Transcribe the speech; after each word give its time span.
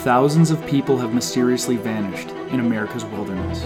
thousands 0.00 0.50
of 0.50 0.64
people 0.66 0.96
have 0.96 1.12
mysteriously 1.12 1.76
vanished 1.76 2.30
in 2.50 2.60
America's 2.60 3.04
wilderness. 3.04 3.62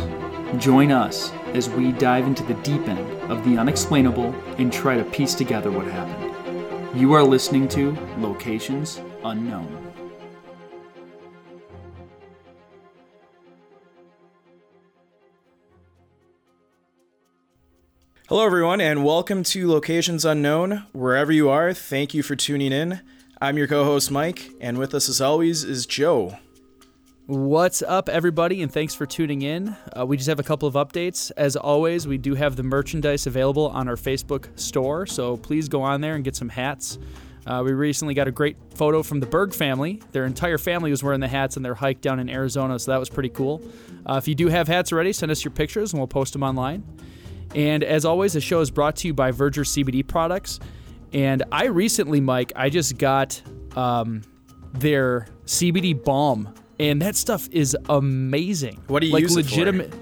Join 0.60 0.90
us 0.90 1.30
as 1.52 1.70
we 1.70 1.92
dive 1.92 2.26
into 2.26 2.42
the 2.42 2.54
deep 2.54 2.88
end 2.88 3.30
of 3.30 3.44
the 3.44 3.56
unexplainable 3.56 4.34
and 4.58 4.72
try 4.72 4.96
to 4.96 5.04
piece 5.04 5.34
together 5.34 5.70
what 5.70 5.86
happened. 5.86 6.98
You 6.98 7.12
are 7.12 7.22
listening 7.22 7.68
to 7.68 7.96
Locations 8.18 9.00
Unknown. 9.22 9.92
Hello, 18.28 18.44
everyone, 18.44 18.80
and 18.80 19.04
welcome 19.04 19.44
to 19.44 19.70
Locations 19.70 20.24
Unknown. 20.24 20.84
Wherever 20.90 21.30
you 21.30 21.48
are, 21.48 21.72
thank 21.72 22.12
you 22.12 22.24
for 22.24 22.34
tuning 22.34 22.72
in. 22.72 23.02
I'm 23.40 23.58
your 23.58 23.66
co 23.66 23.84
host, 23.84 24.10
Mike, 24.10 24.50
and 24.60 24.78
with 24.78 24.94
us, 24.94 25.08
as 25.08 25.20
always, 25.20 25.64
is 25.64 25.86
Joe. 25.86 26.36
What's 27.26 27.82
up, 27.82 28.08
everybody, 28.08 28.62
and 28.62 28.70
thanks 28.70 28.94
for 28.94 29.06
tuning 29.06 29.42
in. 29.42 29.76
Uh, 29.98 30.06
we 30.06 30.16
just 30.16 30.28
have 30.28 30.38
a 30.38 30.44
couple 30.44 30.68
of 30.68 30.74
updates. 30.74 31.32
As 31.36 31.56
always, 31.56 32.06
we 32.06 32.18
do 32.18 32.34
have 32.34 32.54
the 32.54 32.62
merchandise 32.62 33.26
available 33.26 33.68
on 33.68 33.88
our 33.88 33.96
Facebook 33.96 34.46
store, 34.58 35.06
so 35.06 35.36
please 35.36 35.68
go 35.68 35.82
on 35.82 36.00
there 36.00 36.14
and 36.14 36.22
get 36.22 36.36
some 36.36 36.48
hats. 36.48 36.98
Uh, 37.46 37.62
we 37.64 37.72
recently 37.72 38.14
got 38.14 38.28
a 38.28 38.32
great 38.32 38.56
photo 38.74 39.02
from 39.02 39.20
the 39.20 39.26
Berg 39.26 39.52
family. 39.52 40.00
Their 40.12 40.26
entire 40.26 40.58
family 40.58 40.90
was 40.90 41.02
wearing 41.02 41.20
the 41.20 41.28
hats 41.28 41.56
on 41.56 41.62
their 41.62 41.74
hike 41.74 42.00
down 42.00 42.20
in 42.20 42.30
Arizona, 42.30 42.78
so 42.78 42.92
that 42.92 43.00
was 43.00 43.10
pretty 43.10 43.30
cool. 43.30 43.60
Uh, 44.06 44.14
if 44.14 44.28
you 44.28 44.34
do 44.34 44.48
have 44.48 44.68
hats 44.68 44.92
already, 44.92 45.12
send 45.12 45.32
us 45.32 45.44
your 45.44 45.50
pictures 45.52 45.92
and 45.92 46.00
we'll 46.00 46.06
post 46.06 46.34
them 46.34 46.42
online. 46.42 46.84
And 47.54 47.82
as 47.82 48.04
always, 48.04 48.34
the 48.34 48.40
show 48.40 48.60
is 48.60 48.70
brought 48.70 48.96
to 48.96 49.08
you 49.08 49.14
by 49.14 49.32
Verdure 49.32 49.64
CBD 49.64 50.06
products. 50.06 50.60
And 51.14 51.44
I 51.52 51.66
recently, 51.66 52.20
Mike, 52.20 52.52
I 52.56 52.68
just 52.68 52.98
got 52.98 53.40
um, 53.76 54.22
their 54.72 55.28
CBD 55.46 56.02
balm, 56.02 56.52
and 56.80 57.00
that 57.00 57.14
stuff 57.14 57.48
is 57.52 57.76
amazing. 57.88 58.82
What 58.88 59.00
do 59.00 59.06
you 59.06 59.12
like 59.12 59.22
use 59.22 59.36
it 59.36 59.46
for? 59.46 59.50
legitimate? 59.50 59.94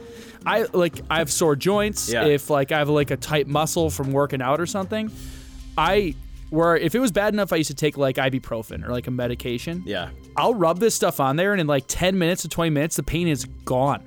I 0.45 0.63
like 0.73 1.01
I 1.11 1.19
have 1.19 1.31
sore 1.31 1.55
joints. 1.55 2.11
Yeah. 2.11 2.25
If 2.25 2.51
like 2.51 2.73
I 2.73 2.79
have 2.79 2.89
like 2.89 3.11
a 3.11 3.17
tight 3.17 3.47
muscle 3.47 3.91
from 3.91 4.11
working 4.11 4.43
out 4.43 4.61
or 4.61 4.67
something, 4.67 5.13
I 5.77 6.15
where 6.51 6.77
if 6.77 6.95
it 6.95 6.99
was 6.99 7.13
bad 7.13 7.33
enough, 7.33 7.53
I 7.53 7.57
used 7.57 7.71
to 7.71 7.77
take 7.77 7.97
like 7.97 8.17
ibuprofen 8.17 8.85
or 8.85 8.91
like 8.91 9.07
a 9.07 9.11
medication. 9.11 9.83
Yeah. 9.87 10.11
I'll 10.37 10.55
rub 10.55 10.81
this 10.81 10.95
stuff 10.95 11.21
on 11.21 11.37
there, 11.37 11.53
and 11.53 11.61
in 11.61 11.67
like 11.67 11.85
10 11.89 12.19
minutes 12.19 12.43
to 12.43 12.49
20 12.49 12.71
minutes, 12.71 12.97
the 12.97 13.03
pain 13.03 13.29
is 13.29 13.45
gone. 13.45 14.03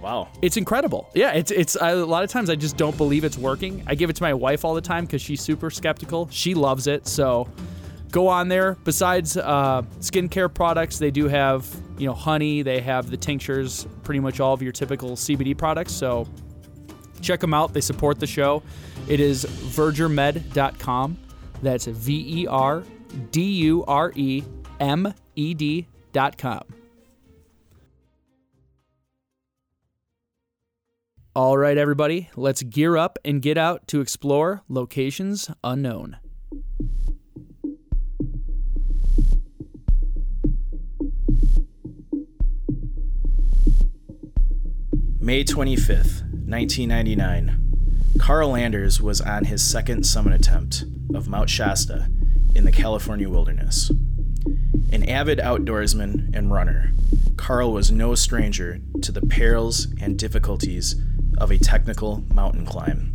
Wow. 0.00 0.28
It's 0.42 0.56
incredible. 0.56 1.08
Yeah, 1.14 1.32
it's 1.32 1.50
it's 1.50 1.76
I, 1.76 1.90
a 1.90 1.96
lot 2.04 2.22
of 2.22 2.30
times 2.30 2.50
I 2.50 2.54
just 2.54 2.76
don't 2.76 2.96
believe 2.96 3.24
it's 3.24 3.38
working. 3.38 3.82
I 3.86 3.94
give 3.94 4.10
it 4.10 4.16
to 4.16 4.22
my 4.22 4.34
wife 4.34 4.64
all 4.64 4.74
the 4.74 4.80
time 4.80 5.04
because 5.04 5.22
she's 5.22 5.40
super 5.40 5.70
skeptical. 5.70 6.28
She 6.30 6.54
loves 6.54 6.86
it, 6.86 7.06
so 7.06 7.48
go 8.10 8.28
on 8.28 8.48
there. 8.48 8.76
Besides 8.84 9.36
uh, 9.36 9.82
skincare 10.00 10.52
products, 10.52 10.98
they 10.98 11.10
do 11.10 11.28
have 11.28 11.66
you 11.98 12.06
know 12.06 12.14
honey. 12.14 12.62
They 12.62 12.80
have 12.80 13.10
the 13.10 13.16
tinctures, 13.16 13.86
pretty 14.02 14.20
much 14.20 14.38
all 14.38 14.52
of 14.52 14.62
your 14.62 14.72
typical 14.72 15.12
CBD 15.12 15.56
products. 15.56 15.92
So 15.92 16.28
check 17.20 17.40
them 17.40 17.54
out. 17.54 17.72
They 17.72 17.80
support 17.80 18.20
the 18.20 18.26
show. 18.26 18.62
It 19.08 19.20
is 19.20 19.44
verduremed.com. 19.44 21.18
That's 21.62 21.86
V 21.86 22.42
E 22.42 22.46
R 22.46 22.82
D 23.30 23.42
U 23.42 23.84
R 23.86 24.12
E 24.14 24.42
M 24.78 25.12
E 25.36 25.54
D.com. 25.54 26.75
All 31.36 31.58
right, 31.58 31.76
everybody, 31.76 32.30
let's 32.34 32.62
gear 32.62 32.96
up 32.96 33.18
and 33.22 33.42
get 33.42 33.58
out 33.58 33.86
to 33.88 34.00
explore 34.00 34.62
locations 34.70 35.50
unknown. 35.62 36.16
May 45.20 45.44
25th, 45.44 46.22
1999. 46.48 48.14
Carl 48.18 48.52
Landers 48.52 49.02
was 49.02 49.20
on 49.20 49.44
his 49.44 49.62
second 49.62 50.06
summit 50.06 50.32
attempt 50.32 50.86
of 51.14 51.28
Mount 51.28 51.50
Shasta 51.50 52.08
in 52.54 52.64
the 52.64 52.72
California 52.72 53.28
wilderness. 53.28 53.90
An 54.90 55.06
avid 55.06 55.38
outdoorsman 55.38 56.34
and 56.34 56.50
runner, 56.50 56.92
Carl 57.36 57.74
was 57.74 57.92
no 57.92 58.14
stranger 58.14 58.80
to 59.02 59.12
the 59.12 59.20
perils 59.20 59.88
and 60.00 60.18
difficulties 60.18 60.96
of 61.38 61.50
a 61.50 61.58
technical 61.58 62.24
mountain 62.32 62.64
climb. 62.64 63.12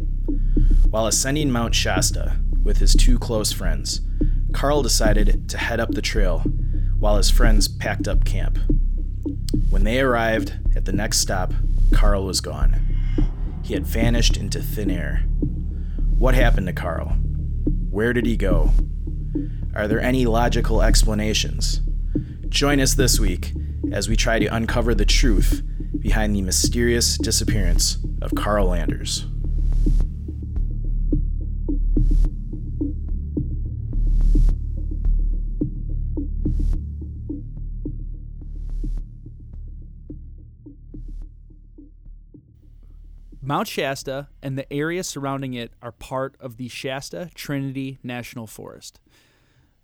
While 0.90 1.08
ascending 1.08 1.52
Mount 1.52 1.74
Shasta 1.74 2.38
with 2.64 2.78
his 2.78 2.94
two 2.94 3.18
close 3.18 3.52
friends, 3.52 4.02
Carl 4.54 4.82
decided 4.84 5.50
to 5.50 5.58
head 5.58 5.80
up 5.80 5.92
the 5.92 6.02
trail 6.02 6.40
while 7.00 7.18
his 7.18 7.30
friends 7.30 7.68
packed 7.68 8.08
up 8.08 8.26
camp. 8.26 8.60
When 9.70 9.84
they 9.84 10.02
arrived 10.02 10.54
at 10.76 10.86
the 10.86 10.92
next 10.92 11.20
stop, 11.20 11.54
Carl 11.94 12.26
was 12.26 12.42
gone. 12.42 12.76
He 13.64 13.74
had 13.74 13.86
vanished 13.86 14.38
into 14.38 14.62
thin 14.62 14.92
air. 14.92 15.24
What 16.18 16.36
happened 16.36 16.68
to 16.68 16.74
Carl? 16.74 17.10
Where 17.90 18.14
did 18.14 18.26
he 18.26 18.38
go? 18.38 18.72
Are 19.74 19.88
there 19.88 20.02
any 20.02 20.26
logical 20.26 20.82
explanations? 20.82 21.82
Join 22.50 22.80
us 22.80 22.96
this 22.96 23.20
week 23.20 23.54
as 23.92 24.10
we 24.10 24.16
try 24.16 24.40
to 24.40 24.54
uncover 24.54 24.94
the 24.94 25.06
truth 25.06 25.64
behind 26.00 26.36
the 26.36 26.42
mysterious 26.42 27.18
disappearance 27.18 27.98
of 28.22 28.36
Carl 28.36 28.68
Landers. 28.68 29.26
Mount 43.44 43.68
Shasta 43.68 44.30
and 44.42 44.58
the 44.58 44.72
area 44.72 45.04
surrounding 45.04 45.56
it 45.56 45.74
are 45.82 45.92
part 45.92 46.38
of 46.40 46.56
the 46.56 46.70
Shasta 46.70 47.30
Trinity 47.34 47.98
National 48.02 48.48
Forest. 48.48 49.02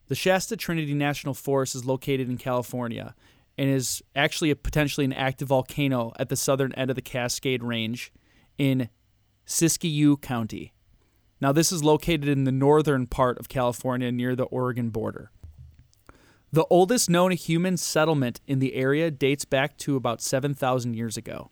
The 0.07 0.15
Shasta 0.15 0.55
Trinity 0.55 0.93
National 0.93 1.33
Forest 1.33 1.75
is 1.75 1.83
located 1.83 2.29
in 2.29 2.37
California 2.37 3.13
and 3.57 3.69
is 3.69 4.01
actually 4.15 4.51
a, 4.51 4.55
potentially 4.55 5.03
an 5.03 5.11
active 5.11 5.49
volcano 5.49 6.13
at 6.17 6.29
the 6.29 6.37
southern 6.37 6.71
end 6.75 6.89
of 6.89 6.95
the 6.95 7.01
Cascade 7.01 7.61
Range 7.61 8.13
in 8.57 8.89
Siskiyou 9.45 10.21
County. 10.21 10.73
Now, 11.39 11.51
this 11.51 11.71
is 11.71 11.83
located 11.83 12.27
in 12.27 12.45
the 12.45 12.51
northern 12.51 13.07
part 13.07 13.39
of 13.39 13.49
California 13.49 14.11
near 14.11 14.35
the 14.35 14.45
Oregon 14.45 14.89
border. 14.89 15.31
The 16.51 16.65
oldest 16.69 17.09
known 17.09 17.31
human 17.31 17.77
settlement 17.77 18.41
in 18.47 18.59
the 18.59 18.73
area 18.73 19.11
dates 19.11 19.45
back 19.45 19.77
to 19.79 19.95
about 19.95 20.21
7,000 20.21 20.93
years 20.93 21.17
ago. 21.17 21.51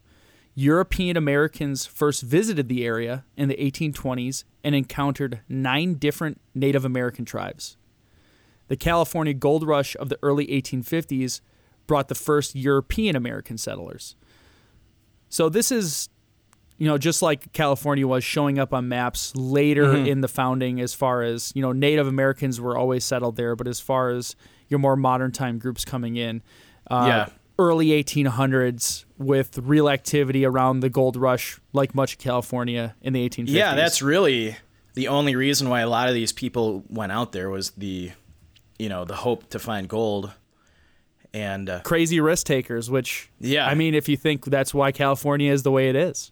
European 0.55 1.17
Americans 1.17 1.85
first 1.85 2.21
visited 2.21 2.69
the 2.69 2.85
area 2.85 3.25
in 3.35 3.49
the 3.49 3.57
1820s 3.57 4.45
and 4.63 4.73
encountered 4.73 5.41
nine 5.49 5.95
different 5.95 6.39
Native 6.53 6.85
American 6.85 7.25
tribes. 7.25 7.75
The 8.69 8.77
California 8.77 9.33
gold 9.33 9.67
rush 9.67 9.95
of 9.97 10.07
the 10.07 10.17
early 10.23 10.47
1850s 10.47 11.41
brought 11.87 12.07
the 12.07 12.15
first 12.15 12.55
European 12.55 13.15
American 13.17 13.57
settlers. 13.57 14.15
So 15.27 15.49
this 15.49 15.71
is, 15.71 16.07
you 16.77 16.87
know, 16.87 16.97
just 16.97 17.21
like 17.21 17.51
California 17.53 18.05
was 18.07 18.23
showing 18.23 18.59
up 18.59 18.73
on 18.73 18.87
maps 18.89 19.33
later 19.35 19.95
in 19.95 20.21
the 20.21 20.27
founding, 20.27 20.81
as 20.81 20.93
far 20.93 21.21
as, 21.23 21.51
you 21.55 21.61
know, 21.61 21.71
Native 21.71 22.07
Americans 22.07 22.59
were 22.59 22.77
always 22.77 23.03
settled 23.05 23.35
there, 23.37 23.55
but 23.55 23.67
as 23.67 23.79
far 23.79 24.09
as 24.09 24.35
your 24.67 24.79
more 24.79 24.95
modern 24.95 25.31
time 25.31 25.57
groups 25.59 25.85
coming 25.85 26.17
in, 26.17 26.41
uh, 26.91 27.05
Yeah. 27.07 27.29
early 27.57 27.91
1800s 27.93 29.05
with 29.17 29.57
real 29.59 29.87
activity 29.89 30.43
around 30.43 30.81
the 30.81 30.89
gold 30.89 31.15
rush, 31.15 31.59
like 31.71 31.95
much 31.95 32.13
of 32.13 32.19
California 32.19 32.95
in 33.01 33.13
the 33.13 33.23
1850s. 33.29 33.49
Yeah, 33.53 33.75
that's 33.75 34.01
really 34.01 34.57
the 34.95 35.07
only 35.07 35.35
reason 35.35 35.69
why 35.69 35.79
a 35.81 35.89
lot 35.89 36.09
of 36.09 36.13
these 36.15 36.33
people 36.33 36.83
went 36.89 37.11
out 37.13 37.31
there 37.31 37.49
was 37.49 37.71
the, 37.71 38.11
you 38.77 38.89
know, 38.89 39.05
the 39.05 39.15
hope 39.15 39.49
to 39.51 39.59
find 39.59 39.87
gold. 39.87 40.31
And 41.33 41.69
uh, 41.69 41.81
crazy 41.81 42.19
risk 42.21 42.45
takers, 42.47 42.89
which, 42.89 43.29
Yeah. 43.39 43.67
I 43.67 43.75
mean, 43.75 43.93
if 43.93 44.07
you 44.07 44.15
think 44.15 44.45
that's 44.45 44.73
why 44.73 44.91
California 44.93 45.51
is 45.51 45.63
the 45.63 45.71
way 45.71 45.89
it 45.89 45.95
is. 45.95 46.31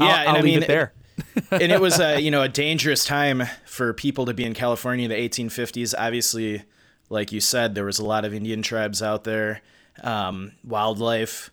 Yeah, 0.00 0.06
I'll, 0.06 0.10
and 0.10 0.28
I'll 0.28 0.36
I 0.36 0.40
leave 0.40 0.54
mean, 0.54 0.62
it 0.62 0.68
there. 0.68 0.92
and 1.50 1.70
it 1.70 1.80
was 1.80 2.00
a 2.00 2.20
you 2.20 2.30
know 2.30 2.42
a 2.42 2.48
dangerous 2.64 3.04
time 3.04 3.44
for 3.66 3.92
people 3.92 4.26
to 4.26 4.34
be 4.34 4.44
in 4.44 4.54
California 4.54 5.04
in 5.04 5.10
the 5.10 5.28
1850s. 5.28 5.94
Obviously, 5.96 6.62
like 7.08 7.32
you 7.32 7.40
said, 7.40 7.74
there 7.74 7.84
was 7.84 7.98
a 7.98 8.04
lot 8.04 8.24
of 8.24 8.34
Indian 8.34 8.62
tribes 8.62 9.02
out 9.02 9.24
there, 9.24 9.62
um, 10.02 10.52
wildlife, 10.64 11.50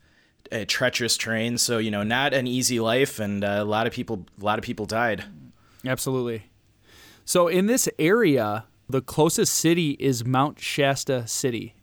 a 0.51 0.65
treacherous 0.65 1.17
terrain. 1.17 1.57
So 1.57 1.77
you 1.77 1.91
know, 1.91 2.03
not 2.03 2.33
an 2.33 2.47
easy 2.47 2.79
life, 2.79 3.19
and 3.19 3.43
uh, 3.43 3.59
a 3.59 3.65
lot 3.65 3.87
of 3.87 3.93
people, 3.93 4.25
a 4.39 4.43
lot 4.43 4.57
of 4.57 4.65
people 4.65 4.85
died. 4.85 5.25
Absolutely. 5.85 6.43
So 7.25 7.47
in 7.47 7.67
this 7.67 7.87
area, 7.97 8.65
the 8.89 9.01
closest 9.01 9.53
city 9.53 9.91
is 9.99 10.25
Mount 10.25 10.59
Shasta 10.59 11.27
City. 11.27 11.75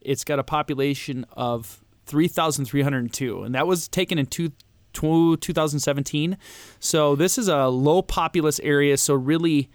It's 0.00 0.24
got 0.24 0.38
a 0.38 0.44
population 0.44 1.24
of 1.32 1.84
3,302, 2.06 3.42
and 3.42 3.54
that 3.54 3.66
was 3.66 3.86
taken 3.88 4.18
in 4.18 4.26
two, 4.26 4.48
tw- 4.48 4.64
2017. 4.92 6.36
So 6.80 7.14
this 7.16 7.38
is 7.38 7.48
a 7.48 7.66
low 7.68 8.02
populous 8.02 8.60
area. 8.60 8.96
So 8.96 9.14
really, 9.14 9.70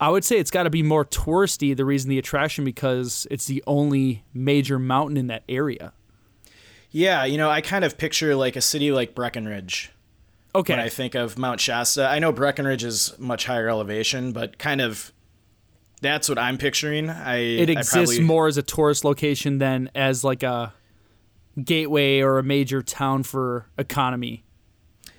I 0.00 0.08
would 0.10 0.24
say 0.24 0.38
it's 0.38 0.50
got 0.50 0.64
to 0.64 0.70
be 0.70 0.82
more 0.82 1.04
touristy. 1.04 1.76
The 1.76 1.84
reason 1.84 2.10
the 2.10 2.18
attraction 2.18 2.64
because 2.64 3.26
it's 3.30 3.46
the 3.46 3.62
only 3.66 4.24
major 4.34 4.78
mountain 4.78 5.16
in 5.16 5.28
that 5.28 5.44
area. 5.48 5.92
Yeah, 6.90 7.24
you 7.24 7.38
know, 7.38 7.48
I 7.48 7.60
kind 7.62 7.84
of 7.84 7.96
picture 7.96 8.34
like 8.36 8.54
a 8.56 8.60
city 8.60 8.92
like 8.92 9.14
Breckenridge 9.14 9.90
Okay. 10.54 10.74
when 10.74 10.80
I 10.80 10.90
think 10.90 11.14
of 11.14 11.38
Mount 11.38 11.58
Shasta. 11.60 12.06
I 12.06 12.18
know 12.18 12.32
Breckenridge 12.32 12.84
is 12.84 13.14
much 13.18 13.46
higher 13.46 13.68
elevation, 13.68 14.32
but 14.32 14.58
kind 14.58 14.80
of 14.82 15.10
that's 16.02 16.28
what 16.28 16.38
I'm 16.38 16.58
picturing. 16.58 17.08
I 17.08 17.36
it 17.36 17.70
I 17.70 17.72
exists 17.72 17.92
probably- 17.94 18.20
more 18.20 18.46
as 18.48 18.58
a 18.58 18.62
tourist 18.62 19.04
location 19.04 19.56
than 19.58 19.88
as 19.94 20.22
like 20.24 20.42
a 20.42 20.74
gateway 21.62 22.20
or 22.20 22.38
a 22.38 22.42
major 22.42 22.82
town 22.82 23.22
for 23.22 23.66
economy 23.78 24.44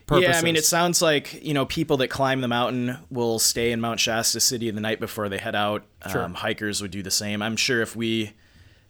purposes. 0.06 0.30
Yeah, 0.35 0.39
I 0.39 0.41
mean, 0.41 0.56
it 0.56 0.65
sounds 0.65 1.01
like 1.01 1.44
you 1.44 1.53
know 1.53 1.65
people 1.65 1.97
that 1.97 2.09
climb 2.09 2.41
the 2.41 2.47
mountain 2.47 2.97
will 3.09 3.39
stay 3.39 3.71
in 3.71 3.81
Mount 3.81 4.00
Shasta 4.00 4.39
City 4.39 4.69
the 4.71 4.81
night 4.81 5.00
before 5.00 5.30
they 5.30 5.38
head 5.38 5.56
out. 5.56 5.83
Sure. 6.12 6.24
Um, 6.24 6.33
hikers 6.33 6.81
would 6.81 6.91
do 6.91 7.03
the 7.03 7.12
same. 7.12 7.41
I'm 7.41 7.56
sure 7.56 7.81
if 7.81 7.95
we 7.95 8.33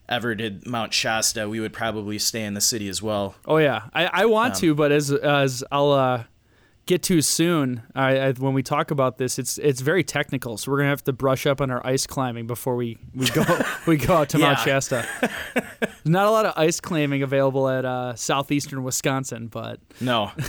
ever 0.09 0.35
did 0.35 0.65
Mount 0.67 0.93
Shasta, 0.93 1.47
we 1.47 1.59
would 1.59 1.73
probably 1.73 2.19
stay 2.19 2.43
in 2.43 2.53
the 2.55 2.61
city 2.61 2.89
as 2.89 3.01
well. 3.01 3.35
Oh 3.45 3.57
yeah, 3.57 3.83
I, 3.93 4.05
I 4.05 4.25
want 4.25 4.55
Um, 4.55 4.59
to, 4.61 4.75
but 4.75 4.91
as 4.91 5.11
as 5.11 5.63
I'll 5.71 5.91
uh, 5.91 6.23
get 6.85 7.03
to 7.03 7.21
soon, 7.21 7.83
I, 7.95 8.19
I, 8.19 8.31
when 8.33 8.53
we 8.53 8.63
talk 8.63 8.91
about 8.91 9.18
this, 9.18 9.39
it's 9.39 9.57
it's 9.57 9.81
very 9.81 10.03
technical, 10.03 10.57
so 10.57 10.71
we're 10.71 10.80
gonna 10.80 10.89
have 10.89 11.03
to 11.06 11.13
brush 11.13 11.45
up 11.45 11.62
on 11.62 11.71
our 11.71 11.85
ice 11.85 12.06
climbing 12.06 12.47
before 12.47 12.75
we, 12.75 12.97
we 13.13 13.27
go 13.27 13.44
we 13.88 13.97
go 13.97 14.15
out 14.15 14.30
to 14.30 14.38
Mount 14.38 14.59
Shasta. 14.59 15.07
There's 15.21 15.89
not 16.06 16.27
a 16.27 16.31
lot 16.31 16.45
of 16.45 16.53
ice 16.57 16.80
climbing 16.80 17.24
available 17.24 17.69
at 17.69 17.85
uh, 17.85 18.15
southeastern 18.15 18.83
Wisconsin, 18.83 19.47
but 19.47 19.80
No, 20.00 20.31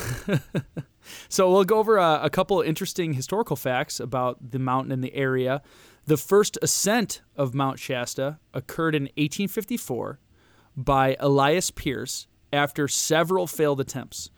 So 1.29 1.51
we'll 1.51 1.65
go 1.65 1.79
over 1.79 1.97
a, 1.97 2.21
a 2.25 2.31
couple 2.31 2.61
of 2.61 2.67
interesting 2.67 3.13
historical 3.13 3.57
facts 3.57 4.01
about 4.01 4.51
the 4.51 4.59
mountain 4.59 4.93
and 4.93 5.03
the 5.03 5.15
area. 5.15 5.63
The 6.07 6.17
first 6.17 6.59
ascent 6.63 7.23
of 7.37 7.55
Mount 7.55 7.79
Shasta 7.79 8.39
occurred 8.53 8.95
in 8.95 9.05
1854 9.05 10.19
by 10.77 11.17
Elias 11.21 11.71
Pearce 11.71 12.27
after 12.53 12.89
several 12.89 13.47
failed 13.47 13.81
attempts. 13.81 14.31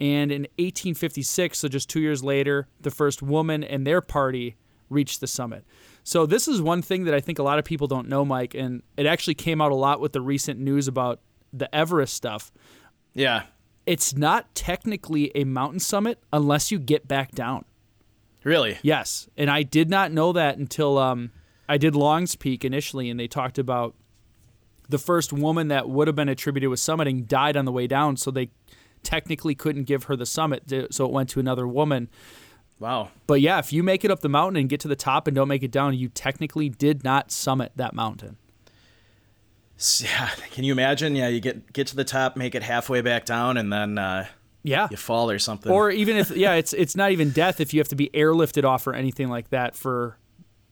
And 0.00 0.32
in 0.32 0.42
1856, 0.58 1.58
so 1.58 1.68
just 1.68 1.88
two 1.88 2.00
years 2.00 2.24
later, 2.24 2.68
the 2.80 2.90
first 2.90 3.22
woman 3.22 3.62
and 3.62 3.86
their 3.86 4.00
party 4.00 4.56
reached 4.90 5.20
the 5.20 5.26
summit. 5.26 5.64
So 6.02 6.26
this 6.26 6.48
is 6.48 6.60
one 6.60 6.82
thing 6.82 7.04
that 7.04 7.14
I 7.14 7.20
think 7.20 7.38
a 7.38 7.42
lot 7.42 7.58
of 7.58 7.64
people 7.64 7.86
don't 7.86 8.08
know, 8.08 8.24
Mike, 8.24 8.54
and 8.54 8.82
it 8.96 9.06
actually 9.06 9.34
came 9.34 9.60
out 9.60 9.72
a 9.72 9.76
lot 9.76 10.00
with 10.00 10.12
the 10.12 10.20
recent 10.20 10.60
news 10.60 10.88
about 10.88 11.20
the 11.52 11.72
Everest 11.74 12.14
stuff 12.14 12.52
yeah, 13.14 13.44
it's 13.86 14.14
not 14.14 14.54
technically 14.54 15.30
a 15.34 15.44
mountain 15.44 15.80
summit 15.80 16.18
unless 16.32 16.70
you 16.70 16.78
get 16.78 17.08
back 17.08 17.32
down. 17.32 17.64
really. 18.42 18.78
Yes, 18.82 19.28
and 19.36 19.50
I 19.50 19.62
did 19.62 19.88
not 19.88 20.12
know 20.12 20.32
that 20.32 20.58
until 20.58 20.98
um, 20.98 21.30
I 21.68 21.78
did 21.78 21.94
Long's 21.94 22.36
Peak 22.36 22.64
initially, 22.64 23.08
and 23.08 23.18
they 23.18 23.28
talked 23.28 23.58
about 23.58 23.94
the 24.88 24.98
first 24.98 25.32
woman 25.32 25.68
that 25.68 25.88
would 25.88 26.08
have 26.08 26.16
been 26.16 26.28
attributed 26.28 26.68
with 26.68 26.80
summiting 26.80 27.26
died 27.26 27.56
on 27.56 27.64
the 27.64 27.72
way 27.72 27.86
down, 27.86 28.16
so 28.16 28.30
they 28.30 28.50
technically 29.04 29.54
couldn't 29.54 29.84
give 29.84 30.04
her 30.04 30.16
the 30.16 30.26
summit, 30.26 30.64
so 30.90 31.04
it 31.04 31.10
went 31.12 31.28
to 31.30 31.40
another 31.40 31.66
woman. 31.68 32.08
Wow. 32.80 33.10
But 33.26 33.40
yeah, 33.40 33.58
if 33.60 33.72
you 33.72 33.82
make 33.82 34.04
it 34.04 34.10
up 34.10 34.20
the 34.20 34.28
mountain 34.28 34.56
and 34.60 34.68
get 34.68 34.80
to 34.80 34.88
the 34.88 34.96
top 34.96 35.26
and 35.28 35.34
don't 35.34 35.48
make 35.48 35.62
it 35.62 35.70
down, 35.70 35.94
you 35.94 36.08
technically 36.08 36.68
did 36.68 37.04
not 37.04 37.30
summit 37.30 37.72
that 37.76 37.94
mountain. 37.94 38.36
Yeah, 40.00 40.30
can 40.52 40.64
you 40.64 40.72
imagine? 40.72 41.16
Yeah, 41.16 41.28
you 41.28 41.40
get 41.40 41.72
get 41.72 41.88
to 41.88 41.96
the 41.96 42.04
top, 42.04 42.36
make 42.36 42.54
it 42.54 42.62
halfway 42.62 43.00
back 43.00 43.24
down, 43.24 43.56
and 43.56 43.72
then 43.72 43.98
uh, 43.98 44.26
Yeah. 44.62 44.86
you 44.90 44.96
fall 44.96 45.30
or 45.30 45.38
something. 45.38 45.70
Or 45.70 45.90
even 45.90 46.16
if 46.16 46.30
yeah, 46.30 46.54
it's 46.54 46.72
it's 46.72 46.94
not 46.94 47.10
even 47.10 47.30
death 47.30 47.60
if 47.60 47.74
you 47.74 47.80
have 47.80 47.88
to 47.88 47.96
be 47.96 48.08
airlifted 48.14 48.64
off 48.64 48.86
or 48.86 48.94
anything 48.94 49.28
like 49.28 49.50
that 49.50 49.74
for 49.74 50.16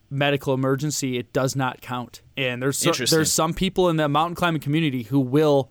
medical 0.09 0.53
emergency, 0.53 1.17
it 1.17 1.33
does 1.33 1.55
not 1.55 1.81
count. 1.81 2.21
And 2.37 2.61
there's 2.61 2.77
so, 2.77 2.91
there's 2.91 3.31
some 3.31 3.53
people 3.53 3.89
in 3.89 3.97
the 3.97 4.07
mountain 4.07 4.35
climbing 4.35 4.61
community 4.61 5.03
who 5.03 5.19
will 5.19 5.69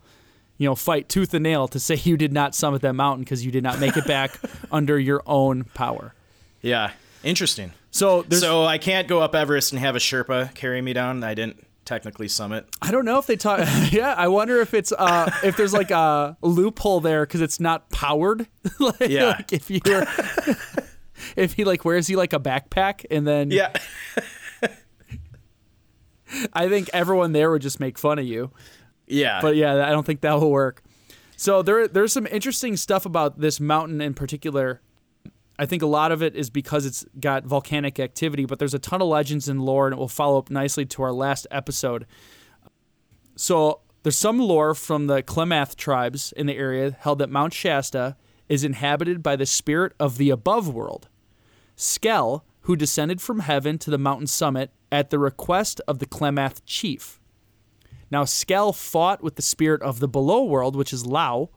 you 0.62 0.68
know 0.68 0.74
fight 0.76 1.08
tooth 1.08 1.34
and 1.34 1.42
nail 1.42 1.66
to 1.68 1.80
say 1.80 1.96
you 1.96 2.16
did 2.16 2.32
not 2.32 2.54
summit 2.54 2.82
that 2.82 2.94
mountain 2.94 3.24
because 3.24 3.44
you 3.44 3.50
did 3.50 3.62
not 3.64 3.80
make 3.80 3.96
it 3.96 4.06
back 4.06 4.38
under 4.72 4.98
your 4.98 5.22
own 5.26 5.64
power. 5.74 6.14
yeah, 6.60 6.92
interesting. 7.24 7.72
So 7.90 8.24
so 8.30 8.64
I 8.64 8.78
can't 8.78 9.08
go 9.08 9.20
up 9.20 9.34
Everest 9.34 9.72
and 9.72 9.80
have 9.80 9.96
a 9.96 9.98
Sherpa 9.98 10.54
carry 10.54 10.80
me 10.80 10.92
down. 10.92 11.22
I 11.24 11.34
didn't 11.34 11.66
technically 11.84 12.28
summit. 12.28 12.64
I 12.80 12.92
don't 12.92 13.04
know 13.04 13.18
if 13.18 13.26
they 13.26 13.34
talk. 13.36 13.58
yeah, 13.90 14.14
I 14.16 14.28
wonder 14.28 14.60
if 14.60 14.72
it's 14.72 14.92
uh, 14.92 15.30
if 15.42 15.56
there's 15.56 15.74
like 15.74 15.90
a 15.90 16.36
loophole 16.40 17.00
there 17.00 17.26
because 17.26 17.40
it's 17.40 17.58
not 17.60 17.90
powered. 17.90 18.46
like, 18.78 19.10
Yeah. 19.10 19.24
like 19.36 19.52
if 19.52 19.68
you're 19.68 20.06
if 21.36 21.52
he 21.54 21.64
like 21.64 21.84
wears 21.84 22.06
he 22.06 22.14
like 22.16 22.32
a 22.32 22.38
backpack 22.40 23.04
and 23.10 23.26
then 23.26 23.50
Yeah, 23.50 23.72
I 26.52 26.68
think 26.68 26.88
everyone 26.94 27.32
there 27.32 27.50
would 27.50 27.62
just 27.62 27.78
make 27.78 27.98
fun 27.98 28.18
of 28.18 28.24
you. 28.24 28.50
Yeah. 29.06 29.40
But 29.40 29.56
yeah, 29.56 29.86
I 29.86 29.90
don't 29.90 30.04
think 30.04 30.20
that 30.22 30.34
will 30.40 30.50
work. 30.50 30.82
So 31.36 31.62
there 31.62 31.88
there's 31.88 32.12
some 32.12 32.26
interesting 32.26 32.76
stuff 32.76 33.04
about 33.06 33.40
this 33.40 33.60
mountain 33.60 34.00
in 34.00 34.14
particular. 34.14 34.80
I 35.58 35.66
think 35.66 35.82
a 35.82 35.86
lot 35.86 36.12
of 36.12 36.22
it 36.22 36.34
is 36.34 36.50
because 36.50 36.86
it's 36.86 37.04
got 37.20 37.44
volcanic 37.44 38.00
activity, 38.00 38.46
but 38.46 38.58
there's 38.58 38.74
a 38.74 38.78
ton 38.78 39.02
of 39.02 39.08
legends 39.08 39.48
and 39.48 39.60
lore, 39.60 39.86
and 39.86 39.92
it 39.94 39.98
will 39.98 40.08
follow 40.08 40.38
up 40.38 40.50
nicely 40.50 40.86
to 40.86 41.02
our 41.02 41.12
last 41.12 41.46
episode. 41.50 42.06
So 43.36 43.80
there's 44.02 44.16
some 44.16 44.38
lore 44.38 44.74
from 44.74 45.06
the 45.06 45.22
Klamath 45.22 45.76
tribes 45.76 46.32
in 46.32 46.46
the 46.46 46.56
area 46.56 46.96
held 47.00 47.18
that 47.20 47.30
Mount 47.30 47.52
Shasta 47.52 48.16
is 48.48 48.64
inhabited 48.64 49.22
by 49.22 49.36
the 49.36 49.46
spirit 49.46 49.92
of 50.00 50.18
the 50.18 50.30
above 50.30 50.72
world. 50.72 51.08
Skell, 51.76 52.44
who 52.62 52.76
descended 52.76 53.20
from 53.20 53.40
heaven 53.40 53.78
to 53.78 53.90
the 53.90 53.98
mountain 53.98 54.26
summit 54.26 54.70
at 54.90 55.10
the 55.10 55.18
request 55.18 55.80
of 55.86 55.98
the 55.98 56.06
Klamath 56.06 56.64
chief. 56.66 57.20
Now, 58.12 58.24
Skell 58.24 58.72
fought 58.74 59.22
with 59.22 59.34
the 59.36 59.42
spirit 59.42 59.80
of 59.82 59.98
the 59.98 60.06
below 60.06 60.44
world, 60.44 60.76
which 60.76 60.92
is 60.92 61.04
Llao, 61.04 61.48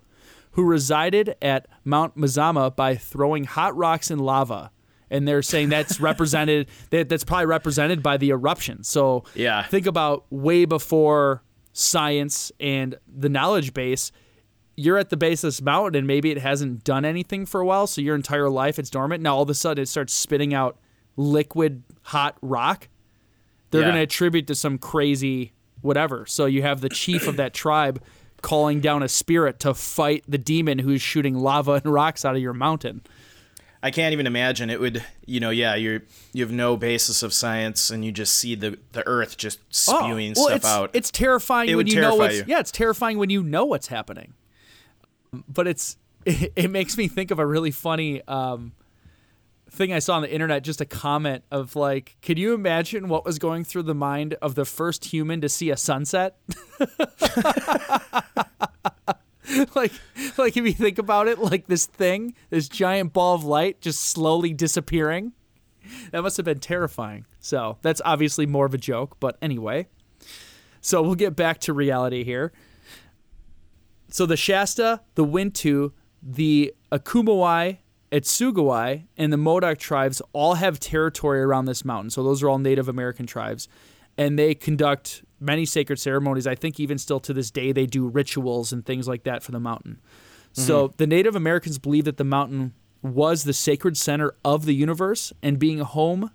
who 0.51 0.63
resided 0.63 1.35
at 1.41 1.67
Mount 1.83 2.17
Mazama 2.17 2.73
by 2.73 2.95
throwing 2.95 3.43
hot 3.43 3.75
rocks 3.75 4.09
and 4.09 4.21
lava. 4.21 4.71
And 5.11 5.27
they're 5.27 5.41
saying 5.41 5.67
that's 5.69 5.99
represented, 6.09 6.67
that, 6.91 7.09
that's 7.09 7.25
probably 7.25 7.45
represented 7.47 8.01
by 8.01 8.15
the 8.17 8.29
eruption. 8.29 8.83
So 8.83 9.25
Yeah. 9.35 9.63
think 9.63 9.85
about 9.85 10.25
way 10.31 10.63
before 10.65 11.43
science 11.73 12.53
and 12.61 12.95
the 13.05 13.27
knowledge 13.29 13.73
base. 13.73 14.13
You're 14.77 14.97
at 14.97 15.09
the 15.09 15.17
base 15.17 15.43
of 15.43 15.49
this 15.49 15.61
mountain 15.61 15.97
and 15.99 16.07
maybe 16.07 16.31
it 16.31 16.37
hasn't 16.37 16.85
done 16.85 17.03
anything 17.05 17.45
for 17.45 17.59
a 17.59 17.65
while. 17.65 17.85
So 17.85 17.99
your 18.01 18.15
entire 18.15 18.49
life 18.49 18.79
it's 18.79 18.89
dormant. 18.89 19.21
Now 19.21 19.35
all 19.35 19.43
of 19.43 19.49
a 19.49 19.53
sudden 19.53 19.81
it 19.83 19.87
starts 19.87 20.13
spitting 20.13 20.53
out 20.53 20.77
liquid 21.17 21.83
hot 22.03 22.37
rock 22.41 22.87
they're 23.71 23.81
Yeah. 23.81 23.87
going 23.87 23.95
to 23.95 24.01
attribute 24.03 24.47
to 24.47 24.55
some 24.55 24.77
crazy 24.77 25.51
whatever. 25.85 26.25
So 26.25 26.45
you 26.45 26.61
have 26.63 26.81
the 26.81 26.89
chief 26.89 27.27
of 27.27 27.37
that 27.37 27.53
tribe 27.53 28.01
calling 28.41 28.81
down 28.81 29.01
a 29.01 29.07
spirit 29.07 29.59
to 29.61 29.73
fight 29.73 30.23
the 30.27 30.37
demon 30.37 30.79
who's 30.79 31.01
shooting 31.01 31.35
lava 31.35 31.73
and 31.73 31.85
rocks 31.85 32.25
out 32.25 32.35
of 32.35 32.41
your 32.41 32.53
mountain. 32.53 33.01
I 33.81 33.91
can't 33.91 34.13
even 34.13 34.25
imagine 34.25 34.69
it 34.71 34.79
would. 34.79 35.03
You 35.27 35.39
know, 35.39 35.51
yeah, 35.51 35.75
you're 35.75 36.01
you 36.33 36.43
have 36.43 36.51
no 36.51 36.75
basis 36.75 37.21
of 37.21 37.33
science, 37.33 37.91
and 37.91 38.03
you 38.03 38.11
just 38.11 38.33
see 38.33 38.55
the 38.55 38.79
the 38.93 39.05
Earth 39.07 39.37
just 39.37 39.59
spewing 39.69 40.33
Oh, 40.35 40.41
well, 40.41 40.45
stuff 40.47 40.55
it's, 40.57 40.65
out. 40.65 40.89
It's 40.93 41.11
terrifying 41.11 41.69
It 41.69 41.75
when 41.75 41.85
would 41.85 41.93
you 41.93 42.01
know 42.01 42.15
what's 42.15 42.37
you. 42.37 42.43
yeah, 42.47 42.59
it's 42.59 42.71
terrifying 42.71 43.19
when 43.19 43.29
you 43.29 43.43
know 43.43 43.65
what's 43.65 43.87
happening. 43.87 44.33
But 45.47 45.67
it's 45.67 45.97
it, 46.25 46.51
it 46.55 46.71
makes 46.71 46.97
me 46.97 47.07
think 47.07 47.29
of 47.29 47.37
a 47.37 47.45
really 47.45 47.69
funny 47.71 48.21
um, 48.27 48.71
thing 49.75 49.93
I 49.93 49.99
saw 49.99 50.15
on 50.15 50.21
the 50.21 50.31
internet. 50.31 50.63
Just 50.63 50.81
a 50.81 50.85
comment 50.85 51.43
of 51.51 51.75
like, 51.75 52.17
can 52.21 52.37
you 52.37 52.53
imagine 52.53 53.07
what 53.07 53.25
was 53.25 53.37
going 53.37 53.63
through 53.63 53.83
the 53.83 53.95
mind 53.95 54.35
of 54.41 54.55
the 54.55 54.65
first 54.65 55.05
human 55.05 55.41
to 55.41 55.49
see 55.49 55.69
a 55.69 55.77
sunset? 55.77 56.37
like 59.75 59.91
like 60.37 60.57
if 60.57 60.65
you 60.65 60.73
think 60.73 60.97
about 60.97 61.27
it 61.27 61.39
like 61.39 61.67
this 61.67 61.85
thing 61.85 62.33
this 62.49 62.67
giant 62.67 63.13
ball 63.13 63.35
of 63.35 63.43
light 63.43 63.79
just 63.79 64.01
slowly 64.01 64.53
disappearing 64.53 65.31
that 66.11 66.21
must 66.21 66.35
have 66.35 66.45
been 66.45 66.59
terrifying 66.59 67.25
so 67.39 67.77
that's 67.81 68.01
obviously 68.03 68.45
more 68.45 68.65
of 68.65 68.73
a 68.73 68.77
joke 68.77 69.17
but 69.19 69.37
anyway 69.41 69.87
so 70.81 71.01
we'll 71.01 71.15
get 71.15 71.35
back 71.35 71.59
to 71.59 71.73
reality 71.73 72.23
here 72.23 72.51
so 74.09 74.25
the 74.25 74.35
shasta 74.35 75.01
the 75.13 75.25
wintu 75.25 75.91
the 76.21 76.73
achumawi 76.91 77.77
Atsugewi 78.15 79.07
and 79.17 79.33
the 79.33 79.37
Modoc 79.37 79.77
tribes 79.77 80.21
all 80.31 80.53
have 80.53 80.79
territory 80.79 81.41
around 81.41 81.65
this 81.65 81.83
mountain. 81.83 82.09
So 82.09 82.23
those 82.23 82.41
are 82.41 82.49
all 82.49 82.59
Native 82.59 82.87
American 82.87 83.25
tribes. 83.25 83.67
And 84.17 84.39
they 84.39 84.55
conduct 84.55 85.25
many 85.41 85.65
sacred 85.65 85.99
ceremonies. 85.99 86.47
I 86.47 86.55
think 86.55 86.79
even 86.79 86.97
still 86.97 87.19
to 87.19 87.33
this 87.33 87.51
day, 87.51 87.73
they 87.73 87.85
do 87.85 88.07
rituals 88.07 88.71
and 88.71 88.85
things 88.85 89.05
like 89.05 89.23
that 89.23 89.43
for 89.43 89.51
the 89.51 89.59
mountain. 89.59 89.99
So 90.53 90.87
mm-hmm. 90.87 90.95
the 90.95 91.07
Native 91.07 91.35
Americans 91.35 91.77
believe 91.77 92.05
that 92.05 92.15
the 92.15 92.23
mountain 92.23 92.73
was 93.01 93.43
the 93.43 93.51
sacred 93.51 93.97
center 93.97 94.33
of 94.45 94.65
the 94.65 94.73
universe 94.73 95.33
and 95.43 95.59
being 95.59 95.81
a 95.81 95.85
home 95.85 96.31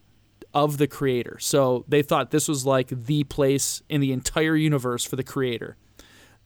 of 0.52 0.76
the 0.76 0.86
creator. 0.86 1.38
So 1.40 1.86
they 1.88 2.02
thought 2.02 2.30
this 2.30 2.46
was 2.46 2.66
like 2.66 2.88
the 2.88 3.24
place 3.24 3.82
in 3.88 4.02
the 4.02 4.12
entire 4.12 4.54
universe 4.54 5.04
for 5.06 5.16
the 5.16 5.24
creator. 5.24 5.78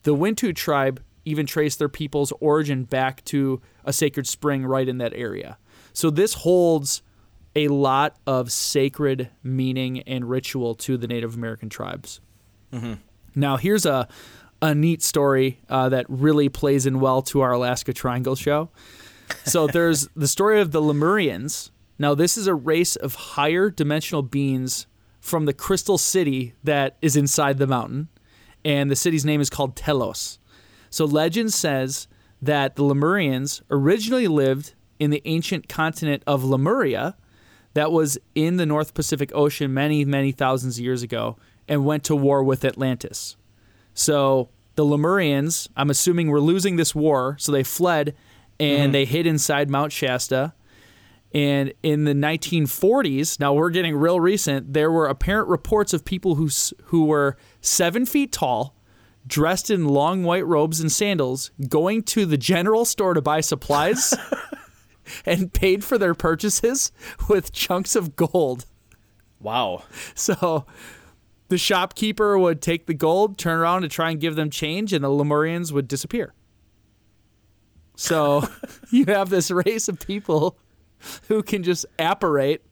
The 0.05 0.15
Wintu 0.15 0.55
tribe 0.55 1.03
even 1.25 1.47
trace 1.47 1.77
their 1.77 1.89
people's 1.89 2.33
origin 2.41 2.85
back 2.85 3.25
to 3.25 3.61
a 3.85 3.93
sacred 3.93 4.27
spring 4.27 4.65
right 4.65 4.89
in 4.89 4.99
that 4.99 5.13
area. 5.15 5.59
So 5.93 6.11
this 6.11 6.35
holds 6.35 7.03
a 7.57 7.69
lot 7.69 8.17
of 8.27 8.51
sacred 8.51 9.31
meaning 9.43 10.01
and 10.01 10.29
ritual 10.29 10.75
to 10.75 10.97
the 10.97 11.07
Native 11.07 11.35
American 11.35 11.69
tribes. 11.69 12.21
Now, 13.35 13.57
here's 13.57 13.87
a 13.87 14.09
a 14.63 14.75
neat 14.75 15.03
story 15.03 15.61
uh, 15.69 15.91
that 15.91 16.07
really 16.09 16.49
plays 16.49 16.87
in 16.87 16.99
well 16.99 17.21
to 17.21 17.43
our 17.43 17.53
Alaska 17.53 17.93
Triangle 17.93 18.35
show. 18.35 18.71
So 19.45 19.67
there's 19.73 20.09
the 20.17 20.29
story 20.29 20.61
of 20.61 20.71
the 20.71 20.81
Lemurians. 20.81 21.71
Now, 21.99 22.15
this 22.15 22.39
is 22.39 22.47
a 22.47 22.55
race 22.55 22.97
of 22.97 23.15
higher 23.15 23.69
dimensional 23.69 24.23
beings 24.23 24.87
from 25.21 25.45
the 25.45 25.53
crystal 25.53 25.99
city 25.99 26.55
that 26.65 26.97
is 27.03 27.15
inside 27.15 27.59
the 27.59 27.67
mountain, 27.67 28.09
and 28.65 28.91
the 28.91 28.97
city's 28.97 29.25
name 29.25 29.41
is 29.41 29.51
called 29.51 29.77
Telos. 29.77 30.39
So 30.95 31.07
legend 31.07 31.53
says 31.53 32.07
that 32.41 32.77
the 32.77 32.85
Lemurians 32.85 33.63
originally 33.69 34.29
lived 34.29 34.75
in 35.01 35.11
the 35.11 35.23
ancient 35.25 35.69
continent 35.69 36.23
of 36.25 36.45
Lemuria 36.45 37.17
that 37.73 37.91
was 37.91 38.17
in 38.37 38.59
the 38.59 38.65
North 38.65 38.95
Pacific 38.95 39.33
Ocean 39.35 39.75
many, 39.75 40.05
many 40.05 40.31
thousands 40.31 40.79
of 40.79 40.85
years 40.85 41.03
ago 41.03 41.37
and 41.67 41.85
went 41.85 42.05
to 42.05 42.15
war 42.15 42.45
with 42.45 42.65
Atlantis. 42.65 43.37
So 43.93 44.51
the 44.77 44.85
Lemurians, 44.85 45.69
I'm 45.77 45.91
assuming, 45.91 46.29
were 46.29 46.41
losing 46.41 46.77
this 46.77 46.95
war, 46.95 47.35
so 47.41 47.51
they 47.51 47.65
fled 47.65 48.15
and 48.61 48.85
mm-hmm. 48.85 48.93
they 48.93 49.05
hid 49.05 49.27
inside 49.27 49.69
Mount 49.69 49.91
Shasta. 49.91 50.55
And 51.33 51.75
in 51.83 52.05
the 52.05 52.15
1940s, 52.15 53.41
now 53.41 53.53
we're 53.53 53.71
getting 53.71 53.97
real 53.97 54.21
recent, 54.21 54.73
there 54.73 54.93
were 54.93 55.09
apparent 55.09 55.49
reports 55.49 55.93
of 55.93 56.05
people 56.05 56.37
who 56.37 56.49
who 56.85 57.07
were 57.07 57.37
seven 57.61 58.07
feet 58.07 58.31
tall, 58.31 58.74
dressed 59.27 59.71
in 59.71 59.87
long 59.89 60.23
white 60.23 60.47
robes 60.47 60.81
and 60.81 60.91
sandals, 60.91 61.51
going 61.69 62.03
to 62.03 62.27
the 62.27 62.37
general 62.37 62.85
store 62.85 63.15
to 63.15 63.23
buy 63.23 63.41
supplies, 63.41 64.15
and 65.27 65.53
paid 65.53 65.85
for 65.85 65.99
their 65.99 66.15
purchases 66.15 66.93
with 67.29 67.53
chunks 67.53 67.97
of 67.97 68.17
gold. 68.17 68.67
Wow. 69.41 69.85
So 70.15 70.67
the 71.49 71.59
shopkeeper 71.59 72.39
would 72.39 72.63
take 72.63 72.87
the 72.87 72.95
gold, 72.95 73.39
turn 73.39 73.59
around 73.59 73.83
to 73.83 73.89
try 73.89 74.11
and 74.11 74.21
give 74.21 74.37
them 74.37 74.51
change, 74.51 74.93
and 74.93 75.05
the 75.05 75.09
Lemurians 75.09 75.73
would 75.73 75.89
disappear. 75.89 76.35
So 77.97 78.49
you 78.91 79.05
have 79.07 79.31
this 79.31 79.51
race 79.51 79.89
of 79.89 80.01
people 80.01 80.59
who 81.29 81.43
can 81.43 81.63
just 81.63 81.87
apparate, 81.99 82.65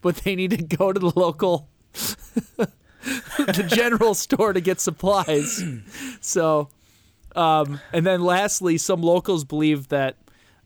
but 0.00 0.16
they 0.16 0.34
need 0.34 0.50
to 0.50 0.62
go 0.62 0.92
to 0.92 0.98
the 0.98 1.12
local 1.14 1.68
the 3.38 3.64
general 3.68 4.14
store 4.14 4.52
to 4.52 4.60
get 4.60 4.80
supplies. 4.80 5.64
So 6.20 6.68
um, 7.36 7.80
and 7.92 8.04
then 8.04 8.22
lastly, 8.22 8.78
some 8.78 9.02
locals 9.02 9.44
believe 9.44 9.88
that 9.88 10.16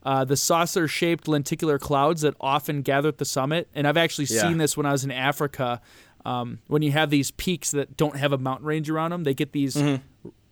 uh, 0.03 0.25
the 0.25 0.35
saucer 0.35 0.87
shaped 0.87 1.27
lenticular 1.27 1.77
clouds 1.77 2.21
that 2.21 2.35
often 2.41 2.81
gather 2.81 3.09
at 3.09 3.17
the 3.19 3.25
summit, 3.25 3.67
and 3.75 3.87
I've 3.87 3.97
actually 3.97 4.25
Yeah. 4.25 4.41
seen 4.41 4.57
this 4.57 4.75
when 4.75 4.85
I 4.85 4.91
was 4.91 5.03
in 5.03 5.11
Africa. 5.11 5.81
Um, 6.25 6.59
when 6.67 6.81
you 6.81 6.91
have 6.91 7.09
these 7.09 7.31
peaks 7.31 7.71
that 7.71 7.95
don't 7.97 8.15
have 8.15 8.31
a 8.31 8.37
mountain 8.37 8.65
range 8.65 8.89
around 8.89 9.11
them, 9.11 9.23
they 9.23 9.33
get 9.33 9.51
these 9.51 9.77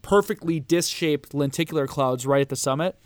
perfectly 0.01 0.59
disc 0.59 0.93
shaped 0.93 1.33
lenticular 1.33 1.87
clouds 1.87 2.25
right 2.25 2.41
at 2.41 2.49
the 2.49 2.55
summit. 2.55 2.97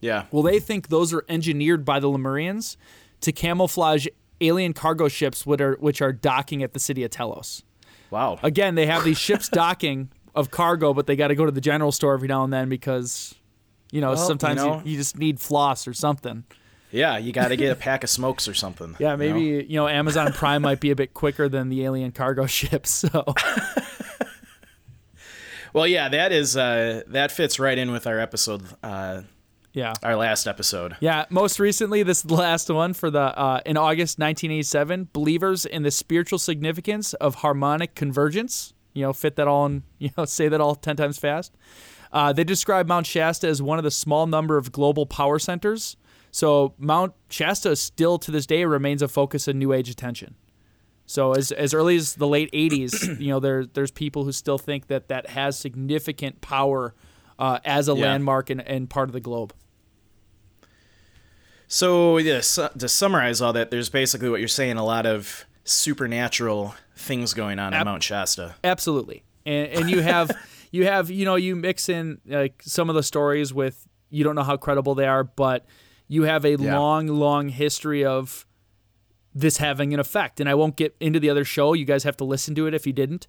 Yeah. 0.00 0.24
Well, 0.30 0.42
they 0.42 0.58
think 0.58 0.88
those 0.88 1.12
are 1.12 1.24
engineered 1.28 1.84
by 1.84 2.00
the 2.00 2.08
Lemurians 2.08 2.76
to 3.20 3.32
camouflage 3.32 4.06
alien 4.40 4.72
cargo 4.72 5.08
ships 5.08 5.46
which 5.46 5.60
are, 5.60 5.76
which 5.80 6.00
are 6.02 6.12
docking 6.12 6.62
at 6.62 6.72
the 6.72 6.78
city 6.80 7.02
of 7.04 7.10
Telos. 7.10 7.62
Wow. 8.10 8.38
Again, 8.42 8.74
they 8.74 8.86
have 8.86 9.04
these 9.04 9.18
ships 9.18 9.48
docking 9.50 10.10
of 10.34 10.50
cargo, 10.50 10.92
but 10.94 11.06
they 11.06 11.16
got 11.16 11.28
to 11.28 11.34
go 11.34 11.44
to 11.46 11.52
the 11.52 11.60
general 11.60 11.92
store 11.92 12.14
every 12.14 12.28
now 12.28 12.44
and 12.44 12.52
then 12.52 12.68
because, 12.68 13.34
you 13.90 14.00
know, 14.00 14.08
Well, 14.10 14.16
sometimes 14.16 14.60
you, 14.62 14.66
know. 14.68 14.82
you 14.84 14.96
just 14.96 15.16
need 15.18 15.40
floss 15.40 15.88
or 15.88 15.94
something. 15.94 16.44
Yeah, 16.92 17.18
you 17.18 17.32
got 17.32 17.48
to 17.48 17.56
get 17.56 17.72
a 17.72 17.74
pack 17.76 18.04
of 18.04 18.10
smokes 18.10 18.46
or 18.46 18.54
something. 18.54 18.94
Yeah, 18.98 19.12
you 19.12 19.16
maybe 19.18 19.50
know? 19.52 19.64
you 19.68 19.76
know, 19.76 19.88
Amazon 19.88 20.32
Prime 20.32 20.62
might 20.62 20.80
be 20.80 20.90
a 20.90 20.96
bit 20.96 21.14
quicker 21.14 21.48
than 21.48 21.68
the 21.68 21.84
alien 21.84 22.12
cargo 22.12 22.46
ships. 22.46 22.90
So 22.90 23.24
Well, 25.72 25.86
yeah, 25.86 26.08
that 26.08 26.32
is 26.32 26.56
uh, 26.56 27.02
that 27.08 27.30
fits 27.32 27.58
right 27.58 27.76
in 27.76 27.90
with 27.92 28.06
our 28.06 28.18
episode, 28.18 28.62
uh, 28.82 29.22
yeah, 29.76 29.92
our 30.02 30.16
last 30.16 30.48
episode. 30.48 30.96
yeah. 31.00 31.26
Most 31.30 31.60
recently, 31.60 32.02
this 32.02 32.24
last 32.24 32.68
one 32.70 32.92
for 32.94 33.10
the 33.10 33.20
uh, 33.20 33.60
in 33.64 33.76
August 33.76 34.18
1987. 34.18 35.10
Believers 35.12 35.64
in 35.66 35.82
the 35.84 35.90
spiritual 35.92 36.38
significance 36.40 37.14
of 37.14 37.36
harmonic 37.36 37.94
convergence. 37.94 38.72
You 38.94 39.02
know, 39.02 39.12
fit 39.12 39.36
that 39.36 39.46
all 39.46 39.66
and 39.66 39.82
you 39.98 40.10
know 40.16 40.24
say 40.24 40.48
that 40.48 40.60
all 40.60 40.74
ten 40.74 40.96
times 40.96 41.18
fast. 41.18 41.54
Uh, 42.12 42.32
they 42.32 42.44
describe 42.44 42.88
Mount 42.88 43.06
Shasta 43.06 43.46
as 43.46 43.60
one 43.60 43.76
of 43.78 43.84
the 43.84 43.90
small 43.90 44.26
number 44.26 44.56
of 44.56 44.72
global 44.72 45.04
power 45.06 45.38
centers. 45.38 45.96
So 46.30 46.74
Mount 46.78 47.12
Shasta 47.28 47.76
still 47.76 48.18
to 48.18 48.30
this 48.30 48.46
day 48.46 48.64
remains 48.64 49.02
a 49.02 49.08
focus 49.08 49.46
of 49.48 49.56
New 49.56 49.72
Age 49.72 49.90
attention. 49.90 50.34
So 51.04 51.32
as 51.32 51.52
as 51.52 51.74
early 51.74 51.96
as 51.96 52.14
the 52.14 52.26
late 52.26 52.50
'80s, 52.52 53.20
you 53.20 53.28
know, 53.28 53.40
there 53.40 53.66
there's 53.66 53.90
people 53.90 54.24
who 54.24 54.32
still 54.32 54.58
think 54.58 54.86
that 54.86 55.08
that 55.08 55.28
has 55.30 55.58
significant 55.58 56.40
power 56.40 56.94
uh, 57.38 57.58
as 57.64 57.88
a 57.88 57.94
Yeah. 57.94 58.06
landmark 58.06 58.48
and, 58.50 58.60
and 58.66 58.88
part 58.88 59.08
of 59.08 59.12
the 59.12 59.20
globe. 59.20 59.52
So, 61.68 62.18
yeah, 62.18 62.40
su- 62.42 62.68
to 62.78 62.88
summarize 62.88 63.40
all 63.40 63.52
that, 63.52 63.70
there's 63.70 63.88
basically 63.88 64.28
what 64.30 64.40
you're 64.40 64.48
saying: 64.48 64.76
a 64.76 64.84
lot 64.84 65.06
of 65.06 65.44
supernatural 65.64 66.74
things 66.96 67.34
going 67.34 67.58
on 67.58 67.74
Ab- 67.74 67.80
at 67.80 67.84
Mount 67.86 68.02
Shasta. 68.02 68.54
Absolutely, 68.62 69.24
and 69.44 69.68
and 69.68 69.90
you 69.90 70.00
have 70.00 70.30
you 70.70 70.84
have 70.86 71.10
you 71.10 71.24
know 71.24 71.34
you 71.36 71.56
mix 71.56 71.88
in 71.88 72.20
like 72.26 72.62
some 72.64 72.88
of 72.88 72.94
the 72.94 73.02
stories 73.02 73.52
with 73.52 73.86
you 74.10 74.22
don't 74.22 74.34
know 74.36 74.42
how 74.44 74.56
credible 74.56 74.94
they 74.94 75.06
are, 75.06 75.24
but 75.24 75.66
you 76.08 76.22
have 76.22 76.44
a 76.44 76.50
Yeah. 76.56 76.78
long 76.78 77.08
long 77.08 77.48
history 77.48 78.04
of 78.04 78.46
this 79.34 79.56
having 79.58 79.92
an 79.92 80.00
effect. 80.00 80.40
And 80.40 80.48
I 80.48 80.54
won't 80.54 80.76
get 80.76 80.96
into 81.00 81.20
the 81.20 81.28
other 81.28 81.44
show. 81.44 81.72
You 81.74 81.84
guys 81.84 82.04
have 82.04 82.16
to 82.18 82.24
listen 82.24 82.54
to 82.54 82.66
it 82.66 82.74
if 82.74 82.86
you 82.86 82.92
didn't. 82.92 83.26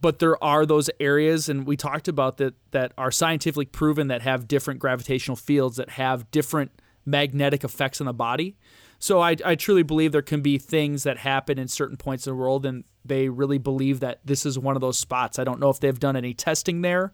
But 0.00 0.18
there 0.18 0.42
are 0.42 0.64
those 0.66 0.88
areas, 0.98 1.48
and 1.48 1.64
we 1.66 1.76
talked 1.76 2.08
about 2.08 2.38
that 2.38 2.54
that 2.72 2.92
are 2.98 3.10
scientifically 3.10 3.66
proven 3.66 4.08
that 4.08 4.22
have 4.22 4.48
different 4.48 4.80
gravitational 4.80 5.36
fields 5.36 5.76
that 5.76 5.90
have 5.90 6.28
different 6.30 6.70
magnetic 7.04 7.64
effects 7.64 8.00
on 8.00 8.06
the 8.06 8.12
body. 8.12 8.56
So 8.98 9.20
I, 9.20 9.36
I 9.44 9.54
truly 9.56 9.82
believe 9.82 10.12
there 10.12 10.22
can 10.22 10.42
be 10.42 10.58
things 10.58 11.02
that 11.02 11.18
happen 11.18 11.58
in 11.58 11.66
certain 11.68 11.96
points 11.96 12.26
in 12.26 12.32
the 12.32 12.36
world, 12.36 12.64
and 12.64 12.84
they 13.04 13.28
really 13.28 13.58
believe 13.58 13.98
that 14.00 14.20
this 14.24 14.46
is 14.46 14.58
one 14.58 14.76
of 14.76 14.80
those 14.80 14.98
spots. 14.98 15.38
I 15.40 15.44
don't 15.44 15.58
know 15.58 15.70
if 15.70 15.80
they've 15.80 15.98
done 15.98 16.14
any 16.14 16.34
testing 16.34 16.82
there 16.82 17.12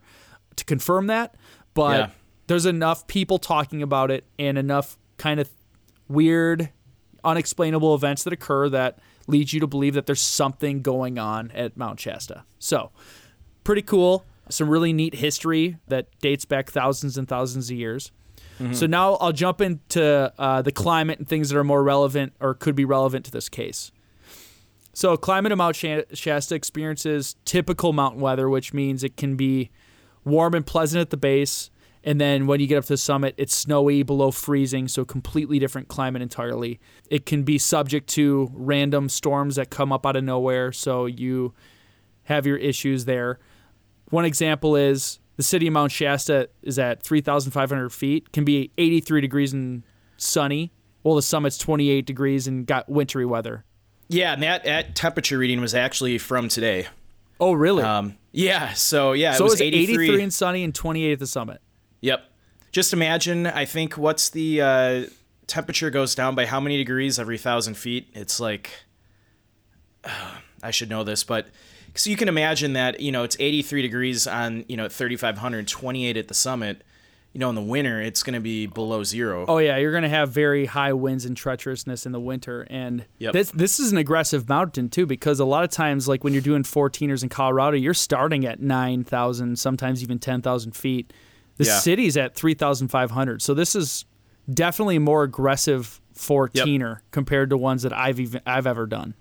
to 0.55 0.63
confirm 0.65 1.07
that, 1.07 1.35
but 1.73 1.97
Yeah. 1.97 2.09
there's 2.47 2.67
enough 2.67 3.07
people 3.07 3.39
talking 3.39 3.81
about 3.81 4.11
it 4.11 4.25
and 4.37 4.57
enough 4.57 4.97
kind 5.17 5.39
of 5.39 5.49
weird, 6.07 6.69
unexplainable 7.23 7.95
events 7.95 8.23
that 8.23 8.33
occur 8.33 8.69
that 8.69 8.99
lead 9.27 9.51
you 9.51 9.59
to 9.59 9.67
believe 9.67 9.93
that 9.95 10.05
there's 10.05 10.21
something 10.21 10.81
going 10.81 11.17
on 11.17 11.51
at 11.51 11.75
Mount 11.75 11.99
Shasta. 11.99 12.43
So, 12.59 12.91
pretty 13.63 13.81
cool. 13.81 14.25
Some 14.49 14.69
really 14.69 14.93
neat 14.93 15.15
history 15.15 15.77
that 15.87 16.07
dates 16.19 16.45
back 16.45 16.69
thousands 16.69 17.17
and 17.17 17.27
thousands 17.27 17.69
of 17.69 17.77
years. 17.77 18.11
So 18.73 18.85
now 18.87 19.13
I'll 19.15 19.31
jump 19.31 19.61
into 19.61 20.33
uh, 20.37 20.61
the 20.61 20.71
climate 20.71 21.19
and 21.19 21.27
things 21.27 21.49
that 21.49 21.57
are 21.57 21.63
more 21.63 21.83
relevant 21.83 22.33
or 22.39 22.53
could 22.53 22.75
be 22.75 22.85
relevant 22.85 23.25
to 23.25 23.31
this 23.31 23.47
case. 23.47 23.91
So, 24.93 25.15
climate 25.15 25.51
of 25.53 25.57
Mount 25.57 25.77
Shasta 25.77 26.55
experiences 26.55 27.37
typical 27.45 27.93
mountain 27.93 28.19
weather, 28.19 28.49
which 28.49 28.73
means 28.73 29.03
it 29.03 29.15
can 29.15 29.37
be 29.37 29.69
warm 30.25 30.53
and 30.53 30.65
pleasant 30.65 30.99
at 30.99 31.09
the 31.09 31.17
base. 31.17 31.69
And 32.03 32.19
then 32.19 32.47
when 32.47 32.59
you 32.59 32.67
get 32.67 32.77
up 32.77 32.85
to 32.85 32.93
the 32.93 32.97
summit, 32.97 33.35
it's 33.37 33.53
snowy 33.53 34.03
below 34.03 34.31
freezing, 34.31 34.87
so 34.87 35.05
completely 35.05 35.59
different 35.59 35.89
climate 35.89 36.21
entirely. 36.21 36.79
It 37.09 37.25
can 37.25 37.43
be 37.43 37.57
subject 37.57 38.09
to 38.09 38.49
random 38.53 39.09
storms 39.09 39.55
that 39.55 39.69
come 39.69 39.91
up 39.91 40.05
out 40.05 40.15
of 40.15 40.23
nowhere, 40.23 40.71
so 40.71 41.05
you 41.05 41.53
have 42.23 42.45
your 42.45 42.57
issues 42.57 43.05
there. 43.05 43.39
One 44.09 44.25
example 44.25 44.75
is 44.75 45.19
the 45.39 45.43
city 45.43 45.67
of 45.67 45.73
Mount 45.73 45.89
Shasta 45.89 46.49
is 46.63 46.77
at 46.77 47.01
3,500 47.01 47.93
feet, 47.93 48.33
can 48.33 48.43
be 48.43 48.73
83 48.77 49.21
degrees 49.21 49.53
and 49.53 49.83
sunny. 50.17 50.73
Well, 51.01 51.15
the 51.15 51.21
summit's 51.21 51.57
28 51.57 52.05
degrees 52.05 52.45
and 52.45 52.67
got 52.67 52.89
wintry 52.89 53.25
weather. 53.25 53.63
Yeah, 54.09 54.33
and 54.33 54.43
that, 54.43 54.65
that 54.65 54.97
temperature 54.97 55.37
reading 55.37 55.61
was 55.61 55.73
actually 55.73 56.17
from 56.17 56.49
today. 56.49 56.87
Oh, 57.39 57.53
really? 57.53 57.83
Um, 57.83 58.17
yeah, 58.33 58.73
so 58.73 59.13
yeah, 59.13 59.31
so 59.31 59.45
it 59.45 59.51
was 59.51 59.53
it's 59.53 59.61
83. 59.61 60.07
83 60.07 60.23
and 60.23 60.33
sunny 60.33 60.61
and 60.61 60.75
28 60.75 61.13
at 61.13 61.19
the 61.19 61.25
summit. 61.25 61.61
Yep. 62.01 62.21
Just 62.73 62.91
imagine. 62.91 63.47
I 63.47 63.63
think 63.63 63.97
what's 63.97 64.29
the 64.31 64.61
uh, 64.61 65.05
temperature 65.47 65.89
goes 65.89 66.15
down 66.15 66.35
by 66.35 66.47
how 66.47 66.59
many 66.59 66.75
degrees 66.75 67.17
every 67.17 67.37
thousand 67.37 67.75
feet? 67.75 68.09
It's 68.13 68.41
like 68.41 68.71
I 70.61 70.71
should 70.71 70.89
know 70.89 71.05
this, 71.05 71.23
but 71.23 71.47
so 71.99 72.09
you 72.09 72.15
can 72.15 72.27
imagine 72.29 72.73
that 72.73 72.99
you 72.99 73.11
know 73.11 73.23
it's 73.23 73.35
83 73.39 73.81
degrees 73.81 74.25
on 74.27 74.65
you 74.67 74.77
know 74.77 74.87
3,500, 74.89 75.67
28 75.67 76.17
at 76.17 76.27
the 76.27 76.33
summit. 76.33 76.83
You 77.31 77.39
know, 77.39 77.49
in 77.49 77.53
the 77.55 77.61
winter, 77.61 78.01
it's 78.01 78.23
going 78.23 78.33
to 78.33 78.39
be 78.39 78.65
below 78.65 79.03
zero. 79.03 79.45
Oh 79.47 79.59
yeah, 79.59 79.77
you're 79.77 79.91
going 79.91 80.01
to 80.01 80.09
have 80.09 80.31
very 80.31 80.65
high 80.65 80.93
winds 80.93 81.25
and 81.25 81.37
treacherousness 81.37 82.07
in 82.07 82.11
the 82.11 82.19
winter, 82.19 82.65
and 82.71 83.05
Yep. 83.19 83.33
this 83.33 83.51
this 83.51 83.79
is 83.79 83.91
an 83.91 83.99
aggressive 83.99 84.49
mountain 84.49 84.89
too 84.89 85.05
because 85.05 85.39
a 85.39 85.45
lot 85.45 85.63
of 85.63 85.69
times, 85.69 86.07
like 86.07 86.23
when 86.23 86.33
you're 86.33 86.41
doing 86.41 86.63
14ers 86.63 87.21
in 87.21 87.29
Colorado, 87.29 87.77
you're 87.77 87.93
starting 87.93 88.45
at 88.47 88.59
9,000, 88.61 89.59
sometimes 89.59 90.01
even 90.01 90.17
10,000 90.17 90.71
feet. 90.75 91.13
The 91.57 91.65
Yeah. 91.65 91.77
city's 91.79 92.17
at 92.17 92.33
3,500, 92.33 93.43
so 93.43 93.53
this 93.53 93.75
is 93.75 94.05
definitely 94.51 94.97
more 94.97 95.21
aggressive 95.21 96.01
14er 96.15 97.01
compared 97.11 97.51
to 97.51 97.57
ones 97.57 97.83
that 97.83 97.93
I've 97.95 98.19
even 98.19 98.41
I've 98.47 98.65
ever 98.65 98.87
done. 98.87 99.13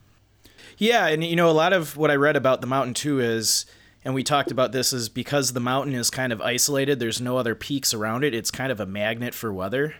Yeah, 0.79 1.07
and 1.07 1.23
you 1.25 1.37
know, 1.37 1.51
a 1.51 1.53
lot 1.53 1.73
of 1.73 1.97
what 1.97 2.11
I 2.11 2.15
read 2.15 2.37
about 2.37 2.61
the 2.61 2.67
mountain 2.67 2.95
too 2.95 3.21
is, 3.21 3.67
and 4.05 4.15
we 4.15 4.23
talked 4.23 4.51
about 4.51 4.73
this, 4.73 4.93
is 4.93 5.09
because 5.09 5.53
the 5.53 5.61
mountain 5.61 5.95
is 5.95 6.09
kind 6.11 6.33
of 6.33 6.41
isolated. 6.41 7.01
There's 7.01 7.21
no 7.21 7.37
other 7.37 7.55
peaks 7.55 7.93
around 7.93 8.25
it. 8.25 8.35
It's 8.35 8.51
kind 8.51 8.71
of 8.73 8.79
a 8.81 8.87
magnet 8.87 9.35
for 9.35 9.53
weather. 9.53 9.97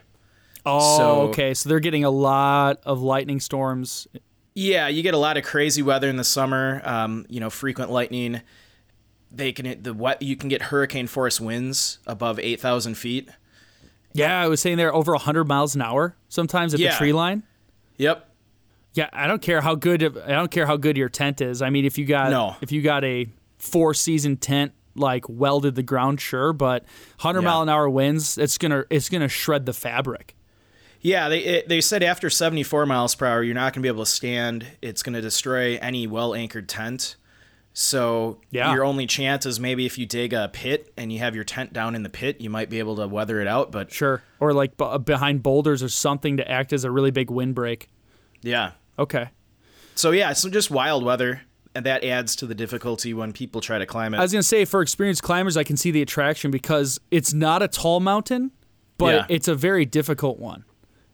Oh, 0.65 0.97
So- 0.97 1.21
okay. 1.29 1.53
So 1.53 1.69
they're 1.69 1.79
getting 1.79 2.03
a 2.03 2.09
lot 2.09 2.79
of 2.85 3.01
lightning 3.01 3.39
storms. 3.39 4.07
Yeah, 4.55 4.87
you 4.87 5.03
get 5.03 5.13
a 5.13 5.17
lot 5.17 5.37
of 5.37 5.43
crazy 5.43 5.81
weather 5.81 6.09
in 6.09 6.17
the 6.17 6.23
summer. 6.23 6.81
Um, 6.83 7.25
you 7.29 7.39
know, 7.39 7.49
frequent 7.49 7.91
lightning. 7.91 8.41
They 9.31 9.51
can 9.51 9.81
the 9.83 9.93
what 9.93 10.21
you 10.21 10.35
can 10.35 10.49
get 10.49 10.63
hurricane 10.63 11.07
force 11.07 11.39
winds 11.39 11.99
above 12.07 12.39
eight 12.39 12.59
thousand 12.59 12.95
feet. 12.95 13.29
Yeah, 14.13 14.41
I 14.41 14.47
was 14.47 14.59
saying 14.59 14.77
they're 14.77 14.93
over 14.93 15.11
100 15.13 15.43
miles 15.45 15.75
an 15.75 15.81
hour 15.83 16.15
sometimes 16.29 16.73
at 16.73 16.79
Yeah. 16.79 16.91
the 16.91 16.97
tree 16.97 17.13
line. 17.13 17.43
Yep. 17.97 18.27
Yeah, 18.99 19.09
I 19.13 19.27
don't 19.27 19.41
care 19.41 19.61
how 19.61 19.75
good 19.75 20.03
I 20.03 20.31
don't 20.31 20.51
care 20.51 20.65
how 20.65 20.77
good 20.77 20.97
your 20.97 21.09
tent 21.09 21.41
is. 21.41 21.61
I 21.61 21.69
mean, 21.69 21.85
if 21.85 21.97
you 21.97 22.05
got 22.05 22.31
No. 22.31 22.55
if 22.61 22.71
you 22.71 22.81
got 22.81 23.03
a 23.03 23.27
four 23.57 23.93
season 23.93 24.35
tent 24.37 24.73
like 24.95 25.23
welded 25.29 25.75
the 25.75 25.83
ground, 25.83 26.19
sure, 26.19 26.51
but 26.53 26.83
100 27.19 27.41
Yeah. 27.41 27.45
mile 27.47 27.61
an 27.61 27.69
hour 27.69 27.89
winds, 27.89 28.37
it's 28.37 28.57
gonna 28.57 28.83
it's 28.89 29.07
gonna 29.09 29.29
shred 29.29 29.65
the 29.65 29.73
fabric. 29.73 30.35
Yeah, 31.01 31.29
they 31.29 31.39
it, 31.39 31.69
they 31.69 31.79
said 31.79 32.03
after 32.03 32.29
74 32.29 32.85
miles 32.85 33.15
per 33.15 33.25
hour, 33.25 33.41
you're 33.41 33.55
not 33.55 33.71
going 33.73 33.81
to 33.81 33.83
be 33.83 33.87
able 33.87 34.03
to 34.03 34.11
stand. 34.11 34.65
It's 34.81 35.01
going 35.01 35.13
to 35.13 35.21
destroy 35.21 35.77
any 35.77 36.05
well 36.07 36.35
anchored 36.35 36.67
tent. 36.67 37.15
So 37.71 38.41
Yeah. 38.51 38.73
your 38.73 38.83
only 38.83 39.07
chance 39.07 39.45
is 39.45 39.61
maybe 39.61 39.85
if 39.85 39.97
you 39.97 40.05
dig 40.05 40.33
a 40.33 40.49
pit 40.51 40.91
and 40.97 41.13
you 41.13 41.19
have 41.19 41.35
your 41.35 41.45
tent 41.45 41.71
down 41.71 41.95
in 41.95 42.03
the 42.03 42.09
pit, 42.09 42.41
you 42.41 42.49
might 42.49 42.69
be 42.69 42.79
able 42.79 42.97
to 42.97 43.07
weather 43.07 43.39
it 43.39 43.47
out. 43.47 43.71
But 43.71 43.93
Sure, 43.93 44.21
or 44.41 44.51
like 44.51 44.75
b- 44.75 44.97
behind 45.05 45.41
boulders 45.41 45.81
or 45.81 45.87
something 45.87 46.35
to 46.35 46.51
act 46.51 46.73
as 46.73 46.83
a 46.83 46.91
really 46.91 47.11
big 47.11 47.29
windbreak. 47.31 47.87
yeah, 48.41 48.71
Okay. 48.99 49.29
so 49.95 50.11
yeah, 50.11 50.33
so 50.33 50.49
just 50.49 50.69
wild 50.69 51.03
weather, 51.03 51.41
and 51.73 51.85
that 51.85 52.03
adds 52.03 52.35
to 52.37 52.45
the 52.45 52.53
difficulty 52.55 53.13
when 53.13 53.31
people 53.33 53.61
try 53.61 53.79
to 53.79 53.85
climb 53.85 54.13
it. 54.13 54.17
I 54.17 54.21
was 54.21 54.31
gonna 54.31 54.43
say 54.43 54.65
for 54.65 54.81
experienced 54.81 55.23
climbers, 55.23 55.55
I 55.57 55.63
can 55.63 55.77
see 55.77 55.91
the 55.91 56.01
attraction 56.01 56.51
because 56.51 56.99
it's 57.11 57.33
not 57.33 57.63
a 57.63 57.67
tall 57.67 57.99
mountain, 57.99 58.51
but 58.97 59.15
Yeah. 59.15 59.25
it's 59.29 59.47
a 59.47 59.55
very 59.55 59.85
difficult 59.85 60.37
one. 60.39 60.65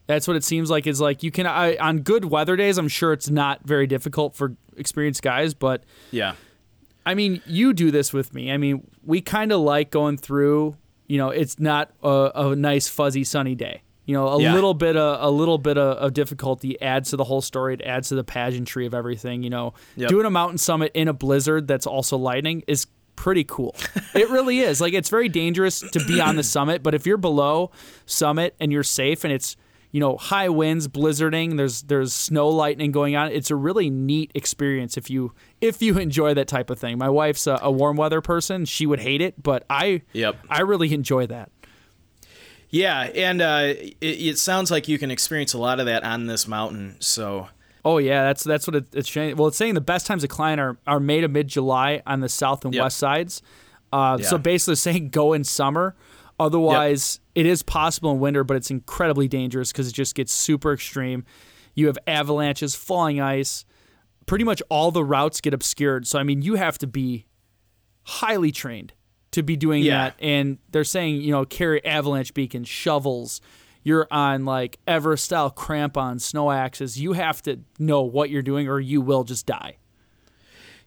That's 0.07 0.27
what 0.27 0.35
it 0.37 0.43
seems 0.43 0.69
like. 0.69 0.85
Is 0.87 0.99
like 1.01 1.23
you 1.23 1.31
can 1.31 1.45
I, 1.47 1.77
on 1.77 1.99
good 1.99 2.25
weather 2.25 2.55
days. 2.55 2.77
I'm 2.77 2.87
sure 2.87 3.11
it's 3.13 3.29
not 3.29 3.61
very 3.65 3.87
difficult 3.87 4.35
for 4.35 4.55
experienced 4.77 5.21
guys, 5.23 5.53
but 5.53 5.83
yeah, 6.11 6.33
I 7.05 7.13
mean, 7.15 7.41
you 7.45 7.73
do 7.73 7.91
this 7.91 8.13
with 8.13 8.33
me. 8.33 8.51
I 8.51 8.57
mean, 8.57 8.85
we 9.03 9.21
kind 9.21 9.51
of 9.51 9.61
like 9.61 9.89
going 9.91 10.17
through. 10.17 10.77
You 11.07 11.17
know, 11.19 11.29
it's 11.29 11.59
not 11.59 11.91
a, 12.03 12.31
a 12.33 12.55
nice 12.55 12.87
fuzzy 12.87 13.23
sunny 13.23 13.53
day. 13.55 13.81
You 14.05 14.13
know, 14.13 14.27
a 14.27 14.41
Yeah. 14.41 14.53
little 14.53 14.73
bit 14.73 14.95
of 14.97 15.21
a 15.23 15.29
little 15.31 15.57
bit 15.57 15.77
of, 15.77 15.97
of 15.97 16.13
difficulty 16.13 16.79
adds 16.81 17.09
to 17.09 17.17
the 17.17 17.23
whole 17.23 17.41
story. 17.41 17.73
It 17.75 17.81
adds 17.81 18.09
to 18.09 18.15
the 18.15 18.23
pageantry 18.23 18.85
of 18.85 18.93
everything. 18.93 19.41
You 19.43 19.49
know, 19.49 19.73
Yep. 19.97 20.09
doing 20.09 20.25
a 20.25 20.29
mountain 20.29 20.57
summit 20.57 20.91
in 20.93 21.07
a 21.07 21.13
blizzard 21.13 21.67
that's 21.67 21.87
also 21.87 22.17
lightning 22.17 22.63
is 22.67 22.85
pretty 23.15 23.43
cool. 23.45 23.75
it 24.13 24.29
really 24.29 24.59
is. 24.69 24.79
Like 24.81 24.93
it's 24.93 25.09
very 25.09 25.29
dangerous 25.29 25.79
to 25.79 25.99
be 26.05 26.19
on 26.21 26.35
the 26.35 26.43
summit, 26.55 26.83
but 26.83 26.93
if 26.93 27.05
you're 27.07 27.17
below 27.17 27.71
summit 28.05 28.55
and 28.59 28.71
you're 28.71 28.83
safe 28.83 29.23
and 29.23 29.33
it's 29.33 29.55
you 29.91 30.01
know 30.01 30.17
high 30.17 30.49
winds, 30.49 30.89
blizzarding, 30.89 31.55
there's 31.55 31.83
there's 31.83 32.11
snow 32.13 32.49
lightning 32.49 32.91
going 32.91 33.15
on. 33.15 33.31
It's 33.31 33.49
a 33.49 33.55
really 33.55 33.89
neat 33.89 34.29
experience 34.35 34.97
if 34.97 35.09
you 35.09 35.31
if 35.61 35.81
you 35.81 35.97
enjoy 35.97 36.33
that 36.33 36.49
type 36.49 36.69
of 36.69 36.77
thing. 36.77 36.97
My 36.97 37.07
wife's 37.09 37.47
a, 37.47 37.57
a 37.61 37.71
warm 37.71 37.95
weather 37.95 38.19
person; 38.19 38.65
she 38.65 38.85
would 38.85 38.99
hate 38.99 39.21
it, 39.21 39.41
but 39.41 39.63
I 39.69 40.01
Yep. 40.11 40.35
I 40.49 40.61
really 40.61 40.93
enjoy 40.93 41.27
that. 41.27 41.49
Yeah, 42.75 43.03
and 43.15 43.41
uh, 43.41 43.73
it, 43.77 43.97
it 44.01 44.37
sounds 44.37 44.69
like 44.69 44.87
you 44.89 44.99
can 44.99 45.11
experience 45.11 45.53
a 45.53 45.57
lot 45.57 45.79
of 45.79 45.85
that 45.85 46.03
on 46.03 46.27
this 46.27 46.45
mountain. 46.47 46.97
So 46.99 47.47
Oh 47.85 47.99
yeah, 47.99 48.23
that's 48.23 48.43
that's 48.43 48.67
what 48.67 48.75
it, 48.75 48.85
it's 48.93 49.09
saying. 49.09 49.37
Well, 49.37 49.47
it's 49.47 49.57
saying 49.57 49.75
the 49.75 49.81
best 49.81 50.07
times 50.07 50.23
to 50.23 50.27
climb 50.27 50.59
are, 50.59 50.77
are 50.85 50.99
May 50.99 51.21
to 51.21 51.27
mid 51.27 51.47
July 51.47 52.01
on 52.05 52.19
the 52.19 52.27
south 52.29 52.65
and 52.65 52.73
Yep. 52.73 52.81
west 52.83 52.97
sides. 52.97 53.41
Uh, 53.93 54.17
So 54.17 54.37
basically, 54.37 54.75
saying 54.75 55.09
go 55.09 55.33
in 55.33 55.43
summer. 55.43 55.95
Otherwise, 56.37 57.21
it 57.33 57.45
is 57.45 57.63
possible 57.63 58.11
in 58.11 58.19
winter, 58.19 58.43
but 58.43 58.57
it's 58.57 58.69
incredibly 58.69 59.29
dangerous 59.29 59.71
because 59.71 59.87
it 59.87 59.93
just 59.93 60.15
gets 60.15 60.33
super 60.33 60.73
extreme. 60.73 61.23
You 61.75 61.87
have 61.87 61.97
avalanches, 62.07 62.75
falling 62.75 63.21
ice. 63.21 63.63
Pretty 64.25 64.43
much 64.43 64.61
all 64.69 64.91
the 64.91 65.03
routes 65.03 65.39
get 65.39 65.53
obscured. 65.53 66.07
So 66.07 66.19
I 66.19 66.23
mean, 66.23 66.41
you 66.41 66.55
have 66.55 66.77
to 66.79 66.87
be 66.87 67.27
highly 68.03 68.51
trained 68.51 68.93
to 69.35 69.43
be 69.43 69.55
doing 69.55 69.83
Yeah. 69.83 69.97
that. 70.05 70.15
And 70.19 70.57
they're 70.71 70.83
saying, 70.83 71.21
you 71.21 71.31
know, 71.31 71.45
carry 71.45 71.83
avalanche 71.85 72.33
beacons, 72.33 72.67
shovels. 72.67 73.39
You're 73.83 74.07
on 74.09 74.43
like 74.45 74.79
Everest 74.87 75.25
style 75.25 75.49
crampons, 75.51 76.25
snow 76.25 76.49
axes. 76.51 76.99
You 76.99 77.13
have 77.13 77.41
to 77.43 77.59
know 77.77 78.01
what 78.01 78.29
you're 78.31 78.41
doing 78.41 78.67
or 78.67 78.79
you 78.79 78.99
will 78.99 79.23
just 79.23 79.45
die. 79.45 79.77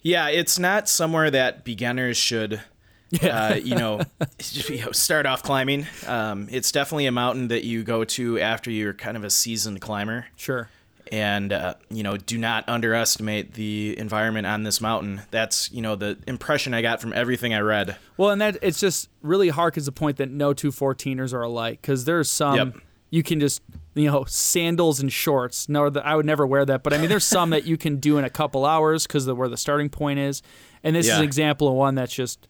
Yeah, 0.02 0.28
it's 0.28 0.58
not 0.58 0.88
somewhere 0.88 1.30
that 1.30 1.64
beginners 1.64 2.16
should, 2.16 2.61
uh, 3.22 3.56
you 3.62 3.74
know, 3.76 4.00
you 4.68 4.84
know, 4.84 4.92
start 4.92 5.26
off 5.26 5.42
climbing. 5.42 5.87
Um, 6.06 6.48
it's 6.50 6.72
definitely 6.72 7.06
a 7.06 7.12
mountain 7.12 7.48
that 7.48 7.64
you 7.64 7.82
go 7.84 8.04
to 8.04 8.38
after 8.40 8.70
you're 8.70 8.94
kind 8.94 9.16
of 9.16 9.24
a 9.24 9.30
seasoned 9.30 9.80
climber, 9.80 10.26
Sure. 10.37 10.68
And 11.12 11.53
uh, 11.53 11.75
you 11.90 12.03
know, 12.03 12.16
do 12.16 12.38
not 12.38 12.68
underestimate 12.68 13.55
the 13.55 13.99
environment 13.99 14.47
on 14.47 14.62
this 14.62 14.81
mountain. 14.81 15.23
That's 15.31 15.71
you 15.73 15.83
know 15.83 15.97
the 15.97 16.18
impression 16.27 16.75
I 16.75 16.83
got 16.83 17.01
from 17.01 17.12
everything 17.12 17.55
I 17.55 17.61
read. 17.61 17.97
Well, 18.16 18.31
and 18.31 18.40
that 18.40 18.57
it's 18.62 18.81
just 18.81 19.09
really 19.23 19.51
harkens 19.51 19.85
the 19.85 19.92
point 19.92 20.16
that 20.18 20.31
no 20.31 20.53
two 20.53 20.71
14ers 20.71 21.33
are 21.33 21.42
alike 21.42 21.81
because 21.81 22.05
there's 22.05 22.31
some 22.31 22.57
Yep. 22.57 22.77
you 23.11 23.23
can 23.23 23.40
just 23.40 23.62
you 23.94 24.11
know 24.11 24.25
sandals 24.27 25.01
and 25.01 25.12
shorts. 25.12 25.68
No, 25.68 25.87
I 26.03 26.14
would 26.16 26.27
never 26.27 26.47
wear 26.47 26.64
that, 26.64 26.83
but 26.83 26.92
I 26.92 26.99
mean 26.99 27.09
there's 27.09 27.25
some 27.25 27.51
that 27.51 27.64
you 27.64 27.77
can 27.77 27.97
do 27.97 28.18
in 28.18 28.25
a 28.25 28.31
couple 28.31 28.64
hours 28.64 29.07
because 29.07 29.27
of 29.27 29.37
where 29.37 29.49
the 29.49 29.57
starting 29.57 29.88
point 29.88 30.18
is, 30.18 30.42
and 30.83 30.94
this 30.94 31.07
is 31.07 31.18
an 31.18 31.25
example 31.25 31.68
of 31.68 31.75
one 31.75 31.94
that's 31.94 32.14
just 32.14 32.49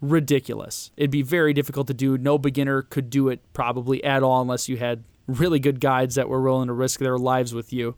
ridiculous. 0.00 0.90
It'd 0.96 1.10
be 1.10 1.22
very 1.22 1.52
difficult 1.52 1.86
to 1.88 1.94
do. 1.94 2.18
No 2.18 2.38
beginner 2.38 2.82
could 2.82 3.10
do 3.10 3.28
it 3.28 3.40
probably 3.52 4.02
at 4.04 4.22
all 4.22 4.40
unless 4.40 4.68
you 4.68 4.76
had 4.76 5.04
really 5.26 5.58
good 5.58 5.80
guides 5.80 6.14
that 6.16 6.28
were 6.28 6.40
willing 6.40 6.68
to 6.68 6.72
risk 6.72 7.00
their 7.00 7.18
lives 7.18 7.52
with 7.54 7.72
you. 7.72 7.96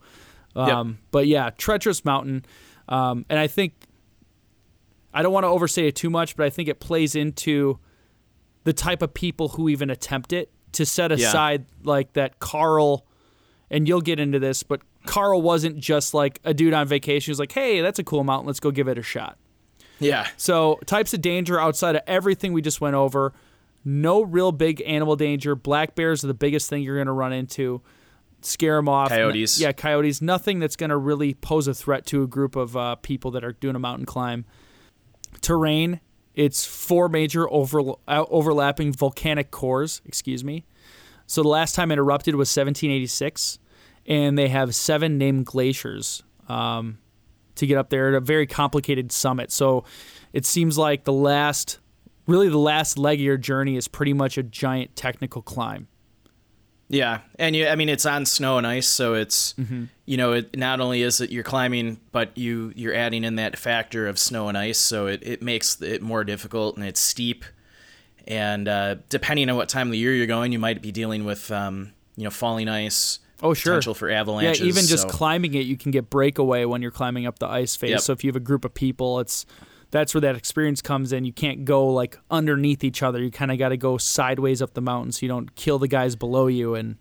Um, 0.56 0.98
But 1.10 1.26
yeah, 1.26 1.50
treacherous 1.56 2.04
mountain, 2.04 2.44
um, 2.88 3.24
and 3.28 3.38
I 3.38 3.46
think 3.46 3.74
I 5.12 5.22
don't 5.22 5.32
want 5.32 5.44
to 5.44 5.48
overstate 5.48 5.86
it 5.86 5.96
too 5.96 6.10
much, 6.10 6.36
but 6.36 6.44
I 6.46 6.50
think 6.50 6.68
it 6.68 6.80
plays 6.80 7.14
into 7.14 7.78
the 8.64 8.72
type 8.72 9.00
of 9.02 9.14
people 9.14 9.48
who 9.50 9.68
even 9.68 9.88
attempt 9.90 10.32
it 10.32 10.50
to 10.72 10.84
set 10.84 11.10
Yeah. 11.10 11.16
aside 11.28 11.64
like 11.82 12.12
that 12.14 12.38
Carl 12.40 13.06
and 13.70 13.86
you'll 13.86 14.00
get 14.00 14.18
into 14.18 14.38
this, 14.38 14.62
but 14.62 14.80
Carl 15.06 15.40
wasn't 15.42 15.78
just 15.78 16.12
like 16.14 16.40
a 16.44 16.52
dude 16.54 16.74
on 16.74 16.86
vacation 16.88 17.30
who's 17.30 17.38
like, 17.38 17.52
"Hey, 17.52 17.80
that's 17.80 17.98
a 17.98 18.04
cool 18.04 18.24
mountain, 18.24 18.46
let's 18.46 18.60
go 18.60 18.70
give 18.70 18.88
it 18.88 18.98
a 18.98 19.02
shot." 19.02 19.38
Yeah, 20.00 20.26
So, 20.36 20.78
types 20.86 21.12
of 21.12 21.20
danger 21.20 21.58
outside 21.60 21.96
of 21.96 22.02
everything 22.06 22.52
we 22.52 22.62
just 22.62 22.80
went 22.80 22.94
over, 22.94 23.32
no 23.88 24.22
real 24.22 24.52
big 24.52 24.82
animal 24.86 25.16
danger. 25.16 25.54
Black 25.54 25.94
bears 25.94 26.22
are 26.22 26.26
the 26.26 26.34
biggest 26.34 26.68
thing 26.68 26.82
you're 26.82 26.96
going 26.96 27.06
to 27.06 27.12
run 27.12 27.32
into. 27.32 27.80
Scare 28.42 28.76
them 28.76 28.88
off. 28.88 29.08
Coyotes. 29.08 29.58
yeah, 29.58 29.72
coyotes. 29.72 30.20
Nothing 30.20 30.60
that's 30.60 30.76
going 30.76 30.90
to 30.90 30.96
really 30.96 31.34
pose 31.34 31.66
a 31.66 31.74
threat 31.74 32.06
to 32.06 32.22
a 32.22 32.26
group 32.26 32.54
of 32.54 32.76
uh, 32.76 32.96
people 32.96 33.30
that 33.32 33.42
are 33.42 33.52
doing 33.52 33.74
a 33.74 33.78
mountain 33.78 34.06
climb. 34.06 34.44
Terrain. 35.40 36.00
It's 36.34 36.64
four 36.64 37.08
major 37.08 37.50
over, 37.52 37.80
uh, 38.06 38.24
overlapping 38.28 38.92
volcanic 38.92 39.50
cores. 39.50 40.02
Excuse 40.06 40.44
me. 40.44 40.64
So 41.26 41.42
the 41.42 41.48
last 41.48 41.74
time 41.74 41.90
it 41.90 41.98
erupted 41.98 42.36
was 42.36 42.48
1786, 42.48 43.58
and 44.06 44.38
they 44.38 44.48
have 44.48 44.74
seven 44.74 45.18
named 45.18 45.46
glaciers 45.46 46.22
um, 46.48 46.98
to 47.56 47.66
get 47.66 47.76
up 47.76 47.90
there 47.90 48.08
at 48.08 48.14
a 48.14 48.20
very 48.20 48.46
complicated 48.46 49.10
summit. 49.10 49.50
So 49.50 49.84
it 50.32 50.46
seems 50.46 50.78
like 50.78 51.04
the 51.04 51.12
last, 51.12 51.80
really 52.28 52.48
the 52.48 52.56
last 52.58 52.96
leg 52.98 53.18
of 53.18 53.24
your 53.24 53.36
journey 53.36 53.76
is 53.76 53.88
pretty 53.88 54.12
much 54.12 54.38
a 54.38 54.44
giant 54.44 54.94
technical 54.94 55.42
climb. 55.42 55.88
yeah, 56.88 57.20
and 57.38 57.56
you, 57.56 57.66
I 57.66 57.74
mean 57.74 57.88
it's 57.88 58.06
on 58.06 58.24
snow 58.24 58.56
and 58.58 58.66
ice, 58.66 58.86
so 58.86 59.14
it's 59.14 59.54
you 60.06 60.16
know 60.16 60.32
it 60.34 60.56
not 60.56 60.80
only 60.80 61.02
is 61.02 61.20
it 61.20 61.30
you're 61.30 61.42
climbing, 61.44 61.98
but 62.12 62.38
you 62.38 62.72
you're 62.76 62.94
adding 62.94 63.24
in 63.24 63.34
that 63.36 63.58
factor 63.58 64.06
of 64.06 64.18
snow 64.18 64.48
and 64.48 64.56
ice, 64.56 64.78
so 64.78 65.06
it, 65.08 65.22
it 65.26 65.42
makes 65.42 65.82
it 65.82 66.00
more 66.02 66.22
difficult 66.24 66.76
and 66.76 66.86
it's 66.86 67.00
steep. 67.00 67.44
And 68.26 68.68
uh, 68.68 68.96
depending 69.08 69.48
on 69.48 69.56
what 69.56 69.68
time 69.70 69.88
of 69.88 69.92
the 69.92 69.98
year 69.98 70.12
you're 70.14 70.26
going, 70.26 70.52
you 70.52 70.58
might 70.58 70.82
be 70.82 70.92
dealing 70.92 71.24
with 71.24 71.50
um, 71.50 71.92
you 72.16 72.24
know 72.24 72.30
falling 72.30 72.68
ice, 72.68 73.18
Oh, 73.42 73.54
sure. 73.54 73.72
potential 73.74 73.94
for 73.94 74.10
avalanches. 74.10 74.60
Yeah, 74.60 74.66
even 74.66 74.84
just 74.86 75.04
so- 75.04 75.08
climbing 75.08 75.54
it, 75.54 75.66
you 75.66 75.76
can 75.76 75.90
get 75.92 76.08
breakaway 76.10 76.64
when 76.64 76.80
you're 76.82 76.90
climbing 76.90 77.26
up 77.26 77.38
the 77.38 77.46
ice 77.48 77.76
face. 77.76 77.90
Yep. 77.90 78.00
So 78.00 78.12
if 78.12 78.24
you 78.24 78.28
have 78.28 78.36
a 78.36 78.40
group 78.40 78.64
of 78.64 78.72
people, 78.74 79.20
it's 79.20 79.46
that's 79.90 80.14
where 80.14 80.20
that 80.20 80.36
experience 80.36 80.82
comes 80.82 81.12
in. 81.12 81.24
You 81.24 81.32
can't 81.32 81.64
go 81.64 81.86
like 81.86 82.18
underneath 82.30 82.84
each 82.84 83.02
other. 83.02 83.22
You 83.22 83.30
kind 83.30 83.50
of 83.50 83.58
got 83.58 83.70
to 83.70 83.76
go 83.76 83.98
sideways 83.98 84.60
up 84.60 84.74
the 84.74 84.80
mountain 84.80 85.12
so 85.12 85.24
you 85.24 85.28
don't 85.28 85.54
kill 85.54 85.78
the 85.78 85.88
guys 85.88 86.16
below 86.16 86.46
you. 86.46 86.74
And 86.74 86.96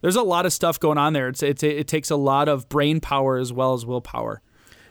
there's 0.00 0.16
a 0.16 0.22
lot 0.22 0.46
of 0.46 0.52
stuff 0.52 0.80
going 0.80 0.98
on 0.98 1.12
there. 1.12 1.28
It's, 1.28 1.42
it's 1.42 1.62
it 1.62 1.88
takes 1.88 2.10
a 2.10 2.16
lot 2.16 2.48
of 2.48 2.68
brain 2.68 3.00
power 3.00 3.36
as 3.36 3.52
well 3.52 3.74
as 3.74 3.84
willpower. 3.84 4.40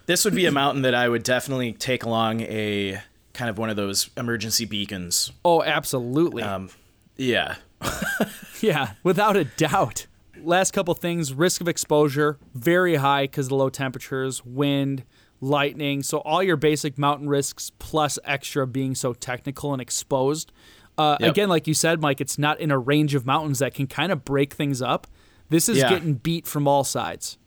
This 0.06 0.26
would 0.26 0.36
be 0.36 0.46
a 0.46 0.52
mountain 0.52 0.82
that 0.82 0.93
I 0.93 1.08
would 1.08 1.24
definitely 1.24 1.74
take 1.74 2.04
along 2.04 2.41
a 2.41 3.00
kind 3.34 3.50
of 3.50 3.58
one 3.58 3.69
of 3.69 3.76
those 3.76 4.10
emergency 4.17 4.65
beacons. 4.65 5.32
Oh, 5.46 5.63
absolutely. 5.63 6.43
Um, 6.43 6.69
yeah, 7.15 7.56
yeah, 8.62 8.93
without 9.04 9.38
a 9.38 9.46
doubt. 9.46 10.08
last 10.41 10.72
couple 10.72 10.93
things 10.93 11.34
risk 11.34 11.62
of 11.62 11.67
exposure, 11.67 12.38
very 12.54 12.96
high 12.96 13.24
because 13.24 13.46
of 13.46 13.50
the 13.52 13.56
low 13.56 13.69
temperatures, 13.69 14.43
wind, 14.46 15.04
lightning. 15.43 16.01
So, 16.03 16.19
all 16.19 16.41
your 16.41 16.56
basic 16.58 16.97
mountain 16.97 17.27
risks 17.29 17.71
plus 17.79 18.17
extra 18.23 18.65
being 18.65 18.95
so 18.95 19.13
technical 19.13 19.73
and 19.73 19.82
exposed. 19.82 20.51
Uh, 20.97 21.17
Yep. 21.19 21.32
Again, 21.32 21.49
like 21.49 21.67
you 21.67 21.73
said, 21.73 22.01
Mike, 22.01 22.21
it's 22.21 22.38
not 22.38 22.60
in 22.60 22.69
a 22.71 22.77
range 22.77 23.15
of 23.15 23.25
mountains 23.25 23.60
that 23.60 23.73
can 23.73 23.88
kind 23.88 24.12
of 24.12 24.23
break 24.23 24.53
things 24.53 24.82
up. 24.82 25.08
This 25.49 25.67
is 25.67 25.79
Yeah. 25.79 25.89
getting 25.89 26.13
beat 26.15 26.47
from 26.47 26.67
all 26.67 26.84
sides. 26.84 27.38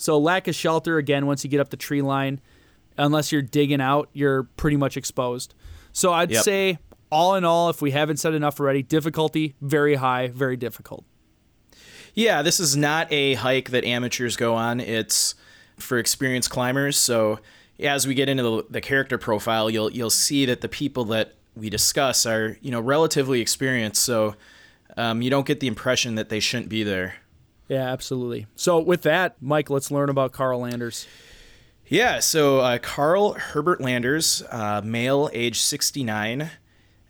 So, 0.00 0.16
lack 0.18 0.46
of 0.46 0.54
shelter, 0.54 0.96
again, 0.98 1.26
once 1.26 1.42
you 1.42 1.50
get 1.50 1.58
up 1.60 1.70
the 1.70 1.76
tree 1.76 2.02
line, 2.02 2.40
unless 2.96 3.32
you're 3.32 3.42
digging 3.42 3.80
out, 3.80 4.08
you're 4.12 4.44
pretty 4.44 4.76
much 4.76 4.96
exposed. 4.96 5.54
So, 5.92 6.12
I'd 6.12 6.30
Yep. 6.30 6.44
say, 6.44 6.78
all 7.10 7.34
in 7.34 7.44
all, 7.44 7.68
if 7.68 7.82
we 7.82 7.90
haven't 7.90 8.18
said 8.18 8.32
enough 8.34 8.60
already, 8.60 8.82
difficulty, 8.82 9.54
very 9.60 9.96
high, 9.96 10.28
very 10.28 10.56
difficult. 10.56 11.04
Yeah, 12.14 12.42
this 12.42 12.60
is 12.60 12.76
not 12.76 13.12
a 13.12 13.34
hike 13.34 13.70
that 13.70 13.84
amateurs 13.84 14.36
go 14.36 14.54
on. 14.54 14.78
It's 14.80 15.34
for 15.78 15.98
experienced 15.98 16.50
climbers. 16.50 16.96
So 16.96 17.40
as 17.80 18.06
we 18.06 18.14
get 18.14 18.28
into 18.28 18.42
the, 18.42 18.66
the 18.70 18.80
character 18.80 19.18
profile, 19.18 19.70
you'll 19.70 19.90
you'll 19.92 20.10
see 20.10 20.46
that 20.46 20.60
the 20.60 20.68
people 20.68 21.04
that 21.06 21.34
we 21.54 21.70
discuss 21.70 22.26
are 22.26 22.56
you 22.60 22.70
know 22.70 22.80
relatively 22.80 23.40
experienced. 23.40 24.02
So 24.02 24.34
um, 24.96 25.22
you 25.22 25.30
don't 25.30 25.46
get 25.46 25.60
the 25.60 25.66
impression 25.66 26.16
that 26.16 26.28
they 26.28 26.40
shouldn't 26.40 26.68
be 26.68 26.82
there. 26.82 27.16
Yeah, 27.68 27.90
absolutely. 27.92 28.46
So 28.56 28.80
with 28.80 29.02
that, 29.02 29.36
Mike, 29.40 29.68
let's 29.68 29.90
learn 29.90 30.08
about 30.08 30.32
Carl 30.32 30.60
Landers. 30.60 31.06
Yeah, 31.86 32.18
so 32.20 32.60
uh, 32.60 32.78
Carl 32.78 33.32
Herbert 33.32 33.80
Landers, 33.80 34.42
uh, 34.50 34.82
male, 34.84 35.30
age 35.32 35.58
69. 35.60 36.50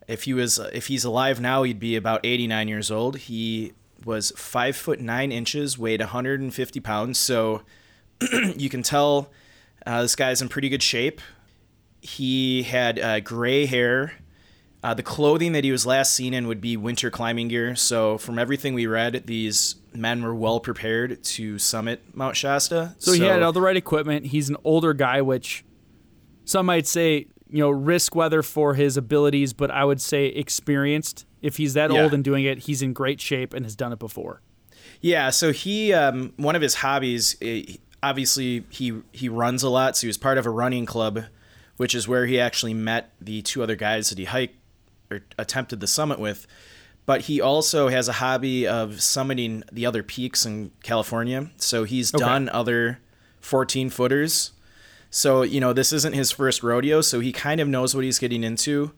If 0.07 0.25
he 0.25 0.35
was, 0.35 0.59
if 0.73 0.87
he's 0.87 1.05
alive 1.05 1.41
now, 1.41 1.65
he'd 1.65 1.81
be 1.81 1.97
about 1.97 2.21
89 2.25 2.69
years 2.69 2.91
old. 2.91 3.19
He 3.19 3.73
was 4.05 4.33
five 4.37 4.77
foot 4.77 5.01
nine 5.01 5.33
inches, 5.33 5.79
weighed 5.79 6.01
150 6.01 6.81
pounds. 6.81 7.19
So 7.19 7.63
you 8.57 8.69
can 8.69 8.83
tell 8.83 9.31
uh, 9.87 10.03
this 10.03 10.17
guy's 10.17 10.43
in 10.43 10.49
pretty 10.49 10.69
good 10.69 10.83
shape. 10.83 11.21
He 12.01 12.63
had 12.63 12.99
uh, 12.99 13.21
gray 13.21 13.67
hair. 13.67 14.13
Uh, 14.83 14.95
the 14.95 15.03
clothing 15.03 15.53
that 15.53 15.65
he 15.65 15.73
was 15.73 15.85
last 15.85 16.15
seen 16.15 16.33
in 16.33 16.47
would 16.47 16.61
be 16.61 16.77
winter 16.77 17.11
climbing 17.11 17.49
gear. 17.49 17.75
So, 17.75 18.17
from 18.17 18.39
everything 18.39 18.75
we 18.75 18.87
read, 18.87 19.25
these 19.27 19.75
men 19.93 20.23
were 20.23 20.35
well 20.35 20.61
prepared 20.61 21.23
to 21.25 21.59
summit 21.59 22.01
Mount 22.15 22.37
Shasta. 22.37 22.95
So, 22.99 23.13
he 23.13 23.23
had 23.23 23.43
all 23.43 23.53
the 23.53 23.61
right 23.61 23.77
equipment. 23.77 24.27
He's 24.27 24.49
an 24.49 24.57
older 24.63 24.95
guy, 24.95 25.21
which 25.21 25.65
some 26.45 26.67
might 26.67 26.87
say, 26.87 27.27
you 27.51 27.59
know, 27.59 27.71
risk 27.71 28.15
weather 28.15 28.41
for 28.43 28.75
his 28.75 28.97
abilities, 28.97 29.53
but 29.53 29.71
I 29.73 29.85
would 29.85 30.01
say 30.01 30.27
experienced. 30.27 31.27
If 31.43 31.57
he's 31.57 31.75
that 31.75 31.91
Yeah. 31.93 32.03
old 32.05 32.15
and 32.15 32.23
doing 32.23 32.45
it, 32.45 32.61
he's 32.61 32.81
in 32.81 32.93
great 32.93 33.21
shape 33.21 33.53
and 33.55 33.65
has 33.67 33.75
done 33.75 33.93
it 33.93 33.99
before. 33.99 34.43
Yeah, 35.01 35.31
so 35.31 35.53
he 35.53 35.93
um, 35.93 36.33
one 36.37 36.55
of 36.57 36.63
his 36.63 36.77
hobbies, 36.77 37.37
eh, 37.43 37.63
obviously 38.03 38.65
he 38.71 39.01
he 39.13 39.29
runs 39.29 39.63
a 39.63 39.69
lot, 39.69 39.97
so 39.97 40.03
he 40.03 40.07
was 40.09 40.19
part 40.19 40.39
of 40.39 40.47
a 40.47 40.51
running 40.51 40.87
club, 40.87 41.25
which 41.77 41.95
is 41.95 42.07
where 42.09 42.27
he 42.27 42.39
actually 42.41 42.75
met 42.75 43.13
the 43.21 43.43
two 43.43 43.63
other 43.63 43.77
guys 43.77 44.09
that 44.11 44.19
he 44.19 44.25
hiked 44.25 44.57
or 45.11 45.21
attempted 45.39 45.81
the 45.81 45.87
summit 45.87 46.19
with. 46.19 46.47
But 47.07 47.23
he 47.23 47.41
also 47.41 47.89
has 47.89 48.07
a 48.09 48.13
hobby 48.15 48.67
of 48.67 48.97
summiting 48.97 49.63
the 49.73 49.87
other 49.87 50.03
peaks 50.03 50.45
in 50.45 50.73
California. 50.83 51.51
So 51.57 51.85
he's 51.85 52.15
Okay. 52.15 52.23
done 52.23 52.51
other 52.51 52.99
14 53.41 53.89
footers. 53.89 54.53
So, 55.11 55.41
you 55.41 55.59
know, 55.59 55.73
this 55.73 55.91
isn't 55.95 56.13
his 56.15 56.31
first 56.31 56.63
rodeo, 56.63 57.01
so 57.01 57.21
he 57.21 57.33
kind 57.33 57.63
of 57.63 57.69
knows 57.69 57.95
what 57.95 58.05
he's 58.05 58.19
getting 58.19 58.45
into. 58.45 58.93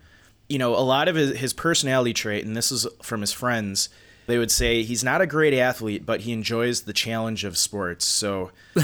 You 0.49 0.59
know, 0.59 0.75
a 0.75 0.83
lot 0.83 1.07
of 1.07 1.15
his, 1.15 1.37
his 1.39 1.53
personality 1.53 2.13
trait, 2.13 2.45
and 2.45 2.57
this 2.57 2.73
is 2.73 2.85
from 3.01 3.21
his 3.21 3.31
friends, 3.33 3.89
they 4.27 4.39
would 4.39 4.51
say 4.51 4.83
he's 4.83 5.03
not 5.03 5.21
a 5.21 5.27
great 5.27 5.55
athlete, 5.55 6.07
but 6.07 6.21
he 6.21 6.33
enjoys 6.33 6.83
the 6.83 6.93
challenge 6.93 7.45
of 7.45 7.57
sports. 7.59 8.07
So, 8.07 8.51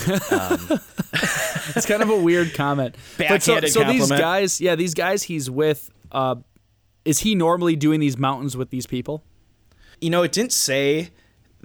It's 1.75 1.87
kind 1.87 2.03
of 2.03 2.11
a 2.11 2.17
weird 2.21 2.55
comment. 2.55 2.95
But 3.19 3.43
so, 3.43 3.61
so 3.63 3.85
these 3.85 4.09
guys, 4.09 4.61
yeah, 4.61 4.75
these 4.77 4.95
guys 4.95 5.25
he's 5.25 5.51
with, 5.51 5.91
uh, 6.13 6.37
is 7.05 7.21
he 7.21 7.35
normally 7.35 7.77
doing 7.77 8.01
these 8.01 8.17
mountains 8.17 8.57
with 8.57 8.71
these 8.71 8.87
people? 8.87 9.23
you 10.01 10.11
know, 10.11 10.23
it 10.23 10.31
didn't 10.31 10.53
say 10.53 11.09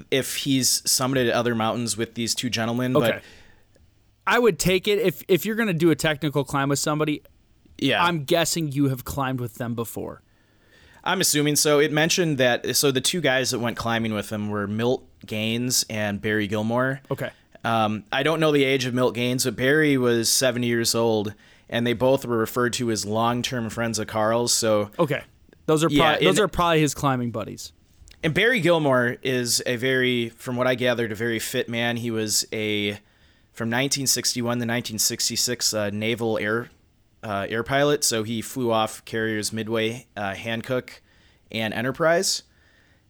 if 0.09 0.37
he's 0.37 0.81
summited 0.83 1.29
other 1.33 1.53
mountains 1.53 1.97
with 1.97 2.13
these 2.15 2.33
two 2.33 2.49
gentlemen, 2.49 2.95
Okay. 2.95 3.11
but 3.11 3.21
I 4.25 4.39
would 4.39 4.57
take 4.57 4.87
it 4.87 4.99
if 4.99 5.21
if 5.27 5.45
you're 5.45 5.55
going 5.57 5.67
to 5.67 5.73
do 5.73 5.91
a 5.91 5.95
technical 5.95 6.45
climb 6.45 6.69
with 6.69 6.79
somebody. 6.79 7.23
yeah. 7.77 8.01
I'm 8.01 8.23
guessing 8.23 8.71
you 8.71 8.87
have 8.87 9.03
climbed 9.03 9.41
with 9.41 9.55
them 9.55 9.75
before. 9.75 10.21
I'm 11.03 11.21
assuming 11.21 11.55
so. 11.55 11.79
It 11.79 11.91
mentioned 11.91 12.37
that 12.37 12.75
so 12.75 12.91
the 12.91 13.01
two 13.01 13.21
guys 13.21 13.51
that 13.51 13.59
went 13.59 13.77
climbing 13.77 14.13
with 14.13 14.31
him 14.31 14.49
were 14.49 14.67
Milt 14.67 15.03
Gaines 15.25 15.85
and 15.89 16.21
Barry 16.21 16.47
Gilmore. 16.47 17.01
Okay. 17.09 17.31
Um, 17.63 18.03
I 18.11 18.23
don't 18.23 18.39
know 18.39 18.51
the 18.51 18.63
age 18.63 18.85
of 18.85 18.93
Milt 18.93 19.13
Gaines, 19.15 19.43
but 19.45 19.55
Barry 19.55 19.97
was 19.97 20.29
70 20.29 20.65
years 20.67 20.95
old, 20.95 21.33
and 21.69 21.85
they 21.85 21.93
both 21.93 22.25
were 22.25 22.37
referred 22.37 22.73
to 22.73 22.89
as 22.91 23.05
long-term 23.05 23.69
friends 23.69 23.99
of 23.99 24.07
Carl's. 24.07 24.51
So, 24.53 24.89
Okay. 24.97 25.21
Those 25.67 25.83
are 25.83 25.89
Yeah, 25.89 26.11
probably, 26.11 26.25
those 26.25 26.37
and- 26.39 26.43
are 26.45 26.47
probably 26.47 26.81
his 26.81 26.93
climbing 26.95 27.29
buddies. 27.31 27.71
and 28.23 28.33
Barry 28.33 28.59
Gilmore 28.61 29.17
is 29.21 29.61
a 29.67 29.75
very, 29.75 30.29
from 30.29 30.55
what 30.55 30.65
I 30.67 30.73
gathered, 30.75 31.11
a 31.11 31.15
very 31.15 31.37
fit 31.39 31.69
man. 31.69 31.97
He 31.97 32.09
was 32.11 32.45
a 32.51 32.93
from 33.53 33.69
1961 33.69 34.43
to 34.57 34.65
1966 34.65 35.73
uh, 35.73 35.89
naval 35.91 36.37
air 36.39 36.69
uh, 37.23 37.45
air 37.49 37.63
pilot. 37.63 38.03
So 38.03 38.23
he 38.23 38.41
flew 38.41 38.71
off 38.71 39.03
carriers 39.05 39.51
Midway, 39.53 40.07
uh, 40.17 40.33
Hancock, 40.35 41.01
and 41.51 41.73
Enterprise. 41.73 42.43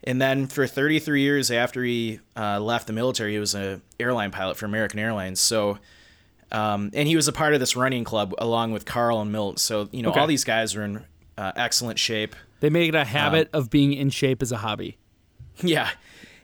And 0.03 0.19
then 0.21 0.47
for 0.47 0.65
33 0.65 1.21
years 1.21 1.51
after 1.51 1.83
he 1.83 2.19
uh, 2.35 2.59
left 2.59 2.87
the 2.87 2.93
military, 2.93 3.33
he 3.33 3.39
was 3.39 3.53
an 3.53 3.81
airline 3.99 4.31
pilot 4.31 4.57
for 4.57 4.65
American 4.65 4.99
Airlines. 4.99 5.39
So, 5.39 5.77
um, 6.51 6.89
and 6.93 7.07
he 7.07 7.15
was 7.15 7.27
a 7.27 7.31
part 7.31 7.53
of 7.53 7.59
this 7.59 7.75
running 7.75 8.03
club 8.03 8.33
along 8.39 8.71
with 8.71 8.83
Carl 8.85 9.21
and 9.21 9.31
Milt. 9.31 9.59
So, 9.59 9.89
you 9.91 10.01
know, 10.01 10.09
Okay. 10.09 10.19
all 10.19 10.27
these 10.27 10.43
guys 10.43 10.75
are 10.75 10.83
in 10.83 11.05
uh, 11.37 11.51
excellent 11.55 11.99
shape. 11.99 12.35
They 12.61 12.69
make 12.71 12.89
it 12.89 12.95
a 12.95 13.05
habit 13.05 13.49
of 13.53 13.69
being 13.69 13.93
in 13.93 14.09
shape 14.09 14.41
as 14.41 14.51
a 14.51 14.57
hobby. 14.57 14.97
Yeah, 15.63 15.89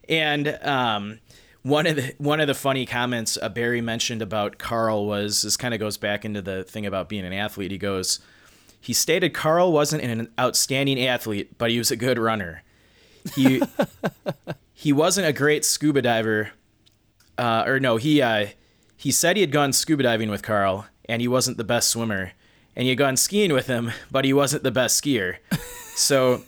and 0.07 0.47
um, 0.61 1.19
one 1.67 1.85
of 1.85 1.97
the 1.97 2.13
one 2.17 2.39
of 2.39 2.47
the 2.47 2.53
funny 2.53 2.85
comments 2.85 3.37
uh, 3.41 3.49
Barry 3.49 3.81
mentioned 3.81 4.21
about 4.21 4.57
Carl 4.57 5.05
was 5.05 5.41
this 5.41 5.57
kind 5.57 5.73
of 5.73 5.79
goes 5.79 5.97
back 5.97 6.23
into 6.23 6.41
the 6.41 6.63
thing 6.63 6.85
about 6.85 7.09
being 7.09 7.25
an 7.25 7.33
athlete. 7.33 7.71
He 7.71 7.77
goes, 7.77 8.19
he 8.79 8.93
stated 8.93 9.33
Carl 9.33 9.71
wasn't 9.71 10.03
an 10.03 10.29
outstanding 10.39 10.99
athlete, 11.05 11.57
but 11.57 11.69
he 11.69 11.77
was 11.77 11.91
a 11.91 11.95
good 11.95 12.17
runner. 12.17 12.63
He 13.35 13.61
he 14.73 14.93
wasn't 14.93 15.27
a 15.27 15.33
great 15.33 15.65
scuba 15.65 16.01
diver, 16.01 16.51
uh, 17.37 17.65
or 17.67 17.79
no, 17.79 17.97
he 17.97 18.21
uh, 18.21 18.47
he 18.95 19.11
said 19.11 19.35
he 19.35 19.41
had 19.41 19.51
gone 19.51 19.73
scuba 19.73 20.03
diving 20.03 20.29
with 20.29 20.43
Carl, 20.43 20.87
and 21.05 21.21
he 21.21 21.27
wasn't 21.27 21.57
the 21.57 21.65
best 21.65 21.89
swimmer, 21.89 22.31
and 22.75 22.83
he 22.83 22.89
had 22.89 22.97
gone 22.97 23.17
skiing 23.17 23.51
with 23.51 23.67
him, 23.67 23.91
but 24.09 24.23
he 24.23 24.31
wasn't 24.31 24.63
the 24.63 24.71
best 24.71 25.03
skier. 25.03 25.37
So 25.97 26.43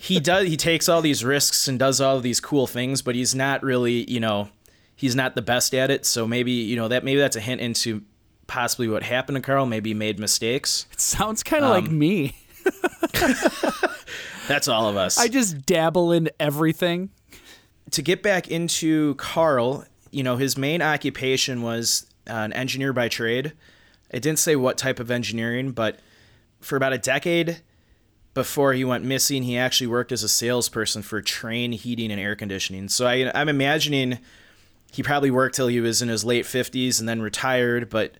he 0.00 0.18
does 0.18 0.48
he 0.48 0.56
takes 0.56 0.88
all 0.88 1.00
these 1.00 1.24
risks 1.24 1.68
and 1.68 1.78
does 1.78 2.00
all 2.00 2.20
these 2.20 2.40
cool 2.40 2.66
things, 2.66 3.00
but 3.00 3.14
he's 3.14 3.34
not 3.34 3.62
really, 3.62 4.10
you 4.10 4.18
know, 4.18 4.48
he's 4.98 5.14
not 5.16 5.34
the 5.34 5.40
best 5.42 5.74
at 5.74 5.90
it. 5.90 6.04
So 6.04 6.26
maybe, 6.26 6.52
you 6.52 6.76
know, 6.76 6.88
that 6.88 7.04
maybe 7.04 7.18
that's 7.20 7.36
a 7.36 7.40
hint 7.40 7.62
into 7.62 8.02
possibly 8.46 8.88
what 8.88 9.02
happened 9.04 9.36
to 9.36 9.42
Carl, 9.42 9.64
maybe 9.64 9.90
he 9.90 9.94
made 9.94 10.18
mistakes. 10.18 10.84
It 10.92 11.00
sounds 11.00 11.42
kind 11.42 11.64
of 11.64 11.70
like 11.70 11.84
Um, 11.84 11.98
me. 11.98 12.36
That's 14.48 14.66
all 14.68 14.88
of 14.88 14.96
us. 14.96 15.18
I 15.18 15.28
just 15.28 15.66
dabble 15.66 16.12
in 16.12 16.30
everything. 16.40 17.10
to 17.90 18.02
get 18.02 18.22
back 18.22 18.48
into 18.48 19.14
Carl, 19.16 19.84
you 20.10 20.22
know, 20.22 20.36
his 20.36 20.56
main 20.58 20.80
occupation 20.82 21.62
was 21.62 22.06
uh, 22.28 22.32
an 22.32 22.52
engineer 22.54 22.92
by 22.92 23.08
trade. 23.08 23.52
It 24.10 24.20
didn't 24.20 24.38
say 24.38 24.56
what 24.56 24.78
type 24.78 25.00
of 25.00 25.10
engineering, 25.10 25.72
but 25.72 26.00
for 26.60 26.76
about 26.76 26.92
a 26.94 26.98
decade 26.98 27.60
before 28.34 28.72
he 28.72 28.84
went 28.84 29.04
missing, 29.04 29.42
he 29.42 29.56
actually 29.58 29.86
worked 29.86 30.12
as 30.12 30.22
a 30.22 30.28
salesperson 30.28 31.02
for 31.02 31.20
Trane 31.22 31.74
Heating 31.74 32.10
and 32.10 32.20
Air 32.20 32.36
Conditioning. 32.36 32.88
So 32.88 33.06
I, 33.06 33.30
I'm 33.34 33.48
imagining 33.50 34.18
he 34.92 35.02
probably 35.02 35.30
worked 35.30 35.54
till 35.56 35.68
he 35.68 35.80
was 35.80 36.02
in 36.02 36.08
his 36.08 36.24
late 36.24 36.44
50s 36.44 37.00
and 37.00 37.08
then 37.08 37.20
retired. 37.22 37.90
But, 37.90 38.14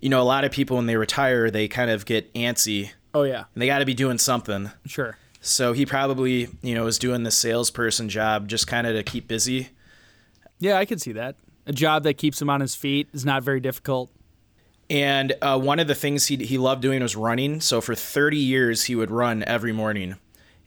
you 0.00 0.08
know, 0.08 0.20
a 0.20 0.24
lot 0.24 0.44
of 0.44 0.52
people, 0.52 0.76
when 0.76 0.86
they 0.86 0.96
retire, 0.96 1.50
they 1.50 1.68
kind 1.68 1.90
of 1.90 2.06
get 2.06 2.32
antsy 2.34 2.90
Oh 3.14 3.22
yeah, 3.22 3.44
and 3.54 3.62
they 3.62 3.66
got 3.66 3.78
to 3.78 3.86
be 3.86 3.94
doing 3.94 4.18
something. 4.18 4.70
sure. 4.86 5.16
So 5.40 5.72
he 5.72 5.86
probably, 5.86 6.48
you 6.62 6.74
know, 6.74 6.84
was 6.84 6.98
doing 6.98 7.22
the 7.22 7.30
salesperson 7.30 8.08
job 8.08 8.48
just 8.48 8.66
kind 8.66 8.86
of 8.86 8.94
to 8.96 9.02
keep 9.02 9.28
busy. 9.28 9.70
Yeah, 10.58 10.76
I 10.78 10.84
can 10.84 10.98
see 10.98 11.12
that. 11.12 11.36
A 11.66 11.72
job 11.72 12.02
that 12.02 12.14
keeps 12.14 12.42
him 12.42 12.50
on 12.50 12.60
his 12.60 12.74
feet 12.74 13.08
is 13.12 13.24
not 13.24 13.42
very 13.42 13.60
difficult. 13.60 14.10
And 14.90 15.34
uh, 15.42 15.58
one 15.58 15.78
of 15.78 15.86
the 15.86 15.94
things 15.94 16.26
he, 16.26 16.36
he 16.36 16.58
loved 16.58 16.82
doing 16.82 17.02
was 17.02 17.14
running. 17.14 17.60
So 17.60 17.80
for 17.80 17.94
30 17.94 18.36
years, 18.36 18.84
he 18.84 18.94
would 18.94 19.10
run 19.10 19.44
every 19.44 19.72
morning. 19.72 20.16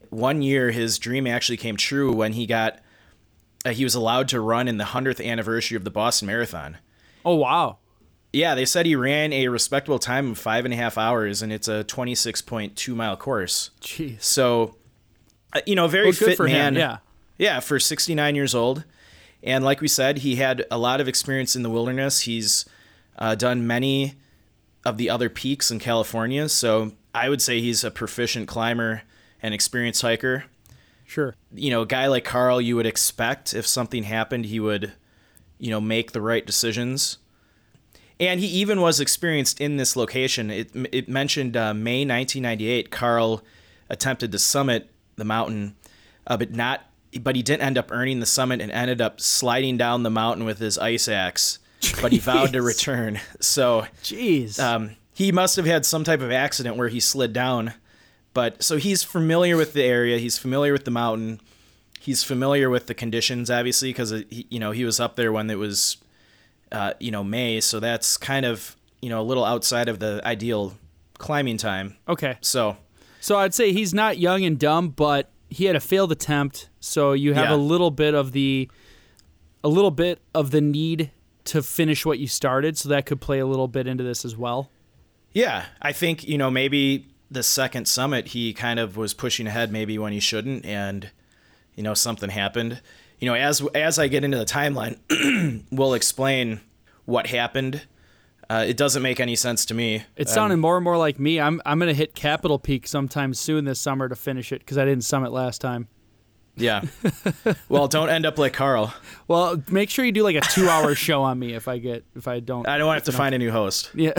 One 0.09 0.41
year, 0.41 0.71
his 0.71 0.99
dream 0.99 1.27
actually 1.27 1.57
came 1.57 1.75
true 1.75 2.13
when 2.13 2.33
he 2.33 2.45
got, 2.45 2.79
uh, 3.65 3.71
he 3.71 3.83
was 3.83 3.95
allowed 3.95 4.27
to 4.29 4.39
run 4.39 4.67
in 4.67 4.77
the 4.77 4.85
100th 4.85 5.23
anniversary 5.25 5.75
of 5.77 5.83
the 5.83 5.91
Boston 5.91 6.27
Marathon. 6.27 6.77
Oh 7.23 7.35
wow. 7.35 7.77
Yeah, 8.33 8.55
they 8.55 8.65
said 8.65 8.85
he 8.85 8.95
ran 8.95 9.33
a 9.33 9.49
respectable 9.49 9.99
time 9.99 10.31
of 10.31 10.37
five 10.37 10.63
and 10.63 10.73
a 10.73 10.77
half 10.77 10.97
hours, 10.97 11.41
and 11.41 11.51
it's 11.51 11.67
a 11.67 11.83
26.2 11.83 12.95
mile 12.95 13.17
course. 13.17 13.71
Jeez. 13.81 14.21
So, 14.23 14.75
uh, 15.53 15.59
you 15.65 15.75
know, 15.75 15.87
very 15.87 16.05
Well, 16.05 16.13
good 16.13 16.25
fit 16.29 16.37
for 16.37 16.45
man. 16.45 16.75
him. 16.75 16.79
Yeah. 16.79 16.97
Yeah, 17.37 17.59
for 17.59 17.77
69 17.79 18.35
years 18.35 18.55
old. 18.55 18.85
And 19.43 19.65
like 19.65 19.81
we 19.81 19.87
said, 19.89 20.19
he 20.19 20.35
had 20.37 20.65
a 20.71 20.77
lot 20.77 21.01
of 21.01 21.07
experience 21.07 21.55
in 21.55 21.63
the 21.63 21.69
wilderness. 21.69 22.21
He's 22.21 22.63
uh, 23.17 23.35
done 23.35 23.65
many 23.67 24.13
of 24.85 24.97
the 24.97 25.09
other 25.09 25.29
peaks 25.29 25.69
in 25.71 25.79
California. 25.79 26.47
So 26.49 26.91
I 27.13 27.27
would 27.27 27.41
say 27.41 27.59
he's 27.59 27.83
a 27.83 27.91
proficient 27.91 28.47
climber 28.47 29.01
and 29.41 29.53
experienced 29.53 30.03
hiker. 30.03 30.45
Sure. 31.11 31.35
You 31.53 31.71
know, 31.71 31.81
a 31.81 31.85
guy 31.85 32.07
like 32.07 32.23
Carl, 32.23 32.61
you 32.61 32.77
would 32.77 32.85
expect 32.85 33.53
if 33.53 33.67
something 33.67 34.03
happened, 34.03 34.45
he 34.45 34.61
would, 34.61 34.93
you 35.59 35.69
know, 35.69 35.81
make 35.81 36.13
the 36.13 36.21
right 36.21 36.45
decisions. 36.45 37.17
And 38.17 38.39
he 38.39 38.47
even 38.47 38.79
was 38.79 39.01
experienced 39.01 39.59
in 39.59 39.75
this 39.75 39.97
location. 39.97 40.49
It, 40.49 40.71
it 40.93 41.09
mentioned 41.09 41.57
uh, 41.57 41.73
May 41.73 42.05
1998, 42.05 42.91
Carl 42.91 43.43
attempted 43.89 44.31
to 44.31 44.39
summit 44.39 44.89
the 45.17 45.25
mountain, 45.25 45.75
uh, 46.27 46.37
but 46.37 46.51
not 46.53 46.85
but 47.19 47.35
he 47.35 47.43
didn't 47.43 47.63
end 47.63 47.77
up 47.77 47.91
earning 47.91 48.21
the 48.21 48.25
summit 48.25 48.61
and 48.61 48.71
ended 48.71 49.01
up 49.01 49.19
sliding 49.19 49.75
down 49.75 50.03
the 50.03 50.09
mountain 50.09 50.45
with 50.45 50.59
his 50.59 50.77
ice 50.77 51.09
axe. 51.09 51.59
But 52.01 52.13
he 52.13 52.19
vowed 52.19 52.53
to 52.53 52.61
return. 52.61 53.19
So, 53.41 53.85
jeez, 54.01 54.61
um, 54.61 54.95
he 55.13 55.33
must 55.33 55.57
have 55.57 55.65
had 55.65 55.85
some 55.85 56.05
type 56.05 56.21
of 56.21 56.31
accident 56.31 56.77
where 56.77 56.87
he 56.87 57.01
slid 57.01 57.33
down. 57.33 57.73
But 58.33 58.63
so 58.63 58.77
he's 58.77 59.03
familiar 59.03 59.57
with 59.57 59.73
the 59.73 59.83
area. 59.83 60.17
He's 60.17 60.37
familiar 60.37 60.71
with 60.73 60.85
the 60.85 60.91
mountain. 60.91 61.41
He's 61.99 62.23
familiar 62.23 62.69
with 62.69 62.87
the 62.87 62.93
conditions, 62.93 63.51
obviously, 63.51 63.89
because 63.89 64.23
you 64.29 64.59
know 64.59 64.71
he 64.71 64.85
was 64.85 64.99
up 64.99 65.15
there 65.15 65.31
when 65.31 65.49
it 65.49 65.57
was, 65.59 65.97
uh, 66.71 66.93
you 66.99 67.11
know, 67.11 67.23
May. 67.23 67.59
So 67.59 67.79
that's 67.79 68.17
kind 68.17 68.45
of 68.45 68.75
you 69.01 69.09
know 69.09 69.21
a 69.21 69.23
little 69.23 69.45
outside 69.45 69.89
of 69.89 69.99
the 69.99 70.21
ideal 70.25 70.77
climbing 71.17 71.57
time. 71.57 71.97
Okay. 72.07 72.37
So, 72.41 72.77
so 73.19 73.37
I'd 73.37 73.53
say 73.53 73.73
he's 73.73 73.93
not 73.93 74.17
young 74.17 74.43
and 74.45 74.57
dumb, 74.57 74.89
but 74.89 75.29
he 75.49 75.65
had 75.65 75.75
a 75.75 75.79
failed 75.81 76.11
attempt, 76.11 76.69
so 76.79 77.11
you 77.13 77.33
have 77.33 77.49
Yeah. 77.49 77.55
a 77.55 77.57
little 77.57 77.91
bit 77.91 78.15
of 78.15 78.31
the 78.31 78.69
a 79.63 79.67
little 79.69 79.91
bit 79.91 80.19
of 80.33 80.49
the 80.51 80.61
need 80.61 81.11
to 81.43 81.61
finish 81.61 82.05
what 82.05 82.17
you 82.17 82.27
started, 82.27 82.77
so 82.77 82.87
that 82.89 83.05
could 83.05 83.19
play 83.21 83.39
a 83.39 83.45
little 83.45 83.67
bit 83.67 83.85
into 83.85 84.03
this 84.03 84.23
as 84.25 84.35
well. 84.37 84.71
Yeah, 85.33 85.65
I 85.81 85.91
think 85.91 86.27
you 86.27 86.37
know 86.37 86.49
maybe 86.49 87.05
the 87.31 87.41
second 87.43 87.87
summit 87.87 88.27
he 88.27 88.53
kind 88.53 88.77
of 88.79 88.97
was 88.97 89.13
pushing 89.13 89.47
ahead 89.47 89.71
maybe 89.71 89.97
when 89.97 90.11
he 90.11 90.19
shouldn't, 90.19 90.65
and 90.65 91.09
you 91.75 91.81
know 91.81 91.93
something 91.93 92.29
happened. 92.29 92.81
You 93.19 93.27
know, 93.27 93.35
as 93.35 93.65
as 93.73 93.97
I 93.97 94.07
get 94.07 94.23
into 94.23 94.37
the 94.37 94.45
timeline, 94.45 95.63
we'll 95.71 95.93
explain 95.93 96.59
what 97.05 97.27
happened. 97.27 97.83
Uh, 98.49 98.65
it 98.67 98.75
doesn't 98.75 99.01
make 99.01 99.21
any 99.21 99.37
sense 99.37 99.65
to 99.67 99.73
me. 99.73 100.03
It 100.17 100.27
Um, 100.37 100.59
more 100.59 100.75
and 100.75 100.83
more 100.83 100.97
like 100.97 101.19
me. 101.19 101.39
I'm 101.39 101.61
I'm 101.65 101.79
gonna 101.79 101.93
hit 101.93 102.13
Capitol 102.15 102.59
Peak 102.59 102.85
sometime 102.85 103.33
soon 103.33 103.63
this 103.63 103.79
summer 103.79 104.09
to 104.09 104.15
finish 104.15 104.51
it 104.51 104.59
because 104.59 104.77
I 104.77 104.83
didn't 104.83 105.05
summit 105.05 105.31
last 105.31 105.61
time. 105.61 105.87
yeah. 106.57 106.81
well, 107.69 107.87
don't 107.87 108.09
end 108.09 108.25
up 108.25 108.37
like 108.37 108.51
Carl. 108.51 108.93
Well, 109.29 109.63
make 109.69 109.89
sure 109.89 110.03
you 110.03 110.11
do 110.11 110.23
like 110.23 110.35
a 110.35 110.41
two 110.41 110.67
hour 110.67 110.95
show 110.95 111.23
on 111.23 111.39
me 111.39 111.53
if 111.53 111.69
I 111.69 111.77
get 111.77 112.03
if 112.13 112.27
I 112.27 112.41
don't. 112.41 112.67
I 112.67 112.77
don't 112.77 112.87
want 112.87 112.97
to 112.97 113.09
have 113.09 113.15
to 113.15 113.17
find 113.17 113.33
a 113.33 113.37
new 113.37 113.51
host. 113.51 113.89
Yeah. 113.93 114.11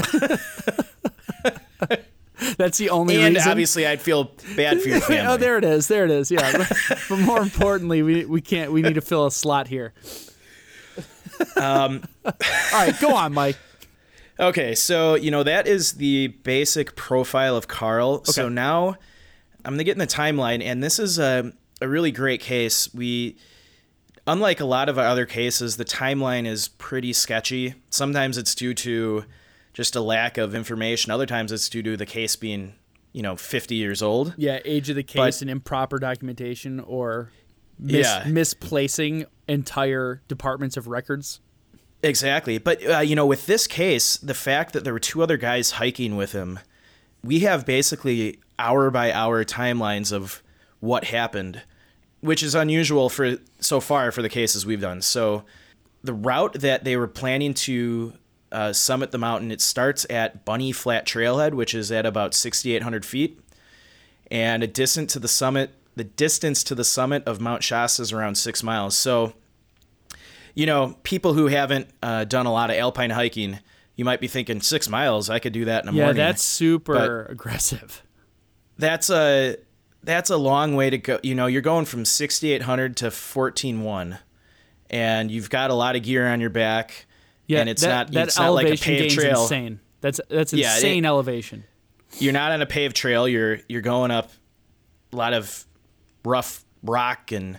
That's 2.58 2.78
the 2.78 2.90
only 2.90 3.16
And 3.16 3.34
reason. 3.34 3.50
obviously, 3.50 3.86
I'd 3.86 4.00
feel 4.00 4.32
bad 4.56 4.80
for 4.80 4.88
your 4.88 5.00
family. 5.02 5.26
oh, 5.32 5.36
there 5.36 5.58
it 5.58 5.64
is. 5.64 5.88
There 5.88 6.04
it 6.04 6.10
is. 6.10 6.30
Yeah. 6.30 6.66
but 7.08 7.18
more 7.18 7.40
importantly, 7.40 8.02
we 8.02 8.24
we 8.24 8.40
can't. 8.40 8.72
We 8.72 8.82
need 8.82 8.94
to 8.94 9.00
fill 9.00 9.26
a 9.26 9.30
slot 9.30 9.68
here. 9.68 9.92
Um, 11.56 12.02
All 12.24 12.32
right, 12.72 12.94
go 13.00 13.14
on, 13.14 13.32
Mike. 13.32 13.56
Okay, 14.38 14.74
so 14.74 15.14
you 15.14 15.30
know 15.30 15.42
that 15.42 15.66
is 15.66 15.92
the 15.94 16.28
basic 16.28 16.96
profile 16.96 17.56
of 17.56 17.68
Carl. 17.68 18.24
So 18.24 18.48
now 18.48 18.96
I'm 19.64 19.74
gonna 19.74 19.84
get 19.84 19.92
in 19.92 19.98
the 19.98 20.06
timeline, 20.06 20.62
and 20.62 20.82
this 20.82 20.98
is 20.98 21.18
a 21.18 21.52
a 21.80 21.88
really 21.88 22.12
great 22.12 22.40
case. 22.40 22.92
We, 22.94 23.36
unlike 24.26 24.60
a 24.60 24.64
lot 24.64 24.88
of 24.88 24.98
our 24.98 25.06
other 25.06 25.26
cases, 25.26 25.76
the 25.76 25.84
timeline 25.84 26.46
is 26.46 26.68
pretty 26.68 27.12
sketchy. 27.12 27.74
Sometimes 27.90 28.38
it's 28.38 28.54
due 28.54 28.74
to 28.74 29.24
just 29.72 29.96
a 29.96 30.00
lack 30.00 30.38
of 30.38 30.54
information. 30.54 31.10
Other 31.10 31.26
times 31.26 31.52
it's 31.52 31.68
due 31.68 31.82
to 31.82 31.96
the 31.96 32.06
case 32.06 32.36
being, 32.36 32.74
you 33.12 33.22
know, 33.22 33.36
50 33.36 33.74
years 33.74 34.02
old. 34.02 34.34
Yeah, 34.36 34.58
age 34.64 34.88
of 34.90 34.96
the 34.96 35.02
case 35.02 35.16
But- 35.38 35.42
and 35.42 35.50
improper 35.50 35.98
documentation 35.98 36.80
or 36.80 37.30
mis- 37.78 38.06
Yeah. 38.06 38.24
misplacing 38.28 39.26
entire 39.48 40.22
departments 40.28 40.76
of 40.76 40.86
records. 40.86 41.40
Exactly. 42.02 42.58
But, 42.58 42.84
uh, 42.86 42.98
you 42.98 43.14
know, 43.14 43.26
with 43.26 43.46
this 43.46 43.66
case, 43.66 44.16
the 44.16 44.34
fact 44.34 44.72
that 44.72 44.84
there 44.84 44.92
were 44.92 44.98
two 45.00 45.22
other 45.22 45.36
guys 45.36 45.72
hiking 45.72 46.16
with 46.16 46.32
him, 46.32 46.58
we 47.22 47.40
have 47.40 47.64
basically 47.64 48.38
hour 48.58 48.90
by 48.90 49.12
hour 49.12 49.44
timelines 49.44 50.12
of 50.12 50.42
what 50.80 51.04
happened, 51.04 51.62
which 52.20 52.42
is 52.42 52.54
unusual 52.56 53.08
for 53.08 53.36
so 53.60 53.78
far 53.80 54.10
for 54.10 54.20
the 54.20 54.28
cases 54.28 54.66
we've 54.66 54.80
done. 54.80 55.00
So 55.00 55.44
the 56.02 56.12
route 56.12 56.54
that 56.54 56.82
they 56.82 56.96
were 56.96 57.06
planning 57.06 57.54
to 57.54 58.14
uh, 58.52 58.72
summit 58.72 59.10
the 59.10 59.18
mountain, 59.18 59.50
it 59.50 59.60
starts 59.60 60.06
at 60.10 60.44
Bunny 60.44 60.72
Flat 60.72 61.06
Trailhead, 61.06 61.54
which 61.54 61.74
is 61.74 61.90
at 61.90 62.06
about 62.06 62.34
6,800 62.34 63.04
feet. 63.04 63.40
And 64.30 64.62
a 64.62 64.66
distance 64.66 65.12
to 65.14 65.18
the 65.18 65.28
summit, 65.28 65.70
the 65.96 66.04
distance 66.04 66.62
to 66.64 66.74
the 66.74 66.84
summit 66.84 67.22
of 67.26 67.40
Mount 67.40 67.62
Shasta 67.62 68.02
is 68.02 68.12
around 68.12 68.36
six 68.36 68.62
miles. 68.62 68.96
So 68.96 69.34
you 70.54 70.66
know, 70.66 70.96
people 71.02 71.32
who 71.32 71.46
haven't 71.46 71.88
uh, 72.02 72.24
done 72.24 72.44
a 72.46 72.52
lot 72.52 72.70
of 72.70 72.76
alpine 72.76 73.10
hiking, 73.10 73.58
you 73.96 74.04
might 74.04 74.20
be 74.20 74.28
thinking 74.28 74.60
six 74.60 74.88
miles. 74.88 75.30
I 75.30 75.38
could 75.38 75.52
do 75.54 75.64
that 75.64 75.82
in 75.84 75.88
a 75.88 75.92
Yeah, 75.92 76.04
morning. 76.04 76.18
Yeah, 76.18 76.26
that's 76.26 76.42
super 76.42 77.24
aggressive. 77.24 78.02
that's 78.78 79.08
a 79.10 79.56
that's 80.02 80.30
a 80.30 80.36
long 80.36 80.74
way 80.74 80.90
to 80.90 80.98
go. 80.98 81.20
You 81.22 81.34
know, 81.34 81.46
you're 81.46 81.62
going 81.62 81.84
from 81.86 82.04
6,800 82.04 82.96
to 82.98 83.06
14,1, 83.06 84.18
and 84.90 85.30
you've 85.30 85.48
got 85.48 85.70
a 85.70 85.74
lot 85.74 85.96
of 85.96 86.02
gear 86.02 86.26
on 86.28 86.40
your 86.40 86.50
back. 86.50 87.06
Yeah, 87.46 87.60
and 87.60 87.68
it's 87.68 87.82
that, 87.82 87.88
not 87.88 88.12
that 88.12 88.28
it's 88.28 88.38
not 88.38 88.50
like 88.50 88.64
a 88.64 88.68
elevation 88.68 88.96
paved 88.96 89.14
trail. 89.14 89.42
insane. 89.42 89.80
That's 90.00 90.20
that's 90.28 90.52
Yeah, 90.52 90.72
it- 90.72 90.76
insane 90.76 91.04
elevation. 91.04 91.64
You're 92.18 92.32
not 92.32 92.52
on 92.52 92.60
a 92.62 92.66
paved 92.66 92.94
trail. 92.96 93.26
You're 93.26 93.60
you're 93.68 93.80
going 93.82 94.10
up 94.10 94.30
a 95.12 95.16
lot 95.16 95.32
of 95.32 95.64
rough 96.24 96.64
rock 96.82 97.32
and 97.32 97.58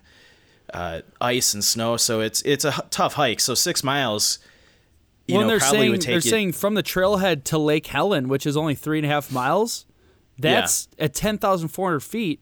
uh, 0.73 1.01
ice 1.19 1.53
and 1.53 1.63
snow. 1.63 1.97
So 1.97 2.21
it's 2.21 2.41
it's 2.43 2.63
a 2.65 2.69
h- 2.69 2.79
tough 2.91 3.13
hike. 3.13 3.39
So 3.39 3.55
six 3.55 3.83
miles. 3.83 4.39
You 5.27 5.35
well, 5.35 5.43
know, 5.43 5.47
they're 5.51 5.59
probably 5.59 5.79
saying 5.79 5.91
would 5.91 6.01
take 6.01 6.07
they're 6.07 6.15
you. 6.15 6.21
saying 6.21 6.51
from 6.51 6.73
the 6.75 6.83
trailhead 6.83 7.43
to 7.45 7.57
Lake 7.57 7.87
Helen, 7.87 8.27
which 8.27 8.45
is 8.45 8.57
only 8.57 8.75
three 8.75 8.99
and 8.99 9.05
a 9.05 9.09
half 9.09 9.31
miles. 9.31 9.85
That's 10.37 10.87
at 10.99 11.13
ten 11.13 11.37
thousand 11.37 11.69
four 11.69 11.89
hundred 11.89 12.01
feet. 12.01 12.41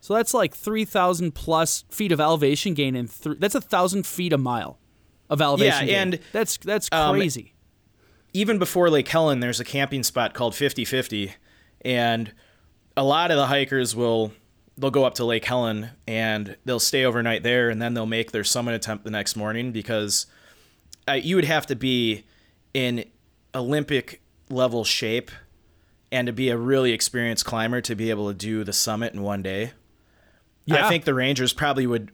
So 0.00 0.14
that's 0.14 0.32
like 0.32 0.54
three 0.54 0.84
thousand 0.84 1.34
plus 1.34 1.84
feet 1.90 2.12
of 2.12 2.20
elevation 2.20 2.74
gain, 2.74 2.94
and 2.96 3.10
th- 3.10 3.36
that's 3.38 3.54
a 3.54 3.60
thousand 3.60 4.06
feet 4.06 4.32
a 4.32 4.38
mile 4.38 4.78
of 5.30 5.40
elevation. 5.40 5.86
gain. 5.86 5.96
and, 5.96 6.20
that's 6.32 6.56
that's 6.58 6.88
um, 6.92 7.16
crazy. 7.16 7.54
even 8.32 8.58
before 8.58 8.90
Lake 8.90 9.08
Helen, 9.08 9.40
there's 9.40 9.60
a 9.60 9.64
camping 9.64 10.02
spot 10.02 10.34
called 10.34 10.52
50-50, 10.52 11.32
and 11.82 12.32
a 12.96 13.04
lot 13.04 13.30
of 13.30 13.36
the 13.36 13.46
hikers 13.46 13.94
will 13.94 14.32
they'll 14.78 14.90
go 14.90 15.04
up 15.04 15.14
to 15.14 15.24
Lake 15.24 15.44
Helen 15.44 15.90
and 16.06 16.56
they'll 16.64 16.80
stay 16.80 17.04
overnight 17.04 17.42
there, 17.42 17.70
and 17.70 17.80
then 17.80 17.94
they'll 17.94 18.06
make 18.06 18.32
their 18.32 18.44
summit 18.44 18.74
attempt 18.74 19.04
the 19.04 19.10
next 19.10 19.36
morning 19.36 19.72
because 19.72 20.26
uh, 21.08 21.12
you 21.12 21.36
would 21.36 21.44
have 21.44 21.66
to 21.66 21.76
be 21.76 22.24
in 22.74 23.04
Olympic 23.54 24.20
level 24.50 24.84
shape 24.84 25.30
and 26.12 26.26
to 26.26 26.32
be 26.32 26.50
a 26.50 26.56
really 26.56 26.92
experienced 26.92 27.44
climber 27.44 27.80
to 27.80 27.94
be 27.94 28.10
able 28.10 28.28
to 28.28 28.34
do 28.34 28.64
the 28.64 28.72
summit 28.72 29.12
in 29.12 29.22
one 29.22 29.42
day. 29.42 29.72
Yeah. 30.66 30.86
I 30.86 30.88
think 30.88 31.04
the 31.04 31.14
Rangers 31.14 31.52
probably 31.52 31.86
would 31.86 32.12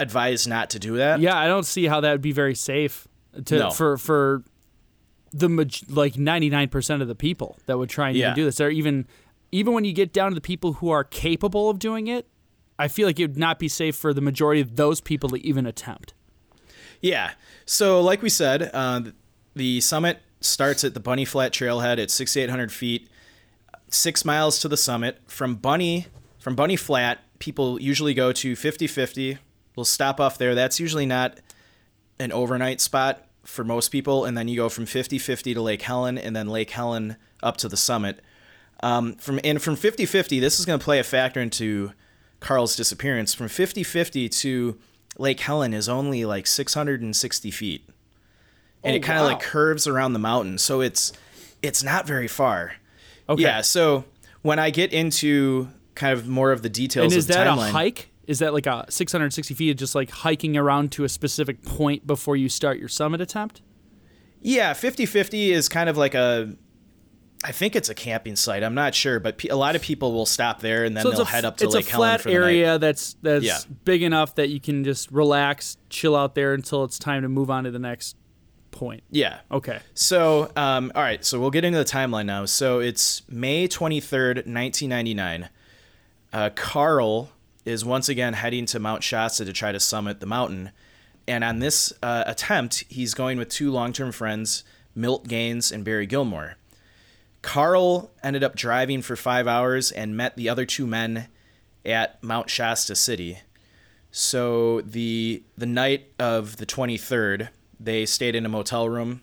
advise 0.00 0.46
not 0.48 0.70
to 0.70 0.78
do 0.80 0.96
that. 0.96 1.20
Yeah, 1.20 1.36
I 1.38 1.46
don't 1.46 1.64
see 1.66 1.84
how 1.86 2.00
that 2.00 2.10
would 2.12 2.22
be 2.22 2.32
very 2.32 2.54
safe 2.56 3.06
to 3.44 3.58
No. 3.58 3.70
for 3.70 3.96
for 3.96 4.42
the 5.32 5.48
like 5.88 6.16
ninety 6.18 6.50
nine 6.50 6.68
percent 6.68 7.02
of 7.02 7.06
the 7.08 7.14
people 7.14 7.56
that 7.66 7.78
would 7.78 7.88
try 7.88 8.08
and 8.08 8.16
Yeah. 8.18 8.26
even 8.32 8.34
do 8.36 8.44
this. 8.46 8.60
Or 8.60 8.70
even 8.70 9.06
even 9.52 9.72
when 9.74 9.84
you 9.84 9.92
get 9.92 10.12
down 10.12 10.30
to 10.32 10.34
the 10.34 10.40
people 10.40 10.74
who 10.74 10.90
are 10.90 11.04
capable 11.04 11.70
of 11.70 11.78
doing 11.78 12.06
it, 12.08 12.26
I 12.78 12.88
feel 12.88 13.06
like 13.06 13.20
it 13.20 13.26
would 13.26 13.36
not 13.38 13.58
be 13.58 13.68
safe 13.68 13.94
for 13.94 14.12
the 14.14 14.20
majority 14.20 14.60
of 14.60 14.76
those 14.76 15.00
people 15.00 15.28
to 15.30 15.46
even 15.46 15.66
attempt. 15.66 16.14
Yeah. 17.00 17.32
So, 17.66 18.00
like 18.00 18.22
we 18.22 18.28
said, 18.28 18.70
uh, 18.74 19.02
the 19.54 19.80
summit 19.80 20.18
starts 20.40 20.84
at 20.84 20.94
the 20.94 21.00
Bunny 21.00 21.24
Flat 21.24 21.52
Trailhead 21.52 21.98
at 22.00 22.10
6,800 22.10 22.70
feet, 22.72 23.08
six 23.88 24.24
miles 24.24 24.58
to 24.60 24.68
the 24.68 24.76
summit. 24.76 25.18
From 25.26 25.56
Bunny, 25.56 26.06
from 26.38 26.54
Bunny 26.54 26.76
Flat, 26.76 27.18
people 27.38 27.80
usually 27.80 28.14
go 28.14 28.32
to 28.32 28.54
50-50. 28.54 29.38
We'll 29.80 29.86
stop 29.86 30.20
off 30.20 30.36
there. 30.36 30.54
That's 30.54 30.78
usually 30.78 31.06
not 31.06 31.40
an 32.18 32.32
overnight 32.32 32.82
spot 32.82 33.24
for 33.44 33.64
most 33.64 33.88
people. 33.88 34.26
And 34.26 34.36
then 34.36 34.46
you 34.46 34.56
go 34.56 34.68
from 34.68 34.84
50-50 34.84 35.54
to 35.54 35.62
Lake 35.62 35.80
Helen, 35.80 36.18
and 36.18 36.36
then 36.36 36.48
Lake 36.48 36.68
Helen 36.68 37.16
up 37.42 37.56
to 37.56 37.68
the 37.68 37.78
summit. 37.78 38.20
Um, 38.82 39.14
from 39.14 39.40
and 39.42 39.60
from 39.62 39.76
50-50, 39.76 40.38
this 40.38 40.60
is 40.60 40.66
going 40.66 40.78
to 40.78 40.84
play 40.84 40.98
a 40.98 41.02
factor 41.02 41.40
into 41.40 41.92
Carl's 42.40 42.76
disappearance. 42.76 43.32
From 43.32 43.46
50-50 43.46 44.30
to 44.40 44.78
Lake 45.16 45.40
Helen 45.40 45.72
is 45.72 45.88
only 45.88 46.26
like 46.26 46.46
660 46.46 47.50
feet, 47.50 47.88
and 48.84 48.92
Oh, 48.92 48.96
it 48.96 49.00
kind 49.02 49.18
of 49.18 49.24
wow. 49.24 49.32
like 49.32 49.40
curves 49.40 49.86
around 49.86 50.12
the 50.12 50.18
mountain, 50.18 50.58
so 50.58 50.82
it's 50.82 51.10
it's 51.62 51.82
not 51.82 52.06
very 52.06 52.28
far. 52.28 52.72
Okay. 53.30 53.42
Yeah. 53.44 53.62
So 53.62 54.04
when 54.42 54.58
I 54.58 54.68
get 54.68 54.92
into 54.92 55.68
kind 55.94 56.12
of 56.12 56.28
more 56.28 56.52
of 56.52 56.60
the 56.60 56.68
details 56.68 57.12
and 57.12 57.18
is 57.18 57.24
of 57.24 57.28
the 57.28 57.34
that 57.34 57.46
timeline, 57.46 57.68
a 57.70 57.72
hike? 57.72 58.09
Is 58.30 58.38
that 58.38 58.52
like 58.54 58.66
a 58.66 58.86
660 58.88 59.54
feet, 59.54 59.70
of 59.72 59.76
just 59.76 59.94
like 59.96 60.08
hiking 60.10 60.56
around 60.56 60.92
to 60.92 61.02
a 61.04 61.08
specific 61.08 61.62
point 61.62 62.06
before 62.06 62.36
you 62.36 62.48
start 62.48 62.78
your 62.78 62.88
summit 62.88 63.20
attempt? 63.20 63.60
Yeah, 64.40 64.72
50-50 64.72 65.48
is 65.48 65.68
kind 65.68 65.88
of 65.90 65.96
like 65.96 66.14
a 66.14 66.54
I 67.42 67.52
think 67.52 67.74
it's 67.74 67.88
a 67.88 67.94
camping 67.94 68.36
site. 68.36 68.62
I'm 68.62 68.74
not 68.74 68.94
sure, 68.94 69.18
but 69.18 69.42
a 69.50 69.56
lot 69.56 69.74
of 69.74 69.80
people 69.82 70.12
will 70.12 70.26
stop 70.26 70.60
there 70.60 70.84
and 70.84 70.94
then 70.94 71.02
So 71.02 71.10
they'll 71.10 71.22
a, 71.22 71.24
head 71.24 71.44
up 71.46 71.56
to 71.56 71.64
it's 71.64 71.74
Lake 71.74 71.88
a 71.88 71.90
Helen 71.90 72.06
flat 72.08 72.20
for 72.20 72.28
the 72.28 72.34
night. 72.38 72.44
area 72.44 72.78
that's 72.78 73.16
that's 73.22 73.44
Yeah. 73.44 73.58
big 73.84 74.02
enough 74.02 74.34
that 74.36 74.50
you 74.50 74.60
can 74.60 74.84
just 74.84 75.10
relax, 75.10 75.76
chill 75.88 76.14
out 76.14 76.34
there 76.34 76.52
until 76.54 76.84
it's 76.84 76.98
time 76.98 77.22
to 77.22 77.28
move 77.28 77.50
on 77.50 77.64
to 77.64 77.70
the 77.70 77.78
next 77.78 78.16
point. 78.70 79.02
Yeah. 79.10 79.40
Okay. 79.50 79.80
So, 79.94 80.52
um, 80.54 80.92
all 80.94 81.02
right. 81.02 81.24
So 81.24 81.40
we'll 81.40 81.50
get 81.50 81.64
into 81.64 81.78
the 81.78 81.84
timeline 81.84 82.26
now. 82.26 82.44
So 82.44 82.78
it's 82.78 83.22
May 83.28 83.66
23rd, 83.66 84.46
1999. 84.46 85.48
Uh, 86.32 86.50
Carl 86.54 87.30
is 87.64 87.84
once 87.84 88.08
again 88.08 88.34
heading 88.34 88.66
to 88.66 88.78
Mount 88.78 89.02
Shasta 89.02 89.44
to 89.44 89.52
try 89.52 89.72
to 89.72 89.80
summit 89.80 90.20
the 90.20 90.26
mountain. 90.26 90.70
And 91.28 91.44
on 91.44 91.58
this 91.58 91.92
uh, 92.02 92.24
attempt, 92.26 92.84
he's 92.88 93.14
going 93.14 93.38
with 93.38 93.48
two 93.48 93.70
long 93.70 93.92
term 93.92 94.12
friends, 94.12 94.64
Milt 94.94 95.28
Gaines 95.28 95.70
and 95.70 95.84
Barry 95.84 96.06
Gilmore. 96.06 96.56
Carl 97.42 98.10
ended 98.22 98.44
up 98.44 98.54
driving 98.54 99.02
for 99.02 99.16
five 99.16 99.46
hours 99.46 99.90
and 99.90 100.16
met 100.16 100.36
the 100.36 100.48
other 100.48 100.66
two 100.66 100.86
men 100.86 101.28
at 101.84 102.22
Mount 102.22 102.50
Shasta 102.50 102.94
City. 102.94 103.38
So 104.10 104.80
the 104.82 105.42
the 105.56 105.66
night 105.66 106.12
of 106.18 106.56
the 106.56 106.66
23rd, 106.66 107.48
they 107.78 108.04
stayed 108.06 108.34
in 108.34 108.44
a 108.44 108.48
motel 108.48 108.88
room. 108.88 109.22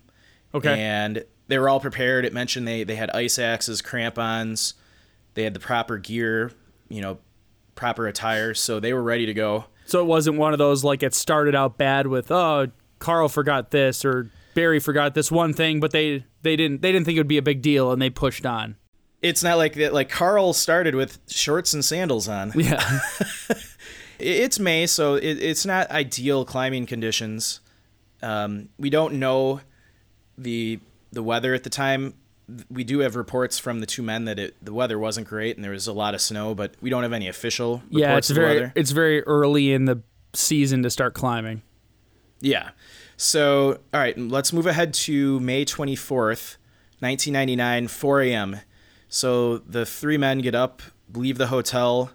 Okay. 0.54 0.80
And 0.80 1.24
they 1.48 1.58
were 1.58 1.68
all 1.68 1.80
prepared. 1.80 2.24
It 2.24 2.32
mentioned 2.32 2.66
they 2.66 2.84
they 2.84 2.96
had 2.96 3.10
ice 3.10 3.38
axes, 3.38 3.82
crampons, 3.82 4.74
they 5.34 5.44
had 5.44 5.54
the 5.54 5.60
proper 5.60 5.98
gear, 5.98 6.52
you 6.88 7.00
know, 7.00 7.18
proper 7.78 8.06
attire, 8.06 8.52
so 8.52 8.80
they 8.80 8.92
were 8.92 9.02
ready 9.02 9.24
to 9.26 9.32
go. 9.32 9.64
So 9.86 10.00
it 10.00 10.06
wasn't 10.06 10.36
one 10.36 10.52
of 10.52 10.58
those 10.58 10.84
like 10.84 11.02
it 11.02 11.14
started 11.14 11.54
out 11.54 11.78
bad 11.78 12.06
with 12.06 12.30
oh 12.30 12.66
Carl 12.98 13.28
forgot 13.28 13.70
this 13.70 14.04
or 14.04 14.30
Barry 14.54 14.80
forgot 14.80 15.14
this 15.14 15.30
one 15.30 15.54
thing, 15.54 15.80
but 15.80 15.92
they 15.92 16.24
they 16.42 16.56
didn't 16.56 16.82
they 16.82 16.92
didn't 16.92 17.06
think 17.06 17.16
it 17.16 17.20
would 17.20 17.28
be 17.28 17.38
a 17.38 17.42
big 17.42 17.62
deal 17.62 17.92
and 17.92 18.02
they 18.02 18.10
pushed 18.10 18.44
on. 18.44 18.76
It's 19.22 19.42
not 19.42 19.56
like 19.56 19.74
that. 19.74 19.94
Like 19.94 20.10
Carl 20.10 20.52
started 20.52 20.94
with 20.94 21.18
shorts 21.28 21.72
and 21.72 21.84
sandals 21.84 22.28
on. 22.28 22.52
Yeah. 22.54 23.00
It's 24.18 24.58
May, 24.58 24.86
so 24.86 25.14
it, 25.14 25.40
it's 25.40 25.64
not 25.64 25.90
ideal 25.90 26.44
climbing 26.44 26.86
conditions. 26.86 27.60
Um, 28.20 28.68
we 28.78 28.90
don't 28.90 29.14
know 29.14 29.60
the 30.36 30.80
the 31.12 31.22
weather 31.22 31.54
at 31.54 31.62
the 31.62 31.70
time. 31.70 32.14
We 32.70 32.84
do 32.84 33.00
have 33.00 33.16
reports 33.16 33.58
from 33.58 33.80
the 33.80 33.86
two 33.86 34.02
men 34.02 34.24
that 34.24 34.38
it, 34.38 34.56
the 34.62 34.72
weather 34.72 34.98
wasn't 34.98 35.28
great 35.28 35.56
and 35.56 35.64
there 35.64 35.72
was 35.72 35.86
a 35.86 35.92
lot 35.92 36.14
of 36.14 36.20
snow, 36.20 36.54
but 36.54 36.74
we 36.80 36.90
don't 36.90 37.02
have 37.02 37.12
any 37.12 37.28
official 37.28 37.82
reports 37.84 37.90
yeah, 37.90 38.16
it's 38.16 38.30
of 38.30 38.36
very 38.36 38.54
weather. 38.54 38.72
it's 38.74 38.90
very 38.90 39.22
early 39.24 39.72
in 39.72 39.84
the 39.84 40.02
season 40.32 40.82
to 40.82 40.90
start 40.90 41.14
climbing. 41.14 41.62
Yeah. 42.40 42.70
So, 43.16 43.80
all 43.92 44.00
right, 44.00 44.16
let's 44.16 44.52
move 44.52 44.66
ahead 44.66 44.94
to 44.94 45.40
May 45.40 45.64
24th, 45.64 46.56
1999, 47.00 47.88
4 47.88 48.20
a.m. 48.22 48.60
So 49.08 49.58
the 49.58 49.84
three 49.84 50.16
men 50.18 50.38
get 50.38 50.54
up, 50.54 50.82
leave 51.12 51.38
the 51.38 51.48
hotel. 51.48 52.10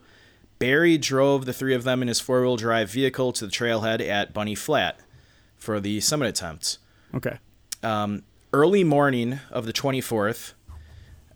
Barry 0.60 0.98
drove 0.98 1.46
the 1.46 1.54
three 1.54 1.74
of 1.74 1.84
them 1.84 2.02
in 2.02 2.08
his 2.08 2.19
four 2.19 2.41
wheel 2.41 2.56
drive 2.56 2.89
vehicle 2.89 3.34
to 3.34 3.46
the 3.46 3.52
trailhead 3.52 4.00
at 4.08 4.34
Bunny 4.34 4.56
Flat 4.56 5.00
for 5.58 5.80
the 5.80 6.00
summit 6.00 6.28
attempt. 6.28 6.78
Okay. 7.13 7.38
Um, 7.82 8.24
early 8.54 8.84
morning 8.84 9.39
of 9.52 9.66
the 9.66 9.74
24th, 9.74 10.54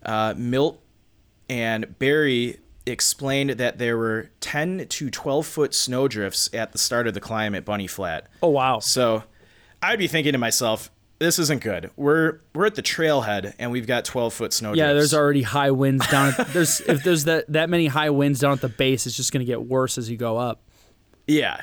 uh, 0.04 0.34
Milt 0.36 0.80
and 1.48 1.98
Barry 1.98 2.58
explained 2.86 3.50
that 3.50 3.78
there 3.78 3.98
were 3.98 4.30
10 4.40 4.86
to 4.88 5.10
12 5.10 5.46
foot 5.46 5.74
snowdrifts 5.74 6.48
at 6.54 6.72
the 6.72 6.78
start 6.78 7.06
of 7.06 7.14
the 7.14 7.20
climb 7.20 7.54
at 7.54 7.64
Bunny 7.64 7.86
Flat. 7.86 8.28
Oh 8.42 8.48
wow. 8.48 8.78
So 8.78 9.24
I'd 9.82 9.98
be 9.98 10.08
thinking 10.08 10.32
to 10.32 10.38
myself, 10.38 10.90
this 11.18 11.38
isn't 11.38 11.62
good. 11.62 11.90
We're 11.96 12.38
we're 12.54 12.66
at 12.66 12.76
the 12.76 12.82
trailhead 12.82 13.52
and 13.58 13.72
we've 13.72 13.86
got 13.86 14.04
12 14.04 14.32
foot 14.32 14.52
snow 14.52 14.72
Yeah, 14.72 14.92
drifts. 14.92 15.10
there's 15.10 15.20
already 15.20 15.42
high 15.42 15.70
winds 15.72 16.06
down. 16.08 16.32
At, 16.38 16.46
there's 16.52 16.80
if 16.82 17.02
there's 17.02 17.24
that 17.24 17.44
that 17.52 17.68
many 17.68 17.88
high 17.88 18.10
winds 18.10 18.40
down 18.40 18.52
at 18.52 18.60
the 18.60 18.68
base, 18.68 19.06
it's 19.06 19.16
just 19.16 19.32
going 19.32 19.44
to 19.44 19.50
get 19.50 19.66
worse 19.66 19.98
as 19.98 20.08
you 20.08 20.16
go 20.16 20.36
up. 20.38 20.62
Yeah. 21.26 21.60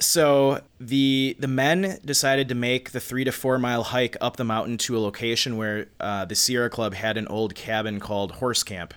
So 0.00 0.62
the 0.80 1.36
the 1.38 1.46
men 1.46 1.98
decided 2.04 2.48
to 2.48 2.54
make 2.54 2.92
the 2.92 3.00
three 3.00 3.22
to 3.24 3.32
four 3.32 3.58
mile 3.58 3.82
hike 3.84 4.16
up 4.20 4.36
the 4.36 4.44
mountain 4.44 4.78
to 4.78 4.96
a 4.96 5.00
location 5.00 5.56
where 5.58 5.86
uh, 6.00 6.24
the 6.24 6.34
Sierra 6.34 6.70
Club 6.70 6.94
had 6.94 7.16
an 7.18 7.28
old 7.28 7.54
cabin 7.54 8.00
called 8.00 8.32
Horse 8.32 8.62
Camp. 8.62 8.94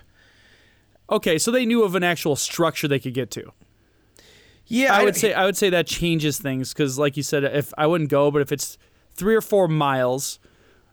Okay, 1.10 1.36
so 1.36 1.50
they 1.50 1.66
knew 1.66 1.82
of 1.84 1.94
an 1.94 2.02
actual 2.02 2.36
structure 2.36 2.88
they 2.88 2.98
could 2.98 3.12
get 3.12 3.30
to. 3.32 3.52
Yeah, 4.66 4.94
I 4.96 5.04
would 5.04 5.14
say 5.14 5.34
I 5.34 5.44
would 5.44 5.58
say 5.58 5.68
that 5.70 5.86
changes 5.86 6.38
things 6.38 6.72
because, 6.72 6.98
like 6.98 7.18
you 7.18 7.22
said, 7.22 7.44
if 7.44 7.74
I 7.76 7.86
wouldn't 7.86 8.08
go, 8.08 8.30
but 8.30 8.40
if 8.40 8.50
it's 8.50 8.78
three 9.14 9.34
or 9.34 9.42
four 9.42 9.68
miles, 9.68 10.38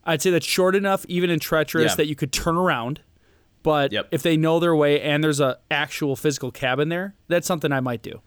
I'd 0.03 0.21
say 0.21 0.29
that's 0.29 0.45
short 0.45 0.75
enough, 0.75 1.05
even 1.07 1.29
in 1.29 1.39
treacherous, 1.39 1.93
Yeah. 1.93 1.95
that 1.95 2.07
you 2.07 2.15
could 2.15 2.33
turn 2.33 2.57
around. 2.57 2.99
But 3.63 3.93
Yep. 3.93 4.09
if 4.11 4.23
they 4.23 4.35
know 4.35 4.59
their 4.59 4.75
way 4.75 4.99
and 4.99 5.23
there's 5.23 5.39
a 5.39 5.57
actual 5.69 6.17
physical 6.17 6.51
cabin 6.51 6.89
there, 6.89 7.15
that's 7.29 7.47
something 7.47 7.71
I 7.71 7.79
might 7.79 8.01
do. 8.01 8.19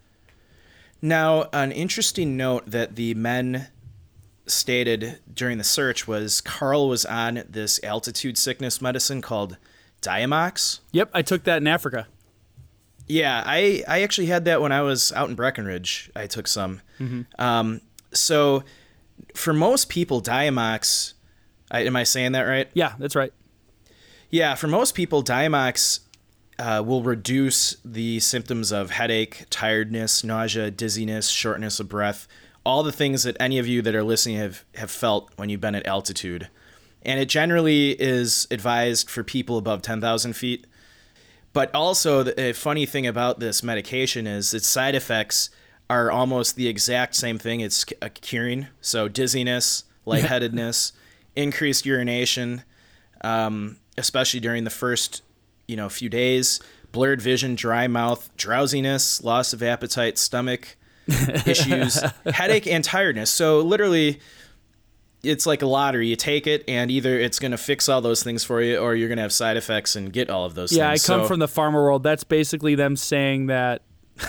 Now, 1.05 1.51
an 1.53 1.71
interesting 1.71 2.35
note 2.35 2.65
that 2.65 2.97
the 2.97 3.13
men 3.13 3.67
stated 4.47 5.19
during 5.31 5.59
the 5.59 5.65
search 5.65 6.09
was 6.09 6.41
Carl 6.41 6.89
was 6.89 7.05
on 7.05 7.43
this 7.47 7.79
altitude 7.85 8.39
sickness 8.39 8.81
medicine 8.81 9.21
called 9.21 9.59
Diamox. 10.01 10.81
Yep, 10.93 11.11
I 11.13 11.21
took 11.21 11.45
that 11.45 11.59
in 11.59 11.67
Africa. 11.67 12.07
Yeah, 13.07 13.43
I, 13.45 13.85
I 13.87 14.01
actually 14.01 14.29
had 14.29 14.47
that 14.47 14.63
when 14.63 14.73
I 14.73 14.81
was 14.81 15.13
out 15.13 15.29
in 15.29 15.35
Breckenridge. 15.35 16.11
I 16.17 16.27
took 16.27 16.49
some. 16.49 16.81
Um, 17.39 17.83
so, 18.15 18.65
for 19.35 19.53
most 19.53 19.91
people, 19.91 20.23
Diamox, 20.23 21.13
I, 21.71 21.81
am 21.81 21.97
I 21.97 22.05
saying 22.05 22.33
that 22.33 22.45
right? 22.45 22.71
Yeah, 22.73 22.95
that's 22.99 23.15
right. 23.15 23.35
Yeah, 24.31 24.55
for 24.55 24.69
most 24.69 24.95
people, 24.95 25.23
Diamox 25.23 26.01
uh, 26.59 26.83
will 26.85 27.03
reduce 27.03 27.77
the 27.85 28.21
symptoms 28.21 28.73
of 28.73 28.91
headache, 28.91 29.45
tiredness, 29.51 30.23
nausea, 30.23 30.71
dizziness, 30.71 31.29
shortness 31.29 31.81
of 31.81 31.89
breath, 31.89 32.29
all 32.65 32.83
the 32.83 32.93
things 32.93 33.25
that 33.25 33.37
any 33.41 33.59
of 33.59 33.67
you 33.67 33.83
that 33.83 33.95
are 33.95 34.05
listening 34.05 34.37
have, 34.37 34.65
have 34.77 34.91
felt 34.91 35.31
when 35.37 35.49
you've 35.49 35.61
been 35.61 35.75
at 35.75 35.87
altitude. 35.87 36.49
And 37.03 37.21
it 37.21 37.29
generally 37.29 37.91
is 37.91 38.47
advised 38.51 39.11
for 39.11 39.23
people 39.23 39.59
above 39.59 39.83
10,000 39.83 40.33
feet. 40.35 40.67
But 41.53 41.73
also, 41.75 42.25
the 42.25 42.41
a 42.41 42.53
funny 42.53 42.85
thing 42.85 43.07
about 43.07 43.39
this 43.39 43.63
medication 43.63 44.27
is 44.27 44.53
its 44.53 44.67
side 44.67 44.95
effects 44.95 45.51
are 45.89 46.11
almost 46.11 46.57
the 46.57 46.67
exact 46.67 47.15
same 47.15 47.39
thing. 47.39 47.61
It's 47.61 47.85
a 48.03 48.11
curing. 48.11 48.67
So, 48.81 49.07
dizziness, 49.07 49.85
lightheadedness, 50.05 50.93
increased 51.37 51.87
urination, 51.87 52.65
um, 53.21 53.79
especially 53.97 54.41
during 54.41 54.65
the 54.65 54.71
first, 54.71 55.23
you 55.69 55.77
know, 55.77 55.87
a 55.87 55.91
few 55.91 56.09
days. 56.09 56.61
Blurred 56.93 57.21
vision, 57.21 57.55
dry 57.57 57.89
mouth, 57.89 58.31
drowsiness, 58.37 59.23
loss 59.25 59.53
of 59.53 59.63
appetite, 59.65 60.17
stomach 60.17 60.77
issues, 61.47 62.01
headache, 62.25 62.67
and 62.69 62.85
tiredness. 62.85 63.31
So 63.31 63.61
literally, 63.61 64.21
it's 65.25 65.45
like 65.47 65.63
a 65.63 65.67
lottery. 65.67 66.07
You 66.09 66.17
take 66.17 66.47
it, 66.47 66.63
and 66.69 66.91
either 66.91 67.19
it's 67.19 67.39
going 67.39 67.51
to 67.51 67.59
fix 67.59 67.89
all 67.89 68.01
those 68.01 68.23
things 68.23 68.45
for 68.45 68.61
you, 68.63 68.79
or 68.79 68.95
you're 68.95 69.09
going 69.09 69.17
to 69.17 69.23
have 69.23 69.33
side 69.33 69.57
effects 69.57 69.97
and 69.97 70.13
get 70.13 70.31
all 70.31 70.45
of 70.45 70.55
those 70.55 70.71
things. 70.71 70.79
Yeah, 70.79 70.89
I 70.91 70.93
come 70.93 71.23
So- 71.23 71.25
from 71.27 71.41
the 71.41 71.47
pharma 71.49 71.75
world. 71.75 72.03
That's 72.05 72.25
basically 72.25 72.75
them 72.75 72.97
saying 72.97 73.47
that. 73.47 73.83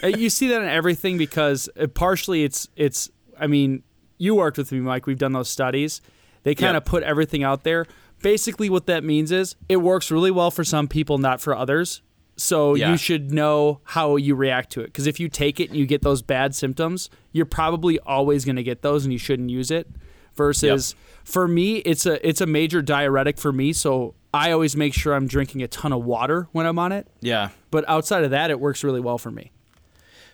Uh, 0.00 0.06
you 0.06 0.30
see 0.30 0.46
that 0.46 0.62
in 0.62 0.68
everything 0.68 1.18
because 1.18 1.68
uh, 1.76 1.88
partially 1.88 2.44
it's 2.44 2.68
it's. 2.76 3.10
I 3.36 3.48
mean, 3.48 3.82
you 4.16 4.36
worked 4.36 4.56
with 4.56 4.70
me, 4.70 4.78
Mike. 4.78 5.06
We've 5.06 5.18
done 5.18 5.32
those 5.32 5.48
studies. 5.48 6.00
They 6.44 6.54
kind 6.54 6.76
of 6.76 6.84
Yeah. 6.86 6.90
put 6.90 7.02
everything 7.02 7.42
out 7.42 7.64
there. 7.64 7.86
Basically, 8.22 8.68
what 8.68 8.86
that 8.86 9.04
means 9.04 9.30
is 9.32 9.54
it 9.68 9.76
works 9.78 10.10
really 10.10 10.30
well 10.30 10.50
for 10.50 10.64
some 10.64 10.88
people, 10.88 11.18
not 11.18 11.40
for 11.40 11.54
others. 11.54 12.02
So 12.36 12.74
Yeah. 12.74 12.92
you 12.92 12.96
should 12.96 13.32
know 13.32 13.80
how 13.84 14.16
you 14.16 14.34
react 14.34 14.70
to 14.72 14.80
it. 14.80 14.86
Because 14.86 15.06
if 15.06 15.18
you 15.18 15.28
take 15.28 15.58
it 15.60 15.70
and 15.70 15.78
you 15.78 15.86
get 15.86 16.02
those 16.02 16.22
bad 16.22 16.54
symptoms, 16.54 17.10
you're 17.32 17.46
probably 17.46 17.98
always 18.00 18.44
going 18.44 18.56
to 18.56 18.62
get 18.62 18.82
those, 18.82 19.04
and 19.04 19.12
you 19.12 19.18
shouldn't 19.18 19.50
use 19.50 19.70
it. 19.70 19.88
Versus 20.36 20.94
for 21.24 21.48
me, 21.48 21.78
it's 21.78 22.06
a 22.06 22.24
it's 22.26 22.40
a 22.40 22.46
major 22.46 22.80
diuretic 22.80 23.38
for 23.38 23.52
me. 23.52 23.72
So 23.72 24.14
I 24.32 24.52
always 24.52 24.76
make 24.76 24.94
sure 24.94 25.14
I'm 25.14 25.26
drinking 25.26 25.64
a 25.64 25.68
ton 25.68 25.92
of 25.92 26.04
water 26.04 26.46
when 26.52 26.64
I'm 26.64 26.78
on 26.78 26.92
it. 26.92 27.08
yeah. 27.20 27.48
But 27.72 27.84
outside 27.88 28.22
of 28.22 28.30
that, 28.30 28.50
it 28.52 28.60
works 28.60 28.84
really 28.84 29.00
well 29.00 29.18
for 29.18 29.32
me. 29.32 29.50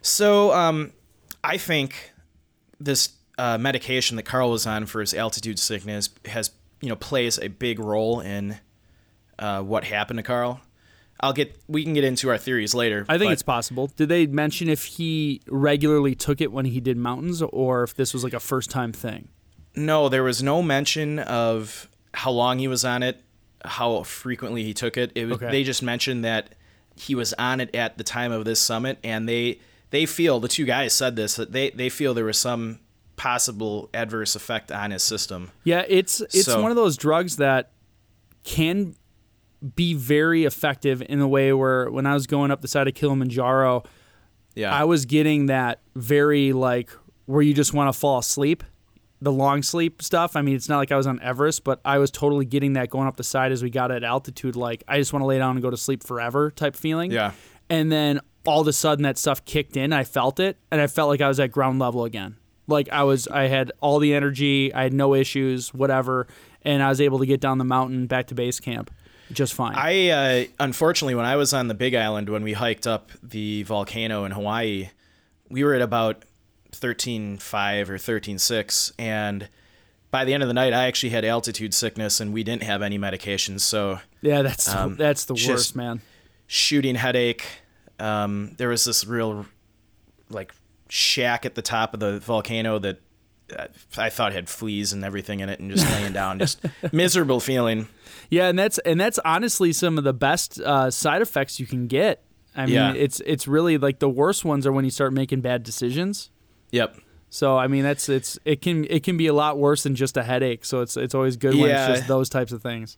So 0.02 0.52
um, 0.52 0.92
I 1.42 1.56
think 1.56 2.12
this 2.78 3.10
uh, 3.38 3.56
medication 3.56 4.16
that 4.16 4.24
Carl 4.24 4.50
was 4.50 4.66
on 4.66 4.84
for 4.86 5.00
his 5.00 5.14
altitude 5.14 5.58
sickness 5.58 6.10
has, 6.26 6.50
you 6.84 6.90
know, 6.90 6.96
plays 6.96 7.38
a 7.38 7.48
big 7.48 7.78
role 7.78 8.20
in 8.20 8.58
uh, 9.38 9.62
what 9.62 9.84
happened 9.84 10.18
to 10.18 10.22
Carl. 10.22 10.60
I'll 11.20 11.32
get. 11.32 11.56
We 11.66 11.82
can 11.82 11.94
get 11.94 12.04
into 12.04 12.28
our 12.28 12.36
theories 12.36 12.74
later. 12.74 13.06
I 13.08 13.16
think 13.16 13.32
it's 13.32 13.42
possible. 13.42 13.86
Did 13.96 14.10
they 14.10 14.26
mention 14.26 14.68
if 14.68 14.84
he 14.84 15.40
regularly 15.48 16.14
took 16.14 16.42
it 16.42 16.52
when 16.52 16.66
he 16.66 16.80
did 16.80 16.98
mountains, 16.98 17.40
or 17.40 17.84
if 17.84 17.94
this 17.94 18.12
was 18.12 18.22
like 18.22 18.34
a 18.34 18.40
first 18.40 18.68
time 18.68 18.92
thing? 18.92 19.28
No, 19.74 20.10
there 20.10 20.22
was 20.22 20.42
no 20.42 20.62
mention 20.62 21.18
of 21.20 21.88
how 22.12 22.30
long 22.30 22.58
he 22.58 22.68
was 22.68 22.84
on 22.84 23.02
it, 23.02 23.22
how 23.64 24.02
frequently 24.02 24.62
he 24.62 24.74
took 24.74 24.96
it. 24.98 25.10
It 25.14 25.24
was, 25.24 25.36
Okay. 25.36 25.50
They 25.50 25.64
just 25.64 25.82
mentioned 25.82 26.24
that 26.24 26.54
he 26.96 27.14
was 27.14 27.32
on 27.34 27.60
it 27.60 27.74
at 27.74 27.96
the 27.96 28.04
time 28.04 28.30
of 28.30 28.44
this 28.44 28.60
summit, 28.60 28.98
and 29.02 29.26
they 29.26 29.60
they 29.90 30.04
feel 30.04 30.40
the 30.40 30.48
two 30.48 30.66
guys 30.66 30.92
said 30.92 31.16
this 31.16 31.36
that 31.36 31.52
they 31.52 31.70
they 31.70 31.88
feel 31.88 32.12
there 32.12 32.26
was 32.26 32.38
some 32.38 32.80
possible 33.16 33.88
adverse 33.94 34.34
effect 34.36 34.72
on 34.72 34.90
his 34.90 35.02
system. 35.02 35.50
Yeah, 35.64 35.84
it's 35.88 36.20
it's 36.20 36.44
So- 36.44 36.60
one 36.62 36.70
of 36.70 36.76
those 36.76 36.96
drugs 36.96 37.36
that 37.36 37.70
can 38.44 38.94
be 39.74 39.94
very 39.94 40.44
effective 40.44 41.02
in 41.08 41.20
a 41.20 41.28
way 41.28 41.52
where 41.52 41.90
when 41.90 42.06
I 42.06 42.14
was 42.14 42.26
going 42.26 42.50
up 42.50 42.60
the 42.60 42.68
side 42.68 42.86
of 42.88 42.94
Kilimanjaro, 42.94 43.84
Yeah, 44.54 44.74
I 44.74 44.84
was 44.84 45.06
getting 45.06 45.46
that 45.46 45.80
very 45.96 46.52
like 46.52 46.90
where 47.26 47.40
you 47.42 47.54
just 47.54 47.72
want 47.72 47.92
to 47.92 47.98
fall 47.98 48.18
asleep, 48.18 48.62
the 49.22 49.32
long 49.32 49.62
sleep 49.62 50.02
stuff. 50.02 50.36
I 50.36 50.42
mean, 50.42 50.54
it's 50.54 50.68
not 50.68 50.76
like 50.78 50.92
I 50.92 50.96
was 50.96 51.06
on 51.06 51.18
Everest, 51.22 51.64
but 51.64 51.80
I 51.84 51.96
was 51.98 52.10
totally 52.10 52.44
getting 52.44 52.74
that 52.74 52.90
going 52.90 53.08
up 53.08 53.16
the 53.16 53.24
side 53.24 53.52
as 53.52 53.62
we 53.62 53.70
got 53.70 53.90
at 53.90 54.04
altitude. 54.04 54.54
Like 54.54 54.84
I 54.86 54.98
just 54.98 55.12
want 55.14 55.22
to 55.22 55.26
lay 55.26 55.38
down 55.38 55.52
and 55.56 55.62
go 55.62 55.70
to 55.70 55.76
sleep 55.78 56.02
forever 56.04 56.50
type 56.50 56.76
feeling. 56.76 57.10
Yeah. 57.10 57.32
And 57.70 57.90
then 57.90 58.20
all 58.44 58.60
of 58.60 58.68
a 58.68 58.72
sudden 58.74 59.04
that 59.04 59.16
stuff 59.16 59.42
kicked 59.46 59.78
in. 59.78 59.94
I 59.94 60.04
felt 60.04 60.38
it, 60.38 60.58
and 60.70 60.78
I 60.82 60.86
felt 60.88 61.08
like 61.08 61.22
I 61.22 61.28
was 61.28 61.40
at 61.40 61.50
ground 61.50 61.78
level 61.78 62.04
again. 62.04 62.36
Like 62.66 62.88
I 62.90 63.02
was, 63.02 63.28
I 63.28 63.48
had 63.48 63.72
all 63.80 63.98
the 63.98 64.14
energy. 64.14 64.72
I 64.72 64.84
had 64.84 64.92
no 64.92 65.14
issues, 65.14 65.74
whatever, 65.74 66.26
and 66.62 66.82
I 66.82 66.88
was 66.88 67.00
able 67.00 67.18
to 67.18 67.26
get 67.26 67.40
down 67.40 67.58
the 67.58 67.64
mountain 67.64 68.06
back 68.06 68.28
to 68.28 68.34
base 68.34 68.60
camp 68.60 68.90
just 69.32 69.54
fine. 69.54 69.74
I 69.76 70.08
uh, 70.08 70.44
unfortunately, 70.60 71.14
when 71.14 71.24
I 71.24 71.36
was 71.36 71.52
on 71.52 71.68
the 71.68 71.74
Big 71.74 71.94
Island 71.94 72.28
when 72.28 72.42
we 72.42 72.52
hiked 72.52 72.86
up 72.86 73.10
the 73.22 73.62
volcano 73.64 74.24
in 74.24 74.32
Hawaii, 74.32 74.90
we 75.48 75.64
were 75.64 75.74
at 75.74 75.82
about 75.82 76.24
thirteen 76.72 77.38
five 77.38 77.90
or 77.90 77.98
thirteen 77.98 78.38
six, 78.38 78.92
and 78.98 79.48
by 80.10 80.24
the 80.24 80.34
end 80.34 80.42
of 80.42 80.48
the 80.48 80.54
night, 80.54 80.72
I 80.72 80.86
actually 80.86 81.10
had 81.10 81.24
altitude 81.24 81.74
sickness, 81.74 82.20
and 82.20 82.32
we 82.32 82.44
didn't 82.44 82.62
have 82.62 82.82
any 82.82 82.98
medications. 82.98 83.60
So 83.60 84.00
yeah, 84.22 84.42
that's 84.42 84.72
um, 84.72 84.96
that's 84.96 85.24
the 85.24 85.34
worst, 85.34 85.76
man. 85.76 86.00
shooting 86.46 86.94
headache. 86.94 87.44
Um, 87.98 88.54
there 88.56 88.68
was 88.68 88.84
this 88.84 89.06
real 89.06 89.46
like 90.30 90.52
shack 90.94 91.44
at 91.44 91.56
the 91.56 91.62
top 91.62 91.92
of 91.92 91.98
the 92.00 92.20
volcano 92.20 92.78
that 92.78 93.00
uh, 93.58 93.66
I 93.98 94.10
thought 94.10 94.32
had 94.32 94.48
fleas 94.48 94.92
and 94.92 95.04
everything 95.04 95.40
in 95.40 95.48
it, 95.48 95.58
and 95.60 95.70
just 95.70 95.84
laying 95.90 96.12
down, 96.12 96.38
just 96.38 96.64
miserable 96.92 97.40
feeling. 97.40 97.88
Yeah, 98.30 98.48
and 98.48 98.58
that's 98.58 98.78
and 98.78 99.00
that's 99.00 99.18
honestly 99.24 99.72
some 99.72 99.98
of 99.98 100.04
the 100.04 100.12
best 100.14 100.60
uh, 100.60 100.90
side 100.90 101.20
effects 101.22 101.58
you 101.58 101.66
can 101.66 101.86
get. 101.88 102.22
I 102.56 102.66
mean, 102.66 102.74
Yeah. 102.76 102.92
it's 102.94 103.20
it's 103.26 103.48
really 103.48 103.76
like 103.78 103.98
the 103.98 104.08
worst 104.08 104.44
ones 104.44 104.66
are 104.66 104.72
when 104.72 104.84
you 104.84 104.90
start 104.90 105.12
making 105.12 105.40
bad 105.40 105.62
decisions. 105.64 106.30
Yep. 106.70 106.96
So 107.28 107.58
I 107.58 107.66
mean, 107.66 107.82
that's 107.82 108.08
it's 108.08 108.38
it 108.44 108.62
can 108.62 108.84
it 108.88 109.02
can 109.02 109.16
be 109.16 109.26
a 109.26 109.32
lot 109.34 109.58
worse 109.58 109.82
than 109.82 109.94
just 109.96 110.16
a 110.16 110.22
headache. 110.22 110.64
So 110.64 110.80
it's 110.80 110.96
it's 110.96 111.14
always 111.14 111.36
good 111.36 111.54
when 111.54 111.68
Yeah. 111.70 111.88
it's 111.90 111.98
just 111.98 112.08
those 112.08 112.28
types 112.28 112.52
of 112.52 112.62
things. 112.62 112.96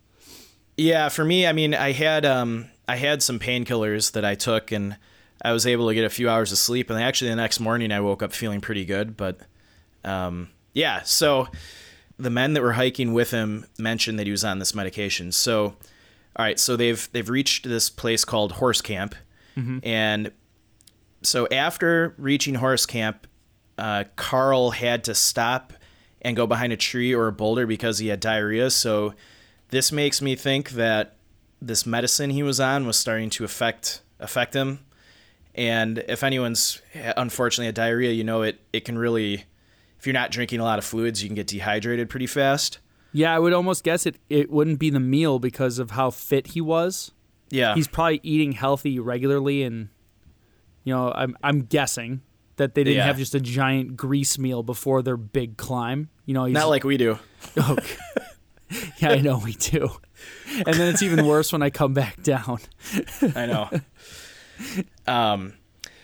Yeah, 0.76 1.08
for 1.08 1.24
me, 1.24 1.46
I 1.46 1.52
mean, 1.52 1.74
I 1.74 1.92
had 1.92 2.26
um, 2.26 2.66
I 2.86 2.96
had 2.96 3.22
some 3.22 3.38
painkillers 3.38 4.12
that 4.12 4.24
I 4.26 4.34
took, 4.34 4.70
and 4.72 4.96
I 5.42 5.52
was 5.52 5.66
able 5.66 5.88
to 5.88 5.94
get 5.94 6.04
a 6.04 6.10
few 6.10 6.28
hours 6.28 6.52
of 6.52 6.58
sleep. 6.58 6.90
And 6.90 7.00
actually, 7.00 7.30
the 7.30 7.36
next 7.36 7.60
morning, 7.60 7.92
I 7.92 8.00
woke 8.00 8.22
up 8.22 8.32
feeling 8.32 8.60
pretty 8.60 8.84
good. 8.84 9.16
But 9.16 9.38
um, 10.04 10.50
yeah, 10.72 11.02
so 11.02 11.48
the 12.18 12.30
men 12.30 12.54
that 12.54 12.62
were 12.62 12.72
hiking 12.72 13.12
with 13.12 13.30
him 13.30 13.66
mentioned 13.78 14.18
that 14.18 14.26
he 14.26 14.30
was 14.30 14.44
on 14.44 14.58
this 14.58 14.74
medication. 14.74 15.32
So, 15.32 15.64
all 15.64 16.44
right, 16.44 16.58
so 16.58 16.76
they've 16.76 17.08
they've 17.12 17.28
reached 17.28 17.68
this 17.68 17.90
place 17.90 18.24
called 18.24 18.52
Horse 18.52 18.80
Camp, 18.80 19.14
and 19.82 20.32
so 21.22 21.48
after 21.48 22.14
reaching 22.18 22.56
Horse 22.56 22.86
Camp, 22.86 23.26
uh, 23.78 24.04
Carl 24.16 24.70
had 24.70 25.04
to 25.04 25.14
stop 25.14 25.72
and 26.22 26.36
go 26.36 26.46
behind 26.46 26.72
a 26.72 26.76
tree 26.76 27.14
or 27.14 27.26
a 27.26 27.32
boulder 27.32 27.66
because 27.66 27.98
he 27.98 28.08
had 28.08 28.20
diarrhea. 28.20 28.70
So 28.70 29.14
this 29.70 29.92
makes 29.92 30.20
me 30.22 30.36
think 30.36 30.70
that 30.70 31.16
this 31.60 31.86
medicine 31.86 32.30
he 32.30 32.42
was 32.42 32.60
on 32.60 32.86
was 32.86 32.96
starting 32.96 33.30
to 33.30 33.44
affect 33.44 34.02
affect 34.20 34.54
him. 34.54 34.80
And 35.56 36.04
if 36.06 36.22
anyone's 36.22 36.80
unfortunately 37.16 37.66
had 37.66 37.74
diarrhea, 37.74 38.12
you 38.12 38.22
know 38.24 38.42
it 38.42 38.60
it 38.72 38.84
can 38.84 38.96
really 38.98 39.44
if 39.98 40.06
you're 40.06 40.12
not 40.12 40.30
drinking 40.30 40.60
a 40.60 40.64
lot 40.64 40.78
of 40.78 40.84
fluids, 40.84 41.22
you 41.22 41.28
can 41.28 41.34
get 41.34 41.46
dehydrated 41.46 42.08
pretty 42.10 42.26
fast. 42.26 42.78
Yeah, 43.12 43.34
I 43.34 43.38
would 43.38 43.54
almost 43.54 43.82
guess 43.82 44.04
it 44.04 44.16
it 44.28 44.50
wouldn't 44.50 44.78
be 44.78 44.90
the 44.90 45.00
meal 45.00 45.38
because 45.38 45.78
of 45.78 45.92
how 45.92 46.10
fit 46.10 46.48
he 46.48 46.60
was. 46.60 47.12
Yeah. 47.48 47.74
He's 47.74 47.88
probably 47.88 48.20
eating 48.22 48.52
healthy 48.52 48.98
regularly, 48.98 49.62
and 49.62 49.88
you 50.84 50.92
know, 50.94 51.10
I'm 51.14 51.36
I'm 51.42 51.62
guessing 51.62 52.20
that 52.56 52.74
they 52.74 52.84
didn't 52.84 52.98
Yeah. 52.98 53.06
have 53.06 53.16
just 53.18 53.34
a 53.34 53.40
giant 53.40 53.96
grease 53.96 54.38
meal 54.38 54.62
before 54.62 55.02
their 55.02 55.16
big 55.16 55.56
climb. 55.56 56.10
You 56.26 56.34
know, 56.34 56.44
he's, 56.44 56.54
not 56.54 56.68
like 56.68 56.84
we 56.84 56.96
do. 56.98 57.18
Oh, 57.58 57.76
yeah, 58.98 59.10
I 59.10 59.20
know 59.20 59.38
we 59.38 59.52
do. 59.52 59.88
And 60.66 60.74
then 60.74 60.92
it's 60.92 61.02
even 61.02 61.24
worse 61.26 61.52
when 61.52 61.62
I 61.62 61.70
come 61.70 61.94
back 61.94 62.22
down. 62.22 62.58
I 63.34 63.46
know. 63.46 63.70
um, 65.06 65.54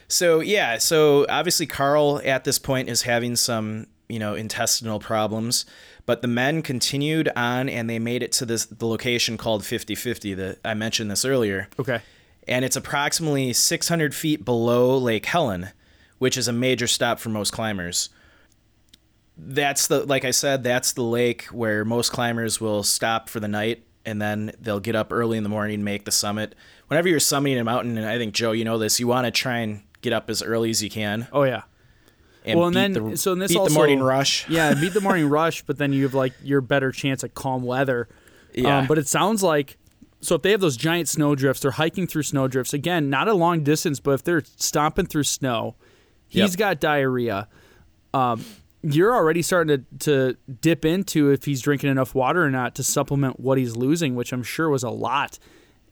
so 0.08 0.40
yeah, 0.40 0.78
so 0.78 1.24
obviously 1.28 1.66
Carl 1.66 2.20
at 2.24 2.44
this 2.44 2.58
point 2.58 2.90
is 2.90 3.02
having 3.02 3.34
some, 3.34 3.86
you 4.08 4.18
know, 4.18 4.34
intestinal 4.34 5.00
problems, 5.00 5.64
but 6.04 6.20
the 6.20 6.28
men 6.28 6.60
continued 6.60 7.30
on 7.34 7.68
and 7.68 7.88
they 7.88 7.98
made 7.98 8.22
it 8.22 8.32
to 8.32 8.44
this 8.44 8.66
the 8.66 8.86
location 8.86 9.38
called 9.38 9.64
5050 9.64 10.34
that 10.34 10.58
I 10.64 10.74
mentioned 10.74 11.10
this 11.10 11.24
earlier. 11.24 11.68
Okay. 11.78 12.02
And 12.46 12.64
it's 12.64 12.76
approximately 12.76 13.52
600 13.52 14.14
feet 14.14 14.44
below 14.44 14.98
Lake 14.98 15.26
Helen, 15.26 15.70
which 16.18 16.36
is 16.36 16.48
a 16.48 16.52
major 16.52 16.86
stop 16.86 17.18
for 17.18 17.30
most 17.30 17.52
climbers. 17.52 18.10
That's 19.38 19.86
the 19.86 20.04
like 20.04 20.26
I 20.26 20.30
said, 20.30 20.62
that's 20.62 20.92
the 20.92 21.02
lake 21.02 21.44
where 21.46 21.84
most 21.84 22.12
climbers 22.12 22.60
will 22.60 22.82
stop 22.82 23.30
for 23.30 23.40
the 23.40 23.48
night 23.48 23.84
and 24.04 24.20
then 24.20 24.52
they'll 24.60 24.80
get 24.80 24.96
up 24.96 25.12
early 25.12 25.38
in 25.38 25.42
the 25.42 25.48
morning, 25.48 25.84
make 25.84 26.04
the 26.04 26.10
summit. 26.10 26.54
Whenever 26.92 27.08
you're 27.08 27.20
summiting 27.20 27.58
a 27.58 27.64
mountain, 27.64 27.96
and 27.96 28.06
I 28.06 28.18
think 28.18 28.34
Joe, 28.34 28.52
you 28.52 28.64
know 28.64 28.76
this, 28.76 29.00
you 29.00 29.06
want 29.06 29.24
to 29.24 29.30
try 29.30 29.60
and 29.60 29.80
get 30.02 30.12
up 30.12 30.28
as 30.28 30.42
early 30.42 30.68
as 30.68 30.82
you 30.82 30.90
can. 30.90 31.26
Oh 31.32 31.44
yeah. 31.44 31.62
And 32.44 32.58
well, 32.58 32.68
and 32.68 32.74
beat 32.74 33.00
then 33.00 33.10
the, 33.12 33.16
so 33.16 33.32
in 33.32 33.38
this 33.38 33.52
beat 33.52 33.58
also 33.58 33.72
the 33.72 33.78
morning 33.78 34.00
rush. 34.02 34.46
Yeah, 34.50 34.74
beat 34.74 34.92
the 34.92 35.00
morning 35.00 35.28
rush, 35.28 35.62
but 35.62 35.78
then 35.78 35.94
you 35.94 36.02
have 36.02 36.12
like 36.12 36.34
your 36.42 36.60
better 36.60 36.92
chance 36.92 37.24
at 37.24 37.32
calm 37.34 37.62
weather. 37.62 38.08
Yeah. 38.52 38.80
Um, 38.80 38.86
but 38.88 38.98
it 38.98 39.08
sounds 39.08 39.42
like 39.42 39.78
so 40.20 40.34
if 40.34 40.42
they 40.42 40.50
have 40.50 40.60
those 40.60 40.76
giant 40.76 41.08
snow 41.08 41.34
drifts, 41.34 41.62
they're 41.62 41.70
hiking 41.70 42.06
through 42.06 42.24
snow 42.24 42.46
drifts. 42.46 42.74
Again, 42.74 43.08
not 43.10 43.26
a 43.26 43.34
long 43.34 43.64
distance, 43.64 43.98
but 43.98 44.12
if 44.12 44.22
they're 44.22 44.42
stomping 44.56 45.06
through 45.06 45.24
snow, 45.24 45.76
he's 46.28 46.50
Yep. 46.50 46.56
got 46.56 46.80
diarrhea. 46.80 47.48
Um, 48.14 48.44
you're 48.82 49.14
already 49.14 49.42
starting 49.42 49.84
to, 49.98 49.98
to 49.98 50.36
dip 50.60 50.84
into 50.84 51.30
if 51.30 51.44
he's 51.44 51.60
drinking 51.60 51.90
enough 51.90 52.14
water 52.14 52.44
or 52.44 52.50
not 52.50 52.74
to 52.76 52.82
supplement 52.82 53.40
what 53.40 53.58
he's 53.58 53.76
losing, 53.76 54.14
which 54.14 54.32
I'm 54.32 54.42
sure 54.42 54.68
was 54.68 54.82
a 54.82 54.90
lot. 54.90 55.38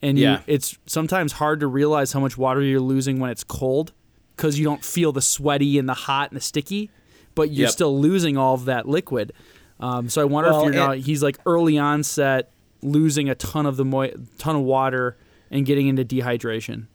And 0.02 0.18
you, 0.18 0.24
Yeah. 0.24 0.40
it's 0.46 0.78
sometimes 0.86 1.32
hard 1.32 1.60
to 1.60 1.66
realize 1.66 2.12
how 2.12 2.20
much 2.20 2.38
water 2.38 2.62
you're 2.62 2.80
losing 2.80 3.18
when 3.20 3.30
it's 3.30 3.44
cold 3.44 3.92
because 4.36 4.58
you 4.58 4.64
don't 4.64 4.84
feel 4.84 5.12
the 5.12 5.20
sweaty 5.20 5.78
and 5.78 5.88
the 5.88 5.94
hot 5.94 6.30
and 6.30 6.36
the 6.36 6.40
sticky, 6.42 6.90
but 7.34 7.50
you're 7.50 7.66
Yep. 7.66 7.70
still 7.72 8.00
losing 8.00 8.36
all 8.38 8.54
of 8.54 8.64
that 8.64 8.88
liquid. 8.88 9.32
Um, 9.78 10.08
so 10.08 10.20
I 10.22 10.24
wonder 10.24 10.50
Well, 10.50 10.60
if 10.60 10.64
you're 10.64 10.74
not, 10.86 10.98
he's 10.98 11.22
like 11.22 11.38
early 11.46 11.76
onset 11.78 12.50
losing 12.82 13.28
a 13.28 13.34
ton 13.34 13.66
of 13.66 13.76
the 13.76 13.84
mo- 13.84 14.10
ton 14.38 14.56
of 14.56 14.62
water 14.62 15.16
and 15.50 15.66
getting 15.66 15.86
into 15.88 16.04
dehydration. 16.04 16.86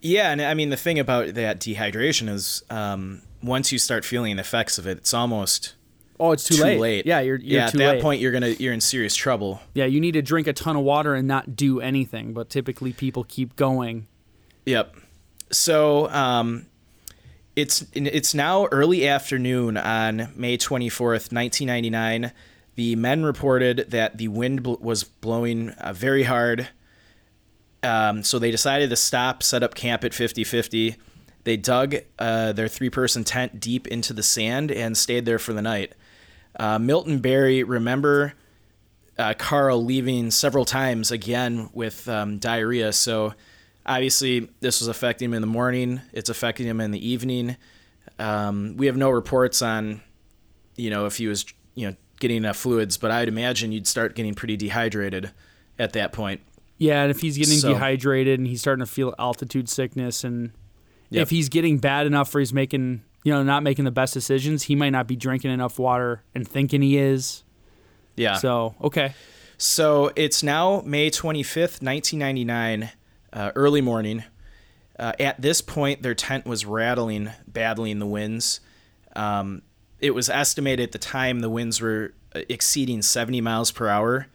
Yeah, 0.00 0.30
and 0.30 0.40
I 0.42 0.54
mean 0.54 0.70
the 0.70 0.76
thing 0.76 0.98
about 0.98 1.34
that 1.34 1.58
dehydration 1.60 2.28
is 2.28 2.62
um, 2.70 3.22
once 3.42 3.72
you 3.72 3.78
start 3.78 4.04
feeling 4.04 4.36
the 4.36 4.40
effects 4.40 4.78
of 4.78 4.86
it, 4.86 4.98
it's 4.98 5.14
almost 5.14 5.74
Oh, 6.20 6.32
it's 6.32 6.44
too, 6.44 6.56
too 6.56 6.62
late. 6.62 7.06
Yeah, 7.06 7.20
you're, 7.20 7.36
you're 7.36 7.60
yeah, 7.60 7.66
at 7.66 7.72
that 7.72 7.92
late. 7.94 8.02
point 8.02 8.20
you're 8.20 8.32
gonna 8.32 8.50
you're 8.50 8.72
in 8.72 8.80
serious 8.80 9.14
trouble. 9.16 9.60
Yeah, 9.74 9.86
you 9.86 10.00
need 10.00 10.12
to 10.12 10.22
drink 10.22 10.46
a 10.46 10.52
ton 10.52 10.76
of 10.76 10.84
water 10.84 11.14
and 11.14 11.26
not 11.26 11.56
do 11.56 11.80
anything. 11.80 12.32
But 12.32 12.48
typically, 12.48 12.92
people 12.92 13.24
keep 13.24 13.56
going. 13.56 14.06
Yep. 14.66 14.96
So 15.50 16.08
um, 16.10 16.66
it's 17.56 17.84
it's 17.94 18.34
now 18.34 18.66
early 18.66 19.06
afternoon 19.06 19.76
on 19.76 20.32
May 20.36 20.56
24th, 20.56 21.32
1999. 21.32 22.32
The 22.74 22.96
men 22.96 23.22
reported 23.24 23.86
that 23.90 24.16
the 24.16 24.28
wind 24.28 24.62
bl- 24.62 24.74
was 24.80 25.04
blowing 25.04 25.70
uh, 25.70 25.92
very 25.92 26.22
hard. 26.22 26.68
Um, 27.82 28.22
so 28.22 28.38
they 28.38 28.50
decided 28.50 28.90
to 28.90 28.96
stop, 28.96 29.42
set 29.42 29.62
up 29.62 29.74
camp 29.74 30.04
at 30.04 30.12
50-50. 30.12 30.96
They 31.44 31.56
dug 31.56 31.96
uh, 32.18 32.52
their 32.52 32.68
three-person 32.68 33.24
tent 33.24 33.60
deep 33.60 33.88
into 33.88 34.12
the 34.12 34.22
sand 34.22 34.70
and 34.70 34.96
stayed 34.96 35.26
there 35.26 35.40
for 35.40 35.52
the 35.52 35.60
night. 35.60 35.94
Uh, 36.58 36.78
Milt 36.78 37.06
and 37.06 37.22
Barry, 37.22 37.62
remember 37.62 38.34
uh, 39.18 39.34
Carl 39.36 39.84
leaving 39.84 40.30
several 40.30 40.64
times 40.64 41.10
again 41.10 41.70
with 41.72 42.08
um, 42.08 42.38
diarrhea. 42.38 42.92
So 42.92 43.34
obviously, 43.86 44.48
this 44.60 44.80
was 44.80 44.88
affecting 44.88 45.26
him 45.30 45.34
in 45.34 45.40
the 45.40 45.46
morning. 45.46 46.00
It's 46.12 46.28
affecting 46.30 46.66
him 46.66 46.80
in 46.80 46.90
the 46.90 47.06
evening. 47.06 47.56
Um, 48.18 48.76
we 48.76 48.86
have 48.86 48.96
no 48.96 49.10
reports 49.10 49.62
on, 49.62 50.02
you 50.76 50.90
know, 50.90 51.06
if 51.06 51.16
he 51.16 51.26
was, 51.26 51.44
you 51.74 51.88
know, 51.88 51.96
getting 52.20 52.36
enough 52.38 52.56
fluids, 52.56 52.96
but 52.98 53.10
I'd 53.10 53.28
imagine 53.28 53.72
you'd 53.72 53.86
start 53.86 54.14
getting 54.14 54.34
pretty 54.34 54.56
dehydrated 54.56 55.32
at 55.78 55.92
that 55.94 56.12
point. 56.12 56.40
Yeah, 56.78 57.02
and 57.02 57.10
if 57.10 57.20
he's 57.20 57.36
getting 57.38 57.58
So- 57.58 57.72
dehydrated 57.72 58.38
and 58.38 58.46
he's 58.46 58.60
starting 58.60 58.84
to 58.84 58.90
feel 58.90 59.14
altitude 59.18 59.68
sickness, 59.68 60.22
and 60.24 60.52
Yep. 61.10 61.22
if 61.22 61.30
he's 61.30 61.48
getting 61.48 61.78
bad 61.78 62.06
enough 62.06 62.32
where 62.32 62.40
he's 62.40 62.52
making, 62.52 63.02
you 63.24 63.32
know, 63.32 63.42
not 63.42 63.62
making 63.62 63.84
the 63.84 63.90
best 63.90 64.14
decisions, 64.14 64.64
he 64.64 64.74
might 64.74 64.90
not 64.90 65.06
be 65.06 65.16
drinking 65.16 65.50
enough 65.50 65.78
water 65.78 66.22
and 66.34 66.46
thinking 66.46 66.82
he 66.82 66.98
is. 66.98 67.44
Yeah. 68.16 68.34
So 68.34 68.74
okay, 68.82 69.14
So 69.56 70.10
it's 70.16 70.42
now 70.42 70.82
May 70.84 71.10
25th, 71.10 71.82
1999, 71.82 72.90
uh, 73.32 73.52
early 73.54 73.80
morning, 73.80 74.24
Uh, 74.98 75.12
at 75.18 75.40
this 75.40 75.62
point, 75.62 76.02
their 76.02 76.14
tent 76.14 76.44
was 76.46 76.66
rattling 76.66 77.30
badly 77.48 77.90
in 77.90 77.98
the 77.98 78.06
winds. 78.06 78.60
Um, 79.16 79.62
it 80.00 80.14
was 80.14 80.28
estimated 80.28 80.84
at 80.88 80.92
the 80.92 80.98
time 80.98 81.40
the 81.40 81.48
winds 81.50 81.80
were 81.80 82.12
uh, 82.34 82.40
exceeding 82.48 83.02
70 83.02 83.40
miles 83.40 83.70
per 83.72 83.88
hour 83.88 84.26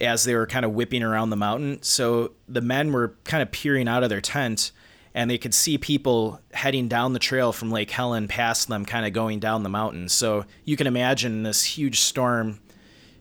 as 0.00 0.24
they 0.24 0.34
were 0.34 0.46
kind 0.46 0.64
of 0.66 0.72
whipping 0.72 1.02
around 1.02 1.30
the 1.30 1.36
mountain. 1.36 1.82
So 1.82 2.32
the 2.46 2.60
men 2.60 2.92
were 2.92 3.14
kind 3.24 3.42
of 3.42 3.50
peering 3.50 3.88
out 3.88 4.02
of 4.02 4.10
their 4.10 4.20
tent 4.20 4.70
and 5.16 5.30
they 5.30 5.38
could 5.38 5.54
see 5.54 5.78
people 5.78 6.38
heading 6.52 6.88
down 6.88 7.14
the 7.14 7.18
trail 7.18 7.50
from 7.50 7.70
Lake 7.70 7.90
Helen 7.90 8.28
past 8.28 8.68
them, 8.68 8.84
kind 8.84 9.06
of 9.06 9.14
going 9.14 9.40
down 9.40 9.62
the 9.62 9.70
mountain. 9.70 10.10
So 10.10 10.44
you 10.64 10.76
can 10.76 10.86
imagine 10.86 11.42
this 11.42 11.64
huge 11.64 12.00
storm 12.00 12.60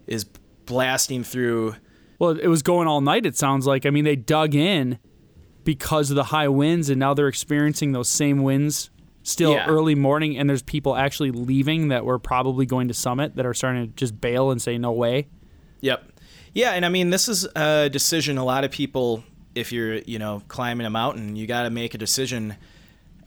is 0.05 0.25
blasting 0.65 1.23
through. 1.23 1.75
Well, 2.19 2.31
it 2.31 2.47
was 2.47 2.61
going 2.61 2.89
all 2.89 2.99
night, 2.99 3.25
it 3.25 3.37
sounds 3.37 3.65
like. 3.65 3.85
I 3.85 3.91
mean, 3.91 4.03
they 4.03 4.17
dug 4.17 4.53
in 4.55 4.99
because 5.63 6.09
of 6.09 6.17
the 6.17 6.25
high 6.25 6.49
winds, 6.49 6.89
and 6.89 6.99
now 6.99 7.13
they're 7.13 7.29
experiencing 7.29 7.93
those 7.93 8.09
same 8.09 8.43
winds 8.43 8.89
still 9.23 9.53
Yeah. 9.53 9.65
early 9.65 9.95
morning, 9.95 10.37
and 10.37 10.49
there's 10.49 10.63
people 10.63 10.97
actually 10.97 11.31
leaving 11.31 11.87
that 11.87 12.03
were 12.03 12.19
probably 12.19 12.65
going 12.65 12.89
to 12.89 12.93
Summit 12.93 13.37
that 13.37 13.45
are 13.45 13.53
starting 13.53 13.87
to 13.87 13.93
just 13.95 14.19
bail 14.19 14.51
and 14.51 14.61
say, 14.61 14.77
no 14.77 14.91
way. 14.91 15.27
Yep. 15.79 16.11
Yeah, 16.53 16.71
and 16.71 16.85
I 16.85 16.89
mean 16.89 17.09
this 17.09 17.29
is 17.29 17.47
a 17.55 17.89
decision 17.89 18.37
a 18.37 18.43
lot 18.45 18.65
of 18.65 18.71
people 18.71 19.23
if 19.55 19.71
you're, 19.71 19.95
you 19.99 20.19
know, 20.19 20.41
climbing 20.47 20.85
a 20.85 20.89
mountain, 20.89 21.35
you 21.35 21.47
got 21.47 21.63
to 21.63 21.69
make 21.69 21.93
a 21.93 21.97
decision. 21.97 22.55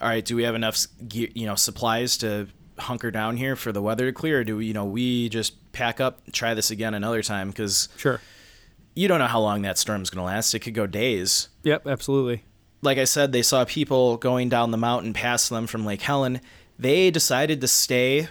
All 0.01 0.09
right, 0.09 0.25
do 0.25 0.37
we 0.37 0.45
have 0.45 0.55
enough 0.55 0.87
you 1.11 1.47
know, 1.47 1.55
supplies 1.57 2.17
to 2.19 2.49
hunker 2.79 3.11
down 3.11 3.37
here 3.37 3.57
for 3.57 3.73
the 3.73 3.83
weather 3.83 4.07
to 4.07 4.13
clear 4.13 4.41
or 4.41 4.45
do 4.45 4.59
we, 4.59 4.67
you 4.67 4.75
know, 4.75 4.85
we 4.85 5.29
just 5.29 5.73
pack 5.73 6.01
up, 6.01 6.21
try 6.33 6.55
this 6.55 6.71
again 6.71 6.95
another 6.95 7.23
time 7.23 7.53
cuz 7.53 7.89
Sure. 7.97 8.21
you 8.95 9.09
don't 9.09 9.19
know 9.19 9.27
how 9.27 9.41
long 9.41 9.63
that 9.63 9.79
storm's 9.79 10.11
going 10.11 10.21
to 10.23 10.27
last. 10.27 10.55
It 10.55 10.61
could 10.61 10.75
go 10.75 10.87
days. 10.87 11.49
Yep, 11.65 11.89
absolutely. 11.89 12.45
Like 12.81 12.99
I 12.99 13.05
said, 13.05 13.33
they 13.33 13.43
saw 13.43 13.65
people 13.65 14.17
going 14.19 14.49
down 14.49 14.71
the 14.71 14.77
mountain 14.77 15.13
past 15.13 15.51
them 15.51 15.67
from 15.67 15.85
Lake 15.85 16.03
Helen. 16.03 16.41
They 16.79 17.11
decided 17.11 17.61
to 17.63 17.67
stay 17.69 18.29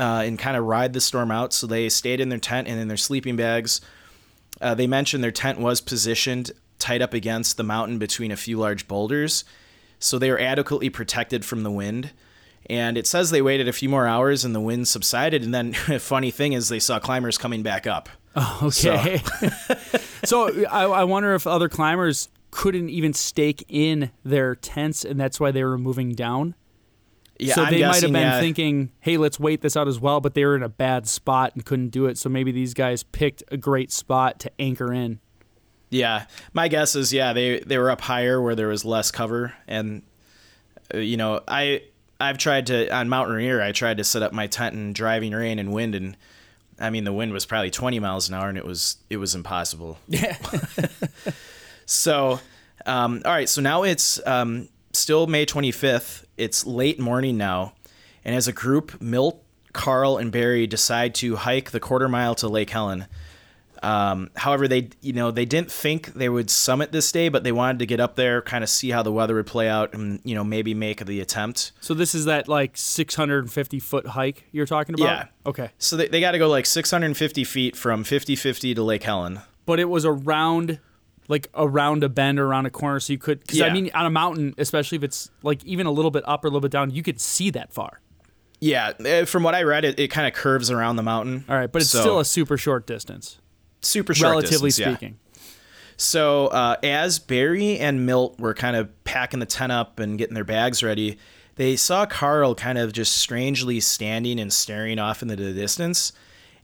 uh, 0.00 0.22
and 0.24 0.36
kind 0.38 0.56
of 0.56 0.64
ride 0.64 0.92
the 0.92 1.00
storm 1.00 1.30
out. 1.30 1.52
So 1.52 1.68
they 1.68 1.88
stayed 1.88 2.18
in 2.20 2.28
their 2.28 2.40
tent 2.40 2.66
and 2.66 2.80
in 2.80 2.88
their 2.88 2.96
sleeping 2.96 3.36
bags. 3.36 3.80
Uh, 4.60 4.74
they 4.74 4.88
mentioned 4.88 5.22
their 5.22 5.30
tent 5.30 5.60
was 5.60 5.80
positioned 5.80 6.50
tight 6.78 7.02
up 7.02 7.14
against 7.14 7.56
the 7.56 7.62
mountain 7.64 7.98
between 7.98 8.30
a 8.30 8.36
few 8.36 8.58
large 8.58 8.88
boulders. 8.88 9.44
So 9.98 10.18
they 10.18 10.30
were 10.30 10.40
adequately 10.40 10.90
protected 10.90 11.44
from 11.44 11.62
the 11.62 11.70
wind. 11.70 12.12
And 12.70 12.98
it 12.98 13.06
says 13.06 13.30
they 13.30 13.42
waited 13.42 13.68
a 13.68 13.72
few 13.72 13.88
more 13.88 14.06
hours 14.06 14.44
and 14.44 14.54
the 14.54 14.60
wind 14.60 14.88
subsided. 14.88 15.42
And 15.42 15.54
then, 15.54 15.72
funny 15.98 16.30
thing 16.30 16.52
is, 16.52 16.68
they 16.68 16.78
saw 16.78 16.98
climbers 16.98 17.38
coming 17.38 17.62
back 17.62 17.86
up. 17.86 18.08
Oh, 18.36 18.60
Okay. 18.64 19.20
So, 20.24 20.66
I, 20.66 20.82
I 20.82 21.04
wonder 21.04 21.32
if 21.34 21.46
other 21.46 21.68
climbers 21.68 22.28
couldn't 22.50 22.88
even 22.88 23.12
stake 23.12 23.64
in 23.68 24.10
their 24.24 24.56
tents, 24.56 25.04
and 25.04 25.18
that's 25.18 25.38
why 25.38 25.52
they 25.52 25.62
were 25.62 25.78
moving 25.78 26.12
down. 26.12 26.56
Yeah, 27.38 27.54
so 27.54 27.62
I'm 27.62 27.72
they 27.72 27.82
might 27.82 28.02
have 28.02 28.12
been 28.12 28.14
yeah. 28.14 28.40
thinking, 28.40 28.90
"Hey, 28.98 29.16
let's 29.16 29.38
wait 29.38 29.60
this 29.60 29.76
out 29.76 29.86
as 29.86 30.00
well," 30.00 30.20
but 30.20 30.34
they 30.34 30.44
were 30.44 30.56
in 30.56 30.64
a 30.64 30.68
bad 30.68 31.06
spot 31.06 31.52
and 31.54 31.64
couldn't 31.64 31.90
do 31.90 32.06
it. 32.06 32.18
So 32.18 32.28
maybe 32.28 32.50
these 32.50 32.74
guys 32.74 33.04
picked 33.04 33.44
a 33.48 33.56
great 33.56 33.92
spot 33.92 34.40
to 34.40 34.50
anchor 34.58 34.92
in. 34.92 35.20
Yeah, 35.90 36.26
my 36.52 36.68
guess 36.68 36.94
is 36.94 37.12
yeah 37.12 37.32
they 37.32 37.60
they 37.60 37.78
were 37.78 37.90
up 37.90 38.00
higher 38.00 38.40
where 38.40 38.54
there 38.54 38.68
was 38.68 38.84
less 38.84 39.10
cover, 39.10 39.54
and 39.66 40.02
uh, 40.94 40.98
you 40.98 41.16
know 41.16 41.40
I 41.48 41.82
I've 42.20 42.38
tried 42.38 42.66
to 42.66 42.94
on 42.94 43.08
Mount 43.08 43.30
Rainier 43.30 43.62
I 43.62 43.72
tried 43.72 43.96
to 43.98 44.04
set 44.04 44.22
up 44.22 44.32
my 44.32 44.46
tent 44.46 44.74
in 44.74 44.92
driving 44.92 45.32
rain 45.32 45.58
and 45.58 45.72
wind, 45.72 45.94
and 45.94 46.16
I 46.78 46.90
mean 46.90 47.04
the 47.04 47.12
wind 47.12 47.32
was 47.32 47.46
probably 47.46 47.70
20 47.70 48.00
miles 48.00 48.28
an 48.28 48.34
hour, 48.34 48.48
and 48.48 48.58
it 48.58 48.66
was 48.66 48.98
it 49.08 49.16
was 49.16 49.34
impossible. 49.34 49.98
Yeah. 50.08 50.36
So, 51.88 52.38
um, 52.84 53.22
all 53.24 53.32
right, 53.32 53.48
so 53.48 53.62
now 53.62 53.82
it's 53.82 54.20
um, 54.26 54.68
still 54.92 55.26
May 55.26 55.46
25th. 55.46 56.26
It's 56.36 56.66
late 56.66 57.00
morning 57.00 57.38
now, 57.38 57.72
and 58.26 58.34
as 58.34 58.46
a 58.46 58.52
group, 58.52 59.00
Milt, 59.00 59.42
Carl, 59.72 60.18
and 60.18 60.30
Barry 60.30 60.66
decide 60.66 61.14
to 61.16 61.36
hike 61.36 61.70
the 61.70 61.80
quarter 61.80 62.06
mile 62.06 62.34
to 62.36 62.46
Lake 62.48 62.68
Helen. 62.68 63.06
Um, 63.82 64.30
however, 64.36 64.66
they 64.68 64.90
you 65.00 65.12
know 65.12 65.30
they 65.30 65.44
didn't 65.44 65.70
think 65.70 66.14
they 66.14 66.28
would 66.28 66.50
summit 66.50 66.92
this 66.92 67.10
day, 67.12 67.28
but 67.28 67.44
they 67.44 67.52
wanted 67.52 67.78
to 67.80 67.86
get 67.86 68.00
up 68.00 68.16
there, 68.16 68.42
kind 68.42 68.64
of 68.64 68.70
see 68.70 68.90
how 68.90 69.02
the 69.02 69.12
weather 69.12 69.34
would 69.34 69.46
play 69.46 69.68
out, 69.68 69.94
and 69.94 70.20
you 70.24 70.34
know 70.34 70.44
maybe 70.44 70.74
make 70.74 71.04
the 71.04 71.20
attempt. 71.20 71.72
so 71.80 71.94
this 71.94 72.14
is 72.14 72.24
that 72.26 72.48
like 72.48 72.76
650 72.76 73.80
foot 73.80 74.06
hike 74.08 74.44
you're 74.52 74.66
talking 74.66 74.94
about. 74.94 75.04
Yeah. 75.04 75.24
Okay. 75.46 75.70
So 75.78 75.96
they, 75.96 76.08
they 76.08 76.20
got 76.20 76.32
to 76.32 76.38
go 76.38 76.48
like 76.48 76.66
650 76.66 77.44
feet 77.44 77.76
from 77.76 78.04
50-50 78.04 78.74
to 78.74 78.82
Lake 78.82 79.02
Helen. 79.04 79.40
But 79.66 79.78
it 79.80 79.86
was 79.86 80.04
around, 80.04 80.78
like 81.28 81.48
around 81.54 82.02
a 82.04 82.08
bend 82.08 82.38
or 82.38 82.46
around 82.46 82.66
a 82.66 82.70
corner, 82.70 83.00
so 83.00 83.12
you 83.12 83.18
could. 83.18 83.40
Because 83.40 83.60
I 83.60 83.70
mean, 83.70 83.90
on 83.94 84.06
a 84.06 84.10
mountain, 84.10 84.54
especially 84.58 84.96
if 84.96 85.04
it's 85.04 85.30
like 85.42 85.64
even 85.64 85.86
a 85.86 85.90
little 85.90 86.10
bit 86.10 86.24
up 86.26 86.44
or 86.44 86.48
a 86.48 86.50
little 86.50 86.60
bit 86.60 86.70
down, 86.70 86.90
you 86.90 87.02
could 87.02 87.20
see 87.20 87.50
that 87.50 87.72
far. 87.72 88.00
Yeah, 88.60 88.92
eh, 89.04 89.24
from 89.24 89.44
what 89.44 89.54
I 89.54 89.62
read, 89.62 89.84
it, 89.84 90.00
it 90.00 90.08
kind 90.08 90.26
of 90.26 90.32
curves 90.34 90.70
around 90.70 90.96
the 90.96 91.02
mountain. 91.02 91.44
All 91.48 91.54
right, 91.56 91.70
but 91.70 91.80
it's 91.82 91.90
So, 91.92 92.00
still 92.00 92.18
a 92.18 92.24
super 92.24 92.56
short 92.56 92.86
distance, 92.88 93.38
super 93.80 94.14
short 94.14 94.30
relatively 94.30 94.68
distance, 94.68 94.78
yeah. 94.78 94.94
speaking. 94.94 95.18
So 95.96 96.46
uh, 96.48 96.76
as 96.82 97.18
Barry 97.18 97.78
and 97.78 98.06
Milt 98.06 98.38
were 98.38 98.54
kind 98.54 98.76
of 98.76 99.04
packing 99.04 99.40
the 99.40 99.46
tent 99.46 99.72
up 99.72 99.98
and 99.98 100.16
getting 100.16 100.34
their 100.34 100.44
bags 100.44 100.82
ready, 100.82 101.18
they 101.56 101.74
saw 101.74 102.06
Carl 102.06 102.54
kind 102.54 102.78
of 102.78 102.92
just 102.92 103.16
strangely 103.16 103.80
standing 103.80 104.38
and 104.38 104.52
staring 104.52 105.00
off 105.00 105.22
into 105.22 105.34
the 105.34 105.52
distance, 105.52 106.12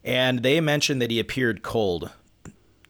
and 0.04 0.42
they 0.44 0.60
mentioned 0.60 1.02
that 1.02 1.10
he 1.10 1.18
appeared 1.18 1.62
cold. 1.62 2.10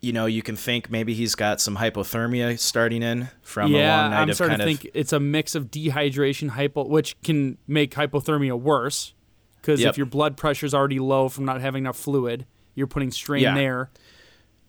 You 0.02 0.12
know, 0.12 0.26
you 0.26 0.42
can 0.42 0.54
think 0.54 0.90
maybe 0.90 1.14
he's 1.14 1.34
got 1.34 1.62
some 1.62 1.78
hypothermia 1.78 2.58
starting 2.58 3.02
in 3.02 3.28
from 3.40 3.74
a 3.74 3.78
long 3.78 4.10
night 4.10 4.20
I'm 4.20 4.28
of 4.28 4.34
starting 4.34 4.58
kind 4.58 4.68
to 4.68 4.74
of 4.74 4.80
think 4.80 4.90
it's 4.94 5.14
a 5.14 5.20
mix 5.20 5.54
of 5.54 5.70
dehydration, 5.70 6.50
hypo, 6.50 6.86
which 6.86 7.16
can 7.22 7.56
make 7.66 7.92
hypothermia 7.92 8.60
worse. 8.60 9.14
Because 9.56 9.80
Yep. 9.80 9.90
if 9.92 9.96
your 9.96 10.04
blood 10.04 10.36
pressure 10.36 10.66
is 10.66 10.74
already 10.74 10.98
low 10.98 11.30
from 11.30 11.46
not 11.46 11.62
having 11.62 11.84
enough 11.84 11.96
fluid, 11.96 12.44
you're 12.74 12.86
putting 12.86 13.10
strain 13.10 13.42
Yeah. 13.42 13.54
there. 13.54 13.90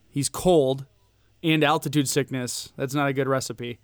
He's 0.09 0.29
cold, 0.29 0.85
and 1.43 1.63
altitude 1.63 2.07
sickness. 2.07 2.71
That's 2.75 2.93
not 2.93 3.07
a 3.07 3.13
good 3.13 3.27
recipe. 3.27 3.79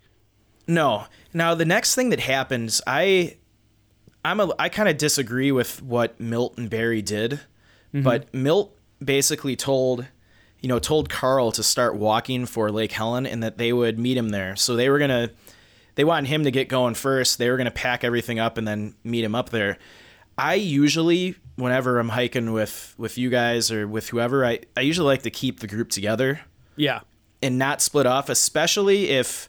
No. 0.66 1.04
Now 1.32 1.54
the 1.54 1.64
next 1.64 1.94
thing 1.94 2.10
that 2.10 2.20
happens, 2.20 2.80
I 2.86 3.36
I'm 4.24 4.40
a 4.40 4.52
I 4.58 4.68
kind 4.68 4.88
of 4.88 4.96
disagree 4.96 5.52
with 5.52 5.82
what 5.82 6.18
Milt 6.20 6.58
and 6.58 6.68
Barry 6.70 7.02
did. 7.02 7.32
Mm-hmm. 7.94 8.02
But 8.02 8.32
Milt 8.34 8.76
basically 9.02 9.56
told 9.56 10.06
you 10.60 10.68
know, 10.68 10.78
told 10.78 11.10
Carl 11.10 11.50
to 11.52 11.62
start 11.62 11.96
walking 11.96 12.46
for 12.46 12.70
Lake 12.70 12.92
Helen 12.92 13.26
and 13.26 13.42
that 13.42 13.58
they 13.58 13.72
would 13.72 13.98
meet 13.98 14.16
him 14.16 14.28
there. 14.28 14.54
So 14.54 14.76
they 14.76 14.88
were 14.88 14.98
going 14.98 15.10
to 15.10 15.32
they 15.96 16.04
wanted 16.04 16.28
him 16.28 16.44
to 16.44 16.50
get 16.50 16.68
going 16.68 16.94
first. 16.94 17.38
They 17.38 17.50
were 17.50 17.56
going 17.56 17.64
to 17.66 17.70
pack 17.72 18.04
everything 18.04 18.38
up 18.38 18.58
and 18.58 18.66
then 18.66 18.94
meet 19.04 19.24
him 19.24 19.34
up 19.34 19.50
there. 19.50 19.76
I 20.38 20.54
usually 20.54 21.34
whenever 21.56 21.98
I'm 21.98 22.10
hiking 22.10 22.52
with 22.52 22.94
with 22.98 23.18
you 23.18 23.30
guys 23.30 23.70
or 23.70 23.86
with 23.86 24.08
whoever, 24.08 24.44
I 24.44 24.60
I 24.76 24.80
usually 24.80 25.06
like 25.06 25.22
to 25.22 25.30
keep 25.30 25.60
the 25.60 25.66
group 25.66 25.90
together 25.90 26.40
Yeah. 26.76 27.00
and 27.42 27.58
not 27.58 27.80
split 27.82 28.06
off, 28.06 28.28
especially 28.28 29.10
if 29.10 29.48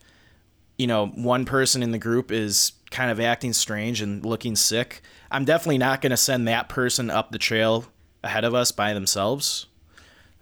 you 0.77 0.87
know 0.87 1.07
one 1.07 1.45
person 1.45 1.83
in 1.83 1.91
the 1.91 1.99
group 1.99 2.31
is 2.31 2.73
kind 2.91 3.09
of 3.11 3.19
acting 3.19 3.53
strange 3.53 4.01
and 4.01 4.25
looking 4.25 4.55
sick. 4.55 5.01
I'm 5.31 5.45
definitely 5.45 5.79
not 5.79 6.01
going 6.01 6.11
to 6.11 6.17
send 6.17 6.47
that 6.47 6.69
person 6.69 7.09
up 7.09 7.31
the 7.31 7.39
trail 7.39 7.85
ahead 8.23 8.43
of 8.43 8.53
us 8.53 8.71
by 8.71 8.93
themselves. 8.93 9.65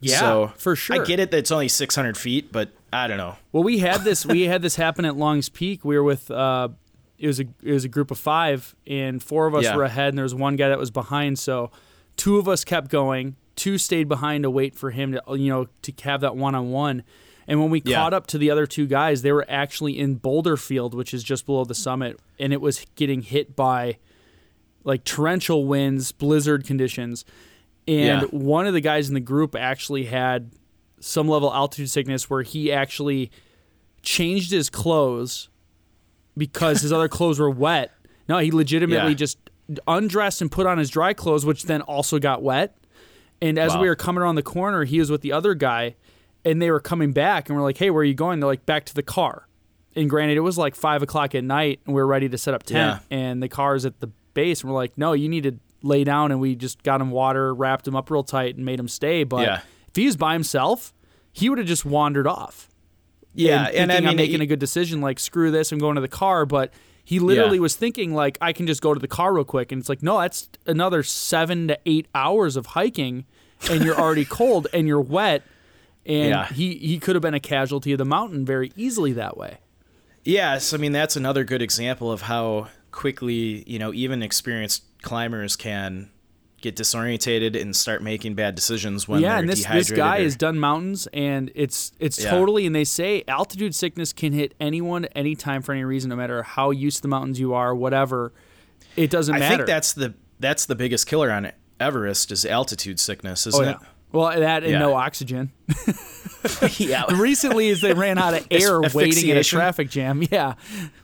Yeah, 0.01 0.19
so 0.19 0.51
for 0.57 0.75
sure. 0.75 1.01
I 1.01 1.05
get 1.05 1.19
it 1.19 1.31
that 1.31 1.37
it's 1.37 1.51
only 1.51 1.67
600 1.67 2.17
feet, 2.17 2.51
but 2.51 2.69
I 2.91 3.07
don't 3.07 3.17
know. 3.17 3.35
Well, 3.51 3.63
we 3.63 3.79
had 3.79 4.01
this. 4.03 4.25
we 4.25 4.41
had 4.43 4.61
this 4.63 4.75
happen 4.75 5.05
at 5.05 5.15
Long's 5.15 5.47
Peak. 5.47 5.85
We 5.85 5.95
were 5.95 6.03
with. 6.03 6.29
Uh, 6.31 6.69
it 7.21 7.27
was 7.27 7.39
a 7.39 7.45
it 7.63 7.71
was 7.71 7.85
a 7.85 7.89
group 7.89 8.11
of 8.11 8.17
five, 8.17 8.75
and 8.85 9.21
four 9.23 9.45
of 9.47 9.55
us 9.55 9.63
Yeah. 9.65 9.75
were 9.75 9.83
ahead, 9.83 10.09
and 10.09 10.17
there 10.17 10.23
was 10.23 10.35
one 10.35 10.55
guy 10.57 10.67
that 10.69 10.79
was 10.79 10.91
behind. 10.91 11.39
So, 11.39 11.71
two 12.17 12.37
of 12.37 12.47
us 12.49 12.65
kept 12.65 12.89
going. 12.89 13.35
Two 13.55 13.77
stayed 13.77 14.07
behind 14.09 14.43
to 14.43 14.49
wait 14.49 14.75
for 14.75 14.89
him 14.91 15.11
to 15.13 15.21
you 15.37 15.49
know 15.49 15.67
to 15.83 15.93
have 16.03 16.21
that 16.21 16.35
one 16.35 16.55
on 16.55 16.71
one. 16.71 17.03
And 17.47 17.59
when 17.59 17.69
we 17.69 17.81
Yeah. 17.85 17.95
caught 17.97 18.13
up 18.13 18.27
to 18.27 18.37
the 18.37 18.49
other 18.49 18.65
two 18.65 18.87
guys, 18.87 19.21
they 19.23 19.31
were 19.31 19.45
actually 19.49 19.97
in 19.99 20.15
Boulder 20.15 20.55
Field, 20.57 20.93
which 20.93 21.13
is 21.13 21.23
just 21.23 21.45
below 21.45 21.63
the 21.65 21.75
summit, 21.75 22.19
and 22.39 22.53
it 22.53 22.61
was 22.61 22.85
getting 22.95 23.21
hit 23.21 23.55
by 23.55 23.97
like 24.83 25.03
torrential 25.03 25.65
winds, 25.65 26.11
blizzard 26.11 26.65
conditions. 26.65 27.23
And 27.87 28.21
Yeah. 28.23 28.27
one 28.31 28.65
of 28.67 28.73
the 28.73 28.81
guys 28.81 29.09
in 29.09 29.13
the 29.13 29.19
group 29.19 29.55
actually 29.55 30.05
had 30.05 30.51
some 30.99 31.27
level 31.27 31.53
altitude 31.53 31.89
sickness 31.89 32.29
where 32.29 32.41
he 32.43 32.71
actually 32.71 33.29
changed 34.01 34.51
his 34.51 34.69
clothes 34.69 35.49
because 36.37 36.81
his 36.81 36.91
other 36.91 37.07
clothes 37.07 37.39
were 37.39 37.49
wet. 37.49 37.91
No, 38.29 38.37
he 38.39 38.51
legitimately 38.51 39.11
Yeah. 39.11 39.15
just 39.15 39.37
undressed 39.87 40.41
and 40.41 40.51
put 40.51 40.65
on 40.65 40.77
his 40.77 40.89
dry 40.89 41.13
clothes, 41.13 41.45
which 41.45 41.63
then 41.63 41.81
also 41.81 42.19
got 42.19 42.41
wet. 42.41 42.75
And 43.41 43.57
as 43.57 43.73
Wow. 43.73 43.81
we 43.81 43.87
were 43.87 43.95
coming 43.95 44.21
around 44.21 44.35
the 44.35 44.43
corner, 44.43 44.83
he 44.83 44.99
was 44.99 45.09
with 45.09 45.21
the 45.21 45.31
other 45.31 45.53
guy, 45.55 45.95
and 46.45 46.61
they 46.61 46.69
were 46.71 46.79
coming 46.79 47.11
back, 47.11 47.49
and 47.49 47.57
we're 47.57 47.63
like, 47.63 47.77
"Hey, 47.77 47.89
where 47.89 48.01
are 48.01 48.05
you 48.05 48.13
going?" 48.13 48.39
They're 48.39 48.47
like, 48.47 48.65
"Back 48.65 48.85
to 48.85 48.93
the 48.93 49.03
car." 49.03 49.47
And 49.95 50.09
granted, 50.09 50.37
it 50.37 50.41
was 50.41 50.57
like 50.57 50.75
five 50.75 51.01
o'clock 51.03 51.35
at 51.35 51.43
night, 51.43 51.79
and 51.85 51.93
we 51.95 52.01
were 52.01 52.07
ready 52.07 52.29
to 52.29 52.37
set 52.37 52.53
up 52.53 52.63
tent, 52.63 53.01
and 53.09 53.41
the 53.43 53.49
car's 53.49 53.85
at 53.85 53.99
the 53.99 54.09
base, 54.33 54.61
and 54.61 54.69
we're 54.71 54.77
like, 54.77 54.97
"No, 54.97 55.13
you 55.13 55.27
need 55.27 55.43
to 55.43 55.53
lay 55.83 56.03
down." 56.03 56.31
And 56.31 56.39
we 56.39 56.55
just 56.55 56.83
got 56.83 57.01
him 57.01 57.11
water, 57.11 57.53
wrapped 57.53 57.87
him 57.87 57.95
up 57.95 58.09
real 58.09 58.23
tight, 58.23 58.55
and 58.55 58.65
made 58.65 58.79
him 58.79 58.87
stay. 58.87 59.23
But 59.23 59.41
Yeah. 59.45 59.59
if 59.89 59.95
he 59.95 60.05
was 60.05 60.15
by 60.17 60.33
himself, 60.33 60.93
he 61.33 61.49
would 61.49 61.57
have 61.57 61.67
just 61.67 61.85
wandered 61.85 62.27
off. 62.27 62.69
Yeah, 63.33 63.65
and, 63.67 63.75
and 63.75 63.91
I 63.91 63.95
thinking 63.95 64.09
I'm 64.09 64.15
making 64.17 64.41
it- 64.41 64.43
a 64.43 64.47
good 64.47 64.59
decision. 64.59 65.01
Like 65.01 65.19
screw 65.19 65.51
this, 65.51 65.71
I'm 65.71 65.79
going 65.79 65.95
to 65.95 66.01
the 66.01 66.07
car. 66.07 66.45
But 66.45 66.73
he 67.03 67.19
literally 67.19 67.57
Yeah. 67.57 67.61
was 67.61 67.75
thinking 67.75 68.13
like 68.13 68.37
I 68.41 68.53
can 68.53 68.67
just 68.67 68.81
go 68.81 68.93
to 68.93 68.99
the 68.99 69.07
car 69.07 69.33
real 69.33 69.43
quick, 69.45 69.71
and 69.71 69.79
it's 69.79 69.89
like 69.89 70.03
no, 70.03 70.19
that's 70.19 70.49
another 70.65 71.03
seven 71.03 71.67
to 71.69 71.79
eight 71.85 72.07
hours 72.13 72.55
of 72.55 72.67
hiking, 72.67 73.25
and 73.69 73.83
you're 73.83 73.99
already 73.99 74.25
cold 74.39 74.67
and 74.73 74.87
you're 74.87 75.01
wet, 75.01 75.43
and 76.05 76.29
Yeah. 76.29 76.47
he 76.47 76.75
he 76.75 76.99
could 76.99 77.15
have 77.15 77.21
been 77.21 77.33
a 77.33 77.39
casualty 77.39 77.91
of 77.93 77.97
the 77.97 78.05
mountain 78.05 78.45
very 78.45 78.71
easily 78.75 79.13
that 79.13 79.37
way. 79.37 79.57
Yes, 80.23 80.73
I 80.73 80.77
mean 80.77 80.91
that's 80.91 81.15
another 81.15 81.43
good 81.43 81.61
example 81.61 82.11
of 82.11 82.23
how 82.23 82.67
quickly 82.91 83.63
you 83.65 83.79
know 83.79 83.93
even 83.93 84.21
experienced 84.21 84.83
climbers 85.01 85.55
can 85.55 86.09
get 86.61 86.75
disorientated 86.75 87.59
and 87.59 87.75
start 87.75 88.01
making 88.01 88.35
bad 88.35 88.55
decisions 88.55 89.07
when 89.07 89.21
yeah, 89.21 89.29
they're 89.29 89.39
and 89.39 89.49
this 89.49 89.65
this 89.65 89.91
guy 89.91 90.19
or- 90.19 90.23
has 90.23 90.35
done 90.35 90.57
mountains, 90.59 91.07
and 91.13 91.51
it's 91.55 91.91
it's 91.99 92.23
Yeah. 92.23 92.29
totally. 92.31 92.65
And 92.65 92.75
they 92.75 92.83
say 92.83 93.23
altitude 93.27 93.75
sickness 93.75 94.13
can 94.13 94.33
hit 94.33 94.53
anyone 94.59 95.05
anytime 95.15 95.61
for 95.61 95.71
any 95.73 95.83
reason, 95.83 96.09
no 96.09 96.15
matter 96.15 96.43
how 96.43 96.71
used 96.71 96.97
to 96.97 97.01
the 97.03 97.07
mountains 97.07 97.39
you 97.39 97.53
are, 97.53 97.73
whatever. 97.75 98.31
It 98.95 99.09
doesn't 99.09 99.35
I 99.35 99.39
matter. 99.39 99.53
I 99.53 99.57
think 99.57 99.67
that's 99.67 99.93
the 99.93 100.13
that's 100.39 100.65
the 100.65 100.75
biggest 100.75 101.07
killer 101.07 101.31
on 101.31 101.51
Everest 101.79 102.31
is 102.31 102.45
altitude 102.45 102.99
sickness, 102.99 103.45
oh 103.47 103.49
isn't 103.49 103.65
yeah. 103.65 103.87
Well, 104.11 104.39
that 104.39 104.63
and 104.63 104.73
Yeah. 104.73 104.79
no 104.79 104.93
oxygen. 104.93 105.51
yeah. 106.77 107.05
Recently, 107.15 107.67
is 107.69 107.81
they 107.81 107.93
ran 107.93 108.17
out 108.17 108.33
of 108.33 108.47
air 108.51 108.81
waiting 108.93 109.29
in 109.29 109.37
a 109.37 109.43
traffic 109.43 109.89
jam. 109.89 110.23
Yeah, 110.31 110.55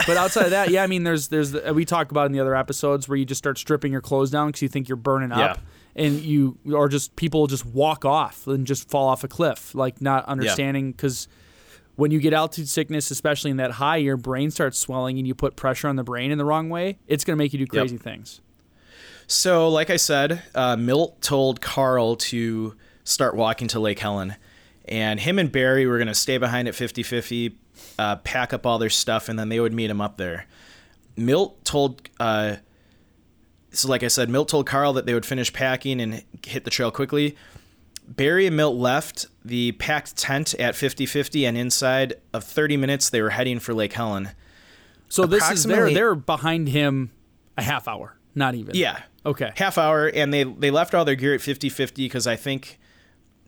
but 0.06 0.18
outside 0.18 0.46
of 0.46 0.52
that, 0.52 0.70
yeah, 0.70 0.84
I 0.84 0.88
mean, 0.88 1.04
there's 1.04 1.28
there's 1.30 1.52
the, 1.52 1.74
we 1.74 1.86
talked 1.86 2.12
about 2.12 2.26
in 2.26 2.32
the 2.32 2.40
other 2.40 2.56
episodes 2.56 3.08
where 3.08 3.18
you 3.18 3.26
just 3.26 3.40
start 3.40 3.58
stripping 3.58 3.92
your 3.92 4.02
clothes 4.02 4.32
down 4.32 4.48
because 4.48 4.62
you 4.62 4.70
think 4.70 4.90
you're 4.90 4.96
burning 4.96 5.32
up. 5.32 5.40
And 5.96 6.20
you, 6.22 6.60
or 6.72 6.90
just 6.90 7.16
people 7.16 7.48
just 7.48 7.66
walk 7.66 8.06
off 8.06 8.46
and 8.46 8.68
just 8.68 8.88
fall 8.88 9.08
off 9.08 9.24
a 9.24 9.28
cliff, 9.28 9.74
like 9.74 10.00
not 10.00 10.26
understanding 10.26 10.92
because 10.92 11.28
when 11.96 12.12
you 12.12 12.20
get 12.20 12.34
altitude 12.34 12.70
sickness, 12.70 13.10
especially 13.10 13.50
in 13.50 13.58
that 13.58 13.72
high, 13.72 13.98
your 13.98 14.16
brain 14.16 14.52
starts 14.52 14.78
swelling 14.78 15.18
and 15.18 15.28
you 15.28 15.34
put 15.34 15.56
pressure 15.56 15.88
on 15.88 15.96
the 15.96 16.04
brain 16.04 16.30
in 16.30 16.38
the 16.38 16.46
wrong 16.46 16.70
way, 16.70 17.00
it's 17.08 17.24
going 17.24 17.36
to 17.36 17.44
make 17.44 17.52
you 17.52 17.58
do 17.58 17.66
crazy 17.66 17.98
things. 17.98 18.42
So, 19.26 19.70
like 19.70 19.90
I 19.90 19.98
said, 19.98 20.44
uh, 20.54 20.76
Milt 20.76 21.20
told 21.24 21.62
Carl 21.62 22.16
to 22.18 22.76
start 23.08 23.36
walking 23.36 23.68
to 23.70 23.80
Lake 23.80 24.00
Helen, 24.00 24.36
and 24.86 25.20
him 25.20 25.40
and 25.40 25.52
Barry 25.52 25.88
were 25.88 25.98
going 25.98 26.08
to 26.08 26.16
stay 26.16 26.38
behind 26.38 26.68
at 26.68 26.76
50 26.76 27.04
50, 27.04 27.58
uh, 27.98 28.18
pack 28.18 28.54
up 28.54 28.66
all 28.66 28.78
their 28.78 28.90
stuff, 28.90 29.30
and 29.30 29.40
then 29.40 29.50
they 29.50 29.60
would 29.60 29.74
meet 29.74 29.90
him 29.90 30.02
up 30.02 30.18
there. 30.18 30.46
Milt 31.16 31.64
told, 31.64 32.10
uh, 32.20 32.58
so 33.72 33.88
like 33.88 34.04
I 34.04 34.08
said, 34.08 34.30
Milt 34.30 34.50
told 34.50 34.68
Carl 34.68 34.94
that 34.94 35.06
they 35.06 35.14
would 35.14 35.26
finish 35.26 35.52
packing 35.52 36.02
and 36.02 36.24
hit 36.46 36.64
the 36.66 36.70
trail 36.70 36.92
quickly. 36.92 37.36
Barry 38.08 38.46
and 38.46 38.56
Milt 38.56 38.76
left 38.76 39.26
the 39.44 39.74
packed 39.74 40.16
tent 40.16 40.54
at 40.56 40.76
50 40.76 41.06
50, 41.06 41.46
and 41.46 41.58
inside 41.58 42.16
of 42.34 42.44
30 42.44 42.78
minutes, 42.78 43.10
they 43.10 43.22
were 43.22 43.32
heading 43.32 43.60
for 43.60 43.74
Lake 43.74 43.94
Helen. 43.94 44.30
So 45.10 45.26
this 45.26 45.50
is 45.50 45.64
they're 45.64 45.94
they're 45.94 46.16
behind 46.16 46.68
him 46.68 47.12
a 47.58 47.64
half 47.64 47.88
hour, 47.88 48.18
not 48.36 48.56
even. 48.56 48.76
Yeah. 48.76 49.04
Okay. 49.26 49.52
half 49.56 49.78
hour 49.78 50.08
and 50.08 50.34
they 50.34 50.44
they 50.44 50.72
left 50.72 50.94
all 50.94 51.04
their 51.04 51.16
gear 51.16 51.34
at 51.34 51.42
50-50 51.42 51.96
because 51.96 52.28
I 52.28 52.36
think 52.36 52.80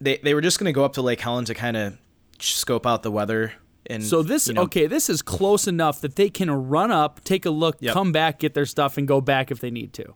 they 0.02 0.18
they 0.18 0.34
were 0.34 0.42
just 0.42 0.60
going 0.60 0.66
to 0.66 0.74
go 0.74 0.84
up 0.86 0.94
to 0.94 1.02
Lake 1.02 1.20
Helen 1.22 1.46
to 1.46 1.54
kind 1.54 1.76
of 1.78 1.98
scope 2.40 2.86
out 2.88 3.04
the 3.04 3.12
weather 3.12 3.54
and 3.86 4.04
So 4.04 4.22
this 4.22 4.48
you 4.48 4.54
know, 4.54 4.64
okay, 4.64 4.88
this 4.88 5.10
is 5.10 5.22
close 5.22 5.68
enough 5.68 6.02
that 6.02 6.16
they 6.16 6.30
can 6.30 6.50
run 6.52 6.92
up, 6.92 7.24
take 7.24 7.46
a 7.46 7.50
look, 7.50 7.78
Yep. 7.80 7.94
come 7.94 8.12
back, 8.12 8.40
get 8.40 8.54
their 8.54 8.66
stuff, 8.66 8.98
and 8.98 9.08
go 9.08 9.20
back 9.22 9.52
if 9.52 9.60
they 9.60 9.72
need 9.72 9.94
to. 9.94 10.14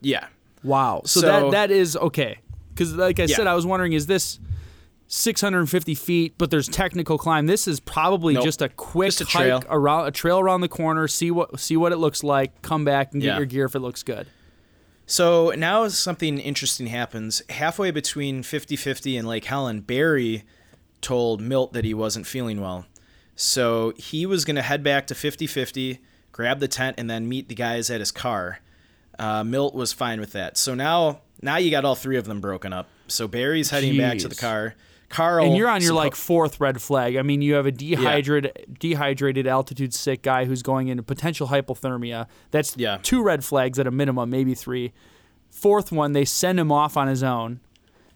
yeah 0.00 0.26
Wow. 0.62 1.02
So, 1.06 1.20
So- 1.20 1.26
that 1.26 1.50
that 1.52 1.70
is 1.70 1.96
okay. 1.96 2.38
Because 2.74 2.94
like 2.94 3.18
I 3.20 3.26
said, 3.26 3.46
I 3.46 3.54
was 3.54 3.66
wondering, 3.66 3.92
is 3.92 4.06
this 4.06 4.38
650 5.08 5.94
feet? 5.94 6.34
But 6.38 6.50
there's 6.50 6.68
technical 6.68 7.18
climb. 7.18 7.46
This 7.46 7.66
is 7.68 7.80
probably 7.80 8.34
Nope. 8.34 8.44
just 8.44 8.62
a 8.62 8.68
quick 8.68 9.08
Just 9.08 9.20
a 9.22 9.24
hike 9.26 9.42
trail. 9.46 9.62
around 9.68 10.06
a 10.06 10.10
trail 10.10 10.38
around 10.38 10.60
the 10.60 10.68
corner. 10.68 11.08
See 11.08 11.30
what 11.30 11.58
see 11.60 11.76
what 11.76 11.92
it 11.92 11.96
looks 11.96 12.22
like. 12.22 12.62
Come 12.62 12.84
back 12.84 13.12
and 13.12 13.20
get 13.20 13.28
Yeah. 13.28 13.36
your 13.38 13.46
gear 13.46 13.64
if 13.66 13.74
it 13.74 13.80
looks 13.80 14.02
good. 14.02 14.26
So 15.10 15.50
now 15.50 15.88
something 15.88 16.38
interesting 16.38 16.86
happens. 16.86 17.42
Halfway 17.50 17.90
between 17.90 18.42
50-50 18.42 19.18
and 19.18 19.26
Lake 19.26 19.44
Helen 19.44 19.80
Barry 19.80 20.44
told 21.00 21.40
Milt 21.40 21.72
that 21.72 21.84
he 21.84 21.94
wasn't 21.94 22.26
feeling 22.26 22.60
well. 22.60 22.86
So 23.34 23.92
he 23.96 24.26
was 24.26 24.44
going 24.44 24.56
to 24.56 24.62
head 24.62 24.82
back 24.82 25.06
to 25.08 25.14
50-50 25.14 25.98
grab 26.32 26.60
the 26.60 26.68
tent 26.68 26.96
and 26.98 27.10
then 27.10 27.28
meet 27.28 27.48
the 27.48 27.54
guys 27.54 27.90
at 27.90 28.00
his 28.00 28.10
car. 28.10 28.60
Uh, 29.18 29.44
Milt 29.44 29.74
was 29.74 29.92
fine 29.92 30.20
with 30.20 30.32
that. 30.32 30.56
So 30.56 30.74
now 30.74 31.20
now 31.42 31.56
you 31.56 31.70
got 31.70 31.84
all 31.84 31.94
three 31.94 32.16
of 32.16 32.24
them 32.24 32.40
broken 32.40 32.72
up. 32.72 32.88
So 33.08 33.28
Barry's 33.28 33.70
heading 33.70 33.96
back 33.98 34.18
to 34.18 34.28
the 34.28 34.34
car 34.34 34.74
Carl 35.10 35.44
And 35.44 35.56
you're 35.56 35.68
on 35.68 35.82
your 35.82 35.92
suppo- 35.92 35.96
like 35.96 36.14
fourth 36.14 36.60
red 36.60 36.80
flag. 36.80 37.16
I 37.16 37.22
mean, 37.22 37.42
you 37.42 37.54
have 37.54 37.66
a 37.66 37.72
dehydrated, 37.72 38.76
dehydrated, 38.78 39.46
altitude 39.46 39.92
sick 39.92 40.22
guy 40.22 40.44
who's 40.46 40.62
going 40.62 40.88
into 40.88 41.02
potential 41.02 41.48
hypothermia. 41.48 42.26
That's 42.52 42.76
Yeah. 42.76 42.98
two 43.02 43.22
red 43.22 43.44
flags 43.44 43.78
at 43.78 43.86
a 43.86 43.90
minimum, 43.90 44.30
maybe 44.30 44.54
three. 44.54 44.92
Fourth 45.50 45.90
one, 45.90 46.12
they 46.12 46.24
send 46.24 46.58
him 46.60 46.70
off 46.72 46.96
on 46.96 47.08
his 47.08 47.22
own. 47.24 47.60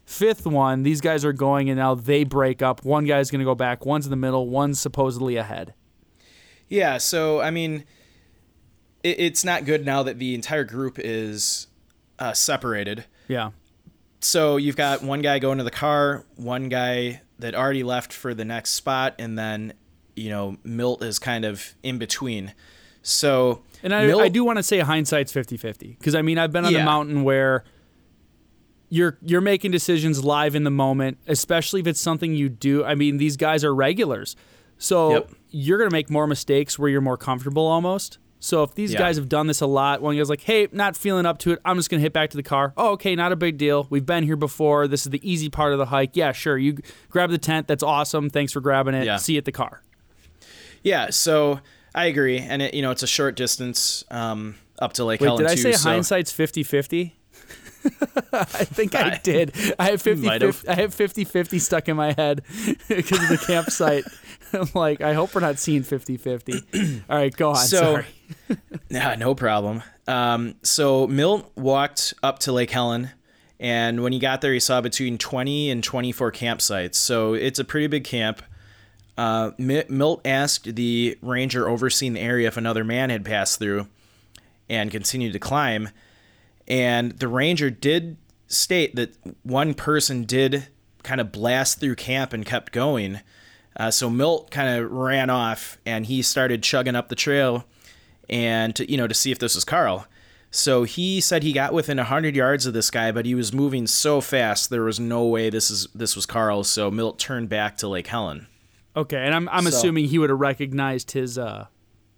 Fifth 0.05 0.47
one, 0.47 0.83
these 0.83 1.01
guys 1.01 1.25
are 1.25 1.33
going 1.33 1.69
and 1.69 1.77
now 1.77 1.95
they 1.95 2.23
break 2.23 2.61
up. 2.61 2.85
One 2.85 3.05
guy's 3.05 3.29
going 3.29 3.39
to 3.39 3.45
go 3.45 3.55
back. 3.55 3.85
One's 3.85 4.05
in 4.05 4.09
the 4.11 4.15
middle. 4.15 4.47
One's 4.49 4.79
supposedly 4.79 5.35
ahead. 5.35 5.73
Yeah, 6.69 6.97
so 6.97 7.41
I 7.41 7.51
mean, 7.51 7.83
it, 9.03 9.19
it's 9.19 9.43
not 9.43 9.65
good 9.65 9.85
now 9.85 10.01
that 10.03 10.17
the 10.17 10.33
entire 10.33 10.63
group 10.63 10.97
is 10.97 11.67
uh, 12.19 12.33
separated. 12.33 13.03
Yeah. 13.27 13.51
So 14.19 14.57
you've 14.57 14.75
got 14.75 15.03
one 15.03 15.21
guy 15.21 15.39
going 15.39 15.57
to 15.59 15.63
the 15.63 15.71
car, 15.71 16.25
one 16.35 16.69
guy 16.69 17.21
that 17.39 17.53
already 17.53 17.83
left 17.83 18.11
for 18.13 18.33
the 18.33 18.45
next 18.45 18.71
spot, 18.71 19.15
and 19.19 19.37
then 19.37 19.73
you 20.15 20.29
know 20.29 20.57
Milt 20.63 21.03
is 21.03 21.19
kind 21.19 21.45
of 21.45 21.75
in 21.83 21.97
between. 21.97 22.53
So 23.01 23.61
And 23.83 23.93
I, 23.93 24.07
Milt, 24.07 24.21
I 24.21 24.29
do 24.29 24.43
want 24.43 24.57
to 24.57 24.63
say 24.63 24.79
hindsight's 24.79 25.31
50-50 25.31 25.97
because 25.99 26.15
I 26.15 26.21
mean 26.23 26.37
I've 26.39 26.51
been 26.51 26.65
on 26.65 26.73
the 26.73 26.83
mountain 26.83 27.23
where 27.23 27.63
you're 28.89 29.17
you're 29.21 29.41
making 29.41 29.71
decisions 29.71 30.23
live 30.23 30.55
in 30.55 30.63
the 30.63 30.71
moment, 30.71 31.17
especially 31.27 31.81
if 31.81 31.87
it's 31.87 31.99
something 32.01 32.33
you 32.35 32.49
do. 32.49 32.83
I 32.83 32.95
mean 32.95 33.17
these 33.17 33.37
guys 33.37 33.63
are 33.63 33.75
regulars, 33.75 34.35
so 34.77 35.11
Yep. 35.11 35.31
you're 35.51 35.77
gonna 35.77 35.91
make 35.91 36.09
more 36.09 36.25
mistakes 36.27 36.79
where 36.79 36.89
you're 36.89 37.01
more 37.01 37.17
comfortable 37.17 37.65
almost. 37.67 38.17
So 38.39 38.61
if 38.63 38.75
these 38.75 38.93
Yeah. 38.93 38.99
guys 38.99 39.15
have 39.17 39.27
done 39.29 39.47
this 39.47 39.61
a 39.61 39.65
lot, 39.65 40.01
one 40.01 40.15
guy's 40.15 40.29
like, 40.29 40.41
"Hey, 40.41 40.67
not 40.71 40.95
feeling 40.95 41.25
up 41.25 41.39
to 41.39 41.51
it. 41.53 41.59
I'm 41.65 41.77
just 41.77 41.89
gonna 41.89 42.01
hit 42.01 42.13
back 42.13 42.29
to 42.31 42.37
the 42.37 42.43
car." 42.43 42.73
Oh, 42.77 42.91
okay, 42.91 43.15
not 43.15 43.31
a 43.31 43.35
big 43.35 43.57
deal. 43.57 43.87
We've 43.89 44.05
been 44.05 44.23
here 44.23 44.35
before. 44.35 44.87
This 44.87 45.05
is 45.05 45.09
the 45.11 45.19
easy 45.29 45.49
part 45.49 45.73
of 45.73 45.79
the 45.79 45.87
hike. 45.87 46.11
Yeah, 46.15 46.31
sure. 46.31 46.57
You 46.57 46.77
grab 47.09 47.31
the 47.31 47.37
tent. 47.39 47.67
That's 47.67 47.81
awesome. 47.83 48.29
Thanks 48.29 48.51
for 48.53 48.59
grabbing 48.61 48.93
it. 48.93 49.05
Yeah. 49.05 49.17
See 49.17 49.33
you 49.33 49.39
at 49.39 49.45
the 49.45 49.51
car. 49.51 49.81
Yeah, 50.83 51.09
so 51.09 51.59
I 51.95 52.05
agree, 52.05 52.37
and 52.37 52.61
it, 52.61 52.73
you 52.75 52.81
know 52.83 52.91
it's 52.91 53.01
a 53.03 53.07
short 53.07 53.35
distance 53.35 54.03
um, 54.11 54.55
up 54.77 54.93
to 54.93 55.05
Lake 55.05 55.21
Wait, 55.21 55.27
Helen 55.27 55.41
did 55.43 55.51
I 55.51 55.55
too. 55.55 55.61
say 55.61 55.71
so- 55.71 55.89
hindsight's 55.89 56.31
50-50? 56.31 57.13
I 58.33 58.43
think 58.65 58.95
I 58.95 59.19
did. 59.23 59.53
I 59.79 59.91
have 59.91 60.01
50 60.01 60.25
Might 60.27 60.41
have. 60.41 60.63
I 60.67 60.73
have 60.75 60.93
50-50 60.95 61.59
stuck 61.61 61.87
in 61.89 61.95
my 61.95 62.13
head 62.13 62.41
because 62.87 63.23
of 63.23 63.29
the 63.29 63.43
campsite. 63.45 64.03
I'm 64.55 64.69
like, 64.75 65.01
I 65.01 65.13
hope 65.13 65.35
we're 65.35 65.41
not 65.41 65.59
seeing 65.59 65.83
50-50. 65.83 67.03
All 67.09 67.17
right, 67.17 67.35
go 67.35 67.49
on. 67.51 67.55
So- 67.57 67.77
Sorry. 67.77 68.05
Nah, 68.89 69.15
no 69.15 69.33
problem. 69.35 69.81
Um, 70.07 70.55
so 70.61 71.07
Milt 71.07 71.51
walked 71.55 72.13
up 72.23 72.39
to 72.39 72.51
Lake 72.51 72.69
Helen, 72.71 73.09
and 73.59 74.01
when 74.03 74.13
he 74.13 74.19
got 74.19 74.41
there, 74.41 74.53
he 74.53 74.59
saw 74.59 74.81
between 74.81 75.17
20 75.17 75.69
and 75.71 75.83
24 75.83 76.31
campsites. 76.31 76.95
So 76.95 77.33
it's 77.33 77.59
a 77.59 77.63
pretty 77.63 77.87
big 77.87 78.03
camp. 78.03 78.41
Uh, 79.17 79.51
Milt 79.57 80.21
asked 80.25 80.75
the 80.75 81.17
ranger 81.21 81.67
overseeing 81.67 82.13
the 82.13 82.19
area 82.19 82.47
if 82.47 82.57
another 82.57 82.83
man 82.83 83.09
had 83.09 83.23
passed 83.25 83.59
through 83.59 83.87
and 84.69 84.91
continued 84.91 85.33
to 85.33 85.39
climb. 85.39 85.89
And 86.67 87.13
the 87.13 87.27
ranger 87.27 87.69
did 87.69 88.17
state 88.47 88.95
that 88.95 89.15
one 89.43 89.73
person 89.73 90.23
did 90.25 90.67
kind 91.03 91.21
of 91.21 91.31
blast 91.31 91.79
through 91.79 91.95
camp 91.95 92.33
and 92.33 92.45
kept 92.45 92.71
going. 92.71 93.19
Uh, 93.77 93.91
so 93.91 94.09
Milt 94.09 94.51
kind 94.51 94.77
of 94.79 94.91
ran 94.91 95.29
off 95.29 95.77
and 95.85 96.05
he 96.05 96.21
started 96.21 96.63
chugging 96.63 96.95
up 96.95 97.09
the 97.09 97.15
trail 97.15 97.65
and 98.29 98.75
to, 98.75 98.89
you 98.89 98.97
know 98.97 99.07
to 99.07 99.13
see 99.13 99.31
if 99.31 99.39
this 99.39 99.55
was 99.55 99.63
Carl. 99.65 100.07
So 100.51 100.83
he 100.83 101.19
said 101.19 101.43
he 101.43 101.51
got 101.51 101.73
within 101.73 101.97
100 101.97 102.33
yards 102.35 102.65
of 102.65 102.73
this 102.73 102.89
guy, 102.89 103.11
but 103.11 103.25
he 103.25 103.35
was 103.35 103.51
moving 103.51 103.87
so 103.87 104.21
fast 104.21 104.69
there 104.69 104.83
was 104.83 104.99
no 104.99 105.25
way 105.25 105.49
this 105.49 105.69
is 105.69 105.87
this 105.93 106.15
was 106.15 106.25
Carl. 106.25 106.63
So 106.63 106.89
Milt 106.89 107.19
turned 107.19 107.49
back 107.49 107.75
to 107.77 107.87
Lake 107.87 108.07
Helen. 108.07 108.47
Okay, 108.95 109.17
and 109.17 109.35
I'm 109.35 109.49
I'm 109.49 109.63
So- 109.63 109.69
assuming 109.69 110.05
he 110.05 110.17
would 110.19 110.29
have 110.29 110.39
recognized 110.39 111.11
his 111.11 111.37
uh 111.37 111.65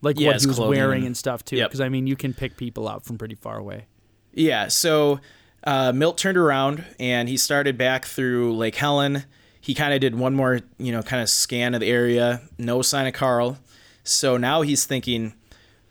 like 0.03 0.19
Yeah, 0.19 0.27
what 0.33 0.41
he 0.41 0.47
was 0.47 0.59
wearing 0.59 1.05
and- 1.07 1.17
stuff 1.17 1.43
too 1.43 1.55
Yep. 1.57 1.69
because 1.69 1.81
I 1.81 1.89
mean, 1.89 2.05
you 2.05 2.15
can 2.15 2.33
pick 2.35 2.55
people 2.55 2.87
out 2.87 3.03
from 3.03 3.17
pretty 3.17 3.33
far 3.35 3.57
away. 3.57 3.87
Yeah, 4.31 4.67
so 4.67 5.19
uh, 5.63 5.91
Milt 5.91 6.19
turned 6.19 6.37
around 6.37 6.85
and 6.99 7.27
he 7.27 7.35
started 7.35 7.75
back 7.79 8.05
through 8.05 8.55
Lake 8.55 8.75
Helen. 8.75 9.23
He 9.67 9.73
kind 9.73 9.93
of 9.93 9.99
did 9.99 10.15
one 10.15 10.33
more, 10.33 10.61
you 10.77 10.93
know, 10.93 11.03
kind 11.03 11.21
of 11.21 11.27
scan 11.27 11.73
of 11.73 11.81
the 11.81 11.89
area. 11.89 12.39
No 12.57 12.81
sign 12.81 13.05
of 13.05 13.11
Carl. 13.11 13.57
So 14.05 14.37
now 14.37 14.61
he's 14.61 14.85
thinking, 14.85 15.33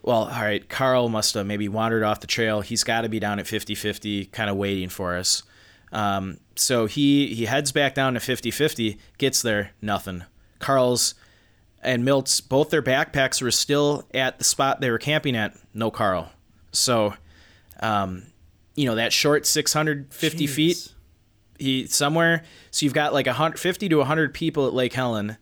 well, 0.00 0.30
all 0.30 0.40
right, 0.40 0.66
Carl 0.66 1.10
must 1.10 1.34
have 1.34 1.44
maybe 1.44 1.68
wandered 1.68 2.02
off 2.02 2.20
the 2.20 2.26
trail. 2.26 2.62
He's 2.62 2.84
got 2.84 3.02
to 3.02 3.10
be 3.10 3.20
down 3.20 3.38
at 3.38 3.46
50 3.46 3.74
50, 3.74 4.24
kind 4.32 4.48
of 4.48 4.56
waiting 4.56 4.88
for 4.88 5.14
us. 5.14 5.42
Um, 5.92 6.38
so 6.54 6.86
he, 6.86 7.34
he 7.34 7.44
heads 7.44 7.70
back 7.70 7.94
down 7.94 8.14
to 8.14 8.20
50 8.20 8.50
50, 8.50 8.96
gets 9.18 9.42
there, 9.42 9.72
nothing. 9.82 10.24
Carl's 10.58 11.14
and 11.82 12.02
Milt's 12.02 12.40
both 12.40 12.70
their 12.70 12.80
backpacks 12.80 13.42
were 13.42 13.50
still 13.50 14.08
at 14.14 14.38
the 14.38 14.44
spot 14.44 14.80
they 14.80 14.90
were 14.90 14.96
camping 14.96 15.36
at. 15.36 15.54
No 15.74 15.90
Carl. 15.90 16.32
So, 16.72 17.12
um, 17.80 18.22
you 18.74 18.86
know 18.86 18.94
that 18.94 19.12
short 19.12 19.44
650 19.44 20.46
feet. 20.46 20.94
He 21.58 21.86
somewhere. 21.86 22.42
So 22.70 22.84
you've 22.84 22.94
got 22.94 23.12
like 23.12 23.26
150 23.26 23.88
to 23.88 23.96
100 23.96 24.34
people 24.34 24.66
at 24.66 24.74
Lake 24.74 24.92
Helen, 24.92 25.36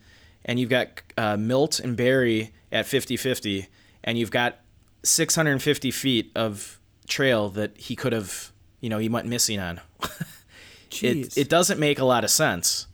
and 0.44 0.58
you've 0.58 0.70
got 0.70 1.02
uh, 1.16 1.36
Milt 1.36 1.78
and 1.80 1.96
Barry 1.96 2.52
at 2.70 2.86
50-50, 2.86 3.66
and 4.02 4.18
you've 4.18 4.30
got 4.30 4.58
650 5.02 5.90
feet 5.90 6.32
of 6.34 6.80
trail 7.08 7.48
that 7.50 7.76
he 7.76 7.96
could 7.96 8.12
have. 8.12 8.52
You 8.80 8.90
know, 8.90 8.98
he 8.98 9.08
went 9.08 9.26
missing 9.26 9.60
on. 9.60 9.80
Jeez. 10.90 11.36
it 11.36 11.38
it 11.38 11.48
doesn't 11.48 11.80
make 11.80 11.98
a 11.98 12.04
lot 12.04 12.22
of 12.24 12.30
sense. 12.30 12.86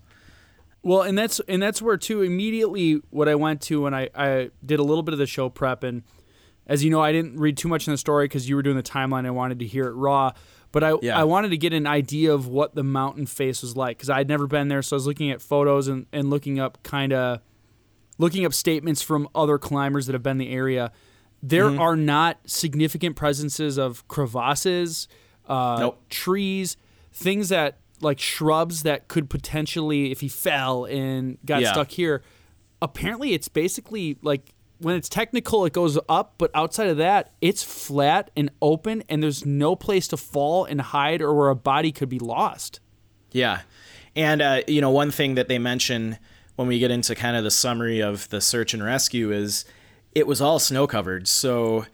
Well, 0.83 1.03
and 1.03 1.17
that's 1.17 1.41
and 1.41 1.63
that's 1.63 1.83
where 1.83 1.97
too 1.97 2.23
immediately 2.23 3.03
what 3.11 3.29
I 3.29 3.35
went 3.35 3.61
to 3.63 3.83
when 3.83 3.95
I, 3.95 4.09
I 4.15 4.51
did 4.65 4.81
a 4.81 4.83
little 4.83 5.03
bit 5.03 5.13
of 5.13 5.19
the 5.19 5.27
show 5.27 5.49
prep 5.49 5.83
and 5.83 6.03
as 6.67 6.83
you 6.83 6.91
know 6.91 7.03
I 7.03 7.13
didn't 7.13 7.39
read 7.39 7.57
too 7.57 7.69
much 7.69 7.87
in 7.87 7.93
the 7.93 7.99
story 7.99 8.25
because 8.25 8.49
you 8.49 8.57
were 8.57 8.63
doing 8.63 8.77
the 8.77 8.83
timeline 8.83 9.27
I 9.27 9.31
wanted 9.31 9.59
to 9.59 9.67
hear 9.67 9.87
it 9.87 9.93
raw 9.93 10.33
but 10.73 10.85
I 10.85 10.95
Yeah. 11.03 11.19
I 11.19 11.25
wanted 11.25 11.51
to 11.51 11.57
get 11.57 11.73
an 11.73 11.87
idea 11.87 12.33
of 12.33 12.47
what 12.47 12.75
the 12.75 12.83
mountain 12.85 13.27
face 13.27 13.63
was 13.63 13.77
like 13.77 13.97
because 13.99 14.11
I'd 14.11 14.29
never 14.29 14.47
been 14.47 14.69
there 14.69 14.83
so 14.83 14.95
I 14.95 14.99
was 14.99 15.07
looking 15.07 15.31
at 15.31 15.41
photos 15.43 15.89
and, 15.89 16.07
and 16.13 16.31
looking 16.31 16.59
up 16.61 16.83
kind 16.83 17.13
of 17.13 17.41
looking 18.19 18.45
up 18.45 18.53
statements 18.55 19.03
from 19.03 19.29
other 19.35 19.59
climbers 19.59 20.07
that 20.07 20.13
have 20.13 20.23
been 20.23 20.33
in 20.33 20.39
the 20.49 20.53
area 20.53 20.93
there 21.43 21.65
Mm-hmm. 21.65 21.81
are 21.81 21.97
not 21.97 22.39
significant 22.47 23.17
presences 23.17 23.79
of 23.79 24.07
crevasses 24.09 25.09
uh, 25.49 25.77
Nope. 25.81 26.03
trees 26.11 26.77
things 27.13 27.49
that 27.49 27.79
like 28.03 28.19
shrubs 28.21 28.83
that 28.85 29.09
could 29.09 29.29
potentially 29.31 30.11
if 30.13 30.21
he 30.21 30.29
fell 30.29 30.85
and 30.85 31.39
got 31.45 31.63
Yeah. 31.63 31.73
stuck 31.73 31.91
here 31.91 32.23
apparently 32.83 33.33
it's 33.33 33.49
basically 33.49 34.17
like 34.23 34.55
when 34.81 34.97
it's 34.97 35.09
technical 35.09 35.65
it 35.65 35.73
goes 35.73 35.99
up 36.09 36.35
but 36.39 36.51
outside 36.55 36.89
of 36.89 36.97
that 36.97 37.33
it's 37.41 37.63
flat 37.63 38.31
and 38.37 38.51
open 38.61 39.03
and 39.09 39.23
there's 39.23 39.45
no 39.47 39.77
place 39.77 40.09
to 40.09 40.17
fall 40.17 40.65
and 40.65 40.81
hide 40.81 41.21
or 41.23 41.35
where 41.35 41.49
a 41.51 41.55
body 41.57 41.93
could 41.93 42.09
be 42.09 42.19
lost 42.19 42.81
Yeah. 43.33 43.61
And, 44.17 44.43
uh, 44.43 44.63
you 44.67 44.81
know, 44.81 44.91
one 44.91 45.13
thing 45.13 45.37
that 45.37 45.47
they 45.47 45.59
mention 45.61 46.19
when 46.57 46.67
we 46.67 46.81
get 46.81 46.91
into 46.91 47.15
kind 47.15 47.37
of 47.37 47.45
the 47.45 47.51
summary 47.51 48.01
of 48.01 48.29
the 48.31 48.41
search 48.41 48.75
and 48.75 48.83
rescue 48.83 49.31
is 49.31 49.65
it 50.17 50.27
was 50.27 50.41
all 50.41 50.59
snow 50.59 50.89
covered. 50.89 51.29
So 51.29 51.87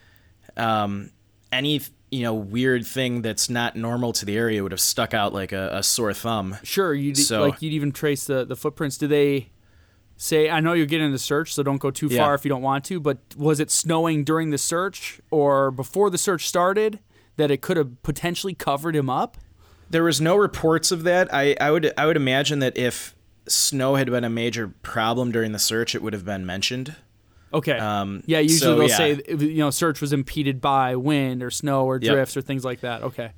um, 0.56 1.10
any, 1.52 1.82
you 2.10 2.22
know, 2.22 2.32
weird 2.34 2.86
thing 2.86 3.20
that's 3.20 3.50
not 3.50 3.76
normal 3.76 4.12
to 4.14 4.24
the 4.24 4.34
area 4.36 4.62
would 4.62 4.72
have 4.72 4.80
stuck 4.80 5.12
out 5.12 5.34
like 5.34 5.52
a, 5.52 5.70
a 5.74 5.82
sore 5.82 6.14
thumb. 6.14 6.56
sure 6.62 6.94
you'd 6.94 7.18
So- 7.18 7.42
like 7.48 7.60
you'd 7.60 7.74
even 7.74 7.92
trace 7.92 8.24
the 8.24 8.44
the 8.46 8.56
footprints 8.56 8.96
do 8.96 9.06
they 9.06 9.50
say 10.16 10.48
i 10.50 10.60
know 10.60 10.72
you're 10.72 10.86
getting 10.86 11.12
the 11.12 11.18
search 11.18 11.52
so 11.54 11.62
don't 11.62 11.78
go 11.78 11.90
too 11.90 12.06
Yeah. 12.10 12.24
far 12.24 12.34
if 12.34 12.44
you 12.44 12.48
don't 12.48 12.62
want 12.62 12.84
to 12.86 13.00
but 13.00 13.18
was 13.36 13.60
it 13.60 13.70
snowing 13.70 14.24
during 14.24 14.50
the 14.50 14.58
search 14.58 15.20
or 15.30 15.70
before 15.70 16.08
the 16.10 16.18
search 16.18 16.48
started 16.48 17.00
that 17.36 17.50
it 17.50 17.60
could 17.60 17.76
have 17.76 18.02
potentially 18.02 18.54
covered 18.54 18.96
him 18.96 19.10
up 19.10 19.36
There 19.90 20.02
was 20.02 20.20
no 20.20 20.34
reports 20.36 20.90
of 20.90 21.04
that. 21.04 21.32
I, 21.32 21.54
I 21.60 21.70
would 21.70 21.92
I 21.98 22.06
would 22.06 22.16
imagine 22.16 22.58
that 22.60 22.76
if 22.76 23.14
snow 23.46 23.94
had 23.94 24.10
been 24.10 24.24
a 24.24 24.30
major 24.30 24.68
problem 24.82 25.30
during 25.30 25.52
the 25.52 25.60
search, 25.60 25.94
it 25.94 26.02
would 26.02 26.12
have 26.12 26.24
been 26.24 26.44
mentioned. 26.44 26.96
Okay. 27.54 27.78
Um, 27.78 28.22
yeah, 28.26 28.40
usually 28.40 28.58
so, 28.58 28.76
they'll 28.76 28.88
yeah. 28.88 28.96
say 28.96 29.22
you 29.46 29.58
know 29.58 29.70
search 29.70 30.00
was 30.00 30.12
impeded 30.12 30.60
by 30.60 30.96
wind 30.96 31.42
or 31.42 31.50
snow 31.52 31.84
or 31.84 32.00
Yep. 32.02 32.12
drifts 32.12 32.36
or 32.36 32.40
things 32.42 32.64
like 32.64 32.80
that. 32.80 33.02
Okay. 33.04 33.30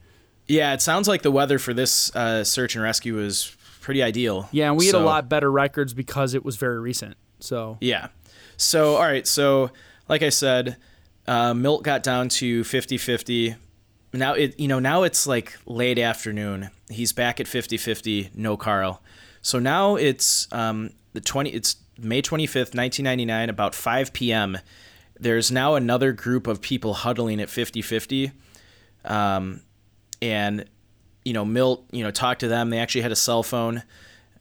Yeah, 0.47 0.73
it 0.73 0.81
sounds 0.81 1.07
like 1.09 1.21
the 1.21 1.31
weather 1.31 1.59
for 1.59 1.75
this 1.75 2.15
uh, 2.17 2.43
search 2.45 2.75
and 2.77 2.83
rescue 2.83 3.17
was 3.17 3.55
pretty 3.89 4.03
ideal. 4.03 4.47
Yeah, 4.53 4.69
and 4.69 4.77
we 4.77 4.85
had 4.85 4.97
a 4.97 4.99
lot 4.99 5.31
better 5.31 5.51
records 5.51 5.95
because 5.95 6.35
it 6.35 6.45
was 6.45 6.57
very 6.57 6.79
recent. 6.79 7.17
So 7.41 7.79
Yeah. 7.81 8.09
So, 8.59 8.97
all 8.97 9.03
right. 9.03 9.27
So, 9.27 9.71
like 10.11 10.21
I 10.23 10.29
said, 10.29 10.77
uh, 11.27 11.55
Milt 11.55 11.85
got 11.85 12.03
down 12.03 12.29
to 12.29 12.65
50 12.65 12.99
50. 12.99 13.57
Now, 14.13 14.35
it, 14.35 14.61
you 14.61 14.69
know, 14.69 14.79
now 14.79 15.05
it's 15.05 15.27
like 15.27 15.57
late 15.65 15.99
afternoon. 15.99 16.69
He's 16.91 17.15
back 17.15 17.41
at 17.41 17.49
50 17.49 17.79
50, 17.79 18.33
no 18.35 18.59
Carl. 18.59 19.03
So 19.41 19.59
now 19.59 19.97
it's 19.97 20.53
um, 20.53 20.91
the 21.15 21.23
20, 21.23 21.49
it's 21.49 21.77
May 21.99 22.21
25th, 22.21 22.75
1999, 22.75 23.49
about 23.49 23.75
5 23.75 24.13
p.m. 24.13 24.59
There's 25.19 25.51
now 25.51 25.77
another 25.77 26.13
group 26.13 26.47
of 26.47 26.61
people 26.61 26.93
huddling 26.93 27.41
at 27.41 27.49
50 27.49 27.81
50. 27.81 28.33
Um, 29.07 29.63
and, 30.21 30.67
you 31.25 31.33
know, 31.33 31.45
Milt, 31.45 31.85
you 31.93 32.03
know, 32.03 32.11
talked 32.11 32.41
to 32.41 32.49
them. 32.49 32.71
They 32.71 32.79
actually 32.79 33.03
had 33.03 33.13
a 33.13 33.17
cell 33.17 33.43
phone. 33.43 33.83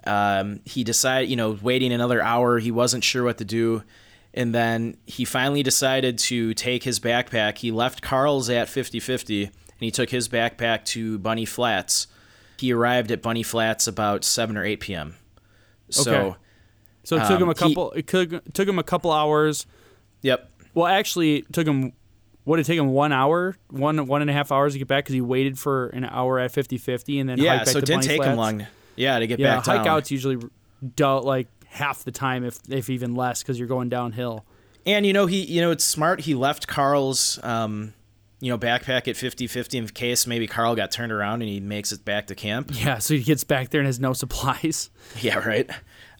Um, 0.05 0.61
he 0.65 0.84
decided, 0.84 1.30
you 1.30 1.36
know, 1.36 1.57
waiting 1.61 1.91
another 1.91 2.21
hour, 2.21 2.59
he 2.59 2.71
wasn't 2.71 3.03
sure 3.03 3.23
what 3.23 3.38
to 3.39 3.45
do. 3.45 3.84
And 4.34 4.53
then 4.53 4.97
he 5.05 5.25
finally 5.25 5.63
decided 5.63 6.17
to 6.19 6.53
take 6.53 6.84
his 6.84 6.99
backpack. 6.99 7.57
He 7.57 7.71
left 7.71 8.01
Carl's 8.01 8.49
at 8.49 8.69
50 8.69 8.99
50 8.99 9.43
and 9.45 9.51
he 9.80 9.91
took 9.91 10.09
his 10.11 10.30
backpack 10.30 10.86
to 10.86 11.17
Bunny 11.19 11.45
Flats. 11.45 12.07
He 12.57 12.71
arrived 12.71 13.11
at 13.11 13.21
Bunny 13.21 13.43
Flats 13.43 13.88
about 13.88 14.23
7 14.23 14.55
or 14.57 14.63
8 14.63 14.80
p.m. 14.80 15.15
So, 15.89 16.11
Okay. 16.15 16.38
so 17.03 17.15
it 17.17 17.21
took 17.21 17.32
Um, 17.32 17.41
him 17.43 17.49
a 17.49 17.51
he- 17.53 17.55
couple. 17.55 17.91
it 17.91 18.07
could, 18.07 18.41
took 18.53 18.67
him 18.67 18.80
a 18.80 18.84
couple 18.84 19.11
hours. 19.11 19.65
yep. 20.21 20.49
Well, 20.73 20.88
actually, 20.88 21.38
it 21.38 21.51
took 21.53 21.65
him. 21.67 21.93
Did 22.56 22.62
it 22.62 22.66
take 22.68 22.80
him? 22.80 22.88
One 22.88 23.12
hour, 23.12 23.58
one 23.70 24.08
one 24.08 24.22
and 24.22 24.30
a 24.30 24.34
half 24.34 24.52
hours 24.54 24.74
to 24.74 24.80
get 24.80 24.88
back 24.88 25.04
because 25.04 25.14
he 25.16 25.22
waited 25.22 25.60
for 25.60 25.88
an 25.88 26.06
hour 26.06 26.39
at 26.39 26.54
50-50 26.54 27.20
and 27.20 27.28
then 27.30 27.39
Yeah, 27.39 27.64
so 27.66 27.80
it 27.80 27.86
didn't 27.86 27.98
Bunny 27.98 28.08
take 28.08 28.18
Flats. 28.18 28.32
him 28.32 28.38
long. 28.38 28.68
Yeah, 28.95 29.20
to 29.20 29.28
get 29.28 29.39
Yeah, 29.39 29.58
back 29.58 29.66
hike 29.66 29.84
down. 29.84 29.88
out's 29.98 30.12
usually 30.12 30.38
like 31.02 31.48
half 31.68 32.04
the 32.04 32.12
time, 32.12 32.43
if 32.45 32.60
if 32.70 32.89
even 32.89 33.16
less, 33.16 33.43
because 33.43 33.60
you're 33.60 33.68
going 33.68 33.89
downhill. 33.89 34.45
And 34.86 35.06
you 35.06 35.12
know 35.14 35.26
he 35.26 35.43
you 35.43 35.60
know 35.62 35.72
it's 35.72 35.84
smart 35.84 36.22
he 36.22 36.34
left 36.34 36.68
Carl's 36.68 37.39
um 37.43 37.93
you 38.39 38.50
know 38.52 38.58
backpack 38.58 39.08
at 39.08 39.16
50-50 39.16 39.74
in 39.76 39.88
case 39.89 40.26
maybe 40.28 40.48
Carl 40.48 40.76
got 40.76 40.91
turned 40.91 41.12
around 41.12 41.41
and 41.41 41.50
he 41.50 41.60
makes 41.60 41.91
it 41.91 42.06
back 42.06 42.28
to 42.28 42.36
camp. 42.36 42.70
Yeah, 42.74 43.00
so 43.00 43.14
he 43.16 43.24
gets 43.24 43.43
back 43.43 43.70
there 43.70 43.82
and 43.82 43.86
has 43.88 44.00
no 44.00 44.14
supplies. 44.14 44.89
Yeah, 45.20 45.39
right. 45.39 45.70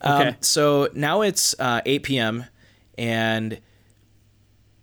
Okay. 0.04 0.28
Um, 0.30 0.36
so 0.42 0.90
now 0.94 1.22
it's 1.22 1.56
uh, 1.60 1.82
8 1.86 2.04
p.m. 2.04 2.46
and 2.98 3.60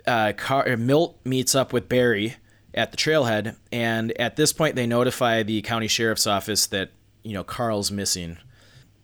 uh, 0.06 0.32
Car- 0.36 0.76
Milt 0.76 1.18
meets 1.24 1.54
up 1.54 1.72
with 1.72 1.88
Barry 1.88 2.36
at 2.72 2.90
the 2.90 2.96
trailhead, 2.96 3.56
and 3.72 4.12
at 4.20 4.36
this 4.36 4.52
point 4.52 4.76
they 4.76 4.86
notify 4.86 5.42
the 5.42 5.62
county 5.62 5.88
sheriff's 5.88 6.26
office 6.26 6.66
that 6.68 6.90
you 7.22 7.32
know 7.32 7.44
Carl's 7.44 7.90
missing. 7.90 8.38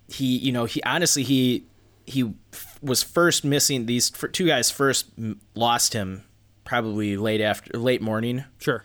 He, 0.09 0.37
you 0.39 0.53
know, 0.53 0.65
he 0.65 0.83
honestly 0.83 1.23
he 1.23 1.65
he 2.07 2.33
f- 2.53 2.79
was 2.83 3.03
first 3.03 3.45
missing. 3.45 3.87
These 3.87 4.13
f- 4.13 4.33
two 4.33 4.47
guys 4.47 4.71
first 4.71 5.07
m- 5.17 5.41
lost 5.55 5.93
him 5.93 6.25
probably 6.65 7.17
late 7.17 7.41
after 7.41 7.79
late 7.79 8.03
morning. 8.03 8.45
Sure. 8.59 8.85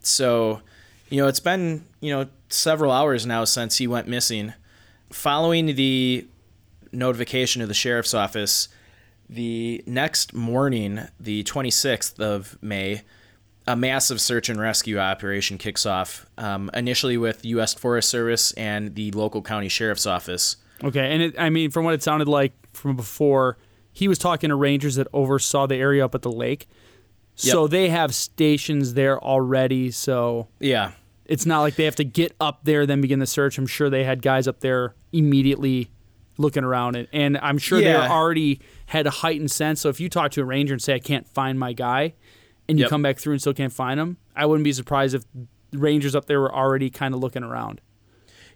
So, 0.00 0.60
you 1.08 1.20
know, 1.20 1.28
it's 1.28 1.40
been, 1.40 1.84
you 2.00 2.12
know, 2.12 2.28
several 2.48 2.92
hours 2.92 3.26
now 3.26 3.44
since 3.44 3.78
he 3.78 3.86
went 3.86 4.08
missing. 4.08 4.52
Following 5.10 5.66
the 5.74 6.26
notification 6.92 7.62
of 7.62 7.68
the 7.68 7.74
sheriff's 7.74 8.14
office, 8.14 8.68
the 9.28 9.82
next 9.86 10.34
morning, 10.34 11.00
the 11.18 11.42
26th 11.44 12.18
of 12.20 12.58
May, 12.62 13.02
a 13.66 13.74
massive 13.76 14.20
search 14.20 14.48
and 14.48 14.60
rescue 14.60 14.98
operation 14.98 15.58
kicks 15.58 15.84
off, 15.86 16.26
um, 16.38 16.70
initially 16.74 17.16
with 17.18 17.44
U.S. 17.44 17.74
Forest 17.74 18.08
Service 18.08 18.52
and 18.52 18.94
the 18.94 19.10
local 19.12 19.42
county 19.42 19.68
sheriff's 19.68 20.06
office. 20.06 20.56
Okay, 20.84 21.12
and 21.12 21.22
it, 21.22 21.34
I 21.38 21.50
mean, 21.50 21.70
from 21.70 21.84
what 21.84 21.94
it 21.94 22.02
sounded 22.02 22.28
like 22.28 22.52
from 22.72 22.94
before, 22.96 23.56
he 23.92 24.08
was 24.08 24.18
talking 24.18 24.50
to 24.50 24.54
rangers 24.56 24.94
that 24.96 25.08
oversaw 25.12 25.66
the 25.66 25.76
area 25.76 26.04
up 26.04 26.14
at 26.14 26.22
the 26.22 26.30
lake. 26.30 26.68
So 27.34 27.62
Yep. 27.62 27.70
they 27.70 27.88
have 27.88 28.14
stations 28.14 28.94
there 28.94 29.18
already. 29.22 29.90
So 29.90 30.48
Yeah. 30.60 30.92
it's 31.24 31.44
not 31.46 31.60
like 31.62 31.74
they 31.76 31.84
have 31.84 31.96
to 31.96 32.04
get 32.04 32.34
up 32.40 32.60
there 32.64 32.86
then 32.86 33.00
begin 33.00 33.18
the 33.18 33.26
search. 33.26 33.58
I'm 33.58 33.66
sure 33.66 33.90
they 33.90 34.04
had 34.04 34.22
guys 34.22 34.46
up 34.46 34.60
there 34.60 34.94
immediately 35.12 35.90
looking 36.38 36.64
around 36.64 36.96
it, 36.96 37.08
and 37.12 37.38
I'm 37.38 37.58
sure 37.58 37.80
they 37.80 37.92
Yeah. 37.92 38.10
already 38.10 38.60
had 38.86 39.06
a 39.06 39.10
heightened 39.10 39.50
sense. 39.50 39.80
So 39.80 39.88
if 39.88 40.00
you 40.00 40.08
talk 40.08 40.30
to 40.32 40.42
a 40.42 40.44
ranger 40.44 40.74
and 40.74 40.82
say 40.82 40.94
I 40.94 40.98
can't 40.98 41.26
find 41.28 41.58
my 41.58 41.72
guy, 41.72 42.14
and 42.68 42.78
you 42.78 42.82
Yep. 42.84 42.90
come 42.90 43.02
back 43.02 43.18
through 43.18 43.32
and 43.34 43.40
still 43.40 43.54
can't 43.54 43.72
find 43.72 43.98
him, 44.00 44.16
I 44.34 44.44
wouldn't 44.46 44.64
be 44.64 44.72
surprised 44.72 45.14
if 45.14 45.24
rangers 45.72 46.14
up 46.14 46.26
there 46.26 46.40
were 46.40 46.54
already 46.54 46.90
kind 46.90 47.14
of 47.14 47.20
looking 47.20 47.42
around. 47.42 47.80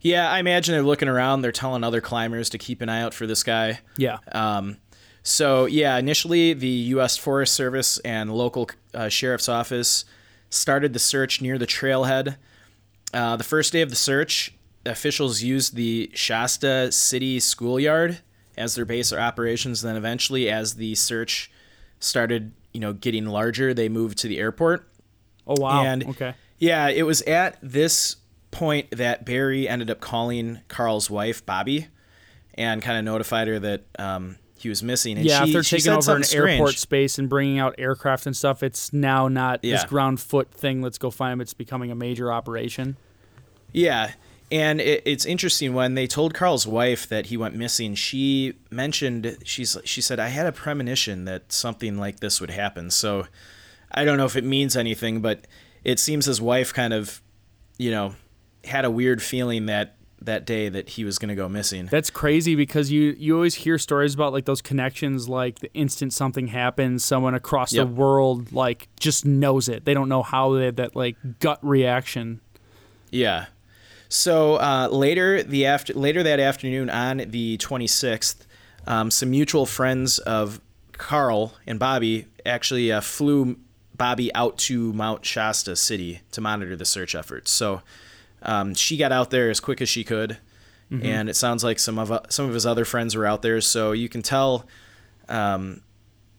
Yeah, 0.01 0.31
I 0.31 0.39
imagine 0.39 0.73
they're 0.75 0.83
looking 0.83 1.09
around. 1.09 1.43
They're 1.43 1.53
telling 1.53 1.85
other 1.85 2.01
climbers 2.01 2.49
to 2.51 2.59
keep 2.59 2.81
an 2.81 2.89
eye 2.89 3.03
out 3.03 3.13
for 3.15 3.27
this 3.27 3.43
guy. 3.43 3.81
Yeah. 3.97 4.19
Um, 4.33 4.79
so 5.23 5.67
yeah, 5.67 5.97
initially 5.99 6.55
the 6.55 6.67
U.S. 6.69 7.17
Forest 7.19 7.55
Service 7.55 7.99
and 7.99 8.33
local 8.33 8.69
uh, 8.95 9.09
sheriff's 9.11 9.49
office 9.49 10.05
started 10.49 10.93
the 10.95 10.99
search 10.99 11.41
near 11.43 11.59
the 11.59 11.67
trailhead. 11.67 12.37
Uh, 13.13 13.37
the 13.37 13.45
first 13.45 13.73
day 13.73 13.83
of 13.83 13.91
the 13.91 13.97
search, 13.97 14.55
officials 14.87 15.43
used 15.43 15.75
the 15.75 16.11
Shasta 16.15 16.91
City 16.93 17.41
schoolyard 17.41 18.21
as 18.57 18.75
their 18.75 18.85
base 18.85 19.13
of 19.13 19.19
operations. 19.19 19.83
And 19.83 19.91
Then 19.91 19.97
eventually, 19.97 20.51
as 20.51 20.75
the 20.75 20.95
search 20.95 21.51
started, 21.99 22.53
you 22.73 22.81
know, 22.81 22.93
getting 22.93 23.27
larger, 23.27 23.75
they 23.75 23.89
moved 23.89 24.19
to 24.19 24.29
the 24.29 24.39
airport. 24.39 24.89
oh 25.47 25.61
wow. 25.61 25.85
And 25.85 26.07
okay. 26.11 26.35
yeah, 26.59 26.89
it 26.89 27.03
was 27.03 27.23
at 27.23 27.59
this 27.63 28.17
point 28.51 28.91
that 28.93 29.25
Barry 29.25 29.69
ended 29.69 29.91
up 29.91 30.01
calling 30.01 30.61
Carl's 30.69 31.09
wife, 31.09 31.45
Bobby, 31.45 31.89
and 32.55 32.83
kind 32.83 32.99
of 32.99 33.05
notified 33.05 33.49
her 33.49 33.59
that 33.59 33.85
um, 33.99 34.37
he 34.57 34.69
was 34.69 34.83
missing. 34.83 35.17
And 35.17 35.27
yeah, 35.27 35.45
she, 35.45 35.57
after 35.57 35.63
taking 35.63 35.93
over 35.93 36.17
an 36.17 36.25
something 36.25 36.51
airport 36.51 36.75
space 36.75 37.19
and 37.19 37.29
bringing 37.29 37.59
out 37.59 37.77
aircraft 37.79 38.27
and 38.27 38.37
stuff, 38.37 38.63
it's 38.63 38.93
now 38.93 39.29
not 39.29 39.63
this 39.63 39.85
ground 39.85 40.21
foot 40.21 40.53
thing. 40.53 40.83
Let's 40.83 40.99
go 40.99 41.11
find 41.11 41.35
him. 41.35 41.41
It's 41.41 41.55
becoming 41.55 41.91
a 41.91 41.95
major 41.95 42.33
operation. 42.33 42.97
Yeah. 43.73 44.13
And 44.53 44.81
it, 44.81 45.03
it's 45.05 45.25
interesting 45.25 45.75
when 45.75 45.95
they 45.95 46.07
told 46.07 46.35
Carl's 46.35 46.67
wife 46.67 47.09
that 47.09 47.27
he 47.27 47.37
went 47.37 47.55
missing. 47.55 47.95
She 47.95 48.55
mentioned 48.71 49.37
she's 49.45 49.77
she 49.85 50.01
said 50.01 50.19
I 50.19 50.29
had 50.29 50.47
a 50.47 50.53
premonition 50.53 51.25
that 51.27 51.53
something 51.53 51.99
like 51.99 52.21
this 52.21 52.41
would 52.41 52.51
happen. 52.51 52.91
So 52.91 53.27
I 53.93 54.05
don't 54.05 54.17
know 54.19 54.25
if 54.27 54.37
it 54.37 54.45
means 54.45 54.77
anything, 54.77 55.21
but 55.21 55.47
it 55.85 55.99
seems 55.99 56.27
his 56.27 56.41
wife 56.41 56.75
kind 56.75 56.93
of, 56.93 57.23
you 57.79 57.91
know, 57.91 58.15
had 58.65 58.85
a 58.85 58.91
weird 58.91 59.23
feeling 59.23 59.67
that 59.67 59.97
that 60.23 60.45
day 60.45 60.69
that 60.69 60.91
he 60.91 61.03
was 61.05 61.19
going 61.19 61.31
to 61.31 61.35
go 61.35 61.49
missing. 61.49 61.87
That's 61.87 62.11
crazy 62.11 62.55
because 62.55 62.91
you 62.91 63.15
you 63.19 63.35
always 63.37 63.55
hear 63.55 63.79
stories 63.79 64.15
about 64.15 64.33
like 64.33 64.45
those 64.45 64.61
connections, 64.61 65.29
like 65.29 65.61
the 65.61 65.73
instant 65.75 66.13
something 66.13 66.49
happens, 66.49 67.05
someone 67.05 67.35
across 67.35 67.73
Yep. 67.73 67.87
the 67.87 67.93
world 67.93 68.53
like 68.53 68.89
just 68.99 69.25
knows 69.25 69.69
it. 69.69 69.85
They 69.85 69.95
don't 69.95 70.09
know 70.09 70.23
how 70.23 70.53
they 70.55 70.71
that 70.73 70.95
like 70.97 71.17
gut 71.39 71.59
reaction. 71.63 72.41
Yeah. 73.11 73.47
So 74.11 74.57
uh, 74.57 74.89
later 74.91 75.43
the 75.43 75.67
after 75.67 75.95
later 75.95 76.23
that 76.25 76.41
afternoon 76.41 76.91
on 76.91 77.19
the 77.29 77.57
26th, 77.59 78.39
um, 78.87 79.11
some 79.11 79.31
mutual 79.31 79.67
friends 79.67 80.19
of 80.19 80.61
Carl 80.93 81.55
and 81.67 81.79
Bobby 81.79 82.27
actually 82.45 82.91
uh, 82.91 83.01
flew 83.01 83.57
Bobby 83.97 84.35
out 84.35 84.59
to 84.59 84.93
Mount 84.93 85.25
Shasta 85.25 85.77
City 85.77 86.23
to 86.33 86.41
monitor 86.41 86.75
the 86.75 86.85
search 86.85 87.15
efforts. 87.15 87.53
So 87.53 87.83
um, 88.43 88.75
she 88.75 88.97
got 88.97 89.13
out 89.13 89.31
there 89.31 89.49
as 89.49 89.61
quick 89.61 89.81
as 89.81 89.89
she 89.89 90.03
could, 90.03 90.39
and 91.05 91.29
it 91.29 91.37
sounds 91.37 91.63
like 91.63 91.79
some 91.79 91.99
of 91.99 92.11
uh, 92.11 92.23
some 92.31 92.47
of 92.49 92.55
his 92.55 92.67
other 92.67 92.85
friends 92.85 93.15
were 93.15 93.27
out 93.27 93.43
there. 93.43 93.61
So 93.61 93.93
you 93.93 94.09
can 94.09 94.23
tell 94.23 94.67
um, 95.29 95.83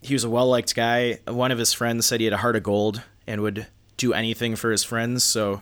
he 0.02 0.14
was 0.14 0.26
a 0.26 0.30
well 0.30 0.48
liked 0.48 0.76
guy. 0.76 1.20
One 1.26 1.52
of 1.52 1.58
his 1.58 1.72
friends 1.72 2.06
said 2.06 2.20
he 2.20 2.26
had 2.26 2.34
a 2.34 2.38
heart 2.38 2.58
of 2.58 2.64
gold 2.64 3.02
and 3.26 3.40
would 3.42 3.68
do 3.96 4.12
anything 4.12 4.58
for 4.58 4.72
his 4.72 4.84
friends. 4.84 5.24
So, 5.24 5.62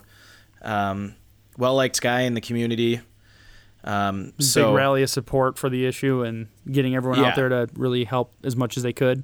um, 0.62 1.14
well 1.60 1.74
liked 1.76 2.00
guy 2.00 2.22
in 2.22 2.34
the 2.34 2.40
community. 2.40 3.00
Um, 3.84 4.32
so 4.38 4.68
Big 4.70 4.76
rally 4.76 5.02
of 5.02 5.10
support 5.10 5.56
for 5.58 5.70
the 5.70 5.86
issue 5.86 6.22
and 6.22 6.48
getting 6.70 6.94
everyone 6.94 7.20
Yeah. 7.20 7.28
out 7.28 7.36
there 7.36 7.48
to 7.48 7.68
really 7.74 8.04
help 8.04 8.32
as 8.44 8.54
much 8.56 8.76
as 8.76 8.82
they 8.82 8.92
could. 8.92 9.22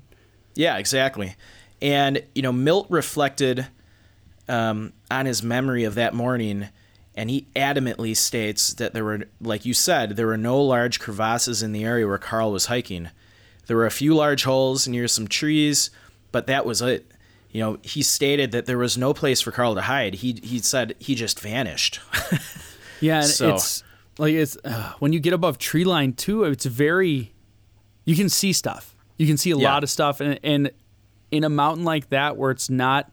Yeah, 0.55 0.79
exactly. 0.79 1.35
And 1.83 2.23
you 2.35 2.43
know, 2.43 2.53
Milt 2.53 2.87
reflected 2.89 3.67
um, 4.49 4.93
on 5.11 5.27
his 5.27 5.43
memory 5.43 5.85
of 5.85 5.95
that 5.97 6.15
morning, 6.15 6.69
and 7.15 7.29
he 7.29 7.47
adamantly 7.57 8.17
states 8.17 8.73
that 8.75 8.95
there 8.95 9.05
were, 9.05 9.25
like 9.41 9.65
you 9.67 9.75
said, 9.75 10.11
there 10.17 10.27
were 10.29 10.37
no 10.37 10.61
large 10.63 11.01
crevasses 11.01 11.63
in 11.63 11.73
the 11.73 11.85
area 11.85 12.07
where 12.07 12.17
Carl 12.19 12.53
was 12.53 12.67
hiking. 12.67 13.11
There 13.67 13.77
were 13.77 13.87
a 13.87 13.91
few 13.91 14.15
large 14.15 14.45
holes 14.45 14.87
near 14.87 15.09
some 15.09 15.27
trees, 15.27 15.91
but 16.33 16.47
that 16.47 16.65
was 16.65 16.81
it. 16.81 17.11
You 17.57 17.63
know, 17.63 17.79
he 17.83 18.03
stated 18.03 18.53
that 18.53 18.67
there 18.67 18.77
was 18.77 18.99
no 18.99 19.15
place 19.15 19.41
for 19.41 19.51
Carl 19.51 19.75
to 19.77 19.81
hide. 19.81 20.17
He 20.17 20.39
he 20.43 20.59
said 20.59 20.95
he 20.99 21.15
just 21.15 21.41
vanished. 21.41 22.01
Yeah, 23.01 23.19
and 23.23 23.27
So- 23.27 23.55
it's 23.55 23.83
like 24.19 24.35
it's 24.35 24.57
uh, 24.65 24.93
when 25.01 25.13
you 25.15 25.21
get 25.21 25.33
above 25.33 25.57
tree 25.59 25.85
line 25.85 26.13
too. 26.13 26.45
It's 26.45 26.65
very 26.67 27.33
you 28.05 28.15
can 28.17 28.29
see 28.29 28.53
stuff. 28.53 28.95
You 29.19 29.27
can 29.27 29.37
see 29.39 29.51
a 29.53 29.57
Yeah. 29.57 29.73
lot 29.73 29.83
of 29.83 29.89
stuff, 29.91 30.21
and, 30.21 30.39
and 30.43 30.71
in 31.31 31.45
a 31.45 31.49
mountain 31.49 31.85
like 31.85 32.09
that 32.11 32.37
where 32.37 32.51
it's 32.51 32.69
not 32.71 33.11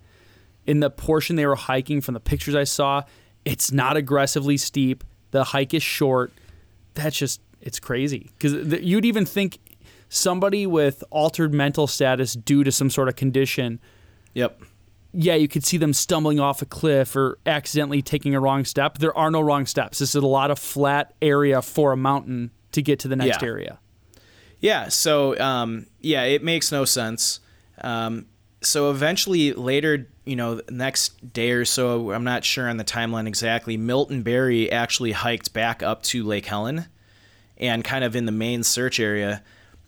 in 0.65 0.79
the 0.81 0.89
portion 0.89 1.35
they 1.37 1.45
were 1.45 1.55
hiking 1.55 1.99
from 2.01 2.13
the 2.13 2.19
pictures 2.21 2.55
I 2.55 2.63
saw, 2.65 3.03
it's 3.45 3.71
not 3.71 3.95
aggressively 3.97 4.57
steep. 4.57 5.03
The 5.31 5.43
hike 5.43 5.73
is 5.73 5.83
short. 5.83 6.31
That's 6.93 7.17
just 7.17 7.41
it's 7.61 7.79
crazy 7.79 8.29
because 8.37 8.81
you'd 8.81 9.05
even 9.05 9.25
think 9.25 9.59
somebody 10.09 10.65
with 10.67 11.03
altered 11.11 11.53
mental 11.53 11.87
status 11.87 12.33
due 12.35 12.63
to 12.63 12.71
some 12.71 12.89
sort 12.89 13.07
of 13.09 13.15
condition 13.15 13.79
yep. 14.33 14.61
yeah, 15.13 15.35
you 15.35 15.47
could 15.47 15.63
see 15.65 15.77
them 15.77 15.93
stumbling 15.93 16.39
off 16.39 16.61
a 16.61 16.65
cliff 16.65 17.15
or 17.15 17.37
accidentally 17.45 18.01
taking 18.01 18.33
a 18.35 18.39
wrong 18.39 18.65
step. 18.65 18.97
There 18.97 19.15
are 19.17 19.29
no 19.31 19.41
wrong 19.41 19.65
steps. 19.65 19.99
This 19.99 20.15
is 20.15 20.23
a 20.23 20.27
lot 20.27 20.51
of 20.51 20.59
flat 20.59 21.13
area 21.21 21.61
for 21.61 21.91
a 21.91 21.97
mountain 21.97 22.51
to 22.71 22.81
get 22.81 22.99
to 22.99 23.07
the 23.07 23.15
next 23.15 23.41
Yeah. 23.41 23.47
area. 23.47 23.79
Yeah, 24.59 24.87
so 24.87 25.37
um, 25.39 25.87
yeah, 25.99 26.23
it 26.23 26.43
makes 26.43 26.71
no 26.71 26.85
sense. 26.85 27.41
Um, 27.81 28.27
so 28.61 28.89
eventually, 28.91 29.51
later, 29.51 30.07
you 30.25 30.37
know, 30.37 30.55
the 30.55 30.71
next 30.71 31.33
day 31.33 31.51
or 31.51 31.65
so, 31.65 32.11
I'm 32.13 32.23
not 32.23 32.45
sure 32.45 32.69
on 32.69 32.77
the 32.77 32.85
timeline 32.85 33.27
exactly. 33.27 33.75
Milt 33.75 34.09
and 34.09 34.23
Barry 34.23 34.71
actually 34.71 35.11
hiked 35.11 35.51
back 35.51 35.83
up 35.83 36.01
to 36.03 36.23
Lake 36.23 36.45
Helen, 36.45 36.85
and 37.57 37.83
kind 37.83 38.05
of 38.05 38.15
in 38.15 38.25
the 38.25 38.31
main 38.31 38.63
search 38.63 39.01
area, 39.01 39.43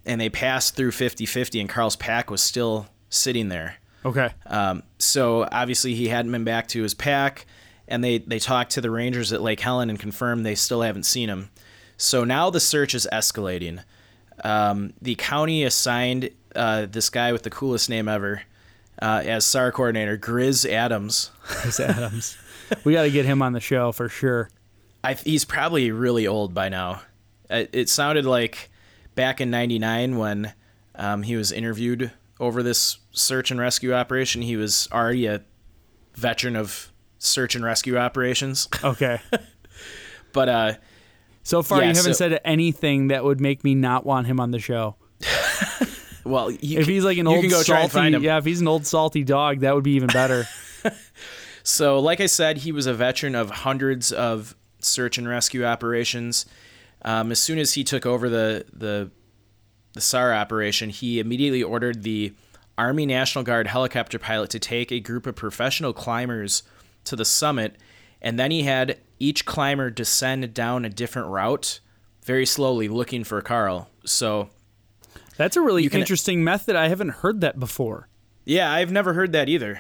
and 0.06 0.20
they 0.20 0.28
passed 0.30 0.76
through 0.76 0.92
50-50, 0.92 1.62
and 1.62 1.70
Carl's 1.70 1.96
pack 1.96 2.30
was 2.30 2.42
still 2.42 2.88
sitting 3.10 3.48
there. 3.48 3.78
Okay. 4.06 4.30
Um, 4.46 4.84
so 5.00 5.48
obviously 5.52 5.96
he 5.96 6.08
hadn't 6.08 6.32
been 6.32 6.44
back 6.44 6.68
to 6.70 6.84
his 6.84 6.94
pack, 6.94 7.46
and 7.88 8.04
they 8.04 8.20
they 8.20 8.40
talked 8.40 8.72
to 8.74 8.82
the 8.82 8.92
rangers 8.92 9.34
at 9.34 9.42
Lake 9.42 9.60
Helen 9.60 9.90
and 9.90 10.00
confirmed 10.00 10.46
they 10.46 10.56
still 10.56 10.82
haven't 10.82 11.04
seen 11.04 11.28
him. 11.28 11.50
So 11.98 12.24
now 12.24 12.50
the 12.50 12.60
search 12.60 12.94
is 12.94 13.08
escalating. 13.12 13.84
Um, 14.44 14.94
the 15.02 15.16
county 15.16 15.64
assigned 15.64 16.30
uh, 16.56 16.86
this 16.86 17.10
guy 17.10 17.32
with 17.32 17.44
the 17.44 17.50
coolest 17.50 17.90
name 17.90 18.08
ever 18.08 18.44
uh, 19.02 19.24
as 19.26 19.46
SAR 19.46 19.72
coordinator, 19.72 20.18
Grizz 20.18 20.70
Adams. 20.70 21.32
Chris 21.42 21.80
Adams. 21.80 22.38
we 22.84 22.94
got 22.94 23.04
to 23.04 23.12
get 23.12 23.26
him 23.26 23.42
on 23.42 23.54
the 23.54 23.60
show 23.60 23.92
for 23.92 24.10
sure. 24.10 24.50
I, 25.04 25.14
he's 25.14 25.46
probably 25.46 25.92
really 25.92 26.28
old 26.28 26.54
by 26.54 26.70
now. 26.70 27.02
It, 27.50 27.70
it 27.74 27.90
sounded 27.90 28.26
like 28.26 28.70
back 29.16 29.40
in 29.40 29.50
'99 29.50 30.18
when 30.18 30.54
um, 30.96 31.24
he 31.24 31.36
was 31.36 31.52
interviewed 31.52 32.12
over 32.40 32.62
this 32.64 32.98
search 33.12 33.52
and 33.52 33.60
rescue 33.60 33.94
operation, 33.94 34.42
he 34.42 34.58
was 34.58 34.88
already 34.92 35.26
a 35.26 35.42
veteran 36.16 36.56
of 36.56 36.92
search 37.18 37.56
and 37.56 37.64
rescue 37.64 37.98
operations. 37.98 38.68
Okay. 38.84 39.20
But 40.34 40.50
uh, 40.50 40.74
So 41.44 41.64
far, 41.64 41.80
Yeah, 41.80 41.90
you 41.92 41.96
haven't 41.96 42.14
so- 42.16 42.30
said 42.30 42.42
anything 42.44 43.08
that 43.08 43.24
would 43.24 43.40
make 43.40 43.64
me 43.64 43.74
not 43.76 44.06
want 44.06 44.28
him 44.28 44.40
on 44.40 44.52
the 44.52 44.60
show. 44.60 44.96
well, 46.26 46.50
If 46.50 46.60
can- 46.62 46.84
he's 46.84 47.06
like 47.06 47.18
an 47.18 47.28
old 47.28 47.50
salty, 47.52 47.88
find 47.90 48.16
him. 48.16 48.22
yeah, 48.24 48.38
if 48.38 48.46
he's 48.46 48.60
an 48.62 48.68
old 48.68 48.86
salty 48.86 49.24
dog, 49.24 49.62
that 49.62 49.74
would 49.76 49.84
be 49.84 49.92
even 49.94 50.08
better. 50.08 50.46
So, 51.68 52.00
like 52.00 52.22
I 52.22 52.28
said, 52.28 52.58
he 52.60 52.72
was 52.72 52.86
a 52.86 52.94
veteran 52.94 53.34
of 53.34 53.50
hundreds 53.50 54.12
of 54.12 54.56
search 54.82 55.18
and 55.18 55.28
rescue 55.28 55.66
operations. 55.66 56.46
Um, 57.04 57.32
as 57.32 57.40
soon 57.40 57.58
as 57.58 57.74
he 57.74 57.84
took 57.84 58.06
over 58.06 58.30
the 58.30 58.66
the 58.72 59.10
the 59.96 60.02
SAR 60.02 60.34
operation, 60.34 60.90
he 60.92 61.20
immediately 61.20 61.64
ordered 61.64 62.04
the 62.04 62.34
Army 62.78 63.06
National 63.06 63.44
Guard 63.46 63.68
helicopter 63.68 64.20
pilot 64.20 64.50
to 64.52 64.60
take 64.60 64.92
a 64.92 65.00
group 65.00 65.26
of 65.26 65.36
professional 65.36 65.94
climbers 65.94 66.64
to 67.06 67.16
the 67.16 67.26
summit, 67.26 67.78
and 68.22 68.38
then 68.38 68.52
he 68.52 68.64
had 68.64 69.00
each 69.20 69.46
climber 69.46 69.90
descend 69.90 70.54
down 70.54 70.84
a 70.84 70.90
different 70.90 71.30
route, 71.30 71.80
very 72.26 72.46
slowly, 72.46 72.90
looking 72.90 73.24
for 73.24 73.42
Carl. 73.42 73.90
So, 74.06 74.50
That's 75.38 75.56
a 75.56 75.62
really 75.62 75.88
can- 75.88 76.02
interesting 76.02 76.44
method. 76.44 76.76
I 76.76 76.90
haven't 76.90 77.10
heard 77.10 77.40
that 77.42 77.58
before. 77.60 78.10
yeah, 78.44 78.70
I've 78.72 78.92
never 78.92 79.14
heard 79.14 79.32
that 79.32 79.48
either. 79.48 79.80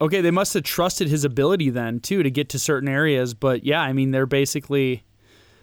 Okay, 0.00 0.20
they 0.20 0.30
must 0.30 0.54
have 0.54 0.62
trusted 0.62 1.08
his 1.08 1.24
ability 1.24 1.70
then 1.70 1.98
too 2.00 2.22
to 2.22 2.30
get 2.30 2.48
to 2.50 2.58
certain 2.58 2.88
areas. 2.88 3.34
But 3.34 3.64
yeah, 3.64 3.80
I 3.80 3.92
mean, 3.92 4.12
they're 4.12 4.26
basically 4.26 5.02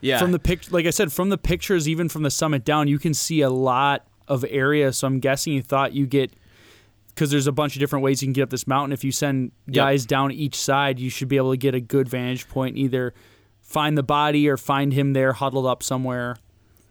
Yeah, 0.06 0.20
from 0.20 0.32
the 0.32 0.39
pic. 0.39 0.72
Like 0.72 0.86
I 0.86 0.89
said, 0.91 1.12
from 1.12 1.30
the 1.30 1.38
pictures, 1.38 1.88
even 1.89 2.08
from 2.10 2.24
the 2.24 2.32
summit 2.32 2.64
down, 2.64 2.88
you 2.88 2.99
can 2.99 3.14
see 3.14 3.41
a 3.41 3.49
lot 3.49 4.06
of 4.28 4.45
area. 4.49 4.91
So 4.93 5.08
I'm 5.08 5.20
guessing 5.20 5.53
you 5.53 5.62
thought 5.62 5.93
you 5.93 6.06
get 6.08 6.32
because 7.08 7.32
there's 7.32 7.47
a 7.47 7.51
bunch 7.51 7.76
of 7.76 7.80
different 7.80 8.03
ways 8.03 8.22
you 8.22 8.28
can 8.28 8.34
get 8.34 8.43
up 8.43 8.49
this 8.49 8.68
mountain. 8.68 8.91
If 8.93 9.03
you 9.03 9.12
send 9.12 9.51
guys 9.72 10.06
down 10.06 10.32
each 10.32 10.56
side, 10.56 10.99
you 10.99 11.10
should 11.10 11.28
be 11.30 11.38
able 11.38 11.51
to 11.51 11.58
get 11.58 11.74
a 11.76 11.80
good 11.80 12.08
vantage 12.10 12.47
point. 12.49 12.76
and 12.76 12.84
Either 12.86 13.14
find 13.62 13.97
the 13.97 14.03
body 14.03 14.47
or 14.49 14.58
find 14.58 14.93
him 14.93 15.14
there 15.14 15.34
huddled 15.34 15.66
up 15.66 15.82
somewhere. 15.82 16.38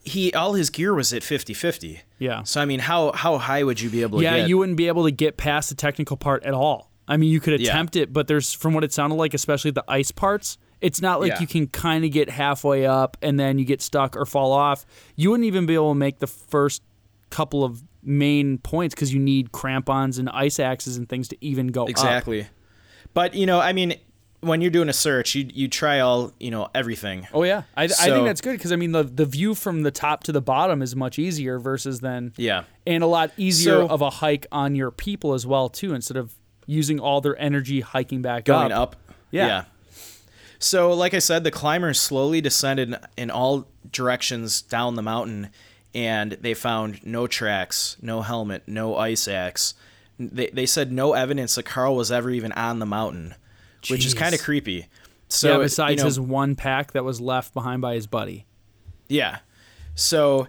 he 0.04 0.32
all 0.34 0.52
his 0.54 0.70
gear 0.70 0.92
was 0.94 1.12
at 1.12 1.22
50-50. 1.22 2.00
Yeah. 2.18 2.42
So 2.44 2.60
I 2.60 2.64
mean, 2.64 2.80
how 2.80 3.12
how 3.12 3.38
high 3.38 3.62
would 3.64 3.80
you 3.80 3.90
be 3.90 4.02
able 4.02 4.18
to 4.18 4.24
yeah, 4.24 4.38
get? 4.38 4.48
you 4.48 4.58
wouldn't 4.58 4.76
be 4.76 4.88
able 4.88 5.04
to 5.04 5.10
get 5.10 5.36
past 5.36 5.68
the 5.68 5.74
technical 5.74 6.16
part 6.16 6.42
at 6.44 6.52
all. 6.54 6.90
I 7.06 7.16
mean, 7.18 7.30
you 7.30 7.38
could 7.40 7.60
Yeah. 7.60 7.70
attempt 7.70 7.96
it, 7.96 8.12
but 8.12 8.26
there's 8.28 8.52
from 8.54 8.72
what 8.74 8.82
it 8.84 8.92
sounded 8.92 9.16
like, 9.16 9.34
especially 9.34 9.70
the 9.72 9.84
ice 9.88 10.10
parts. 10.10 10.56
It's 10.84 11.00
not 11.00 11.20
like 11.20 11.30
Yeah. 11.32 11.40
you 11.40 11.46
can 11.46 11.66
kind 11.68 12.04
of 12.04 12.10
get 12.10 12.28
halfway 12.28 12.84
up 12.86 13.16
and 13.22 13.40
then 13.40 13.58
you 13.58 13.64
get 13.64 13.80
stuck 13.80 14.16
or 14.16 14.26
fall 14.26 14.52
off. 14.52 14.84
You 15.16 15.30
wouldn't 15.30 15.46
even 15.46 15.64
be 15.66 15.74
able 15.74 15.92
to 15.92 15.98
make 15.98 16.18
the 16.18 16.26
first 16.26 16.82
couple 17.30 17.64
of 17.64 17.82
main 18.02 18.58
points 18.58 18.94
because 18.94 19.12
you 19.14 19.18
need 19.18 19.50
crampons 19.50 20.18
and 20.18 20.28
ice 20.28 20.60
axes 20.60 20.96
and 20.98 21.08
things 21.08 21.28
to 21.28 21.36
even 21.44 21.68
go 21.68 21.84
up. 21.84 21.88
Exactly. 21.90 22.46
But 23.14 23.34
you 23.34 23.46
know, 23.46 23.60
I 23.60 23.72
mean, 23.72 23.94
when 24.40 24.60
you're 24.60 24.70
doing 24.70 24.90
a 24.90 24.92
search, 24.92 25.34
you 25.34 25.48
you 25.54 25.68
try 25.68 26.00
all 26.00 26.32
you 26.38 26.50
know 26.50 26.68
everything. 26.74 27.26
Oh 27.32 27.44
yeah, 27.44 27.62
I, 27.76 27.84
I 27.84 27.86
think 27.88 28.26
that's 28.26 28.42
good 28.42 28.52
because 28.58 28.72
I 28.72 28.76
mean 28.76 28.92
the 28.92 29.04
the 29.04 29.24
view 29.24 29.54
from 29.54 29.82
the 29.84 29.90
top 29.90 30.22
to 30.24 30.32
the 30.32 30.42
bottom 30.42 30.82
is 30.82 30.94
much 30.94 31.18
easier 31.18 31.58
versus 31.58 32.00
then 32.00 32.32
Yeah. 32.36 32.64
and 32.86 33.02
a 33.02 33.06
lot 33.06 33.30
easier 33.38 33.78
So- 33.78 33.88
of 33.88 34.02
a 34.02 34.10
hike 34.10 34.46
on 34.52 34.74
your 34.74 34.90
people 34.90 35.32
as 35.32 35.46
well 35.46 35.70
too 35.70 35.94
instead 35.94 36.18
of 36.18 36.34
using 36.66 37.00
all 37.00 37.20
their 37.22 37.38
energy 37.40 37.80
hiking 37.80 38.20
back 38.20 38.44
Going 38.44 38.70
up. 38.72 38.96
up. 38.96 38.96
Yeah. 39.30 39.64
So, 40.64 40.94
like 40.94 41.12
I 41.12 41.18
said, 41.18 41.44
the 41.44 41.50
climbers 41.50 42.00
slowly 42.00 42.40
descended 42.40 42.94
in 43.18 43.30
all 43.30 43.68
directions 43.92 44.62
down 44.62 44.94
the 44.94 45.02
mountain, 45.02 45.50
and 45.94 46.32
they 46.32 46.54
found 46.54 47.04
no 47.04 47.26
tracks, 47.26 47.98
no 48.00 48.22
helmet, 48.22 48.62
no 48.66 48.96
ice 48.96 49.28
axe. 49.28 49.74
They, 50.18 50.46
they 50.46 50.64
said 50.64 50.90
no 50.90 51.12
evidence 51.12 51.56
that 51.56 51.64
Carl 51.64 51.94
was 51.96 52.10
ever 52.10 52.30
even 52.30 52.50
on 52.52 52.78
the 52.78 52.86
mountain, 52.86 53.34
which 53.90 54.06
is 54.06 54.14
kind 54.14 54.34
of 54.34 54.40
creepy. 54.40 54.86
So, 55.28 55.48
yeah, 55.48 55.56
you 55.56 55.62
besides 55.64 55.98
know- 55.98 56.06
his 56.06 56.18
one 56.18 56.56
pack 56.56 56.92
that 56.92 57.04
was 57.04 57.20
left 57.20 57.52
behind 57.52 57.82
by 57.82 57.94
his 57.94 58.06
buddy. 58.06 58.46
Yeah. 59.06 59.40
So 59.94 60.48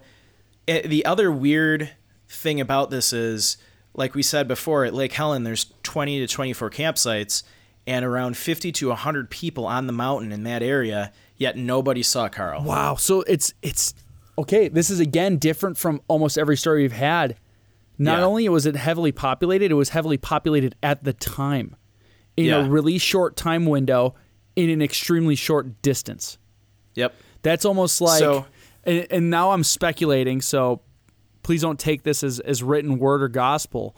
eh, 0.66 0.88
the 0.88 1.03
other 1.05 1.30
weird 1.30 1.89
thing 2.30 2.61
about 2.61 2.89
this 2.89 3.11
is, 3.11 3.57
like 3.93 4.16
we 4.16 4.24
said 4.24 4.47
before, 4.47 4.86
at 4.86 4.93
Lake 4.93 5.11
Helen, 5.11 5.43
there's 5.43 5.74
20 5.84 6.20
to 6.20 6.28
24 6.34 6.70
campsites 6.70 7.43
and 7.88 8.04
around 8.04 8.36
50 8.38 8.72
to 8.72 8.90
100 8.90 9.30
people 9.30 9.66
on 9.66 9.88
the 9.88 9.94
mountain 9.94 10.32
in 10.32 10.44
that 10.44 10.64
area, 10.64 11.12
yet 11.38 11.56
nobody 11.58 12.02
saw 12.04 12.28
Carl. 12.30 12.64
Wow. 12.64 12.96
So 12.96 13.22
it's 13.22 13.54
it's 13.62 13.94
okay. 14.38 14.68
This 14.68 14.90
is 14.90 15.00
again 15.00 15.38
different 15.38 15.78
from 15.78 16.02
almost 16.08 16.38
every 16.38 16.58
story 16.58 16.82
we've 16.82 16.92
had. 16.92 17.38
Not 17.98 18.20
Yeah. 18.20 18.26
only 18.26 18.50
was 18.50 18.66
it 18.66 18.76
heavily 18.76 19.12
populated, 19.12 19.72
it 19.72 19.76
was 19.76 19.90
heavily 19.90 20.18
populated 20.18 20.76
at 20.84 21.04
the 21.04 21.14
time, 21.14 21.76
in 22.36 22.46
Yeah. 22.46 22.66
a 22.66 22.70
really 22.70 22.98
short 22.98 23.36
time 23.38 23.66
window, 23.66 24.16
in 24.56 24.70
an 24.70 24.82
extremely 24.82 25.36
short 25.36 25.82
distance. 25.82 26.38
Yep. 26.96 27.14
That's 27.44 27.64
almost 27.66 28.02
like, 28.02 28.20
So- 28.20 28.46
and, 28.84 29.08
and 29.12 29.30
now 29.30 29.52
I'm 29.52 29.64
speculating. 29.64 30.42
So 30.42 30.82
please 31.44 31.62
don't 31.62 31.80
take 31.80 32.04
this 32.04 32.24
as 32.24 32.40
as 32.40 32.64
written 32.64 32.98
word 32.98 33.22
or 33.22 33.28
gospel. 33.30 33.96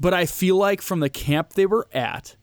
But 0.00 0.12
I 0.14 0.26
feel 0.26 0.56
like 0.56 0.82
from 0.82 1.00
the 1.00 1.08
camp 1.08 1.52
they 1.52 1.64
were 1.66 1.86
at, 1.94 2.36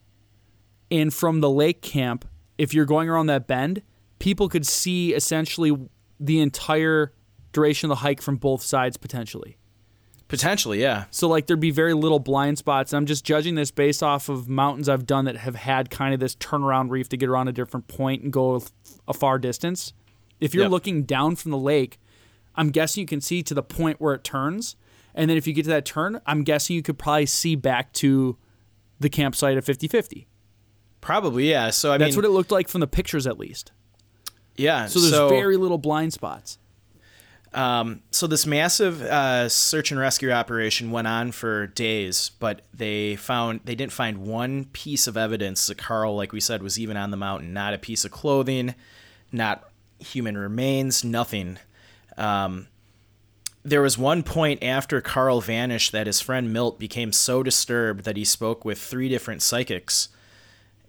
and 0.90 1.12
from 1.12 1.40
the 1.40 1.50
lake 1.50 1.82
camp, 1.82 2.24
if 2.58 2.74
you're 2.74 2.84
going 2.86 3.08
around 3.08 3.26
that 3.26 3.46
bend, 3.46 3.82
people 4.18 4.48
could 4.48 4.66
see 4.66 5.14
essentially 5.14 5.76
the 6.18 6.40
entire 6.40 7.12
duration 7.52 7.90
of 7.90 7.96
the 7.96 8.00
hike 8.02 8.20
from 8.20 8.36
both 8.36 8.62
sides 8.62 8.96
potentially. 8.96 9.56
Potentially, 10.28 10.80
yeah. 10.80 11.06
So 11.10 11.26
like 11.26 11.46
there'd 11.48 11.58
be 11.58 11.72
very 11.72 11.94
little 11.94 12.20
blind 12.20 12.58
spots. 12.58 12.92
I'm 12.92 13.06
just 13.06 13.24
judging 13.24 13.56
this 13.56 13.72
based 13.72 14.02
off 14.02 14.28
of 14.28 14.48
mountains 14.48 14.88
I've 14.88 15.04
done 15.04 15.24
that 15.24 15.36
have 15.38 15.56
had 15.56 15.90
kind 15.90 16.14
of 16.14 16.20
this 16.20 16.36
turnaround 16.36 16.90
reef 16.90 17.08
to 17.08 17.16
get 17.16 17.28
around 17.28 17.48
a 17.48 17.52
different 17.52 17.88
point 17.88 18.22
and 18.22 18.32
go 18.32 18.62
a 19.08 19.12
far 19.14 19.38
distance. 19.40 19.92
If 20.38 20.54
you're 20.54 20.64
Yep. 20.64 20.70
looking 20.70 21.02
down 21.02 21.34
from 21.34 21.50
the 21.50 21.58
lake, 21.58 21.98
I'm 22.54 22.70
guessing 22.70 23.00
you 23.00 23.06
can 23.06 23.20
see 23.20 23.42
to 23.42 23.54
the 23.54 23.62
point 23.62 24.00
where 24.00 24.14
it 24.14 24.22
turns. 24.22 24.76
And 25.14 25.28
then 25.28 25.36
if 25.36 25.48
you 25.48 25.52
get 25.52 25.64
to 25.64 25.70
that 25.70 25.84
turn, 25.84 26.20
I'm 26.26 26.44
guessing 26.44 26.76
you 26.76 26.82
could 26.82 26.98
probably 26.98 27.26
see 27.26 27.56
back 27.56 27.92
to 27.94 28.36
the 29.00 29.08
campsite 29.08 29.56
at 29.56 29.64
50-50. 29.64 30.26
Probably, 31.00 31.50
yeah. 31.50 31.70
So 31.70 31.92
I 31.92 31.98
That's 31.98 32.10
mean, 32.10 32.16
what 32.16 32.24
it 32.24 32.30
looked 32.30 32.50
like 32.50 32.68
from 32.68 32.80
the 32.80 32.86
pictures 32.86 33.26
at 33.26 33.38
least. 33.38 33.72
yeah. 34.56 34.86
So 34.86 35.00
there's 35.00 35.30
very 35.30 35.56
little 35.56 35.78
blind 35.78 36.12
spots. 36.12 36.58
Um, 37.52 38.02
so 38.12 38.28
this 38.28 38.46
massive 38.46 39.02
uh, 39.02 39.48
search 39.48 39.90
and 39.90 39.98
rescue 39.98 40.30
operation 40.30 40.92
went 40.92 41.08
on 41.08 41.32
for 41.32 41.66
days, 41.66 42.30
but 42.38 42.62
they 42.72 43.16
found 43.16 43.60
they 43.64 43.74
didn't 43.74 43.92
find 43.92 44.18
one 44.18 44.66
piece 44.66 45.08
of 45.08 45.16
evidence 45.16 45.66
that 45.66 45.76
Carl, 45.76 46.14
like 46.14 46.32
we 46.32 46.38
said, 46.40 46.62
was 46.62 46.78
even 46.78 46.96
on 46.96 47.10
the 47.10 47.16
mountain. 47.16 47.52
Not 47.52 47.74
a 47.74 47.78
piece 47.78 48.04
of 48.04 48.12
clothing, 48.12 48.74
not 49.32 49.68
human 49.98 50.38
remains, 50.38 51.02
nothing. 51.02 51.58
Um, 52.16 52.68
there 53.64 53.82
was 53.82 53.98
one 53.98 54.22
point 54.22 54.62
after 54.62 55.00
Carl 55.00 55.40
vanished 55.40 55.90
that 55.92 56.06
his 56.06 56.20
friend 56.20 56.52
Milt 56.52 56.78
became 56.78 57.12
so 57.12 57.42
disturbed 57.42 58.04
that 58.04 58.16
he 58.16 58.24
spoke 58.24 58.64
with 58.64 58.78
three 58.80 59.08
different 59.08 59.42
psychics 59.42 60.08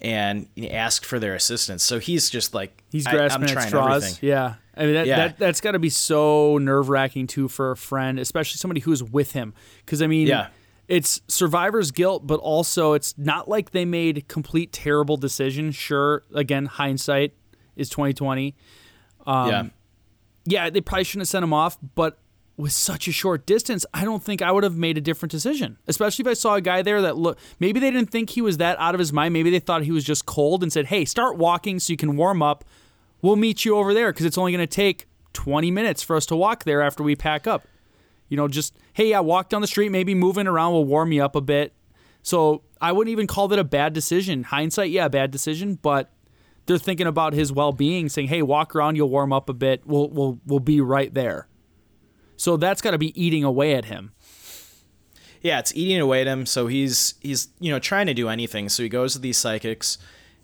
and 0.02 0.48
ask 0.72 1.04
for 1.06 1.20
their 1.20 1.36
assistance. 1.36 1.84
So 1.84 2.00
he's 2.00 2.30
just 2.30 2.54
like 2.54 2.84
He's 2.92 3.06
grasping 3.08 3.44
at 3.44 3.50
trying 3.50 3.68
straws. 3.68 4.04
everything. 4.04 4.30
Yeah. 4.30 4.56
I 4.76 4.86
mean, 4.86 4.94
that, 4.96 5.06
Yeah. 5.06 5.16
that, 5.18 5.38
that's 5.38 5.62
got 5.62 5.72
to 5.74 5.80
be 5.80 5.90
so 5.90 6.58
nerve 6.58 6.90
wracking, 6.90 7.28
too, 7.28 7.48
for 7.48 7.72
a 7.72 7.78
friend, 7.78 8.20
especially 8.20 8.58
somebody 8.58 8.82
who's 8.82 9.04
with 9.04 9.34
him. 9.34 9.54
Because, 9.86 10.02
I 10.02 10.08
mean, 10.08 10.28
Yeah. 10.28 10.48
it's 10.88 11.22
survivor's 11.28 11.92
guilt, 11.92 12.26
but 12.26 12.40
also 12.40 12.94
it's 12.94 13.18
not 13.18 13.48
like 13.50 13.72
they 13.72 13.86
made 13.86 14.28
complete 14.28 14.72
terrible 14.72 15.18
decisions. 15.18 15.76
Sure, 15.76 16.24
again, 16.34 16.66
hindsight 16.66 17.34
is 17.76 17.90
2020. 17.90 18.56
Um, 19.28 19.50
yeah. 19.50 19.64
Yeah, 20.46 20.70
they 20.72 20.82
probably 20.82 21.04
shouldn't 21.04 21.22
have 21.22 21.28
sent 21.30 21.44
him 21.44 21.54
off, 21.54 21.78
but 21.96 22.18
with 22.62 22.72
such 22.72 23.08
a 23.08 23.12
short 23.12 23.48
distance, 23.48 23.88
I 23.92 24.06
don't 24.06 24.24
think 24.24 24.44
I 24.44 24.52
would 24.52 24.64
have 24.64 24.78
made 24.78 24.96
a 24.96 25.02
different 25.02 25.32
decision. 25.32 25.78
Especially 25.88 26.22
if 26.24 26.28
I 26.28 26.34
saw 26.34 26.56
a 26.56 26.62
guy 26.62 26.84
there 26.84 27.02
that 27.02 27.18
look 27.18 27.40
maybe 27.60 27.80
they 27.80 27.90
didn't 27.90 28.12
think 28.12 28.30
he 28.30 28.42
was 28.42 28.58
that 28.58 28.80
out 28.80 28.94
of 28.94 29.00
his 29.00 29.12
mind. 29.12 29.34
Maybe 29.34 29.50
they 29.50 29.60
thought 29.60 29.84
he 29.84 29.92
was 29.92 30.04
just 30.04 30.28
cold 30.28 30.62
and 30.62 30.72
said, 30.72 30.86
"Hey, 30.86 31.04
start 31.04 31.38
walking 31.38 31.80
so 31.80 31.92
you 31.92 31.98
can 31.98 32.16
warm 32.16 32.44
up. 32.44 32.64
We'll 33.22 33.36
meet 33.36 33.66
you 33.66 33.76
over 33.76 33.96
there 33.96 34.14
because 34.14 34.28
it's 34.28 34.38
only 34.38 34.52
going 34.52 34.66
to 34.66 34.68
take 34.68 35.08
20 35.34 35.72
minutes 35.72 36.04
for 36.04 36.16
us 36.16 36.26
to 36.28 36.36
walk 36.36 36.64
there 36.64 36.82
after 36.84 37.02
we 37.02 37.16
pack 37.16 37.48
up." 37.48 37.68
You 38.30 38.38
know, 38.38 38.48
just 38.48 38.78
hey, 38.94 39.10
yeah, 39.10 39.22
walk 39.22 39.50
down 39.50 39.62
the 39.62 39.68
street, 39.68 39.90
maybe 39.90 40.14
moving 40.14 40.46
around 40.46 40.74
will 40.74 40.86
warm 40.86 41.12
you 41.12 41.24
up 41.24 41.36
a 41.36 41.42
bit. 41.42 41.74
So 42.22 42.62
I 42.80 42.92
wouldn't 42.92 43.12
even 43.12 43.26
call 43.26 43.48
that 43.48 43.58
a 43.58 43.64
bad 43.64 43.94
decision. 43.94 44.44
Hindsight, 44.44 44.92
yeah, 44.92 45.08
bad 45.08 45.32
decision, 45.32 45.80
but 45.82 46.12
they're 46.68 46.78
thinking 46.78 47.08
about 47.08 47.34
his 47.34 47.52
well-being, 47.52 48.08
saying, 48.08 48.28
"Hey, 48.28 48.44
walk 48.44 48.76
around, 48.76 48.98
you'll 48.98 49.10
warm 49.10 49.34
up 49.34 49.50
a 49.50 49.54
bit. 49.54 49.82
We'll 49.84 50.10
we'll 50.10 50.40
we'll 50.46 50.60
be 50.60 50.80
right 50.80 51.12
there." 51.12 51.48
So 52.42 52.58
that's 52.58 52.82
got 52.82 52.90
to 52.92 52.98
be 52.98 53.14
eating 53.24 53.44
away 53.44 53.76
at 53.76 53.86
him. 53.86 54.14
yeah, 55.44 55.60
it's 55.60 55.76
eating 55.76 56.00
away 56.00 56.22
at 56.22 56.28
him. 56.28 56.48
So 56.48 56.66
he's 56.66 57.14
he's 57.22 57.50
you 57.60 57.72
know 57.72 57.78
trying 57.78 58.08
to 58.08 58.16
do 58.16 58.30
anything. 58.30 58.68
So 58.68 58.82
he 58.82 58.90
goes 58.90 59.14
to 59.14 59.20
these 59.20 59.38
psychics, 59.38 60.00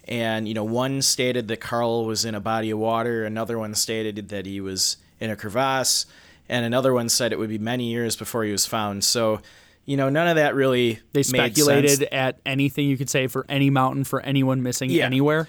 and 0.07 0.47
you 0.47 0.53
know 0.53 0.63
one 0.63 1.01
stated 1.01 1.47
that 1.47 1.57
Carl 1.59 2.05
was 2.05 2.23
in 2.23 2.35
a 2.35 2.39
body 2.39 2.69
of 2.69 2.77
water. 2.77 3.25
Another 3.25 3.57
one 3.57 3.73
stated 3.73 4.29
that 4.29 4.45
he 4.45 4.61
was 4.61 4.97
in 5.19 5.31
a 5.31 5.35
crevasse, 5.35 6.05
and 6.47 6.63
another 6.63 6.93
one 6.93 7.09
said 7.09 7.33
it 7.33 7.39
would 7.39 7.49
be 7.49 7.57
many 7.57 7.89
years 7.89 8.15
before 8.15 8.43
he 8.43 8.51
was 8.51 8.67
found. 8.67 9.03
So 9.03 9.41
you 9.85 9.97
know 9.97 10.07
none 10.09 10.27
of 10.27 10.35
that 10.35 10.53
really 10.53 10.99
They 11.13 11.23
speculated 11.23 12.03
at 12.13 12.39
anything 12.45 12.87
you 12.87 12.97
could 12.97 13.09
say 13.09 13.25
for 13.25 13.43
any 13.49 13.71
mountain 13.71 14.03
for 14.03 14.21
anyone 14.21 14.61
missing 14.61 14.91
Yeah. 14.91 15.07
anywhere. 15.07 15.47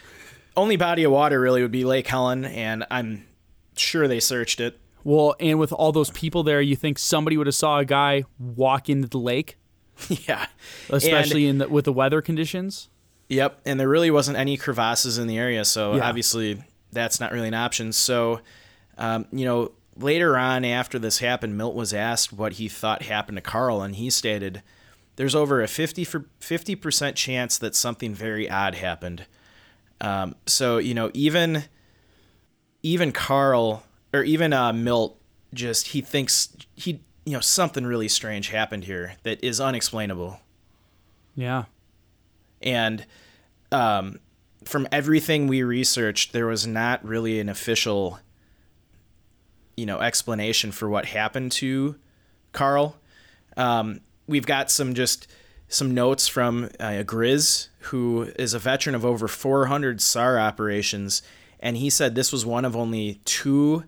Only 0.56 0.76
body 0.76 1.04
of 1.04 1.12
water 1.12 1.38
really 1.38 1.60
would 1.60 1.72
be 1.72 1.84
Lake 1.84 2.06
Helen, 2.06 2.46
and 2.46 2.86
I'm 2.90 3.26
sure 3.76 4.08
they 4.08 4.20
searched 4.20 4.60
it. 4.60 4.80
Well, 5.04 5.34
and 5.40 5.58
with 5.58 5.72
all 5.72 5.92
those 5.92 6.10
people 6.10 6.42
there, 6.42 6.60
you 6.60 6.76
think 6.76 6.98
somebody 6.98 7.36
would 7.36 7.46
have 7.46 7.54
saw 7.54 7.78
a 7.78 7.84
guy 7.84 8.24
walk 8.38 8.88
into 8.88 9.08
the 9.08 9.18
lake, 9.18 9.56
yeah, 10.08 10.46
especially 10.90 11.46
in 11.46 11.58
the, 11.58 11.68
with 11.68 11.84
the 11.86 11.92
weather 11.92 12.20
conditions. 12.20 12.88
Yep, 13.28 13.60
and 13.66 13.78
there 13.78 13.88
really 13.88 14.10
wasn't 14.10 14.38
any 14.38 14.56
crevasses 14.56 15.18
in 15.18 15.26
the 15.26 15.38
area, 15.38 15.64
so 15.64 15.96
Yeah. 15.96 16.08
obviously 16.08 16.62
that's 16.92 17.20
not 17.20 17.30
really 17.32 17.48
an 17.48 17.54
option. 17.54 17.92
So, 17.92 18.40
um, 18.96 19.26
you 19.30 19.44
know, 19.44 19.72
later 19.96 20.36
on 20.38 20.64
after 20.64 20.98
this 20.98 21.18
happened, 21.18 21.56
Milt 21.58 21.74
was 21.74 21.92
asked 21.92 22.32
what 22.32 22.54
he 22.54 22.68
thought 22.68 23.02
happened 23.02 23.36
to 23.36 23.42
Carl, 23.42 23.82
and 23.82 23.96
he 23.96 24.08
stated, 24.10 24.62
"There's 25.16 25.34
over 25.34 25.62
a 25.62 25.68
50 25.68 26.04
for 26.04 26.24
50 26.40 26.74
percent 26.74 27.16
chance 27.16 27.58
that 27.58 27.74
something 27.74 28.14
very 28.14 28.48
odd 28.48 28.74
happened." 28.76 29.26
Um, 30.00 30.34
so 30.46 30.78
you 30.78 30.94
know, 30.94 31.10
even 31.12 31.64
even 32.82 33.12
Carl 33.12 33.82
or 34.12 34.22
even 34.22 34.52
uh, 34.52 34.72
Milt 34.72 35.20
just 35.54 35.88
he 35.88 36.00
thinks 36.00 36.54
he 36.74 37.00
you 37.24 37.32
know 37.32 37.40
something 37.40 37.84
really 37.86 38.08
strange 38.08 38.48
happened 38.50 38.84
here 38.84 39.14
that 39.22 39.42
is 39.44 39.60
unexplainable 39.60 40.40
Yeah. 41.34 41.64
and 42.62 43.04
um, 43.72 44.18
from 44.64 44.88
everything 44.92 45.46
we 45.46 45.62
researched, 45.62 46.32
there 46.32 46.46
was 46.46 46.66
not 46.66 47.04
really 47.04 47.38
an 47.40 47.48
official, 47.50 48.18
you 49.76 49.86
know, 49.86 50.00
explanation 50.00 50.72
for 50.72 50.88
what 50.88 51.06
happened 51.06 51.52
to 51.52 51.96
Carl. 52.52 52.96
Um, 53.56 54.00
we've 54.26 54.46
got 54.46 54.70
some 54.70 54.94
just 54.94 55.26
some 55.68 55.92
notes 55.94 56.28
from 56.28 56.70
uh, 56.80 57.02
Grizz, 57.04 57.68
who 57.80 58.22
is 58.38 58.54
a 58.54 58.58
veteran 58.58 58.94
of 58.94 59.04
over 59.04 59.28
400 59.28 60.00
SAR 60.00 60.38
operations, 60.38 61.22
and 61.60 61.76
he 61.76 61.90
said 61.90 62.14
this 62.14 62.32
was 62.32 62.46
one 62.46 62.64
of 62.64 62.74
only 62.74 63.20
two 63.26 63.84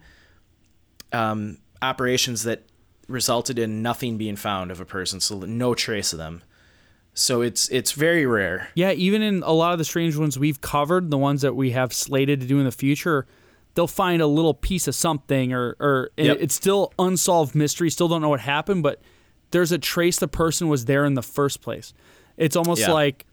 um, 1.12 1.58
operations 1.82 2.42
that 2.44 2.62
resulted 3.08 3.58
in 3.58 3.82
nothing 3.82 4.16
being 4.18 4.36
found 4.36 4.70
of 4.70 4.80
a 4.80 4.84
person, 4.84 5.20
so 5.20 5.40
no 5.40 5.74
trace 5.74 6.12
of 6.12 6.18
them. 6.18 6.42
So 7.12 7.40
it's 7.42 7.68
it's 7.70 7.92
very 7.92 8.24
rare. 8.24 8.68
Yeah, 8.74 8.92
even 8.92 9.20
in 9.20 9.42
a 9.42 9.52
lot 9.52 9.72
of 9.72 9.78
the 9.78 9.84
strange 9.84 10.16
ones 10.16 10.38
we've 10.38 10.60
covered, 10.60 11.10
the 11.10 11.18
ones 11.18 11.42
that 11.42 11.54
we 11.56 11.72
have 11.72 11.92
slated 11.92 12.40
to 12.40 12.46
do 12.46 12.58
in 12.60 12.64
the 12.64 12.70
future, 12.72 13.26
they'll 13.74 13.88
find 13.88 14.22
a 14.22 14.26
little 14.28 14.54
piece 14.54 14.86
of 14.86 14.94
something 14.94 15.52
or 15.52 15.76
or 15.80 16.10
Yep. 16.16 16.36
it's 16.40 16.54
still 16.54 16.92
unsolved 16.98 17.54
mystery, 17.54 17.90
still 17.90 18.06
don't 18.08 18.22
know 18.22 18.28
what 18.28 18.40
happened, 18.40 18.84
but 18.84 19.02
there's 19.50 19.72
a 19.72 19.78
trace 19.78 20.18
the 20.20 20.28
person 20.28 20.68
was 20.68 20.84
there 20.84 21.04
in 21.04 21.14
the 21.14 21.22
first 21.22 21.60
place. 21.62 21.92
It's 22.36 22.54
almost 22.54 22.82
Yeah. 22.82 22.92
like 22.92 23.26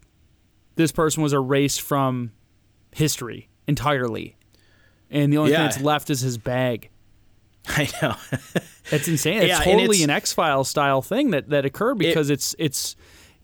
this 0.75 0.91
person 0.91 1.21
was 1.21 1.31
erased 1.33 1.81
from 1.81 2.31
history 2.91 3.47
entirely. 3.67 4.35
And 5.11 5.31
the 5.31 5.37
only 5.37 5.51
Yeah. 5.51 5.57
thing 5.59 5.65
that's 5.65 5.81
left 5.81 6.09
is 6.09 6.21
his 6.21 6.39
bag. 6.39 6.89
I 7.77 7.89
know. 8.01 8.15
It's 8.89 9.05
insane. 9.09 9.39
It's 9.39 9.47
Yeah, 9.49 9.59
totally 9.59 9.83
it's- 9.97 10.03
an 10.05 10.09
X 10.09 10.31
File 10.31 10.63
style 10.63 11.01
thing 11.01 11.31
that, 11.31 11.49
that 11.49 11.65
occurred 11.65 11.97
because 11.97 12.29
it's 12.29 12.55
it's 12.57 12.95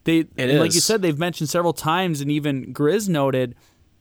they 0.06 0.20
It 0.38 0.58
like 0.58 0.74
you 0.74 0.80
said 0.80 1.02
they've 1.02 1.20
mentioned 1.20 1.50
several 1.50 1.74
times 1.74 2.22
and 2.22 2.32
even 2.32 2.74
Grizz 2.74 3.10
noted 3.10 3.54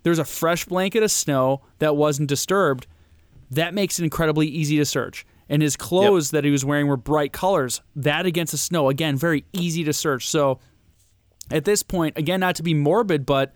there's 0.05 0.21
a 0.21 0.25
fresh 0.25 0.65
blanket 0.67 1.03
of 1.03 1.11
snow 1.11 1.63
that 1.81 1.97
wasn't 1.97 2.29
disturbed. 2.29 2.87
That 3.51 3.75
makes 3.75 3.99
it 3.99 4.05
incredibly 4.05 4.47
easy 4.47 4.77
to 4.77 4.85
search. 4.85 5.27
And 5.49 5.63
his 5.63 5.77
clothes 5.77 6.31
that 6.31 6.45
he 6.45 6.51
was 6.53 6.65
wearing 6.65 6.87
were 6.87 6.97
bright 6.97 7.33
colors. 7.33 7.81
That 7.97 8.25
against 8.25 8.53
the 8.53 8.59
snow, 8.59 8.89
again, 8.89 9.17
very 9.17 9.45
easy 9.53 9.83
to 9.83 9.93
search. 9.93 10.29
So 10.29 10.61
at 11.51 11.65
this 11.65 11.83
point, 11.83 12.17
again, 12.17 12.39
not 12.39 12.55
to 12.57 12.63
be 12.63 12.73
morbid, 12.73 13.27
but 13.27 13.53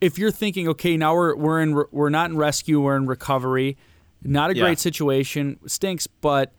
if 0.00 0.18
you're 0.18 0.30
thinking, 0.32 0.66
okay, 0.68 0.96
now 0.96 1.14
we're 1.14 1.36
we're 1.36 1.60
in 1.60 1.84
we're 1.92 2.08
not 2.08 2.30
in 2.30 2.38
rescue, 2.38 2.80
we're 2.80 2.96
in 2.96 3.06
recovery, 3.06 3.76
not 4.24 4.50
a 4.50 4.56
Yeah. 4.56 4.64
great 4.64 4.78
situation, 4.78 5.58
stinks, 5.66 6.06
but 6.06 6.52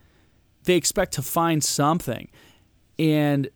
they 0.63 0.75
expect 0.75 1.13
to 1.13 1.21
find 1.21 1.63
something, 1.63 2.29
and 2.99 3.49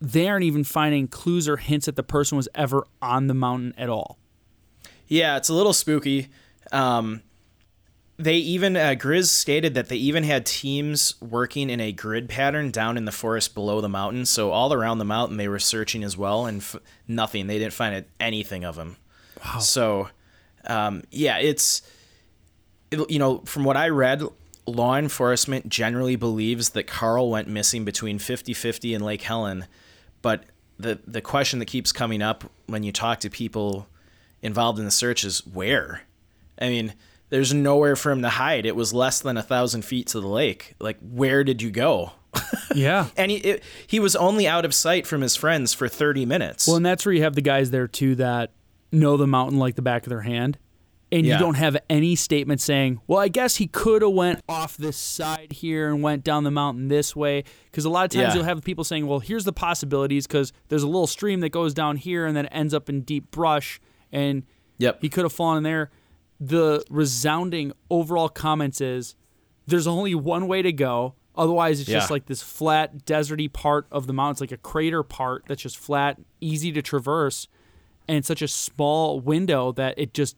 they 0.00 0.28
aren't 0.28 0.44
even 0.44 0.64
finding 0.64 1.06
clues 1.08 1.48
or 1.48 1.56
hints 1.56 1.86
that 1.86 1.96
the 1.96 2.02
person 2.02 2.36
was 2.36 2.48
ever 2.54 2.86
on 3.00 3.26
the 3.28 3.34
mountain 3.34 3.72
at 3.76 3.88
all. 3.88 4.18
Yeah, 5.06 5.36
it's 5.36 5.48
a 5.48 5.54
little 5.54 5.72
spooky. 5.72 6.28
Um, 6.72 7.22
they 8.18 8.36
even 8.36 8.76
uh, 8.76 8.94
Grizz 8.98 9.26
stated 9.28 9.74
that 9.74 9.88
they 9.88 9.96
even 9.96 10.22
had 10.24 10.46
teams 10.46 11.14
working 11.20 11.70
in 11.70 11.80
a 11.80 11.92
grid 11.92 12.28
pattern 12.28 12.70
down 12.70 12.96
in 12.96 13.04
the 13.04 13.12
forest 13.12 13.54
below 13.54 13.80
the 13.80 13.88
mountain. 13.88 14.26
So 14.26 14.50
all 14.52 14.72
around 14.72 14.98
the 14.98 15.04
mountain, 15.04 15.36
they 15.38 15.48
were 15.48 15.58
searching 15.58 16.04
as 16.04 16.16
well, 16.16 16.46
and 16.46 16.60
f- 16.60 16.76
nothing. 17.08 17.46
They 17.46 17.58
didn't 17.58 17.72
find 17.72 18.04
anything 18.20 18.64
of 18.64 18.76
him. 18.76 18.96
Wow. 19.44 19.58
So, 19.58 20.08
um, 20.66 21.02
yeah, 21.10 21.38
it's 21.38 21.82
it- 22.92 23.10
you 23.10 23.18
know 23.18 23.38
from 23.46 23.64
what 23.64 23.76
I 23.76 23.88
read, 23.88 24.22
law 24.66 24.96
enforcement 24.96 25.68
generally 25.68 26.16
believes 26.16 26.70
that 26.70 26.86
Carl 26.86 27.30
went 27.30 27.48
missing 27.48 27.84
between 27.84 28.18
50-50 28.18 28.94
and 28.94 29.04
Lake 29.04 29.22
Helen, 29.22 29.66
but 30.22 30.44
the 30.78 30.98
the 31.06 31.20
question 31.20 31.58
that 31.58 31.66
keeps 31.66 31.92
coming 31.92 32.22
up 32.22 32.44
when 32.66 32.82
you 32.82 32.92
talk 32.92 33.20
to 33.20 33.30
people 33.30 33.86
involved 34.42 34.78
in 34.78 34.84
the 34.84 34.90
search 34.90 35.24
is 35.24 35.46
where. 35.46 36.02
I 36.60 36.68
mean, 36.68 36.94
there's 37.30 37.52
nowhere 37.54 37.96
for 37.96 38.10
him 38.12 38.22
to 38.22 38.28
hide. 38.28 38.66
It 38.66 38.76
was 38.76 38.92
less 38.92 39.20
than 39.20 39.36
a 39.36 39.42
thousand 39.42 39.82
feet 39.82 40.06
to 40.08 40.20
the 40.20 40.26
lake. 40.28 40.74
Like, 40.78 40.98
where 41.00 41.44
did 41.44 41.62
you 41.62 41.70
go? 41.70 42.12
Yeah. 42.74 43.08
And 43.18 43.30
he 43.30 43.36
it, 43.38 43.62
he 43.86 44.00
was 44.00 44.16
only 44.16 44.48
out 44.48 44.64
of 44.64 44.72
sight 44.72 45.06
from 45.06 45.20
his 45.20 45.36
friends 45.36 45.74
for 45.74 45.88
30 45.88 46.24
minutes. 46.24 46.66
Well, 46.66 46.76
and 46.76 46.86
that's 46.86 47.04
where 47.04 47.12
you 47.14 47.22
have 47.22 47.34
the 47.34 47.42
guys 47.42 47.70
there 47.70 47.86
too 47.86 48.14
that 48.14 48.52
know 48.90 49.18
the 49.18 49.26
mountain 49.26 49.58
like 49.58 49.74
the 49.74 49.82
back 49.82 50.04
of 50.04 50.08
their 50.08 50.22
hand. 50.22 50.56
And 51.12 51.26
Yeah. 51.26 51.34
you 51.34 51.38
don't 51.40 51.56
have 51.56 51.76
any 51.90 52.16
statement 52.16 52.62
saying, 52.62 53.00
"Well, 53.06 53.18
I 53.18 53.28
guess 53.28 53.56
he 53.56 53.66
could 53.66 54.00
have 54.00 54.12
went 54.12 54.40
off 54.48 54.78
this 54.78 54.96
side 54.96 55.52
here 55.52 55.92
and 55.92 56.02
went 56.02 56.24
down 56.24 56.44
the 56.44 56.50
mountain 56.50 56.88
this 56.88 57.14
way." 57.14 57.44
Because 57.70 57.84
a 57.84 57.90
lot 57.90 58.06
of 58.06 58.10
times 58.10 58.28
Yeah. 58.28 58.34
you'll 58.36 58.44
have 58.44 58.62
people 58.64 58.82
saying, 58.82 59.06
"Well, 59.06 59.18
here's 59.20 59.44
the 59.44 59.52
possibilities." 59.52 60.26
Because 60.26 60.54
there's 60.68 60.82
a 60.82 60.86
little 60.86 61.06
stream 61.06 61.40
that 61.40 61.50
goes 61.50 61.74
down 61.74 61.98
here 61.98 62.24
and 62.24 62.34
then 62.34 62.46
it 62.46 62.52
ends 62.52 62.72
up 62.72 62.88
in 62.88 63.02
deep 63.02 63.30
brush, 63.30 63.78
and 64.10 64.44
yep. 64.78 65.02
he 65.02 65.10
could 65.10 65.24
have 65.24 65.32
fallen 65.34 65.58
in 65.58 65.62
there. 65.64 65.90
The 66.40 66.82
resounding 66.88 67.72
overall 67.90 68.30
comments 68.30 68.80
is, 68.80 69.14
"There's 69.66 69.86
only 69.86 70.14
one 70.14 70.48
way 70.48 70.62
to 70.62 70.72
go." 70.72 71.14
Otherwise, 71.36 71.80
it's 71.80 71.88
just 71.90 72.10
like 72.10 72.26
this 72.26 72.42
flat, 72.42 73.04
deserty 73.06 73.52
part 73.52 73.86
of 73.90 74.06
the 74.06 74.12
mountain. 74.12 74.32
It's 74.32 74.40
like 74.40 74.52
a 74.52 74.56
crater 74.56 75.02
part 75.02 75.44
that's 75.46 75.62
just 75.62 75.76
flat, 75.78 76.18
easy 76.40 76.72
to 76.72 76.82
traverse, 76.82 77.48
and 78.08 78.16
it's 78.18 78.28
such 78.28 78.42
a 78.42 78.48
small 78.48 79.20
window 79.20 79.72
that 79.72 79.94
it 79.98 80.14
just 80.14 80.36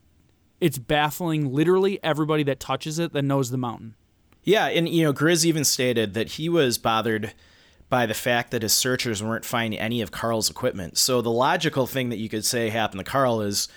it's 0.65 0.79
baffling 0.79 1.53
literally 1.53 2.03
everybody 2.03 2.43
that 2.43 2.59
touches 2.59 2.99
it 2.99 3.12
that 3.12 3.21
knows 3.21 3.51
the 3.51 3.59
mountain. 3.59 3.95
Yeah, 4.45 4.65
and 4.69 4.89
you 4.89 5.05
know, 5.05 5.12
Grizz 5.12 5.45
even 5.45 5.62
stated 5.62 6.15
that 6.15 6.33
he 6.33 6.49
was 6.49 6.79
bothered 6.79 7.35
by 7.91 8.07
the 8.07 8.15
fact 8.15 8.51
that 8.51 8.62
his 8.62 8.73
searchers 8.73 9.23
weren't 9.23 9.45
finding 9.45 9.79
any 9.79 10.01
of 10.01 10.11
Carl's 10.11 10.49
equipment. 10.49 10.97
So 10.97 11.21
the 11.21 11.31
logical 11.31 11.87
thing 11.87 12.09
that 12.09 12.17
you 12.17 12.31
could 12.31 12.47
say 12.47 12.71
happened 12.71 13.05
to 13.05 13.05
Carl 13.05 13.43
is, 13.43 13.69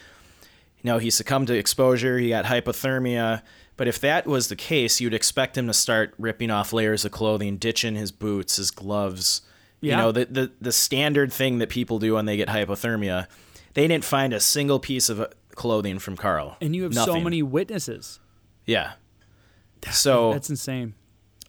you 0.82 0.90
know, 0.90 0.98
he 0.98 1.10
succumbed 1.10 1.48
to 1.48 1.58
exposure, 1.58 2.18
he 2.20 2.30
got 2.30 2.46
hypothermia. 2.46 3.42
But 3.76 3.90
if 3.90 4.00
that 4.00 4.26
was 4.26 4.48
the 4.48 4.56
case, 4.56 5.02
you'd 5.02 5.14
expect 5.14 5.58
him 5.58 5.68
to 5.68 5.74
start 5.74 6.14
ripping 6.18 6.52
off 6.52 6.72
layers 6.72 7.04
of 7.04 7.12
clothing, 7.12 7.58
ditching 7.58 7.96
his 7.96 8.14
boots, 8.14 8.56
his 8.56 8.72
gloves. 8.72 9.42
Yeah. 9.82 9.92
You 9.92 9.98
know, 9.98 10.12
the, 10.14 10.26
the 10.26 10.52
the 10.62 10.72
standard 10.72 11.34
thing 11.34 11.58
that 11.58 11.68
people 11.68 12.00
do 12.00 12.14
when 12.14 12.26
they 12.26 12.38
get 12.38 12.48
hypothermia. 12.48 13.28
They 13.74 13.88
didn't 13.90 14.06
find 14.06 14.34
a 14.34 14.40
single 14.40 14.80
piece 14.80 15.10
of 15.10 15.32
clothing 15.58 16.00
from 16.00 16.16
Carl. 16.16 16.56
And 16.62 16.74
you 16.74 16.84
have 16.84 16.94
so 16.94 17.20
many 17.20 17.44
witnesses. 17.44 18.20
Yeah. 18.66 18.94
So 19.92 20.32
That's 20.34 20.50
insane. 20.50 20.94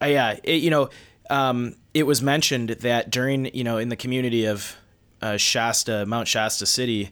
uh, 0.03 0.07
yeah, 0.07 0.37
it, 0.43 0.63
you 0.63 0.71
know, 0.71 0.91
um, 1.31 1.77
it 1.95 2.03
was 2.05 2.21
mentioned 2.23 2.71
that 2.71 3.11
during, 3.11 3.47
you 3.55 3.65
know, 3.65 3.79
in 3.79 3.89
the 3.89 3.97
community 3.97 4.45
of 4.47 4.77
uh, 5.23 5.37
Shasta, 5.37 6.05
Mount 6.07 6.29
Shasta 6.29 6.67
City, 6.67 7.11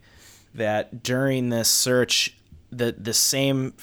that 0.54 1.02
during 1.02 1.48
this 1.50 1.68
search, 1.68 2.36
the 2.70 2.92
the 2.98 3.12
same 3.14 3.74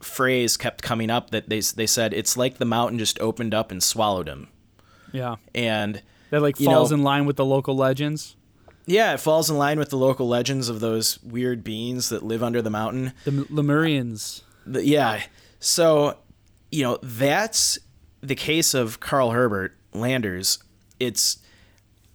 phrase 0.00 0.56
kept 0.56 0.82
coming 0.82 1.10
up 1.10 1.30
that 1.30 1.48
they 1.48 1.60
they 1.60 1.86
said 1.86 2.12
it's 2.12 2.36
like 2.36 2.58
the 2.58 2.64
mountain 2.64 2.98
just 2.98 3.18
opened 3.20 3.54
up 3.54 3.70
and 3.70 3.82
swallowed 3.82 4.28
him, 4.28 4.48
Yeah. 5.12 5.36
and 5.54 6.02
That 6.30 6.42
like 6.42 6.56
falls 6.56 6.90
know- 6.90 6.96
in 6.98 7.02
line 7.02 7.24
with 7.26 7.36
the 7.36 7.44
local 7.44 7.76
legends. 7.76 8.36
Yeah, 8.88 9.12
it 9.14 9.20
falls 9.20 9.48
in 9.50 9.56
line 9.58 9.78
with 9.78 9.90
the 9.90 9.96
local 9.98 10.26
legends 10.26 10.68
of 10.68 10.80
those 10.80 11.22
weird 11.22 11.62
beings 11.62 12.08
that 12.08 12.22
live 12.24 12.42
under 12.42 12.62
the 12.62 12.70
mountain. 12.70 13.12
The 13.24 13.30
Lemurians. 13.30 14.42
The- 14.66 14.84
yeah. 14.84 15.22
So, 15.60 16.16
you 16.72 16.82
know, 16.82 16.98
that's 17.02 17.78
the 18.22 18.34
case 18.34 18.74
of 18.74 18.98
Carl 18.98 19.30
Herbert 19.30 19.76
Landers. 19.92 20.58
It's 20.98 21.38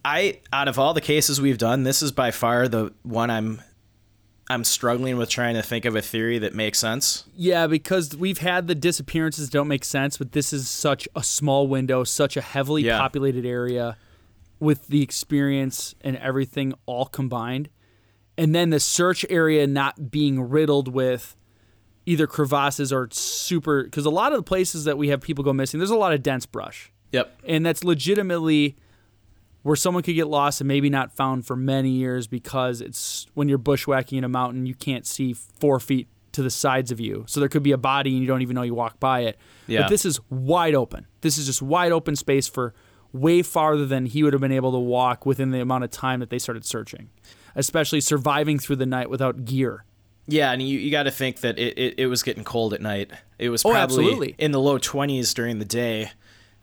I 0.03 0.39
out 0.51 0.67
of 0.67 0.77
all 0.77 0.93
the 0.93 1.01
cases 1.01 1.39
we've 1.39 1.57
done, 1.57 1.83
this 1.83 2.01
is 2.01 2.11
by 2.11 2.31
far 2.31 2.67
the 2.67 2.91
one 3.03 3.29
I'm 3.29 3.61
I'm 4.49 4.63
struggling 4.65 5.17
with 5.17 5.29
trying 5.29 5.55
to 5.55 5.61
think 5.61 5.85
of 5.85 5.95
a 5.95 6.01
theory 6.01 6.37
that 6.39 6.53
makes 6.53 6.77
sense. 6.79 7.23
Yeah, 7.35 7.65
because 7.67 8.15
we've 8.15 8.39
had 8.39 8.67
the 8.67 8.75
disappearances 8.75 9.49
don't 9.49 9.69
make 9.69 9.85
sense, 9.85 10.17
but 10.17 10.33
this 10.33 10.51
is 10.51 10.69
such 10.69 11.07
a 11.15 11.23
small 11.23 11.67
window, 11.67 12.03
such 12.03 12.35
a 12.35 12.41
heavily 12.41 12.83
Yeah. 12.83 12.99
populated 12.99 13.45
area 13.45 13.95
with 14.63 14.87
the 14.87 15.01
experience 15.01 15.93
and 16.01 16.17
everything 16.17 16.73
all 16.85 17.05
combined. 17.05 17.69
And 18.37 18.55
then 18.55 18.71
the 18.71 18.79
search 18.79 19.25
area 19.29 19.67
not 19.67 20.09
being 20.09 20.41
riddled 20.41 20.87
with 20.87 21.35
either 22.05 22.25
crevasses 22.25 22.91
or 22.91 23.07
super 23.11 23.83
because 23.83 24.05
a 24.05 24.09
lot 24.09 24.31
of 24.31 24.39
the 24.39 24.43
places 24.43 24.85
that 24.85 24.97
we 24.97 25.09
have 25.09 25.21
people 25.21 25.43
go 25.43 25.53
missing, 25.53 25.79
there's 25.79 25.91
a 25.91 25.95
lot 25.95 26.13
of 26.13 26.23
dense 26.23 26.45
brush. 26.45 26.91
Yep. 27.11 27.41
And 27.45 27.65
that's 27.65 27.83
legitimately 27.83 28.75
where 29.61 29.75
someone 29.75 30.03
could 30.03 30.15
get 30.15 30.27
lost 30.27 30.59
and 30.61 30.67
maybe 30.67 30.89
not 30.89 31.11
found 31.15 31.45
for 31.45 31.55
many 31.55 31.91
years 31.91 32.27
because 32.27 32.81
it's 32.81 33.27
when 33.33 33.47
you're 33.47 33.57
bushwhacking 33.57 34.17
in 34.17 34.23
a 34.23 34.29
mountain, 34.29 34.65
you 34.65 34.73
can't 34.73 35.05
see 35.05 35.33
four 35.33 35.79
feet 35.79 36.07
to 36.33 36.41
the 36.41 36.49
sides 36.49 36.91
of 36.91 36.99
you. 36.99 37.23
So 37.27 37.39
there 37.39 37.47
could 37.49 37.63
be 37.63 37.71
a 37.71 37.77
body 37.77 38.11
and 38.11 38.19
you 38.19 38.27
don't 38.27 38.41
even 38.41 38.55
know 38.55 38.63
you 38.63 38.73
walk 38.73 38.99
by 38.99 39.21
it. 39.21 39.37
Yeah. 39.67 39.83
But 39.83 39.89
this 39.89 40.03
is 40.05 40.19
wide 40.29 40.73
open. 40.73 41.05
This 41.21 41.37
is 41.37 41.45
just 41.45 41.61
wide 41.61 41.91
open 41.91 42.15
space 42.15 42.47
for 42.47 42.73
way 43.13 43.41
farther 43.41 43.85
than 43.85 44.07
he 44.07 44.23
would 44.23 44.33
have 44.33 44.41
been 44.41 44.51
able 44.51 44.71
to 44.73 44.79
walk 44.79 45.25
within 45.25 45.51
the 45.51 45.61
amount 45.61 45.83
of 45.83 45.91
time 45.91 46.19
that 46.19 46.29
they 46.29 46.39
started 46.39 46.65
searching, 46.65 47.09
especially 47.55 48.01
surviving 48.01 48.57
through 48.59 48.75
the 48.77 48.85
night 48.85 49.09
without 49.09 49.45
gear. 49.45 49.85
Yeah, 50.27 50.51
and 50.51 50.61
you, 50.61 50.79
you 50.79 50.89
got 50.89 51.03
to 51.03 51.11
think 51.11 51.41
that 51.41 51.59
it, 51.59 51.77
it, 51.77 51.95
it 51.99 52.07
was 52.07 52.23
getting 52.23 52.43
cold 52.43 52.73
at 52.73 52.81
night. 52.81 53.11
It 53.37 53.49
was 53.49 53.63
Oh, 53.65 53.71
probably 53.71 53.83
absolutely. 54.05 54.35
in 54.39 54.51
the 54.51 54.59
low 54.59 54.79
20s 54.79 55.33
during 55.33 55.59
the 55.59 55.65
day. 55.65 56.11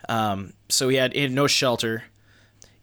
Um, 0.08 0.54
so 0.68 0.88
he 0.88 0.96
had, 0.96 1.12
he 1.12 1.22
had 1.22 1.30
no 1.32 1.46
shelter. 1.46 2.04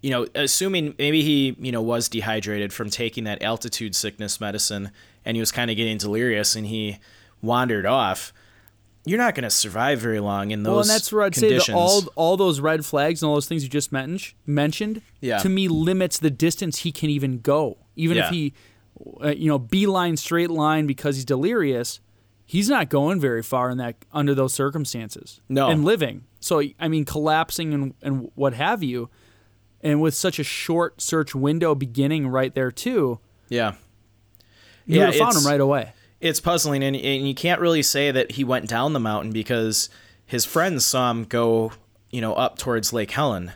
You 0.02 0.12
know, 0.12 0.28
assuming 0.36 0.94
maybe 1.00 1.24
he, 1.24 1.56
you 1.60 1.72
know, 1.72 1.82
was 1.82 2.08
dehydrated 2.08 2.72
from 2.72 2.90
taking 2.92 3.24
that 3.24 3.42
altitude 3.42 3.96
sickness 3.96 4.40
medicine 4.40 4.92
and 5.26 5.36
he 5.36 5.42
was 5.42 5.52
kind 5.52 5.72
of 5.72 5.76
getting 5.78 5.98
delirious 5.98 6.56
and 6.56 6.68
he 6.68 7.00
wandered 7.42 7.86
off. 7.88 8.32
You're 9.08 9.18
not 9.18 9.36
going 9.36 9.44
to 9.44 9.50
survive 9.50 10.00
very 10.00 10.20
long 10.20 10.52
in 10.52 10.64
those 10.64 10.72
well, 10.72 10.80
and 10.82 10.90
that's 10.90 11.12
where 11.12 11.24
I'd 11.24 11.34
conditions. 11.34 11.66
say 11.66 11.74
all 11.74 12.04
all 12.16 12.38
those 12.38 12.60
red 12.60 12.86
flags 12.86 13.22
and 13.22 13.28
all 13.30 13.36
those 13.36 13.48
things 13.48 13.64
you 13.64 13.70
just 13.70 13.92
mentioned 13.92 14.34
mentioned 14.46 15.02
Yeah. 15.22 15.38
to 15.40 15.50
me 15.50 15.68
limits 15.68 16.20
the 16.20 16.30
distance 16.30 16.80
he 16.80 16.92
can 16.92 17.10
even 17.10 17.40
go. 17.40 17.78
Even 17.96 18.18
Yeah. 18.18 18.26
if 18.28 18.32
he, 18.32 18.54
uh, 19.24 19.30
you 19.30 19.48
know, 19.48 19.58
beeline 19.60 20.18
straight 20.18 20.50
line 20.52 20.88
because 20.88 21.16
he's 21.16 21.26
delirious, 21.26 22.00
he's 22.46 22.70
not 22.70 22.90
going 22.90 23.20
very 23.20 23.42
far 23.44 23.70
in 23.70 23.78
that 23.78 23.96
under 24.14 24.34
those 24.36 24.54
circumstances. 24.54 25.42
No. 25.50 25.70
and 25.70 25.84
living. 25.86 26.24
So 26.40 26.62
I 26.80 26.88
mean, 26.88 27.06
collapsing 27.06 27.74
and 27.74 27.94
and 28.02 28.32
what 28.36 28.54
have 28.54 28.84
you, 28.84 29.10
and 29.82 30.02
with 30.02 30.14
such 30.16 30.38
a 30.40 30.44
short 30.44 31.02
search 31.02 31.34
window 31.34 31.74
beginning 31.76 32.28
right 32.28 32.54
there 32.54 32.72
too, 32.72 33.20
yeah. 33.50 33.74
you 34.86 35.00
Yeah, 35.00 35.06
would 35.08 35.16
have 35.16 35.24
found 35.24 35.38
him 35.38 35.46
right 35.48 35.60
away. 35.62 35.94
It's 36.20 36.40
puzzling 36.40 36.84
and, 36.84 36.96
and 36.96 37.28
you 37.28 37.36
can't 37.36 37.62
really 37.62 37.84
say 37.84 38.12
that 38.12 38.32
he 38.32 38.44
went 38.44 38.68
down 38.68 38.94
the 38.94 39.00
mountain 39.00 39.32
because 39.32 39.90
his 40.26 40.46
friends 40.46 40.86
saw 40.86 41.12
him 41.12 41.24
go 41.26 41.72
you 42.12 42.22
know 42.22 42.34
up 42.34 42.58
towards 42.58 42.92
lake 42.94 43.12
helen 43.12 43.52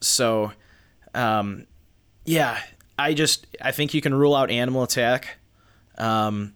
so 0.00 0.52
um, 1.14 1.66
yeah 2.24 2.58
i 2.98 3.12
just 3.14 3.46
i 3.60 3.70
think 3.72 3.92
you 3.94 4.00
can 4.00 4.14
rule 4.14 4.34
out 4.34 4.50
animal 4.50 4.82
attack 4.82 5.36
um, 5.98 6.54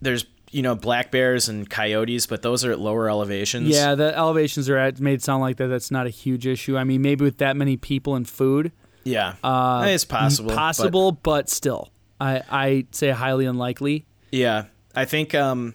there's 0.00 0.26
you 0.50 0.62
know 0.62 0.74
black 0.74 1.10
bears 1.10 1.48
and 1.48 1.68
coyotes 1.68 2.26
but 2.26 2.42
those 2.42 2.64
are 2.64 2.70
at 2.72 2.78
lower 2.78 3.08
elevations 3.08 3.68
Yeah, 3.68 3.94
the 3.94 4.16
elevations 4.16 4.68
are 4.68 4.76
at 4.76 5.00
made 5.00 5.22
sound 5.22 5.40
like 5.40 5.56
that. 5.56 5.68
That's 5.68 5.90
not 5.90 6.06
a 6.06 6.10
huge 6.10 6.46
issue. 6.46 6.76
I 6.76 6.84
mean, 6.84 7.00
maybe 7.00 7.24
with 7.24 7.38
that 7.38 7.56
many 7.56 7.76
people 7.78 8.14
and 8.14 8.28
food, 8.28 8.70
yeah 9.02 9.34
Uh, 9.42 9.84
it's 9.88 10.04
possible 10.04 10.48
but- 10.50 10.56
possible, 10.56 11.12
but, 11.12 11.48
still, 11.48 11.90
I 12.20 12.42
I 12.50 12.86
say 12.92 13.10
highly 13.10 13.46
unlikely. 13.46 14.06
Yeah, 14.32 14.64
I 14.94 15.04
think 15.04 15.34
um, 15.34 15.74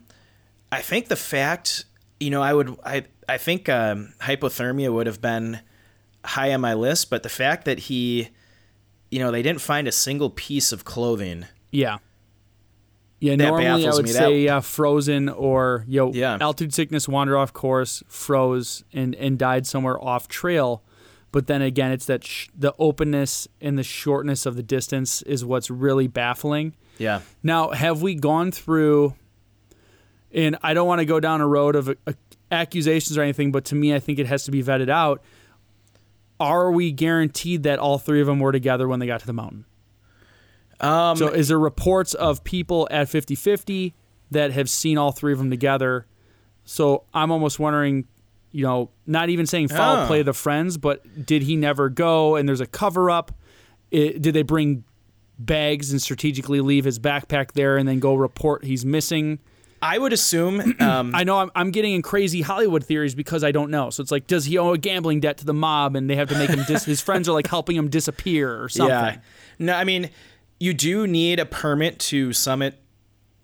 I 0.71 0.81
think 0.81 1.07
the 1.07 1.15
fact 1.15 1.85
you 2.19 2.29
know 2.29 2.41
I 2.41 2.53
would 2.53 2.75
I 2.83 3.05
I 3.29 3.37
think 3.37 3.69
um, 3.69 4.13
hypothermia 4.19 4.91
would 4.91 5.07
have 5.07 5.21
been 5.21 5.59
high 6.25 6.53
on 6.53 6.59
my 6.61 6.73
list, 6.73 7.09
but 7.09 7.23
the 7.23 7.29
fact 7.29 7.63
that 7.65 7.79
he, 7.79 8.29
you 9.11 9.19
know, 9.19 9.31
they 9.31 9.41
didn't 9.41 9.61
find 9.61 9.87
a 9.87 9.91
single 9.91 10.29
piece 10.29 10.71
of 10.73 10.83
clothing. 10.83 11.45
Yeah. 11.71 11.99
Yeah, 13.19 13.35
That 13.35 13.47
normally 13.47 13.87
I 13.87 13.91
would 13.93 14.05
me. 14.05 14.11
say 14.11 14.19
That- 14.19 14.39
yeah, 14.39 14.59
frozen 14.59 15.27
or 15.29 15.83
yo 15.87 16.11
Yeah. 16.13 16.37
altitude 16.39 16.73
sickness, 16.73 17.07
wandered 17.07 17.37
off 17.37 17.51
course, 17.53 18.03
froze, 18.07 18.83
and 18.93 19.15
and 19.15 19.37
died 19.39 19.65
somewhere 19.65 19.99
off 20.03 20.27
trail. 20.27 20.83
But 21.31 21.47
then 21.47 21.61
again, 21.61 21.91
it's 21.91 22.05
that 22.05 22.23
sh- 22.23 22.47
the 22.57 22.73
openness 22.79 23.47
and 23.61 23.77
the 23.77 23.83
shortness 23.83 24.45
of 24.45 24.55
the 24.55 24.63
distance 24.63 25.21
is 25.23 25.43
what's 25.43 25.69
really 25.69 26.07
baffling. 26.07 26.75
Yeah, 26.97 27.21
Now, 27.43 27.69
have 27.71 28.01
we 28.01 28.15
gone 28.15 28.51
through? 28.51 29.13
And 30.33 30.57
I 30.61 30.73
don't 30.73 30.87
want 30.87 30.99
to 30.99 31.05
go 31.05 31.19
down 31.19 31.41
a 31.41 31.47
road 31.47 31.75
of 31.75 31.89
uh, 31.89 32.13
accusations 32.51 33.17
or 33.17 33.21
anything, 33.21 33.51
but 33.51 33.65
to 33.65 33.75
me, 33.75 33.93
I 33.95 33.99
think 33.99 34.19
it 34.19 34.25
has 34.27 34.43
to 34.45 34.51
be 34.51 34.61
vetted 34.63 34.89
out. 34.89 35.21
Are 36.39 36.71
we 36.71 36.91
guaranteed 36.91 37.63
that 37.63 37.79
all 37.79 37.97
three 37.97 38.21
of 38.21 38.27
them 38.27 38.39
were 38.39 38.51
together 38.51 38.87
when 38.87 38.99
they 38.99 39.07
got 39.07 39.21
to 39.21 39.25
the 39.27 39.33
mountain? 39.33 39.65
um, 40.79 41.17
So 41.17 41.27
is 41.29 41.47
there 41.47 41.59
reports 41.59 42.13
of 42.13 42.43
people 42.43 42.87
at 42.91 43.07
50-50 43.07 43.93
that 44.31 44.51
have 44.51 44.69
seen 44.69 44.97
all 44.97 45.11
three 45.11 45.31
of 45.33 45.39
them 45.39 45.49
together? 45.49 46.05
So 46.65 47.03
I'm 47.13 47.31
almost 47.31 47.57
wondering, 47.59 48.05
you 48.51 48.63
know, 48.63 48.89
not 49.07 49.29
even 49.29 49.45
saying 49.45 49.69
foul 49.69 50.03
Oh. 50.03 50.07
play 50.07 50.21
the 50.21 50.33
friends, 50.33 50.77
but 50.77 51.25
did 51.25 51.41
he 51.43 51.55
never 51.55 51.89
go 51.89 52.35
and 52.35 52.47
there's 52.47 52.61
a 52.61 52.67
cover 52.67 53.09
up? 53.09 53.31
It, 53.89 54.21
did 54.21 54.33
they 54.35 54.43
bring 54.43 54.83
bags 55.39 55.91
and 55.91 56.01
strategically 56.01 56.61
leave 56.61 56.85
his 56.85 56.99
backpack 56.99 57.51
there 57.53 57.77
and 57.77 57.87
then 57.87 57.99
go 57.99 58.15
report 58.15 58.63
he's 58.63 58.85
missing? 58.85 59.39
I 59.81 59.97
would 59.97 60.13
assume. 60.13 60.75
Um, 60.81 61.13
I 61.13 61.23
know 61.23 61.37
I'm, 61.39 61.51
I'm 61.53 61.71
getting 61.71 61.93
in 61.93 62.01
crazy 62.01 62.41
Hollywood 62.41 62.83
theories 62.83 63.13
because 63.13 63.43
I 63.43 63.51
don't 63.51 63.69
know. 63.71 63.89
So 63.89 64.01
it's 64.01 64.11
like, 64.11 64.25
does 64.27 64.45
he 64.45 64.57
owe 64.57 64.73
a 64.73 64.77
gambling 64.77 65.19
debt 65.19 65.37
to 65.39 65.45
the 65.45 65.53
mob 65.53 65.95
and 65.95 66.09
they 66.09 66.15
have 66.15 66.29
to 66.29 66.37
make 66.37 66.49
him 66.49 66.63
dis- 66.67 66.85
his 66.85 67.01
friends 67.01 67.27
are 67.29 67.33
like 67.33 67.47
helping 67.47 67.75
him 67.75 67.89
disappear 67.89 68.61
or 68.63 68.69
something? 68.69 68.89
Yeah. 68.95 69.17
No, 69.59 69.73
I 69.73 69.83
mean, 69.83 70.09
you 70.59 70.73
do 70.73 71.05
need 71.07 71.39
a 71.39 71.45
permit 71.45 71.99
to 71.99 72.33
summit 72.33 72.79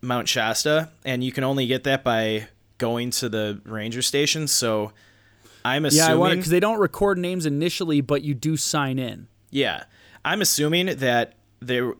Mount 0.01 0.27
Shasta, 0.27 0.89
and 1.05 1.23
you 1.23 1.31
can 1.31 1.43
only 1.43 1.67
get 1.67 1.83
that 1.83 2.03
by 2.03 2.47
going 2.77 3.11
to 3.11 3.29
the 3.29 3.61
ranger 3.65 4.01
station. 4.01 4.47
So 4.47 4.91
I'm 5.63 5.85
assuming. 5.85 6.07
Yeah. 6.07 6.13
I 6.13 6.15
want 6.17 6.35
because 6.35 6.49
they 6.49 6.59
don't 6.59 6.79
record 6.79 7.17
names 7.17 7.45
initially, 7.45 8.01
but 8.01 8.21
you 8.23 8.33
do 8.33 8.57
sign 8.57 8.99
in. 8.99 9.27
yeah, 9.51 9.83
I'm 10.25 10.41
assuming 10.41 10.87
that 10.97 11.35
there 11.67 11.93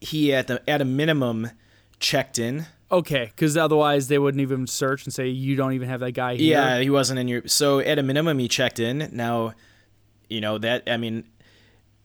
he 0.00 0.34
at 0.34 0.46
the 0.46 0.68
at 0.68 0.80
a 0.80 0.84
minimum 0.84 1.50
checked 1.98 2.38
in. 2.38 2.66
Okay, 2.90 3.24
because 3.24 3.56
otherwise 3.56 4.08
they 4.08 4.18
wouldn't 4.18 4.42
even 4.42 4.66
search 4.66 5.04
and 5.04 5.14
say 5.14 5.28
you 5.28 5.56
don't 5.56 5.72
even 5.72 5.88
have 5.88 6.00
that 6.00 6.12
guy 6.12 6.36
here. 6.36 6.58
Yeah, 6.58 6.80
he 6.80 6.90
wasn't 6.90 7.18
in 7.20 7.28
your. 7.28 7.46
So 7.46 7.78
at 7.78 7.98
a 7.98 8.02
minimum, 8.02 8.38
he 8.38 8.48
checked 8.48 8.78
in. 8.78 9.08
Now, 9.12 9.54
you 10.28 10.42
know 10.42 10.58
that. 10.58 10.82
I 10.86 10.98
mean, 10.98 11.24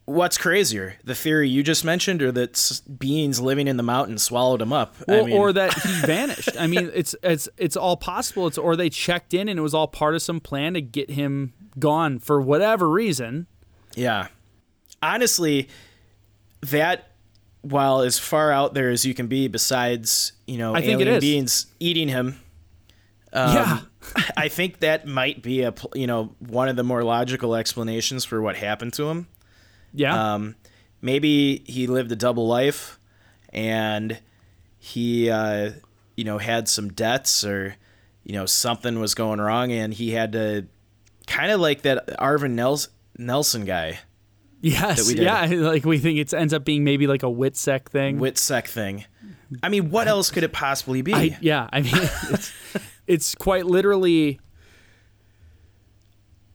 what's 0.06 0.38
crazier, 0.38 0.96
the 1.04 1.14
theory 1.14 1.50
you 1.50 1.62
just 1.62 1.84
mentioned, 1.84 2.22
or 2.22 2.32
that 2.32 2.80
beings 2.98 3.38
living 3.38 3.68
in 3.68 3.76
the 3.76 3.82
mountain 3.82 4.16
swallowed 4.16 4.62
him 4.62 4.72
up? 4.72 4.96
I 5.06 5.22
mean, 5.22 5.36
or 5.36 5.52
that 5.52 5.74
he 5.74 5.92
vanished. 6.06 6.56
I 6.58 6.66
mean, 6.66 6.90
it's 6.94 7.14
it's 7.22 7.50
it's 7.58 7.76
all 7.76 7.98
possible. 7.98 8.46
It's 8.46 8.56
or 8.56 8.74
they 8.74 8.88
checked 8.88 9.34
in 9.34 9.48
and 9.48 9.58
it 9.58 9.62
was 9.62 9.74
all 9.74 9.88
part 9.88 10.14
of 10.14 10.22
some 10.22 10.40
plan 10.40 10.72
to 10.72 10.80
get 10.80 11.10
him 11.10 11.52
gone 11.78 12.18
for 12.18 12.40
whatever 12.40 12.88
reason. 12.88 13.46
Yeah. 13.94 14.28
Honestly, 15.02 15.68
that 16.62 17.10
while 17.62 18.00
as 18.00 18.18
far 18.18 18.52
out 18.52 18.74
there 18.74 18.90
as 18.90 19.04
you 19.04 19.14
can 19.14 19.26
be, 19.26 19.48
besides 19.48 20.32
you 20.46 20.58
know 20.58 20.74
I 20.74 20.80
think 20.80 21.00
alien 21.00 21.20
beings 21.20 21.66
eating 21.80 22.08
him, 22.08 22.40
um, 23.32 23.54
Yeah. 23.54 23.80
I 24.36 24.48
think 24.48 24.78
that 24.80 25.06
might 25.06 25.42
be 25.42 25.62
a 25.62 25.74
you 25.94 26.06
know 26.06 26.34
one 26.38 26.68
of 26.68 26.76
the 26.76 26.84
more 26.84 27.02
logical 27.04 27.54
explanations 27.54 28.24
for 28.24 28.40
what 28.40 28.56
happened 28.56 28.92
to 28.94 29.08
him. 29.08 29.26
Yeah, 29.92 30.34
Um, 30.34 30.54
maybe 31.02 31.62
he 31.66 31.86
lived 31.86 32.12
a 32.12 32.16
double 32.16 32.46
life, 32.46 32.98
and 33.52 34.18
he 34.78 35.30
uh, 35.30 35.72
you 36.16 36.24
know 36.24 36.38
had 36.38 36.68
some 36.68 36.90
debts 36.90 37.44
or 37.44 37.74
you 38.24 38.32
know 38.34 38.46
something 38.46 39.00
was 39.00 39.14
going 39.14 39.40
wrong, 39.40 39.72
and 39.72 39.92
he 39.92 40.10
had 40.12 40.32
to 40.32 40.66
kind 41.26 41.50
of 41.50 41.60
like 41.60 41.82
that 41.82 42.06
Arvin 42.18 42.52
Nels- 42.52 42.88
Nelson 43.18 43.64
guy. 43.64 43.98
Yes, 44.60 45.12
yeah. 45.12 45.46
Like 45.50 45.84
we 45.84 45.98
think 45.98 46.18
it 46.18 46.32
ends 46.34 46.52
up 46.54 46.64
being 46.64 46.84
maybe 46.84 47.06
like 47.06 47.22
a 47.22 47.26
Witsec 47.26 47.88
thing. 47.88 48.18
Witsec 48.18 48.66
thing. 48.68 49.04
I 49.62 49.68
mean, 49.68 49.90
what 49.90 50.08
else 50.08 50.30
could 50.30 50.42
it 50.42 50.52
possibly 50.52 51.00
be? 51.02 51.14
I, 51.14 51.38
yeah, 51.40 51.68
I 51.72 51.80
mean, 51.80 51.92
it's, 52.30 52.52
it's 53.06 53.34
quite 53.34 53.64
literally 53.66 54.38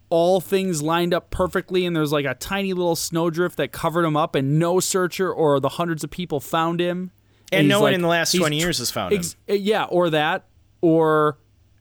all 0.10 0.40
things 0.40 0.82
lined 0.84 1.14
up 1.14 1.32
perfectly, 1.32 1.86
and 1.86 1.96
there's 1.96 2.12
like 2.12 2.26
a 2.26 2.36
tiny 2.36 2.74
little 2.74 2.96
snowdrift 2.96 3.58
that 3.58 3.72
covered 3.72 4.06
him 4.06 4.16
up, 4.16 4.36
and 4.36 4.60
no 4.60 4.80
searcher 4.80 5.32
or 5.34 5.60
the 5.60 5.70
hundreds 5.70 6.04
of 6.04 6.12
people 6.12 6.40
found 6.40 6.80
him. 6.80 7.12
and 7.52 7.64
he's 7.64 7.70
no 7.70 7.80
one 7.80 7.90
like- 7.92 7.96
in 7.96 8.02
the 8.02 8.08
last 8.08 8.32
20 8.36 8.58
years 8.58 8.78
has 8.78 8.92
found 8.92 9.14
him. 9.14 9.22
Eh, 9.48 9.56
yeah, 9.56 9.86
or 9.86 10.10
that, 10.12 10.46
or 10.82 11.40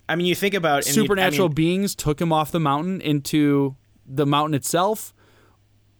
I 0.09 0.16
mean, 0.16 0.27
you 0.27 0.35
think 0.35 0.55
about 0.55 0.86
and 0.86 0.97
you- 0.97 1.03
I 1.03 1.05
supernatural 1.05 1.49
mean, 1.49 1.55
beings 1.55 1.94
took 1.94 2.20
him 2.20 2.32
off 2.32 2.51
the 2.51 2.61
mountain 2.61 3.01
into 3.03 3.77
the 4.07 4.24
mountain 4.27 4.55
itself, 4.55 5.12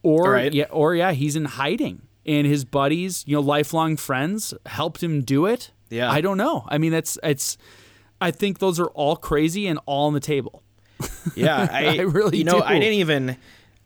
or 0.03 0.33
Right. 0.33 0.53
yeah, 0.53 0.67
or 0.71 0.95
yeah, 0.95 1.13
he's 1.13 1.37
in 1.37 1.45
hiding, 1.45 2.03
and 2.27 2.47
his 2.47 2.65
buddies, 2.65 3.25
you 3.27 3.37
know, 3.37 3.41
lifelong 3.43 3.97
friends, 3.97 4.55
helped 4.67 5.03
him 5.03 5.23
do 5.23 5.47
it. 5.47 5.71
Yeah. 5.91 6.11
I 6.11 6.21
don't 6.21 6.39
know. 6.39 6.65
I 6.69 6.79
mean, 6.79 6.93
that's 6.93 7.19
it's. 7.23 7.57
I 8.21 8.31
think 8.31 8.59
those 8.61 8.79
are 8.79 8.87
all 8.89 9.17
crazy 9.17 9.67
and 9.67 9.79
all 9.87 10.07
on 10.07 10.15
the 10.15 10.21
table. 10.21 10.63
yeah, 11.35 11.69
I, 11.73 11.99
I 11.99 12.01
really 12.03 12.39
you 12.39 12.45
know, 12.45 12.59
do. 12.61 12.63
I 12.65 12.79
didn't 12.79 12.95
even, 12.95 13.37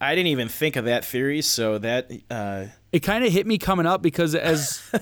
I 0.00 0.14
didn't 0.14 0.28
even 0.28 0.48
think 0.48 0.76
of 0.76 0.84
that 0.84 1.04
theory. 1.04 1.40
So 1.42 1.78
that, 1.78 2.10
uh, 2.30 2.66
It 2.92 3.00
kind 3.00 3.24
of 3.24 3.32
hit 3.32 3.46
me 3.46 3.58
coming 3.58 3.86
up 3.86 4.02
because 4.02 4.34
as. 4.34 4.82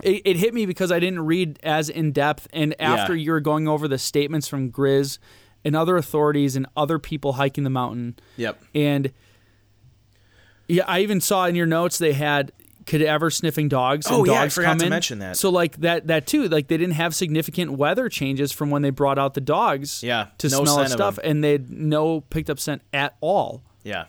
It, 0.00 0.22
it 0.24 0.36
hit 0.36 0.54
me 0.54 0.64
because 0.64 0.92
I 0.92 1.00
didn't 1.00 1.26
read 1.26 1.58
as 1.64 1.88
in 1.88 2.12
depth, 2.12 2.46
and 2.52 2.72
after 2.80 3.16
Yeah. 3.16 3.24
you 3.24 3.32
were 3.32 3.40
going 3.40 3.66
over 3.66 3.88
the 3.88 3.98
statements 3.98 4.46
from 4.46 4.70
Grizz 4.70 5.18
and 5.64 5.74
other 5.74 5.96
authorities 5.96 6.54
and 6.54 6.66
other 6.76 7.00
people 7.00 7.32
hiking 7.32 7.64
the 7.64 7.70
mountain, 7.70 8.14
yep, 8.36 8.62
And 8.76 9.12
yeah, 10.68 10.84
I 10.86 11.00
even 11.00 11.20
saw 11.20 11.46
in 11.46 11.54
your 11.54 11.66
notes 11.66 11.98
they 11.98 12.12
had 12.12 12.52
cadaver 12.86 13.30
sniffing 13.30 13.68
dogs. 13.68 14.06
And 14.06 14.16
Oh, 14.16 14.24
yeah, 14.24 14.32
I 14.32 14.36
dogs 14.44 14.54
forgot 14.54 14.68
come 14.68 14.78
to 14.78 14.84
in. 14.86 14.90
mention 14.90 15.18
that. 15.18 15.36
So 15.36 15.50
like 15.50 15.76
that 15.78 16.06
that 16.06 16.26
too. 16.26 16.48
Like 16.48 16.68
they 16.68 16.76
didn't 16.76 16.94
have 16.94 17.14
significant 17.14 17.72
weather 17.72 18.08
changes 18.08 18.52
from 18.52 18.70
when 18.70 18.82
they 18.82 18.90
brought 18.90 19.18
out 19.18 19.34
the 19.34 19.40
dogs. 19.40 20.02
Yeah, 20.02 20.28
To 20.38 20.48
no 20.48 20.64
smell 20.64 20.66
scent 20.76 20.86
of 20.86 20.92
of 20.92 21.14
stuff, 21.14 21.18
and 21.24 21.42
they 21.44 21.52
had 21.52 21.70
no 21.70 22.20
picked 22.22 22.48
up 22.50 22.58
scent 22.58 22.82
at 22.92 23.16
all. 23.20 23.62
yeah. 23.84 24.06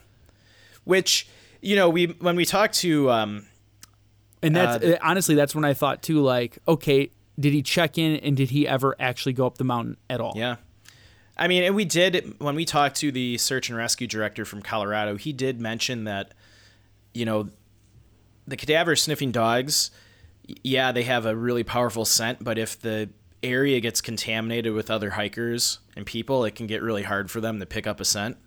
Which 0.85 1.27
you 1.61 1.75
know, 1.75 1.89
we 1.89 2.05
when 2.19 2.35
we 2.37 2.45
talked 2.45 2.75
to, 2.75 3.11
um, 3.11 3.45
And 4.41 4.55
that's 4.55 4.83
Uh, 4.83 4.91
uh, 4.91 4.97
honestly 5.01 5.35
that's 5.35 5.53
when 5.53 5.65
I 5.65 5.73
thought 5.73 6.01
too. 6.01 6.21
Like, 6.21 6.57
okay, 6.67 7.11
did 7.39 7.51
he 7.53 7.61
check 7.61 7.97
in 7.97 8.15
and 8.17 8.35
did 8.37 8.49
he 8.51 8.67
ever 8.67 8.95
actually 8.99 9.33
go 9.33 9.45
up 9.45 9.57
the 9.57 9.65
mountain 9.65 9.97
at 10.09 10.21
all? 10.21 10.33
yeah, 10.37 10.55
I 11.37 11.47
mean, 11.49 11.63
and 11.63 11.75
we 11.75 11.83
did 11.85 12.35
when 12.39 12.55
we 12.55 12.63
talked 12.65 12.95
to 12.97 13.11
the 13.11 13.37
search 13.37 13.67
and 13.69 13.77
rescue 13.77 14.07
director 14.07 14.45
from 14.45 14.61
Colorado. 14.61 15.17
He 15.17 15.33
did 15.33 15.59
mention 15.59 16.05
that, 16.05 16.33
you 17.19 17.25
know, 17.25 17.49
the 18.47 18.55
cadaver 18.55 18.95
sniffing 18.95 19.31
dogs, 19.31 19.91
yeah, 20.63 20.91
they 20.91 21.03
have 21.03 21.25
a 21.25 21.35
really 21.35 21.63
powerful 21.63 22.05
scent, 22.05 22.43
but 22.43 22.57
if 22.57 22.79
the 22.79 23.09
area 23.43 23.79
gets 23.79 24.01
contaminated 24.01 24.73
with 24.73 24.89
other 24.89 25.11
hikers 25.11 25.79
and 25.95 26.05
people, 26.05 26.45
it 26.45 26.55
can 26.55 26.67
get 26.67 26.81
really 26.81 27.03
hard 27.03 27.29
for 27.29 27.41
them 27.41 27.59
to 27.59 27.65
pick 27.65 27.85
up 27.85 27.99
a 27.99 28.05
scent. 28.05 28.37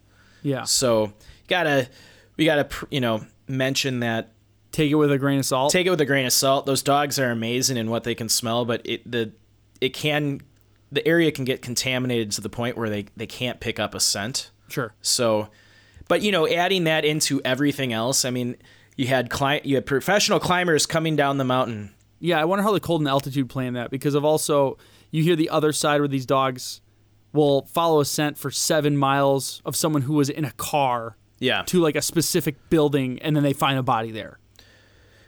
Yeah. 0.42 0.64
So 0.64 1.12
gotta 1.48 1.88
we 2.36 2.44
gotta 2.44 2.68
you 2.90 3.00
know 3.00 3.24
mention 3.46 4.00
that 4.00 4.32
Take 4.72 4.90
it 4.90 4.94
with 4.94 5.12
a 5.12 5.18
grain 5.18 5.38
of 5.38 5.44
salt. 5.44 5.70
take 5.70 5.86
it 5.86 5.90
with 5.90 6.00
a 6.00 6.06
grain 6.06 6.24
of 6.24 6.32
salt. 6.32 6.64
Those 6.64 6.82
dogs 6.82 7.18
are 7.18 7.30
amazing 7.30 7.76
in 7.76 7.90
what 7.90 8.04
they 8.04 8.14
can 8.14 8.30
smell, 8.30 8.64
but 8.64 8.80
it 8.84 9.08
the 9.10 9.32
it 9.80 9.90
can 9.90 10.40
the 10.90 11.06
area 11.06 11.30
can 11.30 11.44
get 11.44 11.62
contaminated 11.62 12.32
to 12.32 12.40
the 12.40 12.48
point 12.48 12.76
where 12.76 12.88
they 12.88 13.06
they 13.16 13.26
can't 13.26 13.60
pick 13.60 13.78
up 13.78 13.94
a 13.94 14.00
scent. 14.00 14.50
sure. 14.68 14.94
So, 15.02 15.48
but 16.08 16.22
you 16.22 16.32
know, 16.32 16.46
adding 16.48 16.84
that 16.84 17.04
into 17.04 17.40
everything 17.44 17.92
else, 17.92 18.24
I 18.24 18.30
mean, 18.30 18.56
you 18.96 19.06
had 19.06 19.30
cli- 19.30 19.60
you 19.64 19.76
had 19.76 19.86
professional 19.86 20.38
climbers 20.40 20.86
coming 20.86 21.16
down 21.16 21.38
the 21.38 21.44
mountain. 21.44 21.94
Yeah, 22.20 22.40
I 22.40 22.44
wonder 22.44 22.62
how 22.62 22.72
the 22.72 22.80
cold 22.80 23.00
and 23.00 23.08
altitude 23.08 23.48
play 23.48 23.66
in 23.66 23.74
that 23.74 23.90
because 23.90 24.14
of 24.14 24.24
also 24.24 24.78
you 25.10 25.22
hear 25.24 25.34
the 25.36 25.48
other 25.50 25.72
side 25.72 26.00
where 26.00 26.08
these 26.08 26.26
dogs 26.26 26.80
will 27.32 27.62
follow 27.66 28.00
a 28.00 28.04
scent 28.04 28.38
for 28.38 28.50
seven 28.50 28.96
miles 28.96 29.60
of 29.64 29.74
someone 29.74 30.02
who 30.02 30.12
was 30.14 30.28
in 30.28 30.44
a 30.44 30.52
car 30.52 31.16
Yeah, 31.40 31.62
to 31.66 31.80
like 31.80 31.96
a 31.96 32.02
specific 32.02 32.68
building 32.70 33.18
and 33.22 33.34
then 33.34 33.42
they 33.42 33.52
find 33.54 33.78
a 33.78 33.82
body 33.82 34.10
there. 34.12 34.38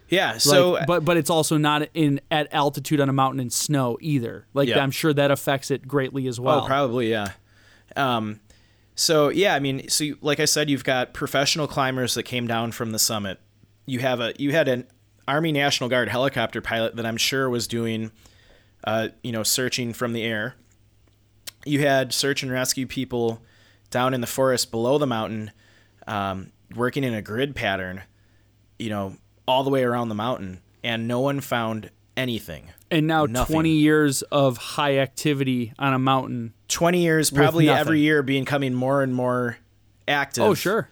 yeah. 0.08 0.36
So, 0.38 0.72
Like, 0.72 0.86
but 0.86 1.04
but 1.04 1.16
it's 1.16 1.30
also 1.30 1.56
not 1.56 1.88
in 1.94 2.20
at 2.30 2.52
altitude 2.52 3.00
on 3.00 3.08
a 3.08 3.12
mountain 3.12 3.40
in 3.40 3.50
snow 3.50 3.96
either. 4.00 4.46
Like 4.54 4.68
Yeah. 4.68 4.80
I'm 4.80 4.90
sure 4.90 5.12
that 5.14 5.30
affects 5.30 5.70
it 5.70 5.88
greatly 5.88 6.26
as 6.28 6.38
well. 6.38 6.62
Oh, 6.62 6.66
probably, 6.66 7.10
yeah. 7.10 7.32
Um, 7.96 8.40
so 8.94 9.28
yeah, 9.28 9.54
I 9.54 9.60
mean, 9.60 9.88
so 9.88 10.04
you, 10.04 10.18
like 10.20 10.40
I 10.40 10.44
said, 10.44 10.70
you've 10.70 10.84
got 10.84 11.14
professional 11.14 11.66
climbers 11.66 12.14
that 12.14 12.24
came 12.24 12.46
down 12.46 12.72
from 12.72 12.92
the 12.92 12.98
summit. 12.98 13.40
You 13.86 13.98
have 14.00 14.20
a 14.20 14.32
you 14.38 14.52
had 14.52 14.68
an 14.68 14.86
Army 15.26 15.52
National 15.52 15.88
Guard 15.88 16.08
helicopter 16.08 16.60
pilot 16.60 16.96
that 16.96 17.06
I'm 17.06 17.16
sure 17.16 17.48
was 17.50 17.66
doing 17.66 18.10
uh, 18.84 19.08
you 19.22 19.32
know, 19.32 19.42
searching 19.42 19.92
from 19.92 20.12
the 20.12 20.22
air. 20.22 20.54
You 21.64 21.80
had 21.80 22.12
search 22.12 22.42
and 22.42 22.52
rescue 22.52 22.86
people 22.86 23.42
down 23.90 24.14
in 24.14 24.20
the 24.20 24.26
forest 24.26 24.70
below 24.70 24.98
the 24.98 25.06
mountain, 25.06 25.50
um, 26.06 26.52
working 26.74 27.02
in 27.02 27.14
a 27.14 27.22
grid 27.22 27.54
pattern, 27.54 28.02
you 28.78 28.90
know, 28.90 29.16
all 29.48 29.64
the 29.64 29.70
way 29.70 29.82
around 29.82 30.10
the 30.10 30.14
mountain, 30.14 30.60
and 30.82 31.08
no 31.08 31.20
one 31.20 31.40
found 31.40 31.90
anything. 32.16 32.70
And 32.90 33.06
now 33.06 33.24
Nothing. 33.24 33.54
20 33.54 33.70
years 33.70 34.22
of 34.22 34.58
high 34.58 34.98
activity 34.98 35.72
on 35.78 35.94
a 35.94 35.98
mountain. 35.98 36.52
20 36.68 37.02
years, 37.02 37.30
probably 37.30 37.68
every 37.68 38.00
year, 38.00 38.22
becoming 38.22 38.74
more 38.74 39.02
and 39.02 39.14
more 39.14 39.58
active. 40.08 40.44
Oh, 40.44 40.54
sure. 40.54 40.88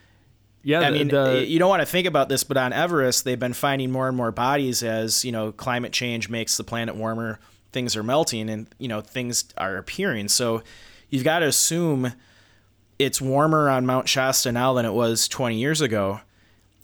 Yeah, 0.65 0.81
I 0.81 0.91
the- 0.91 0.99
mean, 0.99 1.09
the- 1.09 1.39
eh, 1.39 1.41
you 1.41 1.59
don't 1.59 1.69
want 1.69 1.81
to 1.83 1.87
think 1.87 2.07
about 2.07 2.29
this, 2.29 2.45
but 2.45 2.57
on 2.57 2.73
Everest, 2.73 3.25
they've 3.25 3.39
been 3.39 3.53
finding 3.53 3.91
more 3.91 4.07
and 4.09 4.17
more 4.17 4.31
bodies 4.31 4.83
as 4.83 5.25
you 5.25 5.33
know 5.33 5.51
climate 5.53 5.93
change 5.93 6.29
makes 6.29 6.57
the 6.57 6.65
planet 6.65 6.95
warmer. 6.95 7.41
Things 7.73 7.97
are 7.97 8.03
melting, 8.03 8.49
and 8.51 8.67
you 8.79 8.87
know 8.89 9.01
things 9.01 9.47
are 9.57 9.77
appearing. 9.77 10.29
So 10.29 10.63
you've 11.11 11.25
got 11.25 11.41
to 11.41 11.47
assume 11.47 12.13
it's 12.99 13.21
warmer 13.21 13.69
on 13.69 13.87
Mount 13.87 14.09
Shasta 14.09 14.53
now 14.53 14.73
than 14.75 14.85
it 14.87 14.93
was 14.93 15.27
20 15.27 15.57
years 15.59 15.81
ago. 15.81 16.21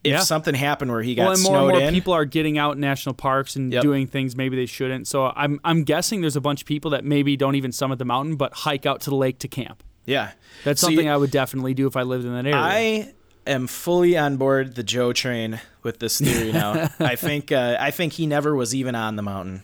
If 0.04 0.12
Yeah. 0.12 0.18
something 0.20 0.54
happened 0.54 0.90
where 0.92 1.02
he 1.02 1.14
got 1.14 1.24
well, 1.24 1.32
and 1.32 1.42
more 1.42 1.52
snowed 1.52 1.68
and 1.70 1.78
more 1.80 1.88
in, 1.88 1.94
people 1.94 2.12
are 2.14 2.24
getting 2.24 2.56
out 2.56 2.74
in 2.76 2.80
national 2.80 3.14
parks 3.14 3.56
and 3.56 3.72
Yep. 3.72 3.82
doing 3.82 4.06
things 4.06 4.36
maybe 4.36 4.56
they 4.56 4.66
shouldn't. 4.66 5.06
So 5.08 5.32
I'm 5.34 5.60
I'm 5.64 5.82
guessing 5.84 6.20
there's 6.20 6.36
a 6.36 6.40
bunch 6.40 6.62
of 6.62 6.66
people 6.66 6.92
that 6.92 7.04
maybe 7.04 7.36
don't 7.36 7.56
even 7.56 7.72
summit 7.72 7.98
the 7.98 8.04
mountain, 8.04 8.36
but 8.36 8.52
hike 8.54 8.86
out 8.86 9.00
to 9.02 9.10
the 9.10 9.16
lake 9.16 9.38
to 9.40 9.48
camp. 9.48 9.82
yeah, 10.06 10.30
That's 10.64 10.80
So 10.80 10.86
something 10.86 11.06
you- 11.06 11.12
I 11.12 11.16
would 11.16 11.30
definitely 11.30 11.74
do 11.74 11.86
if 11.86 11.96
I 11.96 12.02
lived 12.02 12.24
in 12.24 12.32
that 12.34 12.46
area. 12.46 12.56
I 12.56 13.12
am 13.46 13.66
fully 13.66 14.16
on 14.16 14.36
board 14.36 14.74
the 14.76 14.82
Joe 14.82 15.12
train 15.12 15.60
with 15.82 15.98
this 15.98 16.18
theory 16.20 16.52
now. 16.52 16.90
I 17.00 17.16
think 17.16 17.50
uh, 17.52 17.76
I 17.80 17.90
think 17.90 18.12
he 18.14 18.26
never 18.26 18.54
was 18.54 18.74
even 18.74 18.94
on 18.94 19.16
the 19.16 19.22
mountain. 19.22 19.62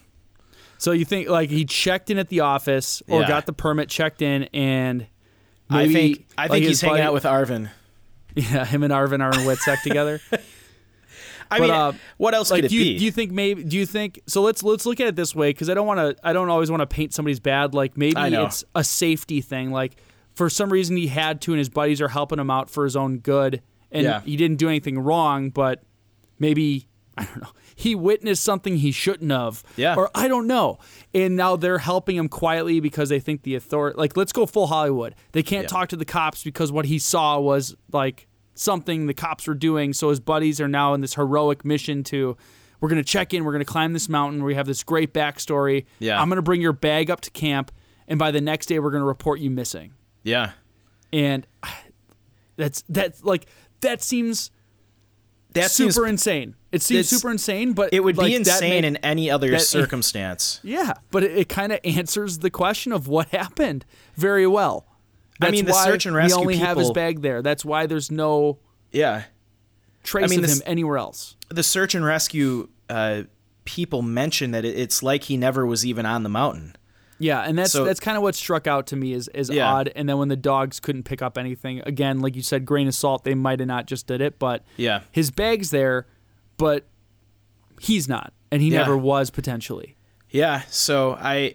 so 0.78 0.90
you 0.90 1.04
think 1.04 1.28
like 1.28 1.48
he 1.50 1.64
checked 1.64 2.10
in 2.10 2.18
at 2.18 2.28
the 2.28 2.40
office 2.40 3.02
or 3.08 3.20
Yeah. 3.22 3.28
got 3.28 3.46
the 3.46 3.52
permit 3.52 3.88
checked 3.88 4.20
in 4.20 4.44
and 4.52 5.06
I 5.70 5.90
think 5.90 6.26
I 6.36 6.42
like, 6.42 6.50
think 6.50 6.62
his 6.64 6.70
he's 6.72 6.80
hanging 6.82 6.94
buddy- 6.96 7.02
out 7.04 7.14
with 7.14 7.22
Arvin. 7.24 7.70
Yeah 8.34 8.64
him 8.64 8.82
and 8.82 8.92
Arvin 8.92 9.20
are 9.22 9.30
in 9.38 9.46
Witsec 9.46 9.82
together. 9.82 10.20
I 11.50 11.58
But, 11.58 11.60
mean, 11.62 11.70
uh, 11.72 11.92
what 12.16 12.34
else 12.34 12.50
like 12.50 12.58
could 12.58 12.64
it 12.66 12.68
do 12.70 12.76
you, 12.76 12.84
be? 12.94 12.98
do 12.98 13.04
you 13.04 13.10
think 13.12 13.30
maybe 13.30 13.62
do 13.64 13.76
you 13.76 13.84
think 13.86 14.18
so 14.26 14.40
let's 14.42 14.62
let's 14.62 14.86
look 14.86 14.98
at 14.98 15.06
it 15.08 15.14
this 15.16 15.34
way 15.34 15.50
because 15.50 15.68
i 15.68 15.74
don't 15.74 15.86
want 15.86 15.98
to 16.00 16.16
i 16.26 16.32
don't 16.32 16.48
always 16.48 16.70
want 16.70 16.80
to 16.80 16.86
paint 16.86 17.12
somebody's 17.12 17.38
bad 17.38 17.74
like 17.74 17.96
maybe 17.98 18.14
it's 18.46 18.64
a 18.74 18.82
safety 18.82 19.40
thing 19.42 19.70
like 19.70 19.96
for 20.32 20.48
some 20.48 20.70
reason 20.72 20.96
he 20.96 21.06
had 21.06 21.42
to 21.42 21.52
and 21.52 21.58
his 21.58 21.68
buddies 21.68 22.00
are 22.00 22.08
helping 22.08 22.38
him 22.38 22.50
out 22.50 22.70
for 22.70 22.84
his 22.84 22.96
own 22.96 23.18
good 23.18 23.60
and 23.92 24.04
Yeah. 24.04 24.20
he 24.22 24.36
didn't 24.36 24.56
do 24.56 24.68
anything 24.68 24.98
wrong 24.98 25.50
but 25.50 25.82
maybe 26.38 26.88
i 27.18 27.24
don't 27.24 27.42
know 27.42 27.50
he 27.76 27.94
witnessed 27.94 28.42
something 28.42 28.76
he 28.76 28.92
shouldn't 28.92 29.30
have 29.30 29.62
Yeah. 29.76 29.94
or 29.96 30.10
i 30.14 30.28
don't 30.28 30.46
know 30.46 30.78
and 31.12 31.36
now 31.36 31.56
they're 31.56 31.78
helping 31.78 32.16
him 32.16 32.28
quietly 32.28 32.80
because 32.80 33.08
they 33.08 33.20
think 33.20 33.42
the 33.42 33.54
authority 33.54 33.98
like 33.98 34.16
let's 34.16 34.32
go 34.32 34.46
full 34.46 34.66
hollywood 34.68 35.14
they 35.32 35.42
can't 35.42 35.64
Yeah. 35.64 35.68
talk 35.68 35.88
to 35.90 35.96
the 35.96 36.04
cops 36.04 36.44
because 36.44 36.70
what 36.72 36.84
he 36.86 36.98
saw 36.98 37.38
was 37.40 37.74
like 37.92 38.26
something 38.54 39.06
the 39.06 39.14
cops 39.14 39.46
were 39.48 39.54
doing 39.54 39.92
so 39.92 40.08
his 40.10 40.20
buddies 40.20 40.60
are 40.60 40.68
now 40.68 40.94
in 40.94 41.00
this 41.00 41.14
heroic 41.14 41.64
mission 41.64 42.04
to 42.04 42.36
we're 42.80 42.88
going 42.88 43.02
to 43.02 43.08
check 43.08 43.34
in 43.34 43.44
we're 43.44 43.52
going 43.52 43.64
to 43.64 43.70
climb 43.70 43.92
this 43.92 44.08
mountain 44.08 44.44
we 44.44 44.54
have 44.54 44.66
this 44.66 44.82
great 44.84 45.12
backstory 45.12 45.86
Yeah. 45.98 46.20
i'm 46.20 46.28
going 46.28 46.36
to 46.36 46.42
bring 46.42 46.60
your 46.60 46.72
bag 46.72 47.10
up 47.10 47.20
to 47.22 47.30
camp 47.30 47.72
and 48.06 48.18
by 48.18 48.30
the 48.30 48.40
next 48.40 48.66
day 48.66 48.78
we're 48.78 48.90
going 48.90 49.00
to 49.02 49.06
report 49.06 49.40
you 49.40 49.50
missing 49.50 49.92
yeah. 50.22 50.52
and 51.12 51.46
that's 52.56 52.84
that's 52.88 53.24
like 53.24 53.46
that 53.80 54.02
seems 54.02 54.50
That 55.54 55.70
super 55.70 56.06
insane 56.06 56.54
it 56.72 56.82
seems 56.82 57.08
super 57.08 57.30
insane 57.30 57.72
but 57.72 57.92
it 57.94 58.00
would 58.00 58.16
like, 58.16 58.26
be 58.28 58.34
insane 58.34 58.82
ma- 58.82 58.88
in 58.88 58.96
any 58.98 59.30
other 59.30 59.50
that- 59.52 59.62
circumstance. 59.62 60.60
yeah 60.64 60.94
but 61.10 61.22
it, 61.24 61.38
it 61.38 61.48
kind 61.48 61.72
of 61.72 61.80
answers 61.84 62.38
the 62.40 62.50
question 62.50 62.92
of 62.92 63.08
what 63.08 63.28
happened 63.42 63.84
very 64.16 64.46
well 64.46 64.86
I 65.40 65.50
mean, 65.50 65.64
the 65.64 65.72
search 65.72 66.06
and 66.06 66.14
rescue 66.14 66.36
we 66.38 66.42
only 66.42 66.56
have 66.58 66.76
his 66.76 66.86
people- 66.88 66.94
bag 66.94 67.22
there 67.22 67.42
that's 67.42 67.64
why 67.64 67.86
there's 67.86 68.10
no 68.10 68.58
yeah. 68.92 69.24
trace 70.02 70.30
mean, 70.30 70.40
of 70.40 70.46
this- 70.46 70.58
him 70.58 70.62
anywhere 70.66 70.98
else 70.98 71.36
The 71.48 71.62
search 71.62 71.94
and 71.94 72.04
rescue 72.04 72.68
uh, 72.88 73.22
people 73.64 74.02
mention 74.02 74.50
that 74.50 74.64
it, 74.64 74.78
it's 74.78 75.02
like 75.02 75.24
he 75.24 75.36
never 75.36 75.64
was 75.64 75.86
even 75.86 76.04
on 76.04 76.22
the 76.22 76.28
mountain. 76.28 76.76
Yeah, 77.18 77.40
and 77.42 77.56
that's 77.56 77.72
So- 77.72 77.84
that's 77.84 78.00
kind 78.00 78.16
of 78.16 78.22
what 78.22 78.34
struck 78.34 78.66
out 78.66 78.86
to 78.88 78.96
me 78.96 79.12
is 79.12 79.28
is 79.28 79.48
Yeah. 79.50 79.72
odd. 79.72 79.92
And 79.94 80.08
then 80.08 80.18
when 80.18 80.28
the 80.28 80.36
dogs 80.36 80.80
couldn't 80.80 81.04
pick 81.04 81.22
up 81.22 81.38
anything, 81.38 81.80
again, 81.86 82.20
like 82.20 82.34
you 82.36 82.42
said, 82.42 82.64
grain 82.66 82.88
of 82.88 82.94
salt. 82.94 83.24
They 83.24 83.34
might 83.34 83.60
have 83.60 83.68
not 83.68 83.86
just 83.86 84.06
did 84.06 84.20
it, 84.20 84.38
but 84.38 84.64
Yeah. 84.76 85.00
his 85.12 85.30
bag's 85.30 85.70
there, 85.70 86.06
but 86.56 86.84
he's 87.80 88.08
not, 88.08 88.32
and 88.50 88.60
he 88.62 88.68
Yeah. 88.70 88.78
never 88.80 88.96
was 88.96 89.30
potentially. 89.30 89.96
Yeah. 90.30 90.62
So 90.68 91.12
I, 91.20 91.54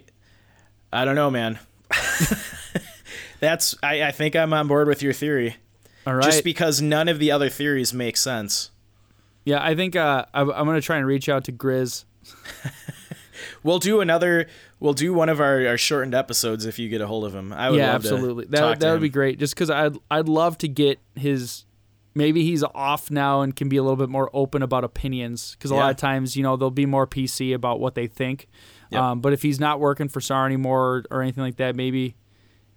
I 0.93 1.03
don't 1.05 1.15
know, 1.15 1.29
man. 1.29 1.59
That's 3.39 3.75
I, 3.81 4.03
I 4.03 4.11
think 4.11 4.35
I'm 4.35 4.53
on 4.53 4.67
board 4.67 4.87
with 4.87 5.01
your 5.01 5.13
theory. 5.13 5.55
All 6.05 6.13
right. 6.15 6.23
Just 6.23 6.43
because 6.43 6.81
none 6.81 7.07
of 7.07 7.19
the 7.19 7.31
other 7.31 7.49
theories 7.49 7.93
make 7.93 8.17
sense. 8.17 8.71
yeah, 9.45 9.63
I 9.63 9.75
think 9.75 9.95
uh, 9.95 10.25
I, 10.33 10.41
I'm 10.41 10.47
gonna 10.65 10.81
try 10.81 10.97
and 10.97 11.05
reach 11.05 11.29
out 11.29 11.43
to 11.45 11.51
Grizz. 11.51 12.05
We'll 13.63 13.79
do 13.79 14.01
another. 14.01 14.47
We'll 14.79 14.93
do 14.93 15.13
one 15.13 15.29
of 15.29 15.39
our, 15.41 15.65
our 15.67 15.77
shortened 15.77 16.15
episodes 16.15 16.65
if 16.65 16.79
you 16.79 16.89
get 16.89 17.01
a 17.01 17.07
hold 17.07 17.25
of 17.25 17.33
him. 17.35 17.51
I 17.53 17.69
would 17.69 17.77
yeah, 17.77 17.93
love 17.93 18.03
to 18.03 18.07
absolutely. 18.09 18.45
That 18.45 18.79
that 18.79 18.91
would 18.91 19.01
be 19.01 19.09
great. 19.09 19.39
Just 19.39 19.53
because 19.55 19.69
I'd 19.69 19.97
I'd 20.09 20.27
love 20.29 20.57
to 20.59 20.67
get 20.67 20.99
his. 21.15 21.65
Maybe 22.15 22.43
he's 22.43 22.63
off 22.63 23.11
now 23.11 23.41
and 23.41 23.55
can 23.55 23.69
be 23.69 23.77
a 23.77 23.83
little 23.83 23.95
bit 23.95 24.09
more 24.09 24.29
open 24.33 24.63
about 24.63 24.83
opinions 24.83 25.55
because 25.55 25.71
a 25.71 25.75
lot 25.75 25.91
of 25.91 25.97
times 25.97 26.35
you 26.35 26.41
know 26.43 26.57
they'll 26.57 26.71
be 26.71 26.87
more 26.87 27.05
PC 27.05 27.53
about 27.53 27.79
what 27.79 27.95
they 27.95 28.07
think. 28.07 28.47
Yep. 28.89 29.01
Um, 29.01 29.21
but 29.21 29.31
if 29.31 29.41
he's 29.43 29.59
not 29.59 29.79
working 29.79 30.09
for 30.09 30.19
SAR 30.19 30.45
anymore 30.45 30.81
or, 30.81 31.03
or 31.11 31.21
anything 31.21 31.43
like 31.43 31.57
that, 31.57 31.75
maybe 31.75 32.15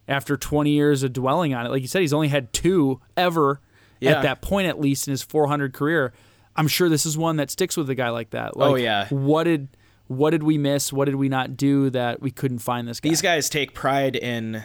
after 0.06 0.36
20 0.36 0.70
years 0.70 1.02
of 1.02 1.12
dwelling 1.14 1.54
on 1.54 1.64
it, 1.64 1.70
like 1.70 1.80
you 1.80 1.88
said, 1.88 2.00
he's 2.02 2.12
only 2.12 2.28
had 2.28 2.52
two 2.52 3.00
ever 3.16 3.60
Yeah. 4.00 4.12
at 4.18 4.22
that 4.22 4.42
point, 4.42 4.68
at 4.68 4.78
least 4.78 5.08
in 5.08 5.12
his 5.12 5.22
400 5.22 5.72
career. 5.72 6.12
I'm 6.54 6.68
sure 6.68 6.90
this 6.90 7.06
is 7.06 7.16
one 7.16 7.36
that 7.36 7.50
sticks 7.50 7.76
with 7.76 7.88
a 7.88 7.94
guy 7.94 8.10
like 8.10 8.30
that. 8.30 8.56
Like, 8.56 8.70
Oh, 8.70 8.74
yeah. 8.74 9.08
What 9.08 9.44
did 9.44 9.68
what 10.16 10.30
did 10.30 10.42
we 10.42 10.58
miss? 10.58 10.92
What 10.92 11.06
did 11.06 11.16
we 11.16 11.28
not 11.28 11.56
do 11.56 11.90
that 11.90 12.20
we 12.20 12.30
couldn't 12.30 12.60
find 12.60 12.86
this 12.86 13.00
guy? 13.00 13.08
These 13.08 13.22
guys 13.22 13.48
take 13.48 13.74
pride 13.74 14.16
in, 14.16 14.64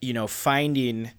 you 0.00 0.12
know, 0.12 0.26
finding 0.26 1.10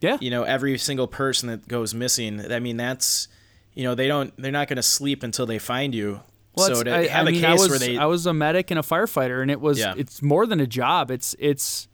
yeah. 0.00 0.18
you 0.20 0.30
know 0.30 0.42
every 0.42 0.76
single 0.78 1.06
person 1.06 1.48
that 1.48 1.68
goes 1.68 1.94
missing. 1.94 2.52
I 2.52 2.58
mean, 2.60 2.76
that's 2.76 3.28
you 3.74 3.84
know 3.84 3.94
they 3.94 4.08
don't 4.08 4.32
they're 4.36 4.52
not 4.52 4.68
going 4.68 4.76
to 4.76 4.82
sleep 4.82 5.22
until 5.22 5.46
they 5.46 5.58
find 5.58 5.94
you. 5.94 6.20
Well, 6.54 6.74
so 6.74 6.82
to 6.82 6.94
I, 6.94 7.06
have 7.06 7.26
I 7.26 7.30
a 7.30 7.32
mean, 7.32 7.42
case 7.42 7.60
was, 7.60 7.70
where 7.70 7.78
they 7.78 7.96
I 7.96 8.06
was 8.06 8.26
a 8.26 8.34
medic 8.34 8.70
and 8.70 8.78
a 8.78 8.82
firefighter, 8.82 9.42
and 9.42 9.50
it 9.50 9.60
was 9.60 9.78
Yeah. 9.78 9.94
it's 9.96 10.20
more 10.22 10.46
than 10.46 10.60
a 10.60 10.66
job. 10.66 11.10
It's 11.10 11.36
it's 11.38 11.88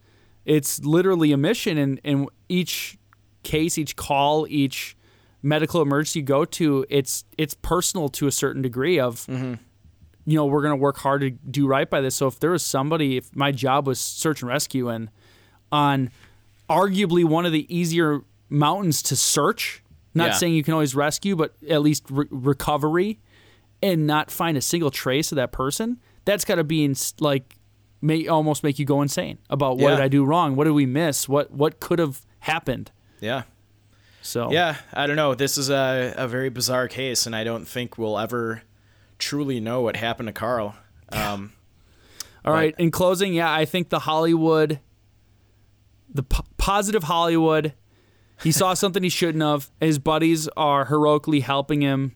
it's 0.44 0.78
literally 0.84 1.32
a 1.32 1.36
mission, 1.36 1.76
and 1.76 2.00
and 2.04 2.28
each 2.48 2.98
case, 3.42 3.76
each 3.78 3.96
call, 3.96 4.46
each 4.48 4.96
medical 5.42 5.82
emergency 5.82 6.20
you 6.20 6.24
go 6.24 6.44
to, 6.44 6.86
it's 6.88 7.24
it's 7.36 7.54
personal 7.54 8.08
to 8.10 8.26
a 8.26 8.32
certain 8.32 8.62
degree 8.62 8.98
of. 8.98 9.26
Mm-hmm. 9.26 9.54
You 10.26 10.36
know, 10.36 10.46
we're 10.46 10.62
gonna 10.62 10.76
work 10.76 10.98
hard 10.98 11.20
to 11.22 11.30
do 11.30 11.66
right 11.66 11.88
by 11.88 12.00
this. 12.00 12.16
So 12.16 12.26
if 12.26 12.40
there 12.40 12.50
was 12.50 12.64
somebody, 12.64 13.16
if 13.16 13.34
my 13.34 13.52
job 13.52 13.86
was 13.86 14.00
search 14.00 14.42
and 14.42 14.48
rescue, 14.48 14.88
and 14.88 15.08
on 15.72 16.10
arguably 16.68 17.24
one 17.24 17.46
of 17.46 17.52
the 17.52 17.66
easier 17.74 18.22
mountains 18.48 19.02
to 19.02 19.16
search, 19.16 19.82
not 20.14 20.28
Yeah. 20.28 20.32
saying 20.34 20.54
you 20.54 20.62
can 20.64 20.74
always 20.74 20.94
rescue, 20.94 21.36
but 21.36 21.54
at 21.68 21.80
least 21.82 22.04
re- 22.10 22.26
recovery, 22.30 23.20
and 23.82 24.06
not 24.06 24.30
find 24.30 24.56
a 24.56 24.60
single 24.60 24.90
trace 24.90 25.30
of 25.32 25.36
that 25.36 25.52
person, 25.52 25.98
that's 26.24 26.44
got 26.44 26.56
to 26.56 26.64
be 26.64 26.84
in, 26.84 26.96
like 27.20 27.54
may 28.02 28.26
almost 28.26 28.62
make 28.64 28.78
you 28.78 28.84
go 28.84 29.00
insane 29.02 29.38
about 29.48 29.76
what 29.78 29.90
Yeah. 29.90 29.96
did 29.96 30.00
I 30.00 30.08
do 30.08 30.24
wrong? 30.24 30.54
What 30.56 30.64
did 30.64 30.72
we 30.72 30.86
miss? 30.86 31.28
What 31.28 31.50
what 31.52 31.78
could 31.80 31.98
have 31.98 32.22
happened? 32.40 32.90
yeah 33.20 33.42
So 34.22 34.50
yeah 34.52 34.76
I 34.92 35.06
don't 35.06 35.16
know. 35.16 35.34
This 35.34 35.56
is 35.56 35.70
a 35.70 36.14
a 36.16 36.26
very 36.28 36.48
bizarre 36.50 36.88
case, 36.88 37.26
and 37.26 37.34
I 37.36 37.44
don't 37.44 37.66
think 37.66 37.96
we'll 37.96 38.18
ever 38.18 38.62
truly 39.18 39.60
know 39.60 39.80
what 39.82 39.96
happened 39.96 40.28
to 40.28 40.32
Carl. 40.32 40.74
Um, 41.10 41.52
All 42.44 42.52
right. 42.52 42.74
In 42.78 42.90
closing, 42.90 43.34
yeah, 43.34 43.52
I 43.52 43.64
think 43.64 43.88
the 43.88 44.00
Hollywood, 44.00 44.78
the 46.12 46.22
p- 46.22 46.44
positive 46.58 47.04
Hollywood, 47.04 47.74
he 48.42 48.52
saw 48.52 48.74
something 48.82 49.02
he 49.02 49.08
shouldn't 49.08 49.42
have. 49.42 49.70
His 49.80 49.98
buddies 49.98 50.48
are 50.56 50.84
heroically 50.86 51.40
helping 51.40 51.80
him 51.80 52.14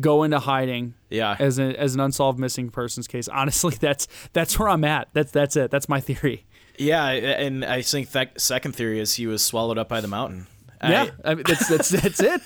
go 0.00 0.22
into 0.22 0.38
hiding. 0.38 0.94
Yeah. 1.08 1.36
As 1.38 1.58
a, 1.58 1.78
as 1.78 1.94
an 1.94 2.00
unsolved 2.00 2.38
missing 2.38 2.70
persons 2.70 3.06
case. 3.06 3.28
Honestly, 3.32 3.76
that's 3.78 4.08
that's 4.32 4.58
where 4.58 4.68
I'm 4.68 4.84
at. 4.84 5.08
That's 5.12 5.30
that's 5.30 5.56
it. 5.56 5.70
That's 5.70 5.88
my 5.88 6.00
theory. 6.00 6.46
yeah, 6.78 7.08
and 7.10 7.64
I 7.64 7.82
think 7.82 8.10
that 8.12 8.40
second 8.40 8.72
theory 8.74 8.98
is 9.00 9.14
he 9.14 9.26
was 9.26 9.42
swallowed 9.42 9.76
up 9.78 9.88
by 9.88 10.00
the 10.00 10.08
mountain. 10.08 10.46
Yeah. 10.82 11.10
I- 11.24 11.30
I 11.30 11.34
mean, 11.34 11.44
that's 11.46 11.68
that's 11.68 11.88
that's 11.90 12.20
it. 12.20 12.40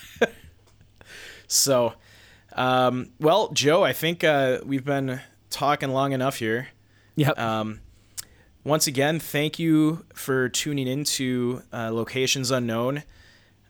So, 1.46 1.92
um, 2.54 3.10
well, 3.20 3.50
Joe, 3.52 3.82
I 3.82 3.92
think 3.92 4.24
uh, 4.24 4.60
we've 4.64 4.84
been 4.84 5.20
talking 5.50 5.90
long 5.90 6.12
enough 6.12 6.38
here. 6.38 6.68
Yep. 7.16 7.38
Um, 7.38 7.80
once 8.64 8.86
again, 8.86 9.20
thank 9.20 9.58
you 9.58 10.04
for 10.14 10.48
tuning 10.48 10.86
into 10.86 11.62
uh, 11.72 11.90
Locations 11.92 12.50
Unknown. 12.50 13.02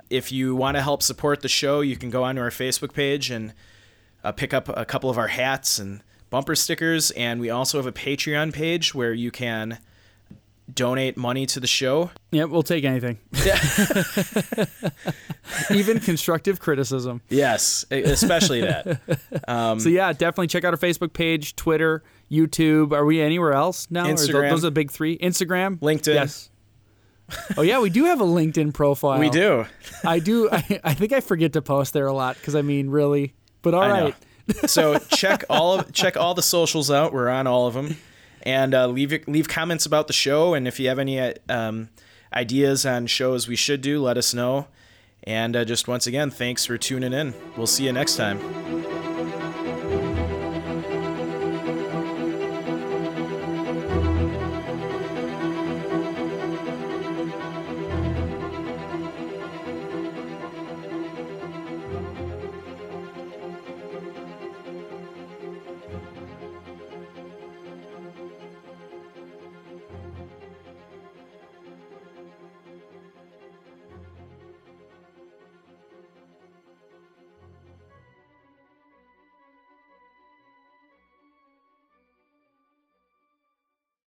If 0.09 0.31
you 0.31 0.55
want 0.55 0.77
to 0.77 0.82
help 0.82 1.02
support 1.02 1.40
the 1.40 1.48
show, 1.48 1.81
you 1.81 1.97
can 1.97 2.11
go 2.11 2.23
onto 2.23 2.40
our 2.40 2.51
Facebook 2.51 2.93
page 2.93 3.31
and 3.31 3.52
uh, 4.23 4.32
pick 4.32 4.55
up 4.55 4.69
a 4.69 4.85
couple 4.85 5.11
of 5.11 5.19
our 5.19 5.28
hats 5.28 5.78
and 5.78 6.02
bumper 6.31 6.55
stickers, 6.55 7.11
and 7.12 7.40
we 7.40 7.51
also 7.51 7.78
have 7.78 7.86
a 7.86 7.93
Patreon 7.93 8.52
page 8.52 8.94
where 8.94 9.12
you 9.12 9.31
can 9.31 9.78
donate 10.72 11.16
money 11.16 11.46
to 11.46 11.60
the 11.60 11.66
show. 11.66 12.10
Yeah, 12.30 12.44
we'll 12.44 12.62
take 12.62 12.84
anything. 12.84 13.18
Even 15.70 16.00
constructive 16.00 16.58
criticism. 16.60 17.20
Yes, 17.28 17.84
especially 17.90 18.62
that. 18.62 19.00
Um, 19.48 19.78
So 19.80 19.88
yeah, 19.88 20.12
definitely 20.12 20.46
check 20.46 20.64
out 20.64 20.72
our 20.72 20.78
Facebook 20.78 21.12
page, 21.12 21.54
Twitter, 21.56 22.02
YouTube. 22.30 22.92
Are 22.92 23.04
we 23.04 23.20
anywhere 23.20 23.52
else 23.52 23.86
now? 23.90 24.06
Instagram. 24.06 24.50
those 24.50 24.64
are 24.64 24.68
the 24.68 24.70
big 24.70 24.90
three. 24.90 25.18
Instagram, 25.18 25.78
LinkedIn. 25.80 26.14
Yes. 26.14 26.50
Oh 27.56 27.62
yeah, 27.62 27.80
we 27.80 27.90
do 27.90 28.04
have 28.04 28.20
a 28.20 28.24
LinkedIn 28.24 28.72
profile. 28.74 29.18
We 29.18 29.30
do. 29.30 29.66
I 30.04 30.18
do. 30.18 30.48
I, 30.50 30.80
I 30.84 30.94
think 30.94 31.12
I 31.12 31.20
forget 31.20 31.52
to 31.54 31.62
post 31.62 31.92
there 31.92 32.06
a 32.06 32.12
lot 32.12 32.36
because 32.36 32.54
I 32.54 32.62
mean, 32.62 32.90
really. 32.90 33.34
But 33.62 33.74
all 33.74 33.88
right. 33.88 34.14
so 34.66 34.98
check 34.98 35.44
all 35.50 35.78
of 35.78 35.92
check 35.92 36.16
all 36.16 36.34
the 36.34 36.42
socials 36.42 36.90
out. 36.90 37.12
We're 37.12 37.28
on 37.28 37.46
all 37.46 37.66
of 37.66 37.74
them, 37.74 37.96
and 38.44 38.74
uh, 38.74 38.86
leave 38.86 39.26
leave 39.26 39.48
comments 39.48 39.86
about 39.86 40.06
the 40.06 40.12
show. 40.12 40.54
And 40.54 40.68
if 40.68 40.78
you 40.78 40.88
have 40.88 41.00
any 41.00 41.18
um, 41.48 41.88
ideas 42.32 42.86
on 42.86 43.06
shows 43.08 43.48
we 43.48 43.56
should 43.56 43.80
do, 43.80 44.00
let 44.00 44.16
us 44.16 44.32
know. 44.32 44.68
And 45.24 45.56
uh, 45.56 45.64
just 45.64 45.88
once 45.88 46.06
again, 46.06 46.30
thanks 46.30 46.66
for 46.66 46.78
tuning 46.78 47.12
in. 47.12 47.34
We'll 47.56 47.66
see 47.66 47.86
you 47.86 47.92
next 47.92 48.16
time. 48.16 48.93